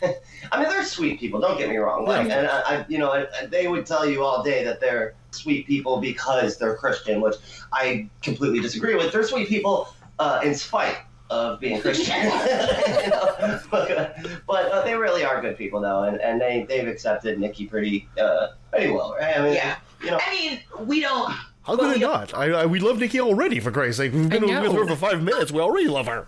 I 0.52 0.60
mean, 0.60 0.70
they're 0.70 0.86
sweet 0.86 1.20
people. 1.20 1.42
Don't 1.42 1.58
get 1.58 1.70
me 1.70 1.76
wrong. 1.78 2.06
Like, 2.06 2.30
and 2.30 2.48
I, 2.48 2.62
I, 2.62 2.86
you 2.88 2.98
know, 2.98 3.12
I- 3.12 3.46
they 3.48 3.68
would 3.68 3.86
tell 3.86 4.08
you 4.08 4.24
all 4.24 4.42
day 4.42 4.64
that 4.64 4.80
they're 4.80 5.16
sweet 5.32 5.68
people 5.68 6.00
because 6.00 6.58
they're 6.58 6.76
Christian, 6.78 7.20
which 7.20 7.36
I 7.74 8.10
completely 8.22 8.62
disagree 8.62 8.96
with. 8.96 9.12
They're 9.12 9.24
sweet 9.28 9.50
people 9.50 9.94
uh, 10.20 10.40
in 10.44 10.56
spite 10.56 10.98
of 11.30 11.60
being 11.60 11.82
Christian. 11.82 12.16
You 12.24 12.30
know? 12.30 13.60
But, 13.70 14.18
but 14.48 14.72
uh, 14.72 14.84
they 14.86 14.96
really 14.96 15.26
are 15.26 15.42
good 15.42 15.58
people, 15.58 15.82
though, 15.82 16.04
and, 16.04 16.22
and 16.22 16.40
they 16.40 16.66
they've 16.70 16.88
accepted 16.88 17.38
Nikki 17.38 17.66
pretty 17.66 18.08
uh, 18.18 18.48
pretty 18.72 18.92
well, 18.92 19.14
right? 19.20 19.38
I 19.38 19.44
mean, 19.44 19.56
Yeah. 19.56 19.76
you 20.02 20.12
know, 20.12 20.20
I 20.26 20.34
mean, 20.34 20.60
we 20.88 21.02
don't. 21.02 21.34
How 21.68 21.76
but 21.76 21.82
could 21.82 21.90
I 21.90 21.94
we 21.96 22.00
don't- 22.00 22.34
I, 22.34 22.46
I, 22.62 22.66
we 22.66 22.80
love 22.80 22.98
Nikki 22.98 23.20
already, 23.20 23.60
for 23.60 23.72
Christ's 23.72 23.98
sake. 23.98 24.14
We've 24.14 24.30
been 24.30 24.44
with 24.44 24.74
her 24.74 24.88
for 24.88 24.96
five 24.96 25.22
minutes. 25.22 25.52
We 25.52 25.60
already 25.60 25.90
love 25.90 26.08
her. 26.08 26.26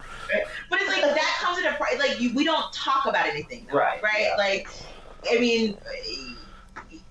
But 0.69 0.81
it's 0.81 0.89
like 0.91 1.01
that 1.01 1.37
comes 1.41 1.65
at 1.65 1.73
a 1.73 1.77
price. 1.77 1.97
Like 1.97 2.19
you, 2.19 2.33
we 2.35 2.43
don't 2.43 2.71
talk 2.73 3.05
about 3.05 3.25
anything, 3.25 3.65
though, 3.71 3.77
Right, 3.77 4.03
Right. 4.03 4.19
yeah. 4.23 4.35
Like, 4.37 4.67
I 5.31 5.39
mean, 5.39 5.77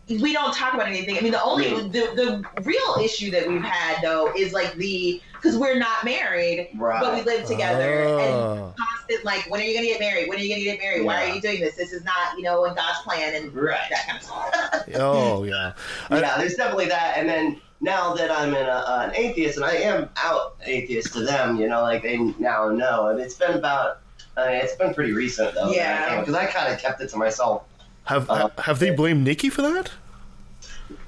we 0.09 0.33
don't 0.35 0.55
talk 0.55 0.74
about 0.74 0.89
anything. 0.89 1.16
I 1.16 1.20
mean, 1.22 1.33
the 1.33 1.43
only 1.43 1.66
Mm. 1.66 1.91
the 1.93 2.45
the 2.55 2.62
real 2.62 2.97
issue 3.03 3.31
that 3.31 3.47
we've 3.49 3.62
had 3.62 4.03
though 4.03 4.33
is 4.37 4.53
like 4.53 4.74
the 4.74 5.20
because 5.35 5.57
we're 5.57 5.79
not 5.79 6.05
married, 6.05 6.68
Right. 6.76 7.01
but 7.01 7.14
we 7.14 7.22
live 7.22 7.47
together 7.47 8.07
Ah. 8.09 8.18
and 8.20 8.74
constant 8.76 9.24
like, 9.24 9.49
when 9.51 9.61
are 9.61 9.64
you 9.64 9.74
gonna 9.74 9.87
get 9.87 10.01
married? 10.01 10.29
When 10.29 10.39
are 10.39 10.43
you 10.43 10.49
gonna 10.55 10.64
get 10.64 10.81
married? 10.81 11.05
Why 11.05 11.24
are 11.31 11.35
you 11.35 11.41
doing 11.41 11.61
this? 11.61 11.76
This 11.76 11.93
is 11.93 12.05
not 12.05 12.37
you 12.37 12.43
know 12.43 12.64
in 12.64 12.74
God's 12.74 12.99
plan 13.05 13.35
and 13.35 13.55
Right. 13.55 13.79
that 13.91 14.07
kind 14.07 14.18
of 14.18 14.24
stuff. 14.24 14.85
Oh, 15.01 15.45
yeah. 15.45 15.72
I- 16.11 16.20
yeah, 16.20 16.37
there's 16.39 16.55
definitely 16.57 16.87
that. 16.89 17.14
And 17.16 17.29
then 17.29 17.61
now 17.81 18.14
that 18.14 18.31
I'm 18.31 18.55
in 18.55 18.66
a, 18.66 18.85
an 18.89 19.14
atheist, 19.14 19.57
and 19.57 19.64
I 19.64 19.74
am 19.74 20.09
out 20.16 20.57
atheist 20.64 21.12
to 21.14 21.20
them, 21.24 21.57
you 21.61 21.68
know, 21.68 21.83
like 21.83 22.03
they 22.03 22.16
now 22.18 22.68
know. 22.70 23.09
And 23.09 23.20
it's 23.20 23.35
been 23.35 23.53
about, 23.55 24.01
I 24.37 24.47
mean, 24.49 24.57
it's 24.57 24.74
been 24.74 24.95
pretty 24.95 25.12
recent 25.12 25.55
though. 25.55 25.70
Yeah. 25.70 26.18
Because 26.20 26.35
I 26.35 26.47
kind 26.47 26.72
of 26.72 26.79
kept 26.81 27.01
it 27.01 27.09
to 27.11 27.16
myself. 27.16 27.62
Have 28.05 28.29
Uh, 28.31 28.49
have 28.59 28.79
they 28.79 28.91
blamed 28.91 29.24
Nikki 29.24 29.51
for 29.51 29.62
that? 29.62 29.91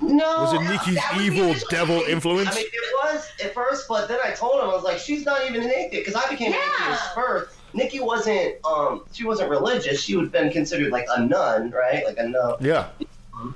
No. 0.01 0.25
Was 0.43 0.53
it 0.55 0.61
Nikki's 0.62 0.97
was 1.14 1.23
evil 1.23 1.55
devil 1.71 2.01
thing. 2.01 2.11
influence? 2.11 2.51
I 2.51 2.55
mean, 2.55 2.66
it 2.66 2.95
was 3.14 3.29
at 3.43 3.55
first, 3.55 3.89
but 3.89 4.09
then 4.09 4.18
I 4.25 4.31
told 4.33 4.62
him 4.62 4.68
I 4.68 4.75
was 4.75 4.85
like, 4.85 4.99
she's 4.99 5.25
not 5.25 5.49
even 5.49 5.62
an 5.62 5.71
atheist 5.71 6.07
because 6.07 6.14
I 6.14 6.29
became 6.31 6.53
an 6.53 6.59
Yeah. 6.59 6.85
atheist 6.87 7.14
first. 7.14 7.55
Nikki 7.73 8.01
wasn't, 8.01 8.57
um, 8.64 9.05
she 9.12 9.25
wasn't 9.25 9.49
religious. 9.49 10.03
She 10.03 10.16
would 10.16 10.25
have 10.25 10.33
been 10.33 10.51
considered 10.51 10.91
like 10.93 11.07
a 11.16 11.25
nun, 11.25 11.71
right? 11.71 12.05
Like 12.05 12.18
a 12.18 12.29
nun, 12.29 12.55
yeah. 12.61 12.89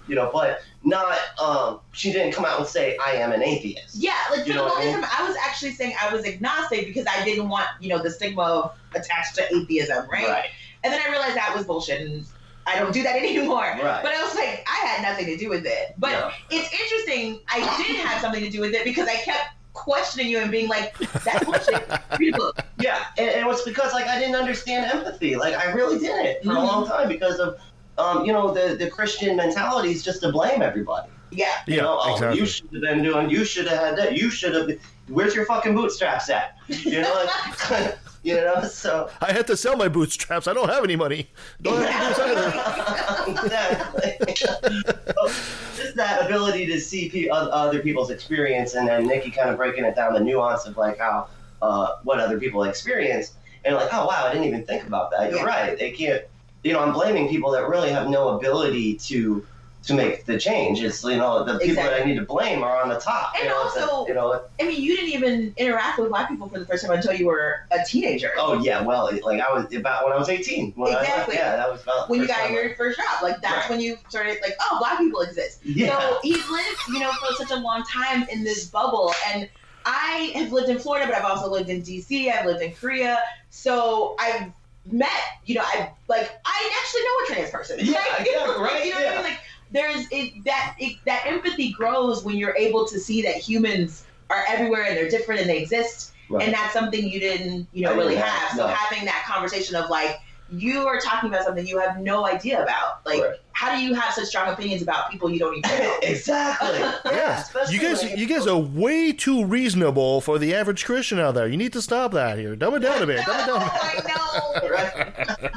You 0.08 0.14
know, 0.14 0.30
but 0.32 0.60
not. 0.82 1.16
Um, 1.42 1.80
she 1.92 2.12
didn't 2.12 2.32
come 2.32 2.44
out 2.44 2.58
and 2.58 2.68
say, 2.68 2.96
"I 3.04 3.12
am 3.12 3.32
an 3.32 3.42
atheist." 3.42 3.94
Yeah, 3.96 4.12
like 4.30 4.42
for 4.42 4.46
You 4.48 4.54
know 4.54 4.64
the 4.64 4.70
what 4.70 4.82
I 4.82 4.84
mean? 4.86 4.94
time, 5.00 5.10
I 5.18 5.26
was 5.26 5.36
actually 5.44 5.72
saying 5.72 5.94
I 6.00 6.12
was 6.14 6.24
agnostic 6.24 6.86
because 6.86 7.06
I 7.06 7.24
didn't 7.24 7.48
want 7.48 7.66
you 7.80 7.88
know 7.88 8.02
the 8.02 8.10
stigma 8.10 8.42
of 8.42 8.76
attached 8.94 9.34
to 9.36 9.54
atheism, 9.54 10.08
right? 10.10 10.28
Right. 10.28 10.50
And 10.82 10.92
then 10.92 11.00
I 11.06 11.10
realized 11.10 11.36
that 11.36 11.54
was 11.56 11.64
bullshit, 11.66 12.00
and 12.02 12.24
I 12.66 12.78
don't 12.78 12.92
do 12.92 13.02
that 13.02 13.16
anymore. 13.22 13.62
Right. 13.62 14.00
But 14.02 14.12
I 14.14 14.22
was 14.22 14.34
like, 14.34 14.66
I 14.70 14.86
had 14.86 15.02
nothing 15.02 15.26
to 15.26 15.36
do 15.36 15.48
with 15.48 15.64
it. 15.66 15.94
But 15.98 16.32
it's 16.50 16.72
interesting. 16.72 17.40
I 17.48 17.60
did 17.82 17.96
have 17.96 18.20
something 18.20 18.42
to 18.42 18.50
do 18.50 18.60
with 18.60 18.74
it 18.74 18.84
because 18.84 19.08
I 19.08 19.16
kept 19.16 19.48
questioning 19.72 20.28
you 20.28 20.38
and 20.38 20.50
being 20.50 20.68
like, 20.68 20.96
"That's 21.24 21.44
bullshit." 21.44 21.88
Read 22.18 22.34
a 22.34 22.38
book. 22.38 22.58
Yeah, 22.78 23.04
and, 23.18 23.28
and 23.28 23.40
it 23.40 23.46
was 23.46 23.62
because 23.62 23.92
like 23.92 24.06
I 24.06 24.18
didn't 24.18 24.36
understand 24.36 24.90
empathy. 24.92 25.36
Like 25.36 25.54
I 25.54 25.72
really 25.72 25.98
didn't 25.98 26.44
for 26.44 26.50
Mhm. 26.50 26.56
a 26.56 26.64
long 26.64 26.86
time 26.86 27.08
because 27.08 27.38
of, 27.40 27.58
um, 27.98 28.24
you 28.24 28.32
know, 28.32 28.52
the 28.52 28.76
the 28.76 28.90
Christian 28.90 29.36
mentality 29.36 29.90
is 29.90 30.02
just 30.02 30.20
to 30.22 30.32
blame 30.32 30.62
everybody. 30.62 31.08
Yeah. 31.30 31.46
You 31.66 31.76
Yeah, 31.76 31.82
know, 31.82 31.98
oh, 32.00 32.12
exactly. 32.14 32.40
you 32.40 32.46
should 32.46 32.68
have 32.72 32.82
been 32.82 33.02
doing. 33.02 33.28
You 33.30 33.44
should 33.44 33.66
have 33.66 33.78
had 33.78 33.96
that. 33.98 34.16
You 34.16 34.30
should 34.30 34.54
have. 34.54 34.70
Where's 35.08 35.34
your 35.34 35.44
fucking 35.46 35.74
bootstraps 35.74 36.30
at? 36.30 36.56
You 36.68 37.02
know, 37.02 37.26
like, 37.70 37.98
you 38.22 38.36
know. 38.36 38.62
So 38.64 39.10
I 39.20 39.32
had 39.32 39.46
to 39.48 39.56
sell 39.56 39.76
my 39.76 39.88
bootstraps. 39.88 40.46
I 40.46 40.52
don't 40.54 40.68
have 40.68 40.84
any 40.84 40.96
money. 40.96 41.30
Don't 41.62 41.82
have 41.84 41.90
any 41.90 42.06
boots 42.06 42.20
either. 42.20 43.32
exactly. 43.42 44.34
So, 44.36 44.54
just 45.76 45.96
that 45.96 46.24
ability 46.24 46.66
to 46.66 46.80
see 46.80 47.08
pe- 47.08 47.28
other 47.28 47.80
people's 47.80 48.10
experience, 48.10 48.74
and 48.74 48.86
then 48.88 49.06
Nikki 49.06 49.30
kind 49.30 49.50
of 49.50 49.56
breaking 49.56 49.84
it 49.84 49.96
down 49.96 50.14
the 50.14 50.20
nuance 50.20 50.66
of 50.66 50.76
like 50.76 50.98
how 50.98 51.28
uh, 51.62 51.96
what 52.04 52.20
other 52.20 52.38
people 52.38 52.62
experience, 52.64 53.32
and 53.64 53.74
like, 53.74 53.88
oh 53.92 54.06
wow, 54.06 54.26
I 54.26 54.32
didn't 54.32 54.46
even 54.46 54.64
think 54.64 54.86
about 54.86 55.10
that. 55.10 55.30
You're 55.30 55.40
Yeah. 55.40 55.44
right. 55.46 55.78
They 55.78 55.90
can't. 55.90 56.22
You 56.64 56.72
know, 56.72 56.80
I'm 56.80 56.92
blaming 56.92 57.28
people 57.28 57.50
that 57.52 57.68
really 57.68 57.90
have 57.90 58.08
no 58.08 58.30
ability 58.36 58.94
to 59.08 59.46
to 59.84 59.92
make 59.92 60.24
the 60.24 60.38
change. 60.38 60.82
It's 60.82 61.04
you 61.04 61.16
know 61.16 61.44
the 61.44 61.58
people 61.58 61.82
that 61.84 62.00
I 62.00 62.04
need 62.06 62.14
to 62.16 62.24
blame 62.24 62.64
are 62.64 62.80
on 62.82 62.88
the 62.88 62.98
top. 62.98 63.34
And 63.34 63.44
you 63.44 63.50
know, 63.50 63.56
also, 63.64 64.04
the- 64.04 64.08
you 64.08 64.14
know. 64.14 64.40
I 64.58 64.62
mean, 64.66 64.80
you 64.80 64.96
didn't 64.96 65.10
even 65.10 65.52
interact 65.58 65.98
with 65.98 66.08
black 66.08 66.30
people 66.30 66.48
for 66.48 66.58
the 66.58 66.64
first 66.64 66.86
time 66.86 66.92
until 66.96 67.12
you 67.12 67.26
were 67.26 67.66
a 67.70 67.84
teenager. 67.86 68.30
Oh 68.38 68.62
yeah, 68.62 68.80
well, 68.80 69.10
like 69.22 69.42
I 69.42 69.52
was 69.52 69.72
about 69.74 70.04
when 70.04 70.14
I 70.14 70.16
was 70.16 70.30
18. 70.30 70.72
When 70.74 70.94
I- 70.96 71.00
Exactly. 71.02 71.34
yeah, 71.36 71.56
that 71.56 71.70
was 71.70 71.82
about 71.82 72.08
when 72.08 72.20
you 72.20 72.26
got 72.26 72.50
your 72.50 72.74
first 72.76 72.96
job. 72.98 73.22
Like 73.22 73.42
that's 73.42 73.54
Right. 73.56 73.70
when 73.70 73.80
you 73.80 73.98
started 74.08 74.38
like, 74.40 74.56
oh, 74.58 74.78
black 74.78 74.96
people 74.98 75.20
exist. 75.20 75.60
Yeah. 75.64 75.98
So 76.00 76.18
he's 76.22 76.48
lived, 76.48 76.78
you 76.88 77.00
know, 77.00 77.12
for 77.12 77.34
such 77.34 77.50
a 77.50 77.56
long 77.60 77.82
time 77.84 78.26
in 78.32 78.42
this 78.42 78.64
bubble. 78.70 79.12
And 79.34 79.50
I 79.84 80.32
have 80.34 80.50
lived 80.50 80.70
in 80.70 80.78
Florida, 80.78 81.04
but 81.06 81.14
I've 81.14 81.26
also 81.26 81.50
lived 81.50 81.68
in 81.68 81.82
DC. 81.82 82.32
I've 82.32 82.46
lived 82.46 82.62
in 82.62 82.72
Korea. 82.72 83.18
So 83.50 84.16
I've 84.18 84.50
met, 84.90 85.10
you 85.46 85.54
know, 85.54 85.62
I 85.64 85.90
like 86.08 86.30
I 86.44 86.82
actually 86.82 87.02
know 87.02 87.24
a 87.24 87.26
trans 87.26 87.50
person. 87.50 87.78
Yeah, 87.80 88.02
Like, 88.18 88.28
yeah, 88.30 88.44
right, 88.62 88.84
You 88.84 88.90
know 88.92 88.96
what 88.96 89.06
I 89.06 89.10
yeah. 89.10 89.14
mean? 89.16 89.24
Like 89.24 89.40
there's 89.70 90.06
it 90.10 90.44
that 90.44 90.76
it, 90.78 90.98
that 91.06 91.24
empathy 91.26 91.72
grows 91.72 92.24
when 92.24 92.36
you're 92.36 92.56
able 92.56 92.86
to 92.86 92.98
see 92.98 93.22
that 93.22 93.36
humans 93.36 94.04
are 94.30 94.44
everywhere 94.48 94.84
and 94.84 94.96
they're 94.96 95.08
different 95.10 95.40
and 95.40 95.50
they 95.50 95.58
exist. 95.58 96.12
Right. 96.30 96.44
And 96.44 96.54
that's 96.54 96.72
something 96.72 97.06
you 97.06 97.20
didn't, 97.20 97.68
you 97.72 97.82
know, 97.82 97.92
I 97.92 97.96
really 97.96 98.16
have, 98.16 98.26
have. 98.26 98.56
So 98.56 98.66
no. 98.66 98.72
having 98.72 99.04
that 99.04 99.24
conversation 99.26 99.76
of 99.76 99.90
like, 99.90 100.20
you 100.50 100.86
are 100.86 100.98
talking 100.98 101.28
about 101.28 101.44
something 101.44 101.66
you 101.66 101.78
have 101.78 102.00
no 102.00 102.26
idea 102.26 102.62
about. 102.62 103.04
Like, 103.04 103.22
how 103.64 103.74
do 103.74 103.82
you 103.82 103.94
have 103.94 104.12
such 104.12 104.26
strong 104.26 104.52
opinions 104.52 104.82
about 104.82 105.10
people 105.10 105.30
you 105.30 105.38
don't 105.38 105.56
even 105.56 105.70
know? 105.78 105.98
exactly. 106.02 106.78
Yeah, 107.14 107.44
you 107.70 107.80
guys, 107.80 108.02
you 108.02 108.26
guys 108.26 108.46
are 108.46 108.58
way 108.58 109.12
too 109.12 109.44
reasonable 109.44 110.20
for 110.20 110.38
the 110.38 110.54
average 110.54 110.84
Christian 110.84 111.18
out 111.18 111.34
there. 111.34 111.46
You 111.46 111.56
need 111.56 111.72
to 111.74 111.80
stop 111.80 112.12
that 112.12 112.38
here. 112.38 112.56
Dumb 112.56 112.74
it 112.74 112.80
down 112.80 113.02
a 113.02 113.06
bit. 113.06 113.24
Dumb 113.24 113.40
it 113.40 113.46
down. 113.46 113.60
I 113.72 115.48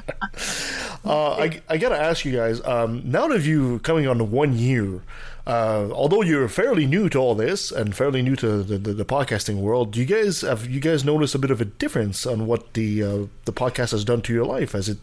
know. 1.03 1.12
Uh, 1.12 1.32
I, 1.32 1.62
I 1.68 1.78
gotta 1.78 1.97
ask 1.99 2.24
you 2.26 2.36
guys. 2.36 2.64
Um, 2.64 3.01
now 3.05 3.28
that 3.28 3.41
you 3.41 3.80
coming 3.80 4.08
on 4.08 4.20
to 4.20 4.24
one 4.24 4.58
year, 4.58 5.01
uh, 5.45 5.89
although 5.91 6.22
you're 6.22 6.47
fairly 6.47 6.86
new 6.86 7.10
to 7.10 7.18
all 7.18 7.34
this 7.34 7.72
and 7.72 7.95
fairly 7.95 8.22
new 8.22 8.36
to 8.36 8.64
the, 8.64 8.78
the, 8.78 8.93
the 8.93 9.05
podcasting 9.05 9.58
world, 9.58 9.91
do 9.91 9.99
you 9.99 10.05
guys 10.05 10.41
have 10.41 10.70
you 10.70 10.80
guys 10.80 11.03
noticed 11.03 11.34
a 11.36 11.39
bit 11.39 11.51
of 11.51 11.60
a 11.60 11.66
difference 11.66 12.26
on 12.26 12.45
what 12.45 12.74
the 12.74 13.03
uh, 13.03 13.18
the 13.45 13.53
podcast 13.53 13.91
has 13.91 14.05
done 14.05 14.22
to 14.22 14.34
your 14.34 14.45
life? 14.45 14.74
Has 14.74 14.89
it 14.89 14.99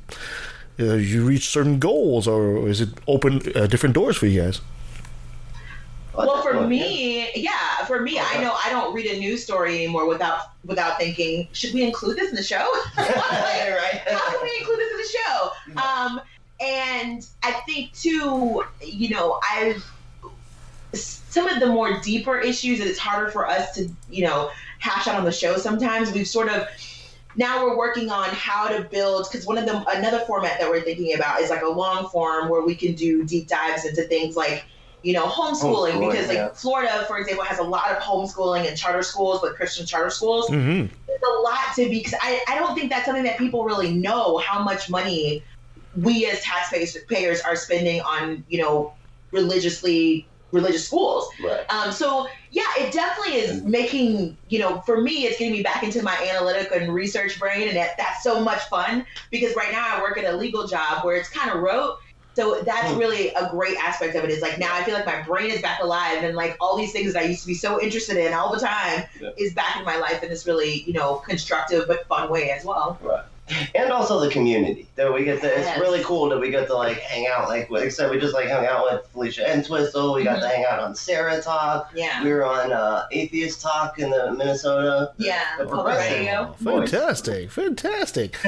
uh, 0.80 0.94
you 0.94 1.24
reach 1.24 1.48
certain 1.50 1.78
goals, 1.78 2.26
or 2.26 2.68
is 2.68 2.80
it 2.80 2.90
open 3.06 3.40
uh, 3.54 3.66
different 3.66 3.94
doors 3.94 4.16
for 4.16 4.26
you 4.26 4.42
guys? 4.42 4.60
Well, 6.16 6.42
for 6.42 6.60
me, 6.66 7.30
yeah, 7.34 7.84
for 7.86 8.00
me, 8.00 8.20
I 8.20 8.40
know 8.40 8.56
I 8.64 8.70
don't 8.70 8.94
read 8.94 9.06
a 9.06 9.18
news 9.18 9.42
story 9.42 9.74
anymore 9.74 10.06
without 10.06 10.52
without 10.64 10.98
thinking, 10.98 11.48
should 11.52 11.74
we 11.74 11.82
include 11.82 12.16
this 12.16 12.30
in 12.30 12.36
the 12.36 12.42
show? 12.42 12.68
Like, 12.96 14.06
How 14.06 14.30
can 14.30 14.40
we 14.42 14.58
include 14.58 14.78
this 14.78 14.92
in 14.92 14.98
the 14.98 15.18
show? 15.18 15.50
Um, 15.82 16.20
and 16.60 17.26
I 17.42 17.52
think 17.66 17.92
too, 17.92 18.62
you 18.80 19.10
know, 19.10 19.40
I've 19.50 19.84
some 20.92 21.48
of 21.48 21.58
the 21.58 21.66
more 21.66 22.00
deeper 22.00 22.38
issues 22.38 22.78
that 22.78 22.86
it's 22.86 22.98
harder 22.98 23.30
for 23.30 23.48
us 23.48 23.74
to, 23.74 23.88
you 24.08 24.24
know, 24.24 24.50
hash 24.78 25.08
out 25.08 25.16
on 25.16 25.24
the 25.24 25.32
show. 25.32 25.56
Sometimes 25.56 26.12
we've 26.12 26.28
sort 26.28 26.48
of 26.48 26.68
now 27.36 27.64
we're 27.64 27.76
working 27.76 28.10
on 28.10 28.28
how 28.30 28.68
to 28.68 28.82
build 28.82 29.26
because 29.30 29.46
one 29.46 29.58
of 29.58 29.66
the 29.66 29.84
another 29.96 30.20
format 30.20 30.58
that 30.60 30.68
we're 30.68 30.82
thinking 30.82 31.14
about 31.14 31.40
is 31.40 31.50
like 31.50 31.62
a 31.62 31.68
long 31.68 32.08
form 32.08 32.48
where 32.48 32.62
we 32.62 32.74
can 32.74 32.94
do 32.94 33.24
deep 33.24 33.48
dives 33.48 33.84
into 33.84 34.02
things 34.02 34.36
like 34.36 34.64
you 35.02 35.12
know 35.12 35.26
homeschooling, 35.26 35.92
Homeschooling, 35.92 36.10
because 36.10 36.28
like 36.28 36.36
yeah. 36.36 36.48
Florida, 36.50 37.04
for 37.06 37.18
example, 37.18 37.44
has 37.44 37.58
a 37.58 37.62
lot 37.62 37.90
of 37.90 37.98
homeschooling 37.98 38.66
and 38.66 38.76
charter 38.76 39.02
schools, 39.02 39.42
like 39.42 39.54
Christian 39.54 39.86
charter 39.86 40.10
schools. 40.10 40.48
Mm-hmm. 40.48 40.92
There's 41.06 41.22
a 41.22 41.40
lot 41.42 41.74
to 41.76 41.88
be 41.88 41.98
because 41.98 42.14
I, 42.20 42.42
I 42.48 42.58
don't 42.58 42.74
think 42.74 42.90
that's 42.90 43.04
something 43.04 43.24
that 43.24 43.38
people 43.38 43.64
really 43.64 43.92
know 43.92 44.38
how 44.38 44.62
much 44.62 44.88
money 44.88 45.42
we 46.00 46.26
as 46.26 46.40
taxpayers 46.40 46.96
payers 47.08 47.40
are 47.42 47.56
spending 47.56 48.00
on 48.00 48.44
you 48.48 48.58
know 48.60 48.94
religiously 49.30 50.26
religious 50.54 50.86
schools. 50.86 51.28
Right. 51.42 51.64
Um, 51.70 51.92
so 51.92 52.26
yeah, 52.50 52.62
it 52.78 52.92
definitely 52.92 53.34
is 53.40 53.62
making 53.64 54.38
you 54.48 54.58
know 54.58 54.80
for 54.82 55.00
me 55.00 55.24
it's 55.26 55.38
getting 55.38 55.52
me 55.52 55.62
back 55.62 55.82
into 55.82 56.02
my 56.02 56.16
analytic 56.30 56.70
and 56.74 56.92
research 56.94 57.38
brain, 57.38 57.68
and 57.68 57.76
that, 57.76 57.90
that's 57.98 58.22
so 58.22 58.40
much 58.40 58.62
fun 58.62 59.04
because 59.30 59.54
right 59.56 59.72
now 59.72 59.96
I 59.96 60.00
work 60.00 60.16
at 60.16 60.24
a 60.24 60.36
legal 60.36 60.66
job 60.66 61.04
where 61.04 61.16
it's 61.16 61.28
kind 61.28 61.50
of 61.50 61.60
rote. 61.60 61.96
So 62.36 62.62
that's 62.66 62.92
really 62.94 63.28
a 63.34 63.48
great 63.50 63.76
aspect 63.78 64.16
of 64.16 64.24
it. 64.24 64.30
Is 64.30 64.42
like 64.42 64.58
now 64.58 64.74
I 64.74 64.82
feel 64.82 64.94
like 64.94 65.06
my 65.06 65.22
brain 65.22 65.50
is 65.50 65.62
back 65.62 65.80
alive, 65.80 66.24
and 66.24 66.34
like 66.34 66.56
all 66.60 66.76
these 66.76 66.92
things 66.92 67.12
that 67.12 67.22
I 67.22 67.26
used 67.26 67.42
to 67.42 67.46
be 67.46 67.54
so 67.54 67.80
interested 67.80 68.16
in 68.16 68.32
all 68.32 68.52
the 68.52 68.60
time 68.60 69.04
Yeah. 69.20 69.30
is 69.38 69.54
back 69.54 69.76
in 69.76 69.84
my 69.84 69.96
life 69.98 70.22
in 70.22 70.30
this 70.30 70.46
really 70.46 70.82
you 70.84 70.92
know 70.92 71.22
constructive 71.28 71.84
but 71.86 72.06
fun 72.08 72.30
way 72.30 72.50
as 72.50 72.64
well. 72.64 72.98
Right. 73.02 73.24
And 73.74 73.92
also 73.92 74.20
the 74.20 74.30
community 74.30 74.86
that 74.96 75.12
we 75.12 75.24
get 75.24 75.40
to. 75.42 75.46
Yes. 75.48 75.68
It's 75.68 75.80
really 75.80 76.02
cool 76.02 76.28
that 76.30 76.38
we 76.40 76.50
get 76.50 76.66
to 76.68 76.74
like 76.74 76.98
hang 76.98 77.26
out. 77.26 77.48
Like, 77.48 77.68
like 77.70 77.92
I 78.00 78.10
we 78.10 78.18
just 78.18 78.32
like 78.32 78.48
hung 78.48 78.64
out 78.64 78.84
with 78.90 79.06
Felicia 79.08 79.46
and 79.46 79.62
Twistle. 79.64 80.14
We 80.14 80.24
got 80.24 80.40
to 80.40 80.48
hang 80.48 80.64
out 80.64 80.78
on 80.80 80.94
Sarah 80.94 81.42
Talk. 81.42 81.88
Mm-hmm. 81.88 81.98
Yeah. 81.98 82.24
We 82.24 82.32
were 82.32 82.44
on 82.44 82.72
uh, 82.72 83.06
Atheist 83.12 83.60
Talk 83.60 83.98
in 83.98 84.10
the 84.10 84.32
Minnesota. 84.32 85.12
Yeah, 85.18 85.42
the 85.58 85.66
public 85.66 85.96
radio. 85.98 86.54
Fantastic, 86.62 87.50
fantastic. 87.50 88.36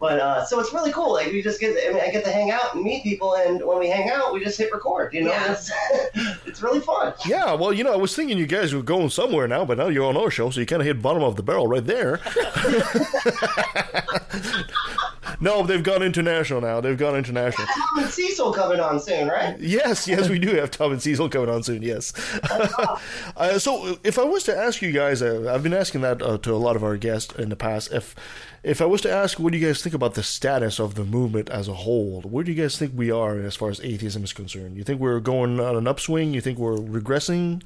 But 0.00 0.18
uh, 0.18 0.44
so 0.44 0.58
it's 0.58 0.72
really 0.72 0.90
cool. 0.90 1.12
Like 1.12 1.28
we 1.28 1.42
just 1.42 1.60
get, 1.60 1.76
I 1.88 1.92
mean, 1.92 2.02
I 2.02 2.10
get 2.10 2.24
to 2.24 2.32
hang 2.32 2.50
out 2.50 2.74
and 2.74 2.82
meet 2.82 3.04
people, 3.04 3.34
and 3.36 3.64
when 3.64 3.78
we 3.78 3.88
hang 3.88 4.10
out, 4.10 4.32
we 4.34 4.42
just 4.42 4.58
hit 4.58 4.72
record. 4.72 5.14
You 5.14 5.22
know, 5.24 5.30
Yeah. 5.30 5.52
it's, 5.52 5.70
it's 6.46 6.60
really 6.60 6.80
fun. 6.80 7.14
Yeah, 7.24 7.52
well, 7.54 7.72
you 7.72 7.84
know, 7.84 7.92
I 7.92 7.96
was 7.96 8.14
thinking 8.16 8.36
you 8.36 8.46
guys 8.46 8.74
were 8.74 8.82
going 8.82 9.10
somewhere 9.10 9.46
now, 9.46 9.64
but 9.64 9.78
now 9.78 9.86
you're 9.86 10.04
on 10.04 10.16
our 10.16 10.28
show, 10.30 10.50
so 10.50 10.58
you 10.58 10.66
kind 10.66 10.82
of 10.82 10.86
hit 10.86 11.00
bottom 11.00 11.22
of 11.22 11.36
the 11.36 11.42
barrel 11.44 11.68
right 11.68 11.84
there. 11.86 12.20
no, 15.40 15.64
they've 15.64 15.82
gone 15.82 16.02
international 16.02 16.60
now. 16.60 16.80
They've 16.80 16.98
gone 16.98 17.16
international. 17.16 17.66
Tom 17.66 18.04
and 18.04 18.12
Cecil 18.12 18.52
coming 18.52 18.80
on 18.80 19.00
soon, 19.00 19.28
right? 19.28 19.58
Yes, 19.58 20.06
yes, 20.08 20.28
we 20.28 20.38
do 20.38 20.54
have 20.56 20.70
Tom 20.70 20.92
and 20.92 21.02
Cecil 21.02 21.28
coming 21.28 21.48
on 21.48 21.62
soon. 21.62 21.82
Yes. 21.82 22.12
uh, 23.36 23.58
so, 23.58 23.98
if 24.04 24.18
I 24.18 24.24
was 24.24 24.44
to 24.44 24.56
ask 24.56 24.82
you 24.82 24.92
guys, 24.92 25.22
uh, 25.22 25.52
I've 25.52 25.62
been 25.62 25.74
asking 25.74 26.02
that 26.02 26.22
uh, 26.22 26.38
to 26.38 26.54
a 26.54 26.56
lot 26.56 26.76
of 26.76 26.84
our 26.84 26.96
guests 26.96 27.34
in 27.34 27.48
the 27.48 27.56
past. 27.56 27.92
If 27.92 28.14
if 28.62 28.80
I 28.80 28.84
was 28.84 29.00
to 29.02 29.10
ask, 29.10 29.40
what 29.40 29.52
do 29.52 29.58
you 29.58 29.66
guys 29.66 29.82
think 29.82 29.94
about 29.94 30.14
the 30.14 30.22
status 30.22 30.78
of 30.78 30.94
the 30.94 31.04
movement 31.04 31.50
as 31.50 31.66
a 31.66 31.74
whole? 31.74 32.22
Where 32.22 32.44
do 32.44 32.52
you 32.52 32.62
guys 32.62 32.78
think 32.78 32.92
we 32.94 33.10
are 33.10 33.38
as 33.40 33.56
far 33.56 33.70
as 33.70 33.80
atheism 33.80 34.22
is 34.22 34.32
concerned? 34.32 34.76
You 34.76 34.84
think 34.84 35.00
we're 35.00 35.20
going 35.20 35.58
on 35.58 35.76
an 35.76 35.88
upswing? 35.88 36.32
You 36.32 36.40
think 36.40 36.58
we're 36.58 36.76
regressing? 36.76 37.62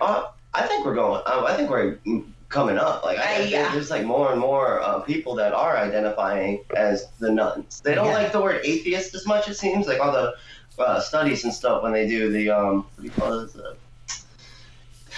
Uh, 0.00 0.24
I 0.52 0.66
think 0.66 0.84
we're 0.84 0.94
going. 0.94 1.22
Uh, 1.24 1.44
I 1.46 1.56
think 1.56 1.70
we're 1.70 1.98
coming 2.52 2.78
up. 2.78 3.04
Like 3.04 3.18
I, 3.18 3.42
Uh, 3.42 3.44
yeah. 3.46 3.72
there's 3.72 3.90
like 3.90 4.04
more 4.04 4.30
and 4.30 4.40
more 4.40 4.80
uh, 4.82 5.00
people 5.00 5.34
that 5.36 5.52
are 5.52 5.76
identifying 5.76 6.64
as 6.76 7.08
the 7.18 7.30
nones. 7.32 7.80
They 7.80 7.94
don't 7.96 8.06
Yeah. 8.06 8.14
like 8.14 8.30
the 8.32 8.40
word 8.40 8.60
atheist 8.62 9.14
as 9.14 9.26
much. 9.26 9.48
It 9.48 9.54
seems 9.56 9.86
like 9.88 9.98
all 10.00 10.12
the 10.12 10.34
uh, 10.78 11.00
studies 11.00 11.44
and 11.44 11.52
stuff 11.52 11.82
when 11.82 11.92
they 11.92 12.06
do 12.06 12.30
the 12.30 12.50
um, 12.50 12.76
what 12.94 12.98
do 12.98 13.04
you 13.04 13.10
call 13.10 13.40
it? 13.40 13.52
The, 13.52 13.74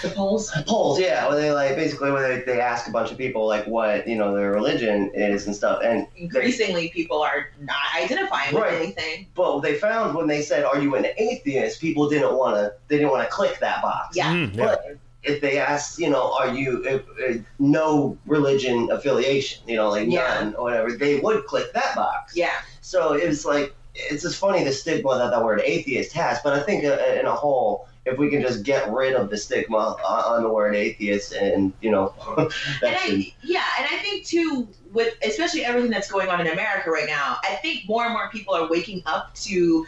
The 0.01 0.09
polls. 0.09 0.51
polls, 0.67 0.99
yeah, 0.99 1.27
where 1.27 1.39
they 1.39 1.51
like 1.51 1.75
basically 1.77 2.11
where 2.11 2.27
they, 2.27 2.43
they 2.43 2.59
ask 2.59 2.87
a 2.87 2.91
bunch 2.91 3.11
of 3.11 3.17
people 3.17 3.47
like 3.47 3.65
what 3.65 4.05
you 4.07 4.17
know 4.17 4.35
their 4.35 4.51
religion 4.51 5.09
is 5.15 5.47
and 5.47 5.55
stuff, 5.55 5.79
and 5.83 6.05
they, 6.15 6.21
Increasingly, 6.23 6.89
people 6.89 7.21
are 7.21 7.47
not 7.61 7.77
identifying 7.95 8.53
with 8.53 8.65
anything. 8.73 9.27
but 9.35 9.61
they 9.61 9.75
found 9.75 10.13
when 10.15 10.27
they 10.27 10.41
said, 10.41 10.65
"Are 10.65 10.79
you 10.81 10.95
an 10.95 11.07
atheist?" 11.17 11.79
People 11.79 12.09
didn't 12.09 12.35
want 12.35 12.57
to. 12.57 12.73
They 12.89 12.97
didn't 12.97 13.11
want 13.11 13.23
to 13.27 13.33
click 13.33 13.57
that 13.61 13.81
box. 13.81 14.15
Yeah. 14.17 14.33
Mm, 14.33 14.55
yeah. 14.55 14.65
But 14.65 14.97
if 15.25 15.41
they 15.41 15.57
asked, 15.57 15.99
you 15.99 16.09
know, 16.09 16.33
are 16.39 16.53
you 16.53 16.83
uh, 16.89 17.23
uh, 17.29 17.33
no 17.59 18.17
religion 18.25 18.89
affiliation, 18.91 19.67
you 19.67 19.75
know, 19.75 19.89
like 19.89 20.07
Yeah. 20.09 20.21
none 20.41 20.55
or 20.55 20.63
whatever, 20.65 20.91
they 20.93 21.19
would 21.19 21.45
click 21.45 21.73
that 21.73 21.95
box. 21.95 22.35
Yeah. 22.35 22.51
So 22.81 23.13
it 23.13 23.27
was 23.27 23.45
like, 23.45 23.75
it's 23.95 24.23
just 24.23 24.37
funny 24.37 24.63
the 24.63 24.71
stigma 24.73 25.17
that 25.17 25.31
that 25.31 25.43
word 25.43 25.61
atheist 25.63 26.11
has, 26.13 26.39
but 26.43 26.53
I 26.53 26.59
think 26.61 26.83
uh, 26.85 26.97
in 27.19 27.25
a 27.25 27.33
whole, 27.33 27.87
if 28.05 28.19
we 28.19 28.29
can 28.29 28.41
just 28.41 28.63
get 28.63 28.91
rid 28.91 29.13
of 29.13 29.29
the 29.31 29.37
stigma 29.37 29.77
on 29.77 30.23
on 30.33 30.43
the 30.43 30.49
word 30.49 30.75
atheist 30.75 31.33
and, 31.33 31.73
you 31.81 31.89
know, 31.89 32.13
And 32.37 32.49
I, 32.83 33.33
yeah, 33.41 33.63
and 33.79 33.87
I 33.91 33.97
think 34.03 34.25
too, 34.27 34.67
with 34.93 35.13
especially 35.23 35.65
everything 35.65 35.89
that's 35.89 36.11
going 36.11 36.29
on 36.29 36.39
in 36.41 36.47
America 36.47 36.91
right 36.91 37.07
now, 37.07 37.37
I 37.43 37.55
think 37.55 37.87
more 37.87 38.03
and 38.03 38.13
more 38.13 38.29
people 38.29 38.53
are 38.53 38.69
waking 38.69 39.01
up 39.07 39.33
to 39.45 39.85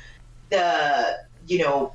the, 0.49 1.17
you 1.45 1.59
know, 1.59 1.93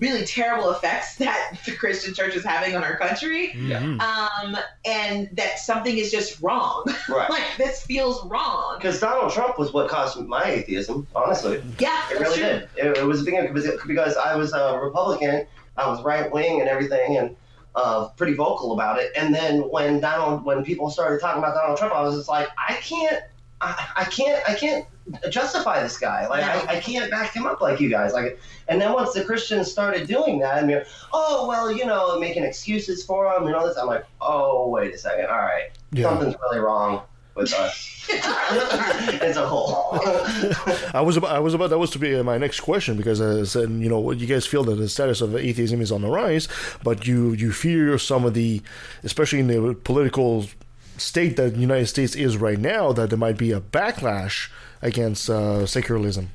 really 0.00 0.24
terrible 0.24 0.70
effects 0.70 1.14
that 1.16 1.58
the 1.64 1.72
Christian 1.72 2.12
church 2.14 2.34
is 2.34 2.44
having 2.44 2.74
on 2.74 2.82
our 2.82 2.96
country. 2.96 3.50
Mhm. 3.54 4.00
Um, 4.00 4.56
and 4.84 5.28
that 5.34 5.58
something 5.58 5.96
is 5.96 6.10
just 6.10 6.40
wrong. 6.42 6.84
Right. 7.08 7.28
like 7.30 7.42
this 7.58 7.84
feels 7.84 8.24
wrong. 8.26 8.76
because 8.78 9.00
Donald 9.00 9.32
Trump 9.32 9.58
was 9.58 9.72
what 9.72 9.88
caused 9.88 10.18
my 10.26 10.44
atheism, 10.44 11.06
honestly. 11.14 11.62
Yeah, 11.78 12.00
It 12.10 12.20
really 12.20 12.36
true. 12.38 12.44
did. 12.46 12.68
It, 12.76 12.98
it 12.98 13.04
was 13.04 13.20
a 13.22 13.24
thing 13.24 13.52
because, 13.52 13.68
because 13.86 14.16
I 14.16 14.36
was 14.36 14.52
a 14.52 14.78
Republican, 14.78 15.46
I 15.76 15.88
was 15.88 16.02
right 16.02 16.30
wing 16.30 16.60
and 16.60 16.68
everything, 16.68 17.16
and 17.16 17.36
uh, 17.74 18.08
pretty 18.16 18.34
vocal 18.34 18.72
about 18.72 18.98
it. 18.98 19.12
And 19.16 19.34
then 19.34 19.60
when 19.70 20.00
Donald, 20.00 20.44
when 20.44 20.64
people 20.64 20.88
started 20.90 21.20
talking 21.20 21.42
about 21.42 21.54
Donald 21.54 21.78
Trump, 21.78 21.94
I 21.94 22.02
was 22.02 22.16
just 22.16 22.28
like, 22.28 22.48
I 22.56 22.74
can't, 22.74 23.22
I, 23.60 23.88
I 23.96 24.04
can't, 24.04 24.42
I 24.48 24.54
can't 24.54 24.86
justify 25.30 25.82
this 25.82 25.98
guy. 25.98 26.26
Like, 26.28 26.40
No. 26.42 26.72
I, 26.72 26.76
I 26.76 26.80
can't 26.80 27.10
back 27.10 27.34
him 27.34 27.46
up 27.46 27.60
like 27.60 27.80
you 27.80 27.88
guys. 27.90 28.12
Like, 28.12 28.38
and 28.68 28.80
then 28.80 28.92
once 28.92 29.12
the 29.12 29.24
Christians 29.24 29.70
started 29.70 30.06
doing 30.06 30.38
that, 30.40 30.58
and 30.58 30.68
they're, 30.70 30.86
oh 31.12 31.46
well, 31.48 31.70
you 31.72 31.84
know, 31.84 32.18
making 32.18 32.44
excuses 32.44 33.04
for 33.04 33.26
him 33.32 33.46
and 33.46 33.54
all 33.54 33.66
this, 33.66 33.76
I'm 33.76 33.86
like, 33.86 34.04
oh 34.20 34.68
wait 34.68 34.94
a 34.94 34.98
second, 34.98 35.26
all 35.26 35.38
right, 35.38 35.70
Yeah. 35.92 36.04
something's 36.04 36.34
really 36.42 36.58
wrong. 36.60 37.02
with 37.36 37.52
us 37.54 38.08
as 39.22 39.36
a 39.36 39.46
whole. 39.46 39.98
I 40.94 41.00
was 41.00 41.16
about, 41.16 41.30
I 41.30 41.38
was 41.38 41.54
about 41.54 41.70
that 41.70 41.78
was 41.78 41.90
to 41.90 41.98
be 41.98 42.14
uh, 42.14 42.22
my 42.24 42.38
next 42.38 42.60
question 42.60 42.96
because 42.96 43.20
uh, 43.20 43.40
I 43.40 43.44
said, 43.44 43.68
uh, 43.68 43.72
you 43.72 43.88
know 43.88 44.10
you 44.10 44.26
guys 44.26 44.46
feel 44.46 44.64
that 44.64 44.74
the 44.74 44.88
status 44.88 45.20
of 45.20 45.34
atheism 45.36 45.80
is 45.80 45.92
on 45.92 46.02
the 46.02 46.08
rise, 46.08 46.48
but 46.82 47.06
you 47.06 47.32
you 47.32 47.52
fear 47.52 47.96
some 47.98 48.24
of 48.24 48.34
the, 48.34 48.60
especially 49.04 49.38
in 49.40 49.46
the 49.46 49.74
political 49.84 50.46
state 51.00 51.36
that 51.36 51.54
the 51.54 51.60
United 51.60 51.86
States 51.86 52.14
is 52.14 52.36
right 52.36 52.58
now, 52.58 52.92
that 52.92 53.10
there 53.10 53.18
might 53.18 53.36
be 53.38 53.52
a 53.52 53.60
backlash 53.60 54.48
against 54.82 55.28
uh, 55.30 55.66
secularism. 55.66 56.30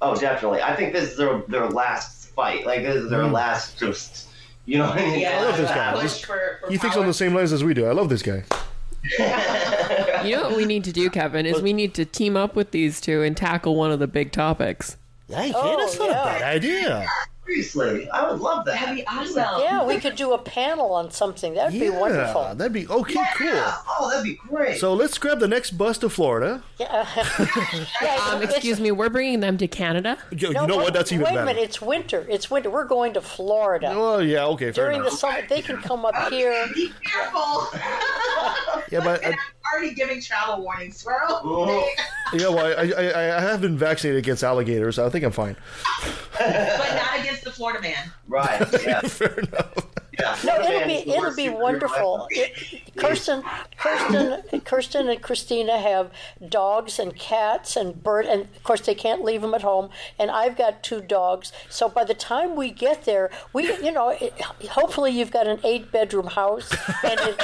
Oh, 0.00 0.14
definitely. 0.14 0.62
I 0.62 0.74
think 0.76 0.92
this 0.92 1.10
is 1.12 1.16
their 1.16 1.42
their 1.48 1.68
last 1.68 2.28
fight. 2.30 2.64
Like 2.66 2.82
this 2.82 2.96
is 2.96 3.10
their 3.10 3.22
Mm. 3.22 3.32
last 3.32 3.78
just. 3.78 4.26
You 4.64 4.76
know 4.78 4.86
what 4.90 4.98
I 4.98 5.06
mean? 5.06 5.26
I 5.26 5.40
love 5.44 5.56
this 5.56 5.70
guy. 5.70 6.02
This- 6.02 6.20
for, 6.20 6.58
for 6.60 6.70
he 6.70 6.76
thinks 6.76 6.96
on 6.96 7.06
the 7.06 7.14
same 7.14 7.34
lines 7.34 7.52
as 7.52 7.64
we 7.64 7.72
do. 7.74 7.86
I 7.86 7.92
love 7.92 8.08
this 8.08 8.22
guy. 8.22 8.44
You 10.24 10.36
know 10.36 10.48
what 10.48 10.56
we 10.56 10.64
need 10.66 10.84
to 10.84 10.92
do, 10.92 11.08
Kevin, 11.08 11.46
is 11.46 11.62
we 11.62 11.72
need 11.72 11.94
to 11.94 12.04
team 12.04 12.36
up 12.36 12.56
with 12.56 12.72
these 12.72 13.00
two 13.00 13.22
and 13.22 13.36
tackle 13.36 13.76
one 13.76 13.92
of 13.92 13.98
the 14.00 14.08
big 14.08 14.32
topics. 14.32 14.96
Yeah, 15.28 15.52
Oh, 15.54 15.76
that's 15.78 15.96
not 15.98 16.10
a 16.10 16.12
bad 16.12 16.42
idea. 16.42 17.06
Seriously, 17.48 18.10
I 18.10 18.30
would 18.30 18.40
love 18.40 18.66
that. 18.66 18.78
That'd 18.78 18.96
be 18.96 19.06
awesome. 19.06 19.60
Yeah, 19.62 19.82
we 19.84 19.98
could 19.98 20.16
do 20.16 20.34
a 20.34 20.38
panel 20.38 20.92
on 20.92 21.10
something. 21.10 21.54
That'd 21.54 21.78
be 21.80 21.88
wonderful. 21.88 22.42
Yeah, 22.42 22.54
that'd 22.54 22.72
be 22.74 22.86
okay. 22.86 23.24
Cool. 23.36 23.48
Oh, 23.98 24.08
that'd 24.10 24.24
be 24.24 24.34
great. 24.34 24.78
So 24.78 24.92
let's 24.92 25.16
grab 25.16 25.40
the 25.40 25.48
next 25.48 25.72
bus 25.72 25.96
to 25.98 26.08
Florida. 26.10 26.62
Yeah. 26.78 27.06
Um, 28.28 28.42
excuse 28.42 28.78
me, 28.80 28.90
we're 28.90 29.08
bringing 29.08 29.40
them 29.40 29.56
to 29.58 29.66
Canada. 29.68 30.18
You, 30.30 30.52
No, 30.52 30.62
you 30.62 30.66
know 30.66 30.76
wait- 30.78 30.84
what? 30.84 30.92
That's 30.94 31.12
even 31.12 31.24
wait 31.24 31.30
better. 31.30 31.42
a 31.42 31.46
minute. 31.46 31.62
It's 31.62 31.80
winter. 31.80 32.26
It's 32.28 32.50
winter. 32.50 32.70
We're 32.70 32.84
going 32.84 33.14
to 33.14 33.20
Florida. 33.20 33.90
Oh 33.94 34.18
yeah, 34.18 34.44
okay, 34.46 34.70
fair 34.72 34.86
During 34.90 35.02
the 35.02 35.10
summer, 35.10 35.40
they 35.48 35.62
can 35.62 35.78
come 35.78 36.04
up 36.04 36.14
here. 36.30 36.66
Be 36.74 36.92
careful. 37.04 37.68
Yeah, 38.90 39.00
but 39.04 39.22
uh, 39.26 39.32
already 39.74 39.92
giving 39.94 40.22
travel 40.22 40.62
warnings, 40.62 40.96
Swirl. 40.98 41.16
Oh. 41.44 41.86
yeah, 42.32 42.48
well, 42.48 42.58
I, 42.78 42.90
I 42.90 43.36
I 43.36 43.40
have 43.40 43.60
been 43.60 43.76
vaccinated 43.76 44.18
against 44.18 44.42
alligators. 44.42 44.96
So 44.96 45.04
I 45.06 45.10
think 45.10 45.24
I'm 45.26 45.32
fine. 45.32 45.56
but 46.38 46.48
not 46.48 46.56
against 46.56 46.78
the 46.78 47.07
Florida 47.58 47.80
man. 47.82 48.12
Right. 48.28 48.60
Yeah. 48.86 49.00
fair 49.00 49.40
enough. 49.40 49.87
Yeah. 50.18 50.36
No, 50.44 50.60
it'll 50.60 50.86
be 50.88 51.10
it'll 51.10 51.36
be 51.36 51.48
wonderful. 51.48 52.26
It, 52.30 52.82
Kirsten, 52.96 53.42
Kirsten, 53.76 54.60
Kirsten, 54.64 55.08
and 55.08 55.22
Christina 55.22 55.78
have 55.78 56.10
dogs 56.48 56.98
and 56.98 57.16
cats 57.16 57.76
and 57.76 58.02
bird, 58.02 58.26
and 58.26 58.42
of 58.42 58.62
course 58.64 58.80
they 58.80 58.94
can't 58.94 59.22
leave 59.22 59.42
them 59.42 59.54
at 59.54 59.62
home. 59.62 59.90
And 60.18 60.30
I've 60.30 60.56
got 60.56 60.82
two 60.82 61.00
dogs. 61.00 61.52
So 61.68 61.88
by 61.88 62.04
the 62.04 62.14
time 62.14 62.56
we 62.56 62.70
get 62.70 63.04
there, 63.04 63.30
we, 63.52 63.72
you 63.76 63.92
know, 63.92 64.10
it, 64.10 64.40
hopefully 64.70 65.12
you've 65.12 65.30
got 65.30 65.46
an 65.46 65.60
eight-bedroom 65.62 66.26
house, 66.28 66.70
and 67.04 67.20
it, 67.20 67.40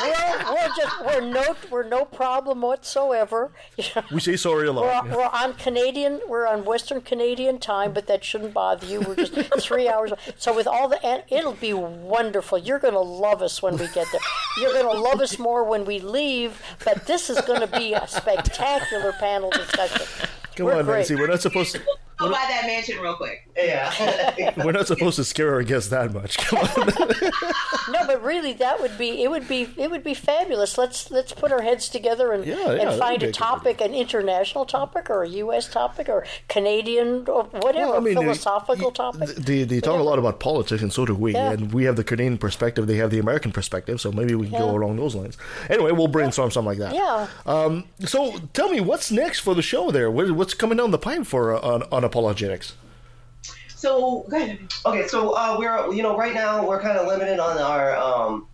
we're, 0.00 0.54
we're 0.54 0.76
just 0.76 1.04
we're 1.04 1.20
no 1.20 1.56
we're 1.70 1.88
no 1.88 2.04
problem 2.04 2.62
whatsoever. 2.62 3.50
We 4.12 4.20
say 4.20 4.36
sorry 4.36 4.68
a 4.68 4.72
we're, 4.72 4.80
lot. 4.80 5.08
we're 5.08 5.24
on 5.26 5.54
Canadian, 5.54 6.20
we're 6.28 6.46
on 6.46 6.64
Western 6.64 7.00
Canadian 7.00 7.58
time, 7.58 7.92
but 7.92 8.06
that 8.06 8.24
shouldn't 8.24 8.54
bother 8.54 8.86
you. 8.86 9.00
We're 9.00 9.16
just 9.16 9.34
three 9.60 9.88
hours. 9.88 10.12
So 10.36 10.54
with 10.54 10.66
all 10.66 10.88
the, 10.88 11.24
it'll 11.28 11.52
be 11.52 11.72
wonderful. 12.02 12.58
You're 12.58 12.78
going 12.78 12.94
to 12.94 13.00
love 13.00 13.42
us 13.42 13.62
when 13.62 13.76
we 13.76 13.86
get 13.88 14.06
there. 14.12 14.20
You're 14.58 14.72
going 14.72 14.94
to 14.94 15.00
love 15.00 15.20
us 15.20 15.38
more 15.38 15.64
when 15.64 15.84
we 15.84 15.98
leave. 16.00 16.60
But 16.84 17.06
this 17.06 17.30
is 17.30 17.40
going 17.42 17.60
to 17.60 17.66
be 17.66 17.92
a 17.94 18.06
spectacular 18.06 19.12
panel 19.12 19.50
discussion. 19.50 20.06
Come 20.54 20.66
We're 20.66 20.74
on, 20.74 20.84
great. 20.84 20.96
Nancy. 20.98 21.14
We're 21.16 21.26
not 21.26 21.42
supposed 21.42 21.74
to. 21.74 21.82
Go 22.18 22.26
buy 22.30 22.44
that 22.48 22.64
mansion 22.66 22.98
real 22.98 23.14
quick. 23.14 23.46
Yeah. 23.56 24.52
We're 24.64 24.72
not 24.72 24.86
supposed 24.86 25.16
to 25.16 25.24
scare 25.24 25.52
our 25.54 25.62
guests 25.62 25.90
that 25.90 26.12
much. 26.14 26.38
Come 26.38 26.58
on. 26.60 26.90
No, 27.88 28.04
but 28.04 28.20
really, 28.24 28.52
that 28.54 28.80
would 28.80 28.98
be 28.98 29.22
it. 29.22 29.30
Would 29.30 29.46
be 29.46 29.68
it 29.76 29.90
would 29.92 30.02
be 30.02 30.12
fabulous. 30.14 30.76
Let's 30.76 31.08
let's 31.12 31.32
put 31.32 31.52
our 31.52 31.62
heads 31.62 31.88
together 31.88 32.32
and, 32.32 32.44
Yeah, 32.44 32.56
yeah, 32.72 32.90
and 32.90 32.98
find 32.98 33.22
a 33.22 33.28
a 33.28 33.32
topic, 33.32 33.80
an 33.80 33.94
international 33.94 34.66
topic, 34.66 35.08
or 35.08 35.22
a 35.22 35.28
U.S. 35.28 35.68
topic, 35.68 36.08
or 36.08 36.26
Canadian, 36.48 37.28
or 37.28 37.44
whatever, 37.44 37.90
Well, 37.92 37.96
I 37.96 38.00
mean, 38.00 38.14
philosophical 38.14 38.90
topic. 38.90 39.28
They, 39.36 39.62
they 39.62 39.80
talk 39.80 40.00
a 40.00 40.02
lot 40.02 40.18
about 40.18 40.40
politics, 40.40 40.82
and 40.82 40.92
so 40.92 41.06
do 41.06 41.14
we. 41.14 41.34
Yeah. 41.34 41.52
And 41.52 41.72
we 41.72 41.84
have 41.84 41.94
the 41.96 42.02
Canadian 42.04 42.38
perspective; 42.38 42.88
they 42.88 42.96
have 42.96 43.10
the 43.10 43.20
American 43.20 43.52
perspective. 43.52 44.00
So 44.00 44.10
maybe 44.10 44.34
we 44.34 44.48
can 44.48 44.58
go 44.58 44.70
along 44.70 44.96
those 44.96 45.14
lines. 45.14 45.38
Anyway, 45.70 45.92
we'll 45.92 46.08
brainstorm 46.08 46.50
something 46.50 46.66
like 46.66 46.78
that. 46.78 46.92
Yeah. 46.92 47.28
Um, 47.46 47.84
so 48.00 48.36
tell 48.52 48.68
me, 48.68 48.80
what's 48.80 49.12
next 49.12 49.40
for 49.40 49.54
the 49.54 49.62
show? 49.62 49.90
There, 49.92 50.10
What- 50.10 50.32
what's 50.32 50.54
coming 50.54 50.78
down 50.78 50.90
the 50.90 50.98
pipe 50.98 51.24
for 51.24 51.54
uh, 51.54 51.60
on, 51.60 51.82
on 51.92 52.04
apologetics? 52.06 52.74
So 53.68 54.24
go 54.30 54.36
ahead. 54.38 54.58
Okay, 54.86 55.06
so 55.06 55.32
uh, 55.32 55.56
we're 55.58 55.92
you 55.92 56.02
know 56.02 56.16
right 56.16 56.32
now 56.34 56.66
we're 56.66 56.80
kind 56.80 56.96
of 56.98 57.06
limited 57.06 57.38
on 57.38 57.58
our 57.58 57.94
um 57.96 58.46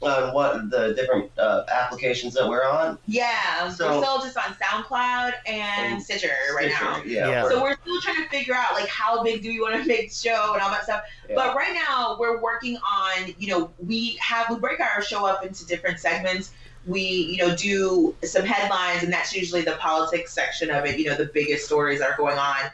on 0.00 0.32
what 0.32 0.70
the 0.70 0.94
different 0.94 1.28
uh, 1.38 1.64
applications 1.72 2.32
that 2.34 2.48
we're 2.48 2.62
on. 2.62 2.96
Yeah, 3.08 3.68
So- 3.68 3.98
we're 3.98 4.04
still 4.04 4.18
just 4.20 4.36
on 4.36 4.54
SoundCloud 4.62 5.32
and 5.46 5.94
And 5.94 6.00
Stitcher 6.02 6.30
right 6.54 6.70
Stitcher, 6.70 6.84
now. 6.84 7.02
yeah. 7.04 7.28
Yeah. 7.28 7.48
So 7.48 7.60
we're 7.60 7.74
still 7.82 8.00
trying 8.00 8.22
to 8.22 8.28
figure 8.28 8.54
out 8.54 8.74
like 8.74 8.86
how 8.88 9.24
big 9.24 9.42
do 9.42 9.48
we 9.48 9.60
want 9.60 9.74
to 9.74 9.84
make 9.88 10.10
the 10.10 10.14
show 10.14 10.52
and 10.52 10.62
all 10.62 10.70
that 10.70 10.84
stuff. 10.84 11.02
Yeah. 11.28 11.34
But 11.34 11.56
right 11.56 11.74
now 11.74 12.16
we're 12.20 12.40
working 12.40 12.76
on, 12.76 13.34
you 13.38 13.48
know, 13.48 13.72
we 13.84 14.16
have 14.20 14.48
we 14.50 14.56
break 14.60 14.78
our 14.78 15.02
show 15.02 15.26
up 15.26 15.44
into 15.44 15.66
different 15.66 15.98
segments. 15.98 16.52
We, 16.86 17.00
you 17.02 17.38
know, 17.38 17.56
do 17.56 18.14
some 18.22 18.44
headlines 18.44 19.02
and 19.02 19.12
that's 19.12 19.34
usually 19.34 19.62
the 19.62 19.72
politics 19.80 20.32
section 20.32 20.70
of 20.70 20.84
it, 20.84 20.96
you 21.00 21.06
know, 21.06 21.16
the 21.16 21.26
biggest 21.34 21.66
stories 21.66 21.98
that 21.98 22.08
are 22.10 22.16
going 22.16 22.38
on. 22.38 22.70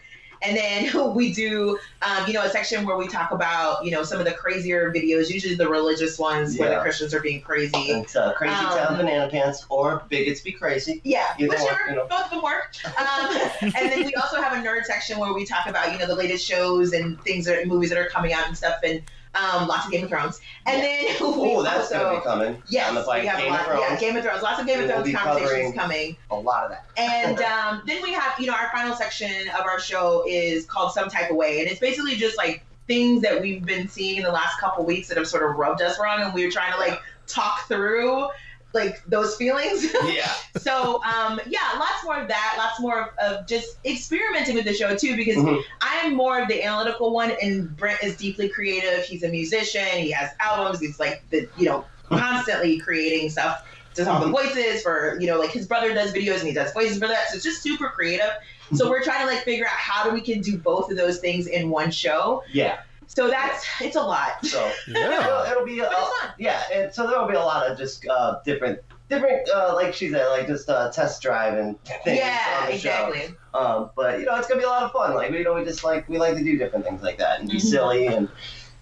And 0.46 0.56
then 0.56 1.14
we 1.14 1.32
do, 1.32 1.78
um, 2.02 2.26
you 2.26 2.32
know, 2.34 2.42
a 2.42 2.50
section 2.50 2.84
where 2.84 2.96
we 2.96 3.08
talk 3.08 3.30
about, 3.30 3.84
you 3.84 3.90
know, 3.90 4.02
some 4.02 4.18
of 4.18 4.24
the 4.26 4.32
crazier 4.32 4.92
videos, 4.92 5.30
usually 5.30 5.54
the 5.54 5.68
religious 5.68 6.18
ones 6.18 6.58
where 6.58 6.70
the 6.70 6.80
Christians 6.80 7.14
are 7.14 7.20
being 7.20 7.40
crazy. 7.40 7.76
It's 7.76 8.16
uh, 8.16 8.32
Crazy 8.34 8.54
Um, 8.54 8.78
Town 8.78 8.96
Banana 8.96 9.30
Pants 9.30 9.64
or 9.68 10.04
Bigots 10.08 10.40
Be 10.40 10.52
Crazy. 10.52 11.00
Yeah, 11.04 11.26
Either 11.38 11.48
whichever, 11.48 11.70
one, 11.70 11.90
you 11.90 11.96
know. 11.96 12.06
both 12.06 12.24
of 12.24 12.30
them 12.30 12.42
work. 12.42 12.74
Um, 12.84 13.36
and 13.62 13.90
then 13.90 14.04
we 14.04 14.14
also 14.14 14.40
have 14.40 14.52
a 14.52 14.66
nerd 14.66 14.84
section 14.84 15.18
where 15.18 15.32
we 15.32 15.44
talk 15.44 15.66
about 15.66 15.92
you 15.92 15.98
know 15.98 16.06
the 16.06 16.14
latest 16.14 16.46
shows 16.46 16.92
and 16.92 17.20
things 17.22 17.46
that 17.46 17.66
movies 17.66 17.90
that 17.90 17.98
are 17.98 18.08
coming 18.08 18.32
out 18.32 18.46
and 18.46 18.56
stuff, 18.56 18.76
and 18.84 19.02
um, 19.34 19.66
lots 19.68 19.86
of 19.86 19.92
Game 19.92 20.04
of 20.04 20.10
Thrones. 20.10 20.40
And 20.66 20.82
then 20.82 21.04
we 21.06 21.14
Oh, 21.20 21.62
that's 21.62 21.92
also 21.92 22.04
gonna 22.04 22.18
be 22.18 22.24
coming. 22.24 22.62
yes, 22.68 22.88
on 22.88 22.94
the 22.94 23.20
we 23.20 23.26
have 23.26 23.38
Game 23.38 23.48
a 23.48 23.50
lot. 23.50 23.60
of 23.60 23.66
Thrones. 23.66 23.82
Yeah, 23.88 24.00
Game 24.00 24.16
of 24.16 24.24
Thrones. 24.24 24.42
Lots 24.42 24.60
of 24.60 24.66
Game 24.66 24.80
of 24.80 24.86
We 24.88 24.92
will 24.94 25.02
Thrones 25.02 25.16
conversations 25.16 25.74
coming. 25.74 26.16
A 26.30 26.36
lot 26.36 26.64
of 26.64 26.70
that. 26.70 26.86
And 26.96 27.40
um, 27.42 27.82
then 27.86 28.02
we 28.02 28.12
have, 28.12 28.38
you 28.38 28.46
know, 28.46 28.54
our 28.54 28.70
final 28.72 28.94
section 28.96 29.48
of 29.58 29.66
our 29.66 29.80
show 29.80 30.24
is 30.28 30.64
called 30.66 30.92
Some 30.92 31.08
Type 31.08 31.30
of 31.30 31.36
Way. 31.36 31.60
And 31.60 31.68
it's 31.70 31.80
basically 31.80 32.16
just 32.16 32.36
like 32.36 32.64
things 32.86 33.22
that 33.22 33.40
we've 33.40 33.64
been 33.64 33.88
seeing 33.88 34.18
in 34.18 34.22
the 34.22 34.32
last 34.32 34.58
couple 34.60 34.84
weeks 34.84 35.08
that 35.08 35.16
have 35.16 35.26
sort 35.26 35.48
of 35.48 35.56
rubbed 35.56 35.82
us 35.82 35.98
wrong. 35.98 36.22
And 36.22 36.32
we 36.34 36.44
were 36.44 36.52
trying 36.52 36.72
to 36.72 36.78
like 36.78 37.00
talk 37.26 37.66
through 37.66 38.28
like 38.74 39.02
those 39.06 39.36
feelings. 39.36 39.86
Yeah. 40.04 40.30
so, 40.58 41.02
um, 41.04 41.40
yeah, 41.46 41.60
lots 41.78 42.04
more 42.04 42.20
of 42.20 42.28
that, 42.28 42.54
lots 42.58 42.78
more 42.80 43.02
of, 43.02 43.08
of 43.40 43.46
just 43.46 43.78
experimenting 43.84 44.54
with 44.54 44.64
the 44.66 44.74
show 44.74 44.94
too, 44.96 45.16
because 45.16 45.36
Mhm. 45.36 45.62
I 45.80 45.96
am 46.04 46.14
more 46.14 46.40
of 46.40 46.48
the 46.48 46.62
analytical 46.62 47.12
one 47.12 47.32
and 47.42 47.74
Brent 47.76 48.02
is 48.02 48.16
deeply 48.16 48.48
creative. 48.48 49.04
He's 49.04 49.22
a 49.22 49.28
musician. 49.28 49.86
He 49.96 50.10
has 50.10 50.30
albums. 50.40 50.80
He's 50.80 51.00
like 51.00 51.24
the, 51.30 51.48
you 51.56 51.66
know, 51.66 51.86
constantly 52.10 52.78
creating 52.78 53.30
stuff 53.30 53.62
does 53.94 54.08
all 54.08 54.20
the 54.20 54.26
voices 54.30 54.82
for 54.82 55.16
you 55.20 55.26
know 55.28 55.38
like 55.38 55.52
his 55.52 55.68
brother 55.68 55.94
does 55.94 56.12
videos 56.12 56.40
and 56.40 56.48
he 56.48 56.52
does 56.52 56.72
voices 56.72 56.98
for 56.98 57.06
that 57.06 57.28
so 57.28 57.36
it's 57.36 57.44
just 57.44 57.62
super 57.62 57.88
creative 57.90 58.28
so 58.72 58.90
we're 58.90 59.02
trying 59.02 59.20
to 59.20 59.32
like 59.32 59.44
figure 59.44 59.64
out 59.66 59.70
how 59.72 60.02
do 60.02 60.10
we 60.10 60.20
can 60.20 60.40
do 60.40 60.58
both 60.58 60.90
of 60.90 60.96
those 60.96 61.18
things 61.20 61.46
in 61.46 61.70
one 61.70 61.92
show 61.92 62.42
Yeah. 62.52 62.80
So 63.08 63.28
that's 63.28 63.64
it's 63.80 63.96
a 63.96 64.00
lot 64.02 64.44
So 64.44 64.70
Yeah. 64.88 65.26
it'll, 65.26 65.52
it'll 65.52 65.66
be 65.66 65.80
a, 65.80 65.90
yeah, 66.38 66.62
and 66.72 66.92
so 66.92 67.06
there'll 67.06 67.28
be 67.28 67.34
a 67.34 67.40
lot 67.40 67.70
of 67.70 67.76
just 67.78 68.06
uh, 68.06 68.40
different 68.44 68.80
different 69.10 69.48
uh, 69.50 69.72
like 69.74 69.92
she 69.94 70.08
said 70.10 70.26
like 70.28 70.46
just 70.46 70.68
uh, 70.68 70.90
test 70.90 71.20
drive 71.22 71.58
and 71.58 71.78
things 72.04 72.18
yeah 72.18 72.60
on 72.62 72.70
the 72.70 72.78
show. 72.78 73.08
exactly 73.10 73.36
Um, 73.52 73.90
but 73.96 74.18
you 74.20 74.26
know, 74.26 74.34
it's 74.36 74.48
gonna 74.48 74.60
be 74.60 74.64
a 74.64 74.68
lot 74.68 74.82
of 74.84 74.92
fun. 74.92 75.14
Like 75.14 75.30
we 75.30 75.38
you 75.38 75.44
know, 75.44 75.54
we 75.54 75.64
just 75.64 75.84
like 75.84 76.08
we 76.08 76.18
like 76.18 76.36
to 76.36 76.44
do 76.44 76.56
different 76.58 76.84
things 76.84 77.02
like 77.02 77.18
that 77.18 77.40
and 77.40 77.48
be 77.50 77.56
Mhm. 77.56 77.60
silly 77.60 78.06
and 78.06 78.28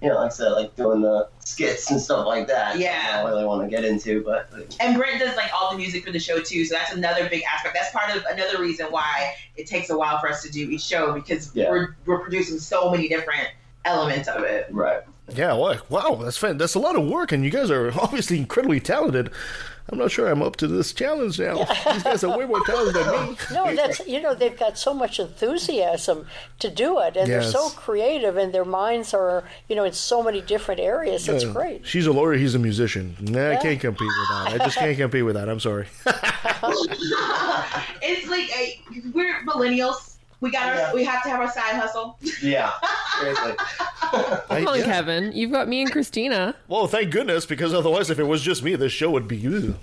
you 0.01 0.09
know, 0.09 0.17
like 0.17 0.33
I 0.33 0.35
said, 0.35 0.49
like 0.51 0.75
doing 0.75 1.01
the 1.01 1.29
skits 1.45 1.89
and 1.89 2.01
stuff 2.01 2.27
like 2.27 2.49
that. 2.49 2.77
Yeah. 2.77 3.07
I 3.09 3.17
don't 3.23 3.31
really 3.31 3.45
want 3.45 3.63
to 3.63 3.69
get 3.69 3.85
into, 3.85 4.25
but 4.25 4.51
and 4.81 4.97
Brent 4.97 5.21
does 5.21 5.37
like 5.37 5.51
all 5.55 5.71
the 5.71 5.77
music 5.77 6.05
for 6.05 6.11
the 6.11 6.19
show 6.19 6.41
too 6.41 6.65
so 6.65 6.75
that's 6.75 6.93
another 6.93 7.29
big 7.29 7.43
aspect 7.45 7.75
that's 7.75 7.93
part 7.93 8.17
of 8.17 8.25
another 8.31 8.61
reason 8.61 8.87
why 8.91 9.35
it 9.57 9.69
takes 9.69 9.91
a 9.91 9.97
while 9.97 10.19
for 10.19 10.29
us 10.29 10.43
to 10.43 10.51
do 10.51 10.69
each 10.71 10.83
show 10.83 11.13
because 11.13 11.55
Yeah. 11.55 11.71
we're 11.71 11.97
we're 12.07 12.19
producing 12.21 12.59
so 12.59 12.91
many 12.91 13.09
different 13.09 13.49
elements 13.85 14.29
of 14.29 14.43
it 14.45 14.67
right. 14.71 15.03
Yeah, 15.35 15.55
wow, 15.55 15.79
wow, 15.89 16.17
that's 16.17 16.37
fan- 16.37 16.59
that's 16.59 16.75
a 16.75 16.79
lot 16.81 16.97
of 16.97 17.07
work, 17.09 17.33
and 17.33 17.45
you 17.45 17.51
guys 17.51 17.71
are 17.71 17.89
obviously 18.01 18.39
incredibly 18.39 18.81
talented. 18.81 19.31
I'm 19.91 19.99
not 19.99 20.11
sure 20.13 20.29
I'm 20.29 20.43
up 20.43 20.57
to 20.57 20.69
this 20.69 20.93
challenge 20.93 21.41
now. 21.41 21.57
These 21.93 22.03
guys 22.05 22.25
are 22.25 22.39
way 22.39 22.45
more 22.45 22.65
talented 22.65 22.95
than 23.05 23.31
me. 23.31 23.37
No, 23.53 23.75
that's 23.75 24.07
you 24.07 24.21
know 24.21 24.35
they've 24.35 24.57
got 24.59 24.79
so 24.79 24.93
much 24.95 25.19
enthusiasm 25.19 26.27
to 26.61 26.71
do 26.71 27.01
it, 27.01 27.17
and 27.17 27.29
they're 27.31 27.43
so 27.43 27.69
creative, 27.71 28.37
and 28.37 28.53
their 28.55 28.65
minds 28.65 29.13
are 29.15 29.45
you 29.69 29.77
know 29.77 29.85
in 29.85 29.93
so 29.93 30.23
many 30.23 30.41
different 30.41 30.81
areas. 30.81 31.29
It's 31.29 31.45
Uh, 31.45 31.53
great. 31.53 31.87
She's 31.87 32.07
a 32.07 32.13
lawyer. 32.13 32.35
He's 32.35 32.55
a 32.55 32.59
musician. 32.61 33.17
Nah, 33.21 33.51
I 33.53 33.57
can't 33.57 33.81
compete 33.81 34.07
with 34.07 34.29
that. 34.31 34.49
I 34.61 34.65
just 34.65 34.77
can't 34.77 34.97
compete 34.97 35.25
with 35.25 35.35
that. 35.35 35.49
I'm 35.49 35.61
sorry. 35.61 35.87
it's 38.03 38.29
like 38.29 38.51
a, 38.57 38.81
we're 39.13 39.35
millennials 39.47 40.12
we 40.43 40.51
got 40.51 40.69
our 40.69 40.75
Yeah. 40.75 40.93
we 40.93 41.05
have 41.05 41.23
to 41.23 41.31
have 41.31 41.41
our 41.41 41.51
side 41.51 41.75
hustle 41.77 42.19
Yeah. 42.43 42.73
Seriously. 43.21 43.53
Come 44.01 44.69
on, 44.69 44.79
yeah. 44.81 44.85
Kevin. 44.85 45.33
You've 45.33 45.53
got 45.53 45.69
me 45.69 45.81
and 45.81 45.91
Christina. 45.91 46.55
Well, 46.69 46.87
thank 46.87 47.11
goodness, 47.11 47.47
because 47.47 47.73
otherwise, 47.73 48.11
if 48.11 48.19
it 48.19 48.25
was 48.25 48.43
just 48.43 48.63
me, 48.63 48.77
this 48.77 48.93
show 48.93 49.11
would 49.11 49.27
be. 49.27 49.37
you. 49.39 49.75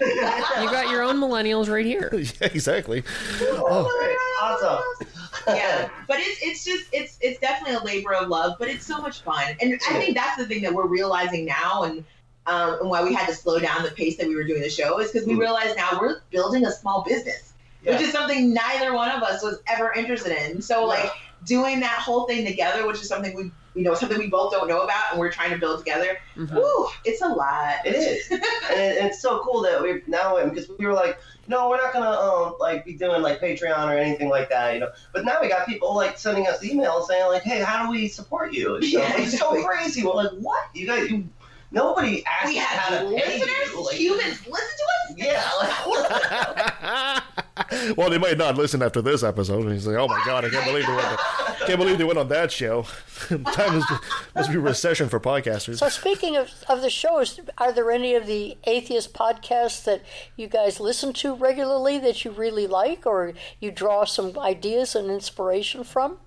You 0.00 0.70
got 0.70 0.88
your 0.90 1.02
own 1.02 1.16
millennials 1.16 1.68
right 1.70 1.84
here. 1.84 2.08
yeah, 2.14 2.48
exactly. 2.48 3.02
Oh, 3.42 3.90
awesome. 4.42 5.54
yeah, 5.54 5.88
but 6.08 6.18
it's 6.20 6.40
it's 6.42 6.64
just 6.64 6.86
it's 6.92 7.18
it's 7.20 7.38
definitely 7.40 7.76
a 7.76 7.82
labor 7.96 8.14
of 8.14 8.28
love, 8.28 8.56
but 8.58 8.68
it's 8.68 8.84
so 8.86 8.98
much 9.00 9.20
fun, 9.22 9.54
and 9.60 9.74
I 9.90 9.92
think 10.00 10.16
that's 10.16 10.36
the 10.36 10.46
thing 10.46 10.62
that 10.62 10.72
we're 10.72 10.86
realizing 10.86 11.44
now, 11.44 11.82
and 11.82 12.04
um, 12.46 12.78
and 12.80 12.88
why 12.90 13.02
we 13.04 13.12
had 13.14 13.26
to 13.28 13.34
slow 13.34 13.58
down 13.58 13.82
the 13.82 13.90
pace 13.90 14.16
that 14.16 14.26
we 14.26 14.34
were 14.34 14.44
doing 14.44 14.62
the 14.62 14.70
show 14.70 14.98
is 15.00 15.10
because 15.12 15.26
we 15.26 15.34
realize 15.34 15.74
now 15.76 15.98
we're 16.00 16.20
building 16.30 16.64
a 16.66 16.70
small 16.72 17.02
business, 17.02 17.51
which 17.84 18.00
is 18.00 18.12
something 18.12 18.52
neither 18.54 18.94
one 18.94 19.10
of 19.10 19.22
us 19.22 19.42
was 19.42 19.60
ever 19.66 19.92
interested 19.92 20.32
in. 20.32 20.62
So 20.62 20.84
like 20.84 21.10
doing 21.44 21.80
that 21.80 21.98
whole 21.98 22.26
thing 22.26 22.46
together, 22.46 22.86
which 22.86 23.00
is 23.00 23.08
something 23.08 23.34
we 23.36 23.50
you 23.74 23.82
know 23.82 23.94
something 23.94 24.18
we 24.18 24.28
both 24.28 24.52
don't 24.52 24.68
know 24.68 24.82
about, 24.82 25.12
and 25.12 25.18
we're 25.18 25.32
trying 25.32 25.50
to 25.50 25.58
build 25.58 25.78
together. 25.78 26.18
Woo, 26.36 26.88
it's 27.04 27.22
a 27.22 27.28
lot. 27.28 27.76
It 27.86 27.94
is, 27.94 28.30
and 28.30 28.40
it's 29.06 29.22
so 29.22 29.40
cool 29.40 29.62
that 29.62 29.82
we 29.82 30.02
now 30.06 30.42
because 30.44 30.68
we 30.78 30.84
were 30.84 30.92
like, 30.92 31.18
no, 31.48 31.70
we're 31.70 31.78
not 31.78 31.92
gonna 31.92 32.10
um 32.10 32.56
like 32.60 32.84
be 32.84 32.94
doing 32.94 33.22
like 33.22 33.40
Patreon 33.40 33.86
or 33.88 33.96
anything 33.96 34.28
like 34.28 34.50
that, 34.50 34.74
you 34.74 34.80
know. 34.80 34.90
But 35.12 35.24
now 35.24 35.38
we 35.40 35.48
got 35.48 35.66
people 35.66 35.94
like 35.94 36.18
sending 36.18 36.46
us 36.46 36.62
emails 36.62 37.06
saying 37.06 37.28
like, 37.28 37.42
hey, 37.42 37.60
how 37.62 37.84
do 37.86 37.90
we 37.90 38.08
support 38.08 38.52
you? 38.52 38.76
And 38.76 38.84
stuff. 38.84 39.02
Yeah, 39.16 39.22
it's 39.22 39.38
so 39.38 39.64
crazy. 39.66 40.04
We're 40.04 40.14
like, 40.14 40.32
what? 40.32 40.68
You 40.74 40.86
got 40.86 41.10
you? 41.10 41.28
Nobody 41.70 42.22
asked 42.26 42.52
we 42.52 42.58
us 42.58 42.66
how 42.66 42.94
have 42.94 43.00
to 43.08 43.16
pay 43.16 43.40
listeners, 43.40 43.72
you. 43.72 43.84
Like, 43.86 43.96
humans, 43.96 44.46
listen 44.46 44.76
to 44.78 44.84
us. 45.00 45.14
yeah, 45.16 45.50
like 45.58 45.86
what? 47.26 47.41
well, 47.96 48.08
they 48.08 48.18
might 48.18 48.38
not 48.38 48.56
listen 48.56 48.82
after 48.82 49.02
this 49.02 49.22
episode. 49.22 49.64
And 49.64 49.72
he's 49.72 49.86
like, 49.86 49.96
"Oh 49.96 50.08
my 50.08 50.22
god, 50.24 50.44
I 50.44 50.48
can't 50.48 50.64
believe 50.64 50.86
they 50.86 50.94
went. 50.94 51.20
Can't 51.66 51.78
believe 51.78 51.98
they 51.98 52.04
went 52.04 52.18
on 52.18 52.28
that 52.28 52.50
show." 52.50 52.82
Time 53.52 53.76
is, 53.76 53.84
must 54.34 54.50
be 54.50 54.56
recession 54.56 55.08
for 55.08 55.20
podcasters. 55.20 55.78
So 55.78 55.88
speaking 55.88 56.36
of, 56.36 56.50
of 56.68 56.80
the 56.80 56.90
shows, 56.90 57.40
are 57.58 57.72
there 57.72 57.90
any 57.90 58.14
of 58.14 58.26
the 58.26 58.56
atheist 58.64 59.12
podcasts 59.12 59.84
that 59.84 60.02
you 60.36 60.48
guys 60.48 60.80
listen 60.80 61.12
to 61.14 61.34
regularly 61.34 61.98
that 61.98 62.24
you 62.24 62.30
really 62.30 62.66
like, 62.66 63.06
or 63.06 63.34
you 63.60 63.70
draw 63.70 64.04
some 64.04 64.38
ideas 64.38 64.94
and 64.94 65.10
inspiration 65.10 65.84
from? 65.84 66.18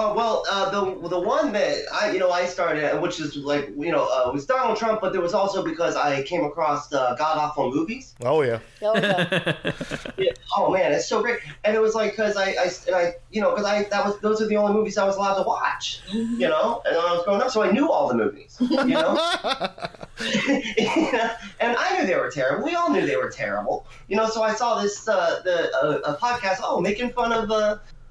Oh 0.00 0.14
well, 0.14 0.44
uh, 0.48 0.70
the 0.70 1.08
the 1.08 1.18
one 1.18 1.52
that 1.52 1.76
I 1.92 2.12
you 2.12 2.20
know 2.20 2.30
I 2.30 2.46
started, 2.46 3.00
which 3.00 3.18
is 3.18 3.34
like 3.34 3.70
you 3.76 3.90
know 3.90 4.04
uh, 4.04 4.30
was 4.32 4.46
Donald 4.46 4.78
Trump, 4.78 5.00
but 5.00 5.12
there 5.12 5.20
was 5.20 5.34
also 5.34 5.64
because 5.64 5.96
I 5.96 6.22
came 6.22 6.44
across 6.44 6.92
uh, 6.92 7.16
God 7.18 7.36
Awful 7.36 7.72
Movies. 7.72 8.14
Oh 8.22 8.42
yeah. 8.42 8.60
Oh 8.80 8.94
yeah. 8.94 9.52
Yeah, 10.16 10.32
oh 10.56 10.70
man, 10.70 10.92
it's 10.92 11.08
so 11.08 11.20
great, 11.20 11.40
and 11.64 11.74
it 11.74 11.80
was 11.80 11.96
like 11.96 12.12
because 12.12 12.36
I, 12.36 12.50
I 12.50 12.70
and 12.86 12.94
I 12.94 13.14
you 13.32 13.40
know 13.40 13.50
because 13.50 13.66
I 13.66 13.84
that 13.84 14.04
was 14.04 14.20
those 14.20 14.40
are 14.40 14.46
the 14.46 14.56
only 14.56 14.72
movies 14.72 14.98
I 14.98 15.04
was 15.04 15.16
allowed 15.16 15.34
to 15.34 15.42
watch, 15.42 16.00
you 16.12 16.48
know, 16.48 16.80
and 16.86 16.96
when 16.96 17.04
I 17.04 17.12
was 17.14 17.24
growing 17.24 17.42
up, 17.42 17.50
so 17.50 17.62
I 17.62 17.72
knew 17.72 17.90
all 17.90 18.06
the 18.06 18.14
movies, 18.14 18.56
you 18.60 18.84
know, 18.86 19.18
and 21.60 21.76
I 21.76 21.96
knew 21.98 22.06
they 22.06 22.14
were 22.14 22.30
terrible. 22.30 22.64
We 22.64 22.76
all 22.76 22.90
knew 22.90 23.04
they 23.04 23.16
were 23.16 23.30
terrible, 23.30 23.84
you 24.06 24.16
know. 24.16 24.28
So 24.28 24.42
I 24.44 24.54
saw 24.54 24.80
this 24.80 25.08
uh, 25.08 25.40
the 25.44 25.74
uh, 25.76 26.12
a 26.12 26.16
podcast, 26.16 26.58
oh, 26.62 26.80
making 26.80 27.10
fun 27.10 27.32
of. 27.32 27.50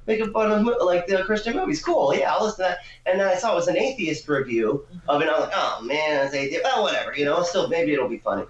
Making 0.08 0.32
fun 0.32 0.52
of 0.52 0.66
like 0.86 1.06
the 1.06 1.24
Christian 1.24 1.56
movies, 1.56 1.84
cool. 1.84 2.16
Yeah, 2.16 2.34
I'll 2.34 2.46
listen 2.46 2.66
to 2.66 2.70
that. 2.70 2.80
And 3.06 3.20
then 3.20 3.28
I 3.28 3.36
saw 3.36 3.52
it 3.52 3.56
was 3.56 3.68
an 3.68 3.78
atheist 3.78 4.28
review 4.28 4.86
of 5.08 5.22
it. 5.22 5.28
And 5.28 5.36
I 5.36 5.40
was 5.40 5.50
like, 5.50 5.58
oh 5.58 5.82
man, 5.84 6.26
it's 6.26 6.34
atheist. 6.34 6.64
Oh, 6.66 6.82
whatever, 6.82 7.14
you 7.16 7.26
know. 7.26 7.44
Still, 7.44 7.68
maybe 7.68 7.94
it'll 7.94 8.10
be 8.10 8.20
funny 8.20 8.44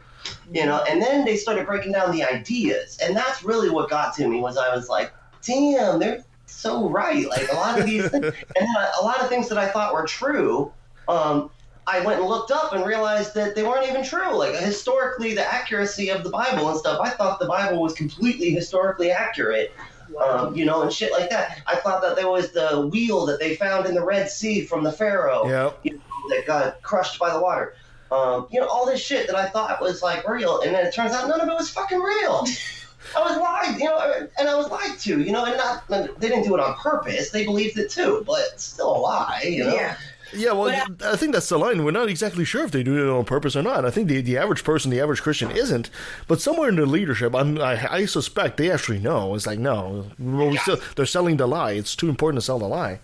you 0.52 0.66
know 0.66 0.84
and 0.90 1.02
then 1.02 1.26
they 1.26 1.36
started 1.36 1.66
breaking 1.66 1.92
down 1.92 2.12
the 2.12 2.24
ideas 2.24 2.98
and 3.02 3.16
that's 3.16 3.44
really 3.44 3.70
what 3.70 3.90
got 3.90 4.16
to 4.16 4.28
me 4.28 4.40
was 4.40 4.58
i 4.58 4.74
was 4.74 4.90
like 4.90 5.14
damn 5.42 6.00
they're 6.00 6.24
so 6.46 6.90
right 6.90 7.28
like 7.28 7.52
a 7.52 7.56
lot 7.56 7.80
of 7.80 7.86
these 7.86 8.10
things, 8.10 8.26
and 8.56 8.68
a 9.00 9.04
lot 9.04 9.20
of 9.20 9.30
things 9.30 9.50
that 9.50 9.58
i 9.58 9.68
thought 9.68 9.94
were 9.94 10.06
true 10.06 10.72
um, 11.08 11.50
i 11.86 12.00
went 12.00 12.20
and 12.20 12.30
looked 12.30 12.52
up 12.52 12.74
and 12.74 12.86
realized 12.86 13.34
that 13.34 13.56
they 13.56 13.64
weren't 13.64 13.88
even 13.88 14.04
true 14.04 14.36
like 14.36 14.56
historically 14.56 15.34
the 15.34 15.54
accuracy 15.54 16.10
of 16.10 16.24
the 16.24 16.30
bible 16.30 16.70
and 16.70 16.80
stuff 16.80 17.00
i 17.04 17.10
thought 17.10 17.40
the 17.40 17.48
bible 17.48 17.82
was 17.82 17.94
completely 17.94 18.52
historically 18.52 19.12
accurate 19.12 19.74
um, 20.16 20.56
you 20.56 20.66
know, 20.66 20.82
and 20.82 20.92
shit 20.92 21.12
like 21.12 21.30
that. 21.30 21.62
I 21.68 21.76
thought 21.76 22.02
that 22.02 22.16
there 22.16 22.30
was 22.30 22.52
the 22.52 22.88
wheel 22.92 23.26
that 23.26 23.40
they 23.40 23.56
found 23.56 23.86
in 23.86 23.94
the 23.94 24.04
Red 24.04 24.30
Sea 24.30 24.66
from 24.66 24.84
the 24.84 24.92
Pharaoh 24.92 25.48
Yeah. 25.48 25.72
you 25.84 25.94
know, 25.94 26.00
that 26.30 26.46
got 26.46 26.82
crushed 26.82 27.20
by 27.20 27.32
the 27.32 27.40
water. 27.40 27.76
Um, 28.12 28.48
you 28.50 28.60
know, 28.60 28.68
all 28.68 28.86
this 28.86 29.02
shit 29.02 29.28
that 29.28 29.36
I 29.36 29.50
thought 29.50 29.82
was 29.82 30.02
like 30.02 30.28
real, 30.28 30.62
and 30.62 30.74
then 30.74 30.86
it 30.86 30.94
turns 30.94 31.12
out 31.12 31.28
none 31.28 31.42
of 31.42 31.48
it 31.48 31.54
was 31.54 31.70
fucking 31.70 32.00
real. 32.00 32.46
I 33.16 33.22
was 33.22 33.38
lied, 33.38 33.80
you 33.80 33.86
know, 33.86 34.28
and 34.38 34.50
I 34.50 34.56
was 34.56 34.70
lied 34.70 35.00
to, 35.00 35.22
you 35.22 35.32
know, 35.32 35.46
and 35.46 35.56
not 35.58 35.88
they 35.88 36.28
didn't 36.30 36.44
do 36.44 36.54
it 36.56 36.60
on 36.60 36.76
purpose. 36.76 37.30
They 37.30 37.46
believed 37.46 37.78
it 37.78 37.90
too, 37.90 38.24
but 38.26 38.60
still 38.60 38.96
a 38.96 38.98
lie, 38.98 39.44
you 39.46 39.64
know. 39.64 39.74
Yeah. 39.74 39.96
Yeah, 40.34 40.52
well, 40.52 40.86
I 41.06 41.16
think 41.16 41.34
that's 41.34 41.50
the 41.50 41.58
line. 41.58 41.84
We're 41.84 41.92
not 41.92 42.10
exactly 42.10 42.46
sure 42.46 42.64
if 42.64 42.72
they 42.72 42.84
do 42.84 42.98
it 42.98 43.18
on 43.18 43.26
purpose 43.26 43.56
or 43.56 43.64
not. 43.64 43.86
I 43.86 43.92
think 43.92 44.08
the, 44.08 44.22
the 44.22 44.38
average 44.38 44.64
person, 44.64 44.92
the 44.92 45.00
average 45.00 45.22
Christian, 45.22 45.52
isn't. 45.52 45.90
But 46.28 46.42
somewhere 46.42 46.70
in 46.70 46.76
the 46.76 46.86
leadership, 46.86 47.34
I'm, 47.36 47.60
I, 47.60 47.94
I 47.94 48.06
suspect 48.06 48.58
they 48.58 48.72
actually 48.72 49.00
know. 49.00 49.36
It's 49.36 49.48
like, 49.48 49.60
no, 49.60 50.06
we 50.18 50.58
still, 50.58 50.80
they're 50.96 51.06
selling 51.06 51.38
the 51.38 51.48
lie. 51.48 51.72
It's 51.72 51.96
too 51.96 52.10
important 52.10 52.42
to 52.42 52.46
sell 52.46 52.60
the 52.60 52.68
lie. 52.68 53.00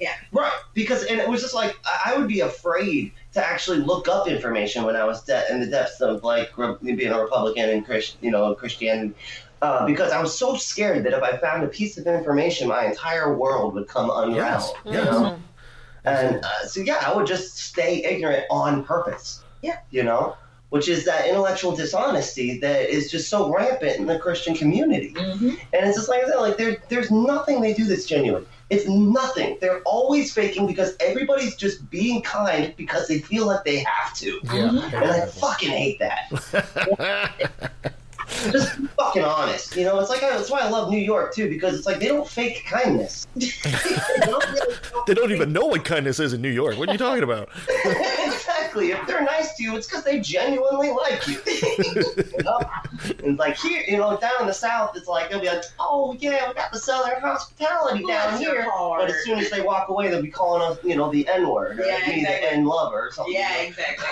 Yeah. 0.00 0.14
Right, 0.32 0.50
because 0.72 1.04
and 1.04 1.20
it 1.20 1.28
was 1.28 1.42
just 1.42 1.54
like 1.54 1.76
I 1.84 2.12
I 2.12 2.16
would 2.16 2.26
be 2.26 2.40
afraid 2.40 3.12
to 3.34 3.46
actually 3.46 3.80
look 3.80 4.08
up 4.08 4.28
information 4.28 4.84
when 4.84 4.96
I 4.96 5.04
was 5.04 5.22
de- 5.24 5.52
in 5.52 5.60
the 5.60 5.66
depths 5.66 6.00
of 6.00 6.24
like 6.24 6.56
re- 6.56 6.74
being 6.80 7.12
a 7.12 7.20
Republican 7.20 7.68
and 7.68 7.84
Christian, 7.84 8.18
you 8.22 8.30
know, 8.30 8.54
Christianity, 8.54 9.14
uh, 9.62 9.86
because 9.86 10.10
I 10.10 10.20
was 10.22 10.36
so 10.36 10.56
scared 10.56 11.04
that 11.04 11.12
if 11.12 11.22
I 11.22 11.36
found 11.36 11.64
a 11.64 11.68
piece 11.68 11.98
of 11.98 12.06
information, 12.06 12.66
my 12.66 12.86
entire 12.86 13.36
world 13.36 13.74
would 13.74 13.88
come 13.88 14.10
unraveled. 14.10 14.74
Yes, 14.86 14.94
You 14.94 15.04
know? 15.04 15.38
And 16.04 16.44
uh, 16.44 16.66
so 16.66 16.80
yeah, 16.80 17.02
I 17.04 17.14
would 17.14 17.26
just 17.26 17.58
stay 17.58 18.04
ignorant 18.04 18.44
on 18.50 18.84
purpose. 18.84 19.42
Yeah. 19.62 19.78
You 19.90 20.02
know, 20.04 20.36
which 20.70 20.88
is 20.88 21.04
that 21.04 21.28
intellectual 21.28 21.74
dishonesty 21.74 22.58
that 22.60 22.88
is 22.88 23.10
just 23.10 23.28
so 23.28 23.52
rampant 23.52 23.98
in 23.98 24.06
the 24.06 24.18
Christian 24.18 24.54
community. 24.54 25.14
And 25.16 25.58
it's 25.72 25.96
just 25.96 26.08
like 26.08 26.24
I 26.24 26.28
said, 26.28 26.36
like 26.36 26.56
there, 26.56 26.82
there's 26.88 27.10
nothing 27.10 27.60
they 27.60 27.74
do 27.74 27.84
that's 27.84 28.06
genuine. 28.06 28.46
It's 28.70 28.86
nothing. 28.86 29.58
They're 29.60 29.80
always 29.80 30.32
faking 30.32 30.68
because 30.68 30.96
everybody's 31.00 31.56
just 31.56 31.90
being 31.90 32.22
kind 32.22 32.72
because 32.76 33.08
they 33.08 33.18
feel 33.18 33.46
like 33.46 33.64
they 33.64 33.78
have 33.78 34.14
to. 34.18 34.40
Yeah. 34.44 34.90
And 34.94 35.10
I 35.10 35.26
fucking 35.26 35.70
hate 35.70 35.98
that. 35.98 37.92
just 38.50 38.74
fucking 38.98 39.22
honest. 39.22 39.76
You 39.76 39.84
know, 39.84 39.98
it's 40.00 40.10
like 40.10 40.20
that's 40.20 40.50
why 40.50 40.60
I 40.60 40.68
love 40.68 40.90
New 40.90 40.98
York 40.98 41.34
too 41.34 41.48
because 41.48 41.76
it's 41.76 41.86
like 41.86 41.98
they 41.98 42.08
don't 42.08 42.28
fake 42.28 42.64
kindness. 42.66 43.26
They 45.06 45.14
don't 45.14 45.32
even 45.32 45.52
know 45.52 45.66
what 45.66 45.84
kindness 45.84 46.20
is 46.20 46.34
in 46.34 46.42
New 46.42 46.50
York. 46.50 46.78
What 46.78 46.88
are 46.88 46.92
you 46.92 46.98
talking 46.98 47.24
about? 47.24 47.48
exactly. 47.84 48.92
If 48.92 49.04
they're 49.06 49.22
nice 49.24 49.56
to 49.56 49.62
you, 49.64 49.76
it's 49.76 49.88
because 49.88 50.04
they 50.04 50.20
genuinely 50.20 50.90
like 50.90 51.26
you. 51.26 51.40
you 51.46 52.44
know? 52.44 52.60
And 53.24 53.38
like 53.38 53.56
here, 53.56 53.82
you 53.88 53.96
know, 53.96 54.16
down 54.18 54.42
in 54.42 54.46
the 54.46 54.52
south, 54.52 54.96
it's 54.96 55.08
like 55.08 55.30
they'll 55.30 55.40
be 55.40 55.48
like, 55.48 55.64
"Oh 55.80 56.16
yeah, 56.20 56.48
we 56.48 56.54
got 56.54 56.70
the 56.72 56.78
southern 56.78 57.20
hospitality 57.20 58.04
down 58.06 58.36
Bless 58.36 58.40
here," 58.40 58.66
but 58.70 59.10
as 59.10 59.24
soon 59.24 59.38
as 59.38 59.50
they 59.50 59.62
walk 59.62 59.88
away, 59.88 60.08
they'll 60.10 60.22
be 60.22 60.30
calling 60.30 60.62
us, 60.62 60.78
you 60.84 60.94
know, 60.94 61.10
the 61.10 61.26
N 61.28 61.48
word 61.48 61.80
or 61.80 61.84
Yeah, 61.84 61.98
me, 62.06 62.20
exactly. 62.20 62.48
the 62.48 62.52
N 62.52 62.64
lover 62.64 63.08
or 63.08 63.12
something. 63.12 63.34
Yeah, 63.34 63.62
exactly. 63.62 64.06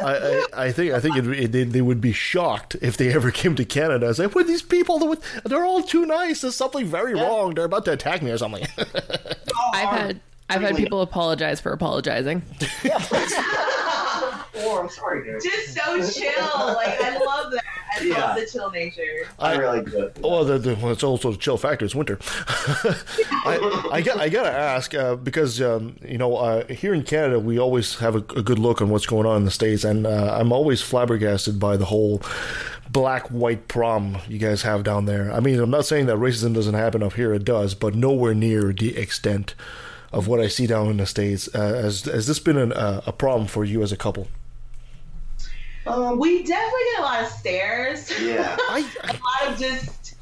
I, 0.00 0.14
I, 0.14 0.66
I 0.66 0.72
think 0.72 0.92
I 0.92 1.00
think 1.00 1.16
it, 1.16 1.26
it, 1.26 1.52
they, 1.52 1.64
they 1.64 1.82
would 1.82 2.00
be 2.00 2.12
shocked 2.12 2.76
if 2.80 2.96
they 2.96 3.12
ever 3.12 3.30
came 3.30 3.55
to 3.56 3.64
Canada. 3.64 4.08
It's 4.08 4.18
like, 4.18 4.34
what 4.34 4.44
are 4.44 4.48
these 4.48 4.62
people? 4.62 5.16
They're 5.44 5.64
all 5.64 5.82
too 5.82 6.06
nice. 6.06 6.40
There's 6.42 6.54
something 6.54 6.86
very 6.86 7.14
wrong. 7.14 7.54
They're 7.54 7.64
about 7.64 7.84
to 7.86 7.92
attack 7.92 8.22
me 8.22 8.30
or 8.30 8.38
something. 8.38 8.66
I've 9.72 9.88
had 9.88 10.20
I've 10.48 10.60
had 10.62 10.76
people 10.76 11.02
apologize 11.02 11.60
for 11.60 11.72
apologizing. 11.72 12.42
Oh, 14.58 14.80
I'm 14.80 14.88
sorry, 14.88 15.22
dude. 15.22 15.42
Just 15.42 15.74
so 15.74 15.96
chill. 15.96 16.56
Like 16.74 16.98
I 17.00 17.18
love 17.24 17.52
that. 17.52 17.62
I 17.98 18.02
Yeah. 18.04 18.24
love 18.28 18.36
the 18.36 18.46
chill 18.46 18.70
nature. 18.70 19.02
I 19.38 19.54
really 19.56 19.84
do. 19.84 20.10
Well, 20.20 20.44
the, 20.44 20.58
the, 20.58 20.74
well, 20.76 20.92
it's 20.92 21.02
also 21.04 21.32
a 21.32 21.36
chill 21.36 21.58
factor. 21.58 21.84
It's 21.84 21.94
winter. 21.94 22.18
I, 22.48 23.88
I, 23.92 24.00
got, 24.00 24.18
I 24.18 24.28
gotta 24.30 24.50
ask 24.50 24.94
uh, 24.94 25.16
because 25.16 25.60
um, 25.60 25.96
you 26.02 26.16
know 26.18 26.36
uh, 26.36 26.66
here 26.68 26.94
in 26.94 27.02
Canada 27.02 27.38
we 27.38 27.58
always 27.58 27.96
have 27.98 28.14
a, 28.14 28.18
a 28.18 28.42
good 28.42 28.58
look 28.58 28.80
on 28.80 28.88
what's 28.88 29.06
going 29.06 29.26
on 29.26 29.36
in 29.38 29.44
the 29.44 29.50
states, 29.50 29.84
and 29.84 30.06
uh, 30.06 30.36
I'm 30.40 30.52
always 30.52 30.80
flabbergasted 30.80 31.60
by 31.60 31.76
the 31.76 31.84
whole 31.86 32.22
black 32.96 33.26
white 33.28 33.68
prom 33.68 34.16
you 34.26 34.38
guys 34.38 34.62
have 34.62 34.82
down 34.82 35.04
there. 35.04 35.30
I 35.30 35.38
mean, 35.40 35.60
I'm 35.60 35.68
not 35.68 35.84
saying 35.84 36.06
that 36.06 36.16
racism 36.16 36.54
doesn't 36.54 36.72
happen 36.72 37.02
up 37.02 37.12
here; 37.12 37.34
it 37.34 37.44
does, 37.44 37.74
but 37.74 37.94
nowhere 37.94 38.32
near 38.32 38.72
the 38.72 38.96
extent 38.96 39.54
of 40.12 40.26
what 40.26 40.40
I 40.40 40.48
see 40.48 40.66
down 40.66 40.88
in 40.88 40.96
the 40.96 41.04
states. 41.04 41.46
Uh, 41.54 41.74
has 41.82 42.04
has 42.04 42.26
this 42.26 42.38
been 42.38 42.56
an, 42.56 42.72
uh, 42.72 43.02
a 43.04 43.12
problem 43.12 43.48
for 43.48 43.66
you 43.66 43.82
as 43.82 43.92
a 43.92 43.98
couple? 43.98 44.28
Um, 45.86 46.18
we 46.18 46.42
definitely 46.42 46.80
get 46.92 47.00
a 47.00 47.02
lot 47.02 47.22
of 47.22 47.28
stares. 47.28 48.20
Yeah. 48.20 48.56
a 48.70 48.80
lot 49.12 49.52
of 49.52 49.58
just 49.58 50.14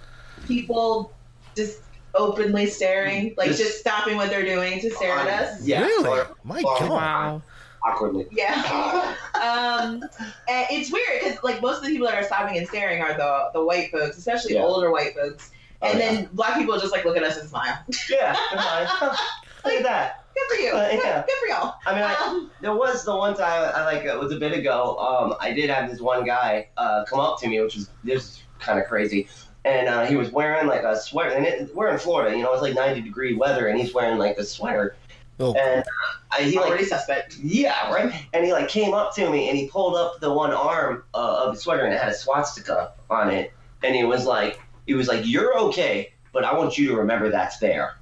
people 0.47 1.13
just 1.55 1.79
openly 2.17 2.67
staring, 2.67 3.35
like 3.37 3.49
Just- 3.49 3.61
just, 3.61 3.79
stopping 3.79 4.17
what 4.17 4.31
they're 4.31 4.45
doing 4.45 4.81
to 4.81 4.91
stare 4.91 5.15
at 5.17 5.29
us. 5.29 5.65
Yeah. 5.65 5.83
Really? 5.83 6.09
Or- 6.09 6.37
My 6.43 6.61
God! 6.61 6.91
Wow. 6.91 7.43
Awkwardly. 7.85 8.27
Yeah. 8.31 9.15
um, 9.43 10.03
it's 10.49 10.91
weird 10.93 11.21
because 11.23 11.43
like 11.43 11.61
most 11.61 11.79
of 11.79 11.85
the 11.85 11.91
people 11.91 12.07
that 12.07 12.17
are 12.17 12.25
stopping 12.25 12.57
and 12.59 12.67
staring 12.67 13.03
are 13.03 13.15
the 13.15 13.51
the 13.53 13.65
white 13.65 13.91
folks, 13.93 14.17
especially 14.19 14.55
Yeah. 14.55 14.63
older 14.63 14.91
white 14.91 15.15
folks. 15.15 15.51
Oh, 15.83 15.89
And 15.91 15.99
yeah. 15.99 16.13
then 16.13 16.29
black 16.33 16.57
people 16.59 16.79
just 16.79 16.93
like 16.93 17.05
look 17.05 17.17
at 17.17 17.23
us 17.23 17.37
and 17.39 17.49
smile. 17.49 17.79
Yeah. 18.11 18.37
Look 19.65 19.73
at 19.77 19.83
that. 19.85 20.25
Good 20.35 20.57
for 20.57 20.63
you. 20.63 20.73
Uh, 20.73 20.91
Good, 20.91 21.01
yeah. 21.03 21.25
good 21.27 21.37
for 21.41 21.47
y'all. 21.47 21.75
I 21.87 21.95
mean, 21.95 22.03
I, 22.03 22.13
Um, 22.17 22.51
there 22.61 22.75
was 22.75 23.03
the 23.07 23.17
one 23.17 23.35
time, 23.35 23.73
I 23.75 23.83
like 23.87 24.05
it 24.05 24.19
was 24.19 24.31
a 24.31 24.37
bit 24.37 24.53
ago. 24.53 24.99
Um, 24.99 25.35
I 25.41 25.53
did 25.55 25.71
have 25.71 25.91
this 25.91 26.01
one 26.03 26.25
guy 26.27 26.69
uh, 26.77 27.05
come 27.09 27.19
up 27.19 27.41
to 27.41 27.49
me, 27.49 27.59
which 27.63 27.75
was 27.77 27.89
this 28.03 28.43
kind 28.59 28.79
of 28.79 28.85
crazy, 28.85 29.27
and 29.65 29.89
uh, 29.89 30.05
he 30.05 30.17
was 30.17 30.31
wearing 30.31 30.67
like 30.67 30.83
a 30.83 30.95
sweater. 31.01 31.31
And 31.31 31.47
it, 31.47 31.75
we're 31.75 31.89
in 31.89 31.97
Florida, 31.99 32.37
you 32.37 32.43
know, 32.43 32.53
it's 32.53 32.61
like 32.61 32.75
90 32.75 33.01
degree 33.01 33.35
weather, 33.37 33.69
and 33.69 33.81
he's 33.81 33.95
wearing 33.95 34.19
like 34.19 34.37
a 34.37 34.45
sweater. 34.45 34.97
Oh. 35.41 35.53
And 35.55 35.81
uh, 35.81 35.85
I, 36.31 36.43
he 36.43 36.57
like 36.57 36.67
Already 36.69 36.85
suspect. 36.85 37.39
yeah, 37.43 37.93
right. 37.93 38.13
And 38.33 38.45
he 38.45 38.53
like 38.53 38.69
came 38.69 38.95
up 38.95 39.15
to 39.17 39.29
me 39.31 39.49
and 39.49 39.59
he 39.59 39.69
pulled 39.69 39.97
up 39.97 40.21
the 40.21 40.33
one 40.33 40.53
arm 40.53 41.05
uh, 41.15 41.45
of 41.47 41.55
the 41.55 41.61
sweater 41.61 41.85
and 41.85 41.93
it 41.93 42.01
had 42.01 42.11
a 42.11 42.15
swastika 42.15 42.93
on 43.11 43.31
it, 43.31 43.53
and 43.83 43.95
he 43.95 44.05
was 44.05 44.27
like, 44.27 44.61
he 44.87 44.95
was 44.95 45.09
like, 45.09 45.23
"You're 45.27 45.59
okay, 45.59 46.13
but 46.33 46.45
I 46.45 46.57
want 46.57 46.79
you 46.79 46.89
to 46.89 46.97
remember 46.97 47.31
that's 47.31 47.59
there." 47.59 47.97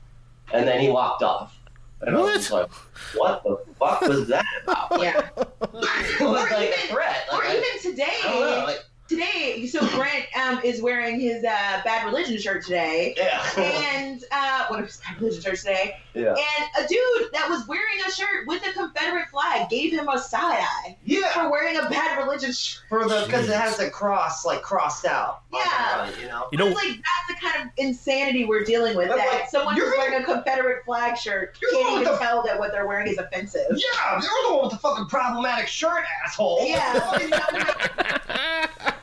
And 0.53 0.67
then 0.69 0.81
he 0.81 0.89
walked 0.91 1.23
off. 1.23 1.59
And 2.03 2.17
I 2.17 2.21
was 2.21 2.51
like, 2.51 2.71
"What 3.15 3.43
the 3.45 3.57
fuck 3.79 4.01
was 4.03 4.29
that 4.29 4.45
about?" 4.65 4.89
Yeah. 5.03 5.29
it 5.37 6.21
was 6.21 6.51
like 6.51 6.69
a 6.71 6.87
threat. 6.89 7.29
or 7.33 7.43
I- 7.45 7.53
even 7.57 7.93
today. 7.93 8.13
I 8.25 8.29
don't 8.29 8.41
know, 8.59 8.65
like- 8.67 8.85
today, 9.09 9.67
so 9.67 9.87
Brent 9.89 10.25
um, 10.37 10.61
is 10.65 10.81
wearing 10.81 11.21
his 11.21 11.45
uh, 11.45 11.81
Bad 11.85 12.07
Religion 12.07 12.39
shirt 12.39 12.65
today. 12.65 13.15
Yeah. 13.17 13.43
And 13.95 14.25
uh, 14.33 14.67
what 14.69 14.83
is 14.85 15.01
Bad 15.07 15.21
Religion 15.21 15.43
shirt 15.43 15.59
today? 15.59 15.97
Yeah. 16.15 16.35
And 16.35 16.85
a 16.85 16.89
dude 16.89 17.33
that 17.33 17.49
was 17.49 17.67
wearing 17.67 18.01
a 18.07 18.11
shirt 18.11 18.47
with 18.47 18.63
a 18.67 18.73
Confederate 18.73 19.29
flag 19.31 19.69
gave 19.71 19.93
him 19.93 20.09
a 20.09 20.19
side 20.19 20.61
eye. 20.61 20.97
Yeah. 21.05 21.33
For 21.33 21.51
wearing 21.51 21.77
a 21.77 21.89
Bad 21.89 22.19
Religion 22.19 22.53
shirt. 22.53 22.83
for 22.89 23.09
the 23.09 23.23
because 23.27 23.49
it 23.49 23.55
has 23.57 23.79
a 23.81 23.91
cross 23.91 24.45
like 24.45 24.63
crossed 24.63 25.05
out. 25.07 25.43
Yeah. 25.53 25.95
front, 26.07 26.21
you 26.21 26.29
know. 26.29 26.49
You 26.53 26.59
know- 26.59 26.67
It's 26.69 26.77
like 26.77 26.97
that's 26.97 27.29
the 27.41 27.47
kind 27.47 27.63
of 27.67 27.73
insanity 27.79 28.45
we're 28.45 28.65
dealing 28.65 28.97
with. 28.97 29.09
That's 29.09 29.21
that 29.21 29.33
like, 29.41 29.49
someone 29.51 29.75
who's 29.77 29.93
wearing 29.97 30.23
a 30.23 30.25
Confederate 30.25 30.85
flag 30.85 31.17
shirt 31.17 31.57
can't 31.73 31.93
even 32.01 32.05
the- 32.13 32.19
tell 32.19 32.43
that 32.43 32.59
what 32.59 32.73
they're 32.73 32.87
wearing 32.87 33.07
is 33.09 33.19
offensive. 33.19 33.67
Yeah, 33.71 34.21
you're 34.21 34.31
the 34.49 34.55
one 34.55 34.63
with 34.65 34.73
the 34.73 34.79
fucking 34.79 35.07
problematic 35.07 35.67
shirt, 35.69 36.05
asshole. 36.25 36.59
Yeah. 36.67 37.01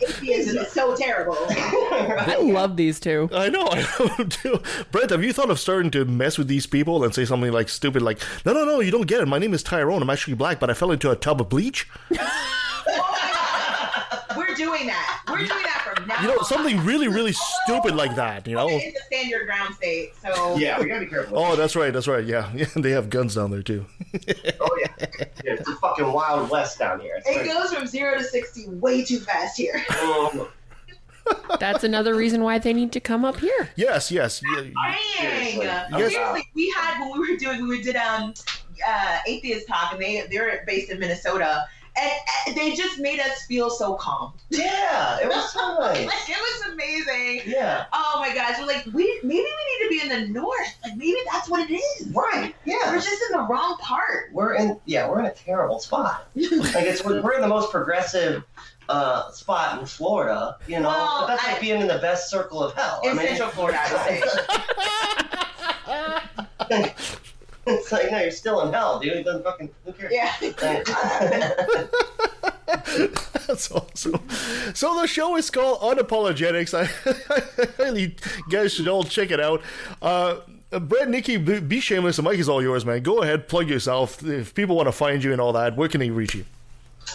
Atheism 0.00 0.58
is 0.58 0.72
so 0.72 0.94
terrible. 0.96 1.36
I 1.50 2.36
love 2.40 2.76
these 2.76 3.00
two. 3.00 3.28
I 3.32 3.48
know, 3.48 3.66
I 3.66 3.80
love 3.98 4.16
them 4.16 4.28
too. 4.28 4.62
Brent, 4.90 5.10
have 5.10 5.22
you 5.24 5.32
thought 5.32 5.50
of 5.50 5.58
starting 5.58 5.90
to 5.92 6.04
mess 6.04 6.38
with 6.38 6.48
these 6.48 6.66
people 6.66 7.04
and 7.04 7.14
say 7.14 7.24
something 7.24 7.52
like 7.52 7.68
stupid, 7.68 8.02
like, 8.02 8.20
"No, 8.44 8.52
no, 8.52 8.64
no, 8.64 8.80
you 8.80 8.90
don't 8.90 9.06
get 9.06 9.20
it. 9.20 9.26
My 9.28 9.38
name 9.38 9.54
is 9.54 9.62
Tyrone. 9.62 10.02
I'm 10.02 10.10
actually 10.10 10.34
black, 10.34 10.60
but 10.60 10.70
I 10.70 10.74
fell 10.74 10.90
into 10.92 11.10
a 11.10 11.16
tub 11.16 11.40
of 11.40 11.48
bleach." 11.48 11.88
We're 14.36 14.54
doing 14.54 14.86
that. 14.86 15.22
We're 15.28 15.38
doing 15.38 15.48
that 15.48 15.48
from 15.48 15.56
now. 15.56 15.57
You 16.22 16.28
know, 16.28 16.38
something 16.42 16.84
really, 16.84 17.08
really 17.08 17.32
stupid 17.32 17.94
like 17.94 18.14
that. 18.16 18.46
You 18.46 18.56
know? 18.56 18.68
It's 18.68 18.98
a 18.98 19.04
stand 19.04 19.28
your 19.28 19.44
ground 19.44 19.74
state. 19.74 20.12
So 20.22 20.56
Yeah, 20.56 20.80
we 20.80 20.86
gotta 20.86 21.00
be 21.00 21.06
careful. 21.06 21.38
Oh, 21.38 21.56
that's 21.56 21.76
right, 21.76 21.92
that's 21.92 22.08
right. 22.08 22.24
Yeah, 22.24 22.50
yeah. 22.54 22.66
They 22.76 22.90
have 22.90 23.10
guns 23.10 23.34
down 23.34 23.50
there 23.50 23.62
too. 23.62 23.84
Oh 24.60 24.78
yeah. 24.80 25.06
yeah 25.44 25.52
it's 25.54 25.68
a 25.68 25.74
fucking 25.76 26.12
wild 26.12 26.50
west 26.50 26.78
down 26.78 27.00
here. 27.00 27.16
It's 27.16 27.28
it 27.28 27.34
crazy. 27.34 27.48
goes 27.50 27.72
from 27.72 27.86
zero 27.86 28.16
to 28.18 28.24
sixty 28.24 28.68
way 28.68 29.04
too 29.04 29.20
fast 29.20 29.56
here. 29.56 29.84
Um, 30.02 30.48
That's 31.60 31.84
another 31.84 32.14
reason 32.14 32.42
why 32.42 32.58
they 32.58 32.72
need 32.72 32.92
to 32.92 33.00
come 33.00 33.24
up 33.24 33.36
here. 33.38 33.70
Yes, 33.76 34.10
yes. 34.10 34.40
yeah, 34.44 34.62
Dang. 34.62 34.74
Yes. 35.20 36.12
Seriously, 36.12 36.48
we 36.54 36.70
had 36.70 37.00
when 37.00 37.20
we 37.20 37.30
were 37.30 37.36
doing 37.36 37.68
we 37.68 37.82
did 37.82 37.96
um 37.96 38.34
uh 38.86 39.18
atheist 39.26 39.66
talk 39.68 39.92
and 39.92 40.00
they 40.00 40.26
they're 40.30 40.64
based 40.66 40.90
in 40.90 40.98
Minnesota 40.98 41.66
and, 42.00 42.12
and 42.46 42.56
they 42.56 42.74
just 42.74 42.98
made 43.00 43.20
us 43.20 43.44
feel 43.46 43.70
so 43.70 43.94
calm. 43.94 44.32
yeah, 44.50 45.18
it 45.20 45.28
was 45.28 45.52
so 45.52 45.78
nice. 45.78 46.06
like 46.06 46.28
it 46.28 46.36
was 46.38 46.72
amazing. 46.72 47.42
Yeah. 47.46 47.86
Oh 47.92 48.16
my 48.20 48.34
gosh, 48.34 48.58
we're 48.58 48.66
like 48.66 48.86
we 48.86 49.20
maybe 49.22 49.38
we 49.42 49.42
need 49.42 49.84
to 49.84 49.88
be 49.88 50.00
in 50.02 50.08
the 50.08 50.28
north. 50.40 50.76
Like 50.84 50.96
maybe 50.96 51.16
that's 51.32 51.48
what 51.48 51.68
it 51.68 51.74
is. 51.74 52.08
Right. 52.08 52.54
Yeah. 52.64 52.90
We're 52.90 53.00
just 53.00 53.22
in 53.30 53.38
the 53.38 53.44
wrong 53.48 53.76
part. 53.80 54.30
We're 54.32 54.54
in 54.54 54.78
yeah, 54.86 55.08
we're 55.08 55.20
in 55.20 55.26
a 55.26 55.34
terrible 55.34 55.78
spot. 55.80 56.28
like 56.34 56.84
it's 56.84 57.04
we're, 57.04 57.20
we're 57.22 57.34
in 57.34 57.40
the 57.42 57.48
most 57.48 57.70
progressive 57.70 58.44
uh, 58.88 59.30
spot 59.32 59.78
in 59.80 59.86
Florida, 59.86 60.56
you 60.66 60.80
know. 60.80 60.88
Well, 60.88 61.20
but 61.22 61.26
that's 61.28 61.44
I- 61.44 61.52
like 61.52 61.60
being 61.60 61.80
in 61.80 61.86
the 61.88 61.98
best 61.98 62.30
circle 62.30 62.62
of 62.62 62.74
hell. 62.74 63.00
In 63.04 63.10
I 63.10 63.14
mean, 63.14 63.26
Central 63.28 63.50
Florida, 63.50 63.78
I 63.80 63.92
would 63.92 64.30
say. 66.70 67.04
it's 67.68 67.92
like 67.92 68.10
no, 68.10 68.18
you're 68.20 68.30
still 68.30 68.60
in 68.62 68.72
hell, 68.72 68.98
dude. 68.98 69.12
It 69.14 69.24
doesn't 69.24 69.44
fucking 69.44 69.70
who 69.84 69.92
cares? 69.92 70.12
Yeah. 70.12 70.32
That's 73.46 73.70
awesome. 73.70 74.28
So 74.74 75.00
the 75.00 75.06
show 75.06 75.36
is 75.36 75.50
called 75.50 75.80
Unapologetix. 75.80 76.74
I, 76.74 76.88
I 77.34 77.82
really, 77.82 78.14
guys 78.50 78.74
should 78.74 78.88
all 78.88 79.04
check 79.04 79.30
it 79.30 79.40
out. 79.40 79.62
Uh, 80.02 80.36
Brent, 80.70 81.10
Nikki, 81.10 81.38
be, 81.38 81.60
be 81.60 81.80
shameless. 81.80 82.16
The 82.16 82.22
mic 82.22 82.38
is 82.38 82.48
all 82.48 82.62
yours, 82.62 82.84
man. 82.84 83.02
Go 83.02 83.22
ahead, 83.22 83.48
plug 83.48 83.68
yourself. 83.70 84.22
If 84.22 84.54
people 84.54 84.76
want 84.76 84.86
to 84.86 84.92
find 84.92 85.24
you 85.24 85.32
and 85.32 85.40
all 85.40 85.52
that, 85.54 85.76
where 85.76 85.88
can 85.88 86.00
they 86.00 86.10
reach 86.10 86.34
you? 86.34 86.44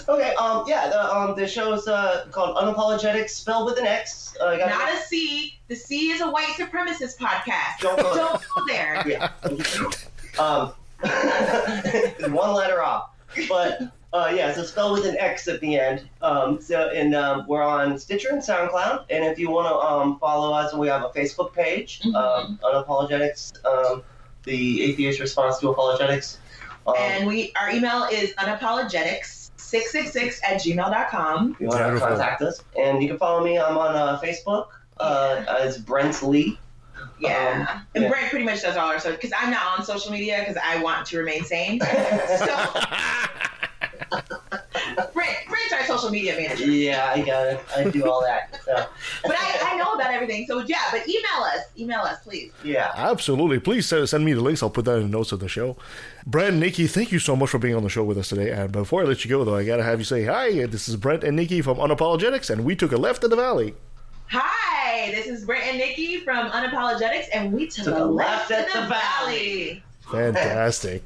Okay, 0.10 0.34
um, 0.36 0.64
yeah, 0.68 0.90
the 0.90 1.16
um, 1.16 1.36
the 1.36 1.46
show's 1.48 1.88
uh 1.88 2.26
called 2.32 2.56
Unapologetix, 2.58 3.30
spelled 3.30 3.66
with 3.68 3.78
an 3.78 3.86
X. 3.86 4.36
Uh, 4.42 4.56
Not 4.56 4.92
a 4.92 4.98
C. 4.98 5.60
The 5.68 5.76
C 5.76 6.10
is 6.12 6.22
a 6.22 6.32
white 6.32 6.48
supremacist 6.58 7.18
podcast. 7.20 7.80
Don't 7.80 8.00
go 8.00 8.16
Don't 8.16 8.42
go 8.56 8.66
there. 8.66 9.04
yeah. 9.08 9.30
um, 10.40 10.74
one 12.34 12.54
letter 12.54 12.82
off. 12.82 13.10
But 13.50 13.82
uh, 14.14 14.32
yeah, 14.34 14.54
so 14.54 14.64
spelled 14.64 14.94
with 14.94 15.06
an 15.08 15.18
X 15.18 15.48
at 15.48 15.60
the 15.60 15.78
end. 15.80 16.08
Um, 16.22 16.62
so 16.62 16.90
and 16.90 17.16
um, 17.16 17.46
we're 17.48 17.64
on 17.64 17.98
Stitcher 17.98 18.30
and 18.30 18.42
SoundCloud. 18.42 19.06
And 19.10 19.26
if 19.26 19.40
you 19.40 19.50
want 19.50 19.68
to 19.68 19.76
um, 19.76 20.20
follow 20.20 20.54
us, 20.54 20.74
we 20.74 20.88
have 20.88 21.04
a 21.04 21.10
Facebook 21.10 21.54
page, 21.54 22.02
um, 22.16 22.60
Unapologetix, 22.64 23.66
um, 23.66 24.04
the 24.44 24.84
atheist 24.84 25.20
response 25.20 25.58
to 25.60 25.70
apologetics. 25.70 26.38
Um, 26.86 26.94
And 26.98 27.28
we 27.28 27.52
our 27.60 27.72
email 27.72 28.08
is 28.12 28.34
unapologetix666 28.36 30.40
at 30.44 30.62
gmail.com. 30.62 31.54
if 31.54 31.62
you 31.62 31.68
want 31.68 31.94
to 31.94 32.00
contact 32.00 32.42
us, 32.44 32.64
and 32.78 33.02
you 33.02 33.10
can 33.10 33.18
follow 33.18 33.44
me. 33.44 33.58
I'm 33.58 33.78
on 33.78 33.96
uh, 33.96 34.20
Facebook 34.20 34.68
uh, 35.00 35.44
as 35.60 35.80
Brent 35.80 36.22
Lee. 36.22 36.60
Yeah. 37.20 37.68
Um, 37.70 37.82
and 37.96 38.04
yeah. 38.04 38.10
Brent 38.10 38.30
pretty 38.30 38.46
much 38.46 38.62
does 38.62 38.78
all 38.78 38.90
our 38.90 39.00
social 39.00 39.16
because 39.18 39.32
I'm 39.38 39.50
not 39.52 39.80
on 39.80 39.86
social 39.86 40.12
media 40.12 40.40
because 40.40 40.58
I 40.64 40.82
want 40.82 41.06
to 41.08 41.18
remain 41.18 41.44
sane. 41.44 41.80
so 42.38 42.74
Brent, 45.14 45.38
Brent's 45.48 45.74
our 45.74 45.84
social 45.86 46.10
media 46.12 46.36
manager. 46.36 46.66
Yeah, 46.66 47.12
I 47.16 47.22
got 47.22 47.48
it. 47.48 47.60
I 47.76 47.90
do 47.90 48.10
all 48.10 48.22
that. 48.22 48.60
So, 48.66 48.86
But 49.24 49.36
I, 49.38 49.72
I 49.74 49.78
know 49.78 49.92
about 49.94 50.12
everything. 50.14 50.46
So 50.48 50.60
yeah, 50.60 50.78
but 50.92 51.08
email 51.08 51.44
us. 51.44 51.62
Email 51.78 52.02
us, 52.02 52.20
please. 52.24 52.52
yeah. 52.64 52.92
Absolutely. 52.96 53.60
Please 53.60 53.88
send, 53.88 54.08
send 54.08 54.24
me 54.26 54.34
the 54.34 54.42
links. 54.42 54.62
I'll 54.62 54.70
put 54.70 54.86
that 54.86 54.98
in 54.98 55.04
the 55.04 55.10
notes 55.18 55.32
of 55.32 55.40
the 55.40 55.48
show. 55.50 55.78
Brent, 56.28 56.58
Nikki, 56.58 56.88
thank 56.88 57.12
you 57.12 57.20
so 57.20 57.36
much 57.36 57.50
for 57.50 57.58
being 57.58 57.76
on 57.76 57.84
the 57.84 57.90
show 57.90 58.04
with 58.04 58.18
us 58.18 58.30
today. 58.30 58.52
And 58.52 58.72
before 58.72 59.02
I 59.02 59.06
let 59.06 59.24
you 59.26 59.30
go, 59.30 59.44
though, 59.44 59.56
I 59.56 59.64
got 59.66 59.78
to 59.78 59.84
have 59.84 60.00
you 60.00 60.06
say 60.06 60.26
hi. 60.26 60.66
This 60.68 60.88
is 60.88 60.96
Brent 60.96 61.24
and 61.24 61.36
Nikki 61.36 61.62
from 61.62 61.78
Unapologetix, 61.78 62.50
and 62.50 62.64
we 62.66 62.76
took 62.76 62.92
a 62.92 62.98
left 62.98 63.24
in 63.24 63.30
the 63.30 63.36
valley. 63.36 63.74
Hi, 64.36 65.12
this 65.12 65.28
is 65.28 65.46
Brent 65.46 65.64
and 65.64 65.78
Nikki 65.78 66.18
from 66.22 66.50
Unapologetix, 66.50 67.26
and 67.36 67.54
we 67.54 67.68
took, 67.68 67.86
Took 67.86 68.00
a 68.00 68.04
a 68.04 68.06
left, 68.06 68.50
left 68.50 68.52
at 68.52 68.68
at 68.68 68.74
the 68.74 68.82
the 68.82 68.88
valley. 68.88 69.84
Fantastic. 70.12 71.04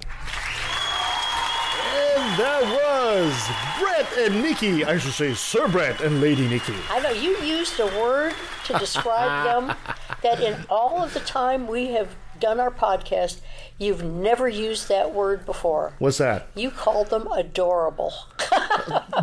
and 1.84 2.40
that 2.40 2.64
was 2.64 3.84
Brent 3.84 4.32
and 4.32 4.41
Nikki. 4.41 4.86
I 4.86 4.98
should 4.98 5.12
say 5.12 5.34
Sir 5.34 5.68
Brent 5.68 5.99
and 5.99 6.22
Lady 6.22 6.48
Nikki. 6.48 6.74
I 6.90 7.02
know 7.02 7.10
you 7.10 7.36
used 7.40 7.78
a 7.82 7.88
word 7.99 8.34
to 8.64 8.80
describe 8.80 9.44
them 9.44 9.76
that 10.24 10.40
in 10.41 10.56
all 10.70 11.04
of 11.04 11.14
the 11.14 11.20
time 11.20 11.68
we 11.68 11.88
have 11.88 12.16
done 12.39 12.59
our 12.59 12.72
podcast, 12.72 13.39
you've 13.77 14.03
never 14.03 14.47
used 14.47 14.88
that 14.89 15.14
word 15.14 15.45
before. 15.45 15.93
What's 15.99 16.18
that? 16.19 16.47
You 16.55 16.72
called 16.72 17.09
them 17.09 17.27
adorable. 17.31 18.14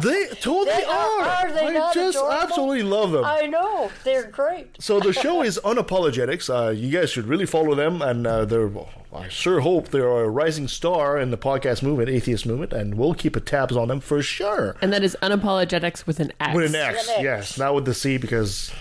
They 0.02 0.26
totally 0.40 0.66
They 0.66 0.84
are. 0.84 1.20
are 1.22 1.52
they 1.52 1.66
I 1.68 1.70
not 1.72 1.94
just 1.94 2.16
adorable? 2.16 2.38
absolutely 2.42 2.82
love 2.82 3.12
them. 3.12 3.24
I 3.24 3.46
know 3.46 3.90
they're 4.02 4.26
great. 4.26 4.76
So 4.82 5.00
the 5.00 5.12
show 5.12 5.42
is 5.42 5.58
Unapologetix. 5.64 6.50
Uh, 6.52 6.70
you 6.70 6.90
guys 6.90 7.10
should 7.10 7.26
really 7.26 7.46
follow 7.46 7.74
them, 7.74 8.02
and 8.02 8.26
uh, 8.26 8.44
they're. 8.44 8.70
I 9.14 9.28
sure 9.28 9.60
hope 9.60 9.88
they're 9.88 10.06
a 10.08 10.28
rising 10.28 10.66
star 10.68 11.16
in 11.18 11.30
the 11.30 11.38
podcast 11.38 11.82
movement, 11.82 12.08
atheist 12.10 12.44
movement, 12.44 12.72
and 12.72 12.96
we'll 12.96 13.14
keep 13.14 13.36
a 13.36 13.40
tabs 13.40 13.76
on 13.76 13.88
them 13.88 14.00
for 14.00 14.20
sure. 14.22 14.76
And 14.82 14.92
that 14.92 15.04
is 15.04 15.16
unapologetix 15.22 16.06
with 16.06 16.18
an 16.20 16.32
X. 16.40 16.54
With 16.54 16.74
an 16.74 16.74
X, 16.74 17.08
An 17.08 17.14
X. 17.14 17.22
yes, 17.22 17.58
not 17.58 17.74
with 17.74 17.84
the 17.84 17.94
C, 17.94 18.18
because 18.18 18.72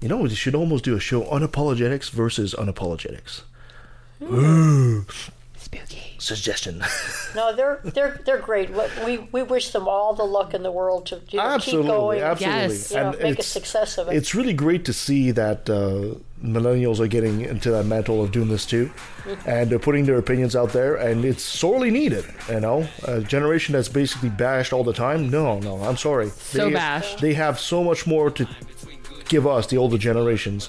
you 0.00 0.08
know 0.08 0.18
we 0.18 0.30
should 0.30 0.54
almost 0.56 0.84
do 0.84 0.96
a 0.96 1.00
show 1.00 1.22
unapologetics 1.22 2.10
versus 2.10 2.54
unapologetics. 2.58 3.42
Ooh, 4.22 5.04
Spooky. 5.56 6.14
suggestion. 6.18 6.82
No, 7.34 7.56
they're 7.56 7.80
they're 7.82 8.20
they're 8.26 8.38
great. 8.42 8.68
We 9.06 9.16
we 9.32 9.42
wish 9.42 9.70
them 9.70 9.88
all 9.88 10.12
the 10.12 10.22
luck 10.22 10.52
in 10.52 10.62
the 10.62 10.70
world 10.70 11.06
to 11.06 11.22
you 11.30 11.38
know, 11.38 11.44
absolutely, 11.46 11.86
keep 11.88 11.96
going. 11.96 12.20
absolutely, 12.20 12.60
Yes. 12.60 12.90
You 12.90 12.96
know, 12.98 13.10
make 13.12 13.22
a 13.22 13.26
it's- 13.28 13.46
success 13.46 13.96
of 13.96 14.08
it. 14.08 14.16
It's 14.16 14.34
really 14.34 14.52
great 14.52 14.84
to 14.84 14.92
see 14.92 15.30
that 15.30 15.70
uh, 15.70 16.18
millennials 16.46 17.00
are 17.00 17.06
getting 17.06 17.40
into 17.40 17.70
that 17.70 17.86
mantle 17.86 18.22
of 18.22 18.32
doing 18.32 18.48
this 18.50 18.66
too, 18.66 18.90
and 19.46 19.70
they're 19.70 19.78
putting 19.78 20.04
their 20.04 20.18
opinions 20.18 20.54
out 20.54 20.74
there, 20.74 20.96
and 20.96 21.24
it's 21.24 21.42
sorely 21.42 21.90
needed. 21.90 22.26
You 22.50 22.60
know, 22.60 22.86
a 23.04 23.22
generation 23.22 23.72
that's 23.72 23.88
basically 23.88 24.28
bashed 24.28 24.74
all 24.74 24.84
the 24.84 24.92
time. 24.92 25.30
No, 25.30 25.58
no, 25.60 25.76
I'm 25.82 25.96
sorry. 25.96 26.28
So 26.28 26.66
they, 26.66 26.74
bashed. 26.74 27.20
They 27.22 27.32
have 27.32 27.58
so 27.58 27.82
much 27.82 28.06
more 28.06 28.30
to 28.32 28.46
give 29.30 29.46
us 29.46 29.68
the 29.68 29.78
older 29.78 29.96
generations 29.96 30.68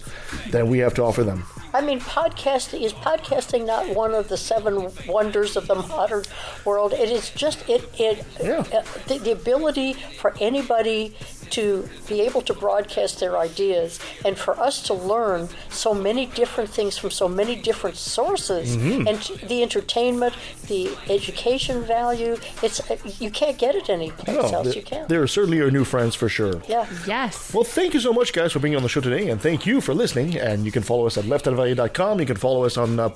than 0.51 0.69
we 0.69 0.77
have 0.77 0.93
to 0.93 1.03
offer 1.03 1.25
them. 1.25 1.43
I 1.73 1.81
mean, 1.81 1.99
podcasting 1.99 2.81
is 2.81 2.93
podcasting 2.93 3.65
not 3.65 3.95
one 3.95 4.13
of 4.13 4.29
the 4.29 4.37
seven 4.37 4.91
wonders 5.07 5.55
of 5.55 5.67
the 5.67 5.75
modern 5.75 6.23
world. 6.65 6.93
It 6.93 7.09
is 7.09 7.31
just 7.31 7.67
it 7.67 7.89
it 7.99 8.19
uh, 8.39 8.83
the, 9.07 9.17
the 9.17 9.31
ability 9.31 9.93
for 9.93 10.35
anybody 10.39 11.15
to 11.57 11.87
be 12.07 12.21
able 12.21 12.41
to 12.41 12.53
broadcast 12.53 13.19
their 13.19 13.37
ideas 13.37 13.99
and 14.25 14.37
for 14.37 14.53
us 14.59 14.81
to 14.83 14.93
learn 14.93 15.49
so 15.69 15.93
many 15.93 16.25
different 16.25 16.69
things 16.69 16.97
from 16.97 17.11
so 17.11 17.27
many 17.27 17.55
different 17.55 17.97
sources 17.97 18.75
Mhm. 18.77 19.07
and 19.09 19.49
the 19.49 19.61
entertainment, 19.63 20.33
the 20.67 20.89
education 21.09 21.83
value. 21.83 22.37
It's 22.61 22.79
uh, 22.91 22.97
you 23.19 23.29
can't 23.31 23.57
get 23.57 23.75
it 23.75 23.89
anyplace 23.89 24.35
No, 24.35 24.57
else. 24.57 24.67
they, 24.69 24.75
You 24.79 24.81
can't. 24.83 25.07
they 25.09 25.15
are 25.17 25.27
certainly 25.27 25.61
our 25.61 25.71
new 25.71 25.83
friends 25.83 26.15
for 26.15 26.29
sure. 26.29 26.61
Yeah. 26.67 26.85
Yes. 27.07 27.53
Well, 27.53 27.63
thank 27.63 27.93
you 27.93 27.99
so 27.99 28.13
much, 28.13 28.33
guys, 28.33 28.51
for 28.51 28.59
being 28.59 28.75
on 28.75 28.83
the 28.83 28.89
show 28.89 29.01
today, 29.01 29.29
and 29.29 29.41
thank 29.41 29.65
you 29.65 29.81
for 29.81 29.93
listening. 29.93 30.35
And 30.37 30.65
you 30.65 30.71
can 30.71 30.83
follow 30.83 31.05
us 31.07 31.17
at 31.17 31.25
leftatvalley.com. 31.25 32.19
You 32.19 32.25
can 32.25 32.37
follow 32.37 32.63
us 32.65 32.77
on 32.77 32.99
uh, 32.99 33.09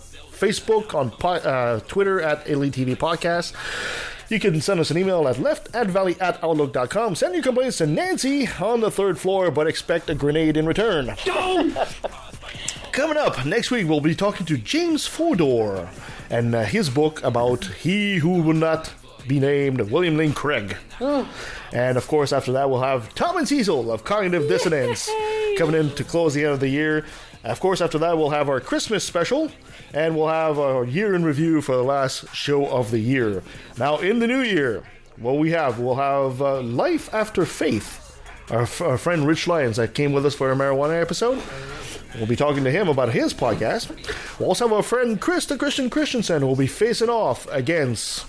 Facebook, 0.44 0.94
on 0.94 1.10
po- 1.12 1.42
uh, 1.54 1.80
Twitter 1.88 2.22
at 2.22 2.46
LETV 2.48 2.96
Podcast. 2.98 3.54
You 4.30 4.40
can 4.40 4.60
send 4.60 4.80
us 4.82 4.92
an 4.92 4.98
email 4.98 5.28
at 5.28 5.40
left 5.40 5.74
at 5.74 5.88
valley 5.88 6.18
at 6.20 6.44
outlook.com. 6.44 7.16
Send 7.16 7.34
your 7.34 7.44
complaints 7.44 7.78
to 7.78 7.88
Nancy 7.88 8.48
on 8.60 8.82
the 8.82 8.92
third 8.92 9.18
floor, 9.18 9.52
but 9.52 9.68
expect 9.68 10.10
a 10.10 10.16
grenade 10.16 10.58
in 10.58 10.66
return. 10.66 11.16
Coming 12.92 13.18
up 13.18 13.46
next 13.46 13.72
week, 13.72 13.88
we'll 13.88 14.02
be 14.02 14.16
talking 14.16 14.46
to 14.48 14.58
James 14.58 15.06
Fodor 15.08 15.90
and 16.30 16.54
uh, 16.56 16.64
his 16.64 16.90
book 16.90 17.24
about 17.24 17.64
He 17.66 18.18
Who 18.18 18.42
Will 18.42 18.54
Not 18.54 18.94
Be 19.28 19.40
Named, 19.40 19.80
William 19.92 20.18
Lane 20.18 20.34
Craig. 20.34 20.76
And 21.72 21.98
of 21.98 22.08
course, 22.08 22.34
after 22.34 22.52
that, 22.54 22.70
we'll 22.70 22.82
have 22.82 23.14
Tom 23.16 23.38
and 23.38 23.48
Cecil 23.48 23.92
of 23.92 24.04
Cognitive 24.04 24.50
Dissonance 24.50 25.10
coming 25.58 25.76
in 25.80 25.92
to 25.96 26.04
close 26.04 26.34
the 26.34 26.44
end 26.44 26.54
of 26.54 26.60
the 26.60 26.70
year. 26.70 27.06
Of 27.48 27.60
course, 27.62 27.80
after 27.80 27.98
that, 28.00 28.18
we'll 28.18 28.32
have 28.32 28.50
our 28.50 28.60
Christmas 28.60 29.04
special 29.04 29.50
and 29.94 30.16
we'll 30.16 30.28
have 30.28 30.60
our 30.60 30.84
year 30.84 31.16
in 31.16 31.24
review 31.24 31.62
for 31.62 31.76
the 31.76 31.84
last 31.84 32.34
show 32.36 32.68
of 32.68 32.92
the 32.92 33.00
year. 33.00 33.42
Now, 33.78 34.00
in 34.00 34.20
the 34.20 34.28
new 34.28 34.42
year, 34.42 34.84
what 35.16 35.38
we 35.38 35.52
have, 35.52 35.80
we'll 35.80 35.96
have 35.96 36.42
uh, 36.42 36.62
Life 36.62 37.14
After 37.14 37.46
Faith. 37.46 38.04
Our, 38.50 38.64
f- 38.64 38.82
our 38.82 38.98
friend 38.98 39.26
Rich 39.26 39.48
Lyons 39.48 39.78
that 39.78 39.94
came 39.94 40.14
with 40.14 40.26
us 40.26 40.36
for 40.36 40.50
our 40.50 40.56
marijuana 40.56 41.02
episode. 41.02 41.42
We'll 42.16 42.28
be 42.28 42.36
talking 42.36 42.64
to 42.64 42.72
him 42.72 42.88
about 42.88 43.10
his 43.10 43.34
podcast. 43.34 43.90
We'll 44.40 44.50
also 44.50 44.68
have 44.68 44.76
our 44.76 44.84
friend 44.84 45.20
Chris 45.20 45.46
the 45.46 45.58
Christian 45.58 45.90
Christensen 45.90 46.42
who 46.42 46.48
will 46.48 46.56
be 46.56 46.68
facing 46.68 47.10
off 47.10 47.48
against 47.52 48.26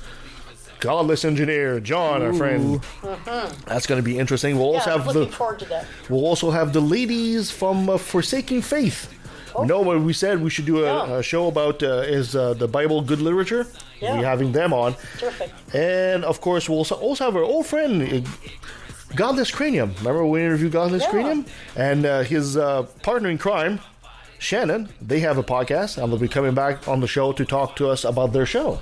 Godless 0.80 1.24
Engineer 1.24 1.80
John, 1.80 2.22
our 2.22 2.32
friend. 2.32 2.80
Mhm. 3.02 3.64
That's 3.66 3.86
going 3.86 4.00
to 4.00 4.04
be 4.04 4.18
interesting. 4.18 4.56
We'll 4.58 4.72
Yeah, 4.72 4.78
also 4.78 4.90
have 4.90 5.06
looking 5.06 5.30
the 5.30 5.36
forward 5.36 5.58
to 5.60 5.64
that. 5.66 5.86
we'll 6.08 6.24
also 6.24 6.50
have 6.50 6.72
the 6.72 6.80
ladies 6.80 7.50
from 7.50 7.88
uh, 7.88 7.98
Forsaking 7.98 8.62
Faith. 8.62 9.12
You 9.58 9.66
know 9.66 9.80
what 9.80 10.00
we 10.02 10.12
said 10.12 10.40
we 10.40 10.50
should 10.50 10.66
do 10.66 10.84
a, 10.84 11.18
a 11.18 11.22
show 11.22 11.48
about 11.48 11.82
uh, 11.82 12.02
is 12.06 12.36
uh, 12.36 12.54
the 12.54 12.68
Bible 12.68 13.00
good 13.02 13.20
literature. 13.20 13.66
Yeah. 14.00 14.16
We're 14.16 14.24
having 14.24 14.52
them 14.52 14.72
on, 14.72 14.94
Terrific. 15.18 15.50
and 15.74 16.24
of 16.24 16.40
course 16.40 16.68
we'll 16.68 16.78
also, 16.78 16.94
also 16.94 17.24
have 17.24 17.34
our 17.34 17.42
old 17.42 17.66
friend. 17.66 18.02
uh, 18.24 18.28
Godless 19.16 19.50
Cranium. 19.50 19.94
Remember 19.98 20.24
we 20.26 20.42
interviewed 20.44 20.70
Godless 20.72 21.02
Yeah. 21.04 21.10
Cranium? 21.10 21.46
And 21.74 22.06
uh, 22.06 22.20
his 22.22 22.56
uh, 22.56 22.82
partner 23.02 23.30
in 23.30 23.38
crime, 23.38 23.80
Shannon, 24.38 24.90
they 25.02 25.18
have 25.20 25.38
a 25.38 25.42
podcast, 25.42 26.00
and 26.00 26.12
they'll 26.12 26.20
be 26.20 26.28
coming 26.28 26.54
back 26.54 26.86
on 26.86 27.00
the 27.00 27.08
show 27.08 27.32
to 27.32 27.44
talk 27.44 27.74
to 27.76 27.88
us 27.88 28.04
about 28.04 28.32
their 28.32 28.46
show. 28.46 28.80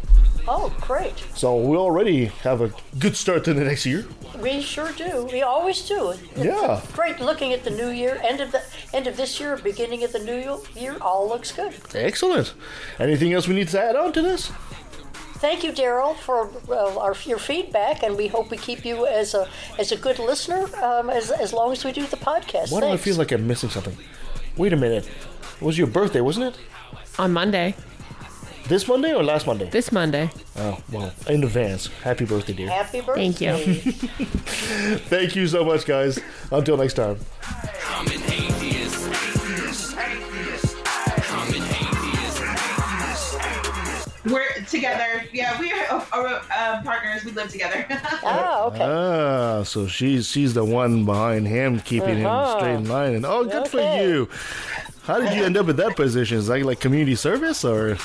Oh, 0.49 0.73
great. 0.81 1.15
So 1.35 1.57
we 1.57 1.77
already 1.77 2.27
have 2.45 2.61
a 2.61 2.73
good 2.99 3.17
start 3.17 3.45
to 3.45 3.55
the 3.55 3.65
next 3.65 3.85
year. 3.85 4.07
We 4.41 4.61
sure 4.61 4.93
do. 4.93 5.29
We 5.33 5.43
always 5.43 5.81
do. 5.89 6.11
It's 6.11 6.23
Yeah. 6.37 6.81
Great 6.93 7.21
looking 7.21 7.53
at 7.53 7.65
the 7.65 7.71
new 7.71 7.89
year, 7.91 8.21
end 8.23 8.41
of 8.41 8.53
the 8.53 8.63
end 8.93 9.07
of 9.07 9.17
this 9.17 9.41
year, 9.41 9.57
beginning 9.57 10.05
of 10.05 10.13
the 10.13 10.19
new 10.21 10.63
year, 10.81 10.97
all 11.01 11.29
looks 11.29 11.51
good. 11.53 11.75
Excellent. 11.95 12.55
Anything 13.01 13.33
else 13.33 13.49
we 13.49 13.55
need 13.55 13.69
to 13.69 13.81
add 13.81 13.97
on 13.97 14.13
to 14.13 14.23
this? 14.23 14.53
Thank 15.39 15.65
you, 15.65 15.73
Daryl, 15.73 16.17
for 16.17 16.51
uh, 16.71 16.99
our, 16.99 17.15
your 17.25 17.39
feedback, 17.39 18.03
and 18.03 18.17
we 18.17 18.27
hope 18.27 18.51
we 18.51 18.57
keep 18.57 18.87
you 18.87 19.07
as 19.07 19.35
a 19.35 19.49
as 19.79 19.93
a 19.93 19.97
good 19.97 20.19
listener 20.19 20.67
um, 20.83 21.11
as, 21.11 21.31
as 21.31 21.53
long 21.53 21.73
as 21.73 21.85
we 21.85 21.93
do 21.93 22.07
the 22.07 22.17
podcast. 22.17 22.73
Why 22.73 22.81
do 22.81 22.87
I 22.87 22.97
feel 22.97 23.17
like 23.17 23.33
I'm 23.33 23.47
missing 23.47 23.69
something? 23.69 23.97
Wait 24.57 24.73
a 24.73 24.77
minute. 24.77 25.05
It 25.61 25.63
was 25.65 25.77
your 25.77 25.89
birthday, 25.89 26.21
wasn't 26.23 26.55
it? 26.55 26.61
On 27.19 27.33
Monday. 27.33 27.75
This 28.69 28.89
Monday 28.89 29.15
or 29.15 29.23
last 29.23 29.47
Monday? 29.47 29.71
This 29.71 29.93
Monday. 29.93 30.29
Oh, 30.57 30.79
well, 30.91 31.13
in 31.29 31.45
advance. 31.45 31.87
Happy 32.03 32.25
birthday, 32.25 32.53
dear. 32.53 32.69
Happy 32.69 33.01
birthday. 33.01 33.31
Thank 33.31 33.41
you. 33.41 33.77
Thank 35.09 35.37
you 35.37 35.47
so 35.47 35.65
much, 35.65 35.87
guys. 35.87 36.19
Until 36.51 36.77
next 36.77 36.95
time. 36.95 37.17
Common 37.43 38.13
atheist. 38.25 39.13
Common 41.29 41.63
atheist. 41.63 42.57
We're 44.25 44.53
together. 44.69 45.25
Yeah, 45.33 45.61
we 45.61 45.71
are 45.71 45.87
uh, 46.13 46.43
uh, 46.53 46.83
partners. 46.83 47.25
We 47.25 47.31
live 47.33 47.49
together. 47.49 47.87
Ah, 48.29 48.71
Ah, 48.81 49.63
so 49.63 49.87
she's 49.87 50.27
she's 50.29 50.55
the 50.55 50.65
one 50.65 51.05
behind 51.05 51.47
him, 51.47 51.79
keeping 51.81 52.17
him 52.19 52.27
Uh-huh. 52.27 52.59
straight 52.59 52.75
in 52.75 52.89
line. 52.89 53.15
And 53.15 53.25
oh, 53.25 53.45
good 53.45 53.69
for 53.69 53.79
you. 53.81 54.29
How 55.05 55.21
did 55.21 55.33
you 55.37 55.45
end 55.45 55.57
up 55.57 55.69
in 55.69 55.77
that 55.77 55.95
position? 55.95 56.39
Is 56.39 56.49
that 56.49 56.61
like 56.65 56.81
community 56.81 57.15
service 57.15 57.65
or? 57.65 57.97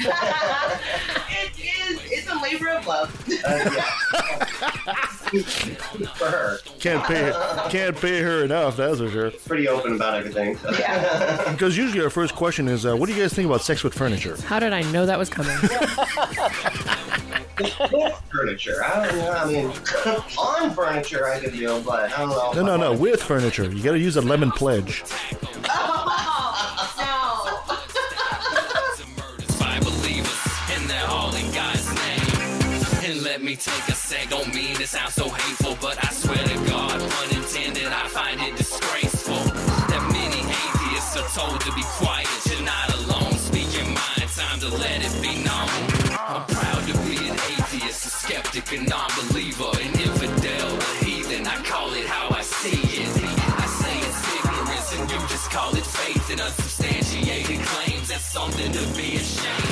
It 0.00 1.58
is. 1.58 2.00
It's 2.04 2.28
a 2.28 2.38
labor 2.40 2.68
of 2.70 2.86
love. 2.86 3.10
For 6.16 6.26
her. 6.26 6.58
Can't 6.78 7.04
pay 7.04 7.32
can't 7.70 7.96
pay 7.96 8.20
her 8.20 8.44
enough. 8.44 8.76
That's 8.76 8.98
for 8.98 9.10
sure. 9.10 9.30
Pretty 9.30 9.68
open 9.68 9.94
about 9.96 10.14
everything. 10.14 10.58
Yeah. 10.78 11.52
Because 11.52 11.76
usually 11.76 12.02
our 12.02 12.10
first 12.10 12.34
question 12.34 12.68
is, 12.68 12.86
uh, 12.86 12.96
what 12.96 13.08
do 13.08 13.14
you 13.14 13.20
guys 13.20 13.32
think 13.32 13.46
about 13.46 13.62
sex 13.62 13.82
with 13.82 13.94
furniture? 13.94 14.36
How 14.42 14.58
did 14.58 14.72
I 14.72 14.82
know 14.92 15.06
that 15.06 15.18
was 15.18 15.30
coming? 15.30 15.56
furniture. 18.30 18.84
I 18.84 19.06
don't 19.06 19.16
know. 19.16 19.30
I 19.32 19.46
mean, 19.46 19.66
on 20.38 20.74
furniture 20.74 21.28
I 21.28 21.40
could 21.40 21.52
deal, 21.52 21.80
but 21.82 22.12
I 22.12 22.18
don't 22.18 22.30
know. 22.30 22.52
No, 22.52 22.76
no, 22.76 22.76
no. 22.76 22.98
With 22.98 23.22
furniture, 23.22 23.70
you 23.70 23.82
got 23.82 23.92
to 23.92 23.98
use 23.98 24.16
a 24.16 24.20
lemon 24.20 24.50
pledge. 24.50 25.02
me 33.46 33.54
take 33.54 33.86
a 33.88 33.94
sec. 33.94 34.28
Don't 34.28 34.52
mean 34.52 34.74
it 34.74 34.88
sounds 34.88 35.14
so 35.14 35.28
hateful, 35.28 35.78
but 35.80 35.96
I 36.04 36.10
swear 36.10 36.42
to 36.42 36.58
God, 36.66 36.98
pun 36.98 37.28
intended, 37.30 37.86
I 37.86 38.08
find 38.08 38.40
it 38.42 38.56
disgraceful 38.56 39.38
that 39.86 40.02
many 40.10 40.42
atheists 40.42 41.14
are 41.14 41.30
told 41.30 41.60
to 41.60 41.72
be 41.78 41.84
quiet. 42.02 42.26
You're 42.50 42.66
not 42.66 42.88
alone. 42.98 43.38
Speak 43.38 43.70
your 43.78 43.86
mind. 43.86 44.26
Time 44.34 44.58
to 44.60 44.68
let 44.68 44.98
it 45.00 45.14
be 45.22 45.32
known. 45.46 45.70
I'm 46.18 46.44
proud 46.44 46.82
to 46.90 46.94
be 47.06 47.16
an 47.30 47.38
atheist, 47.54 48.04
a 48.06 48.10
skeptic, 48.10 48.66
a 48.72 48.82
non-believer, 48.82 49.70
an 49.78 49.94
infidel, 49.94 50.68
a 50.76 51.04
heathen. 51.04 51.46
I 51.46 51.56
call 51.62 51.94
it 51.94 52.06
how 52.06 52.28
I 52.34 52.42
see 52.42 52.82
it. 52.98 53.08
I 53.62 53.66
say 53.80 53.96
it's 54.08 54.22
ignorance, 54.36 54.88
and 54.98 55.04
you 55.08 55.18
just 55.30 55.48
call 55.50 55.70
it 55.76 55.86
faith 55.86 56.30
in 56.32 56.40
unsubstantiated 56.40 57.60
claims. 57.64 58.08
That's 58.08 58.26
something 58.26 58.72
to 58.72 58.82
be 58.98 59.16
ashamed. 59.16 59.65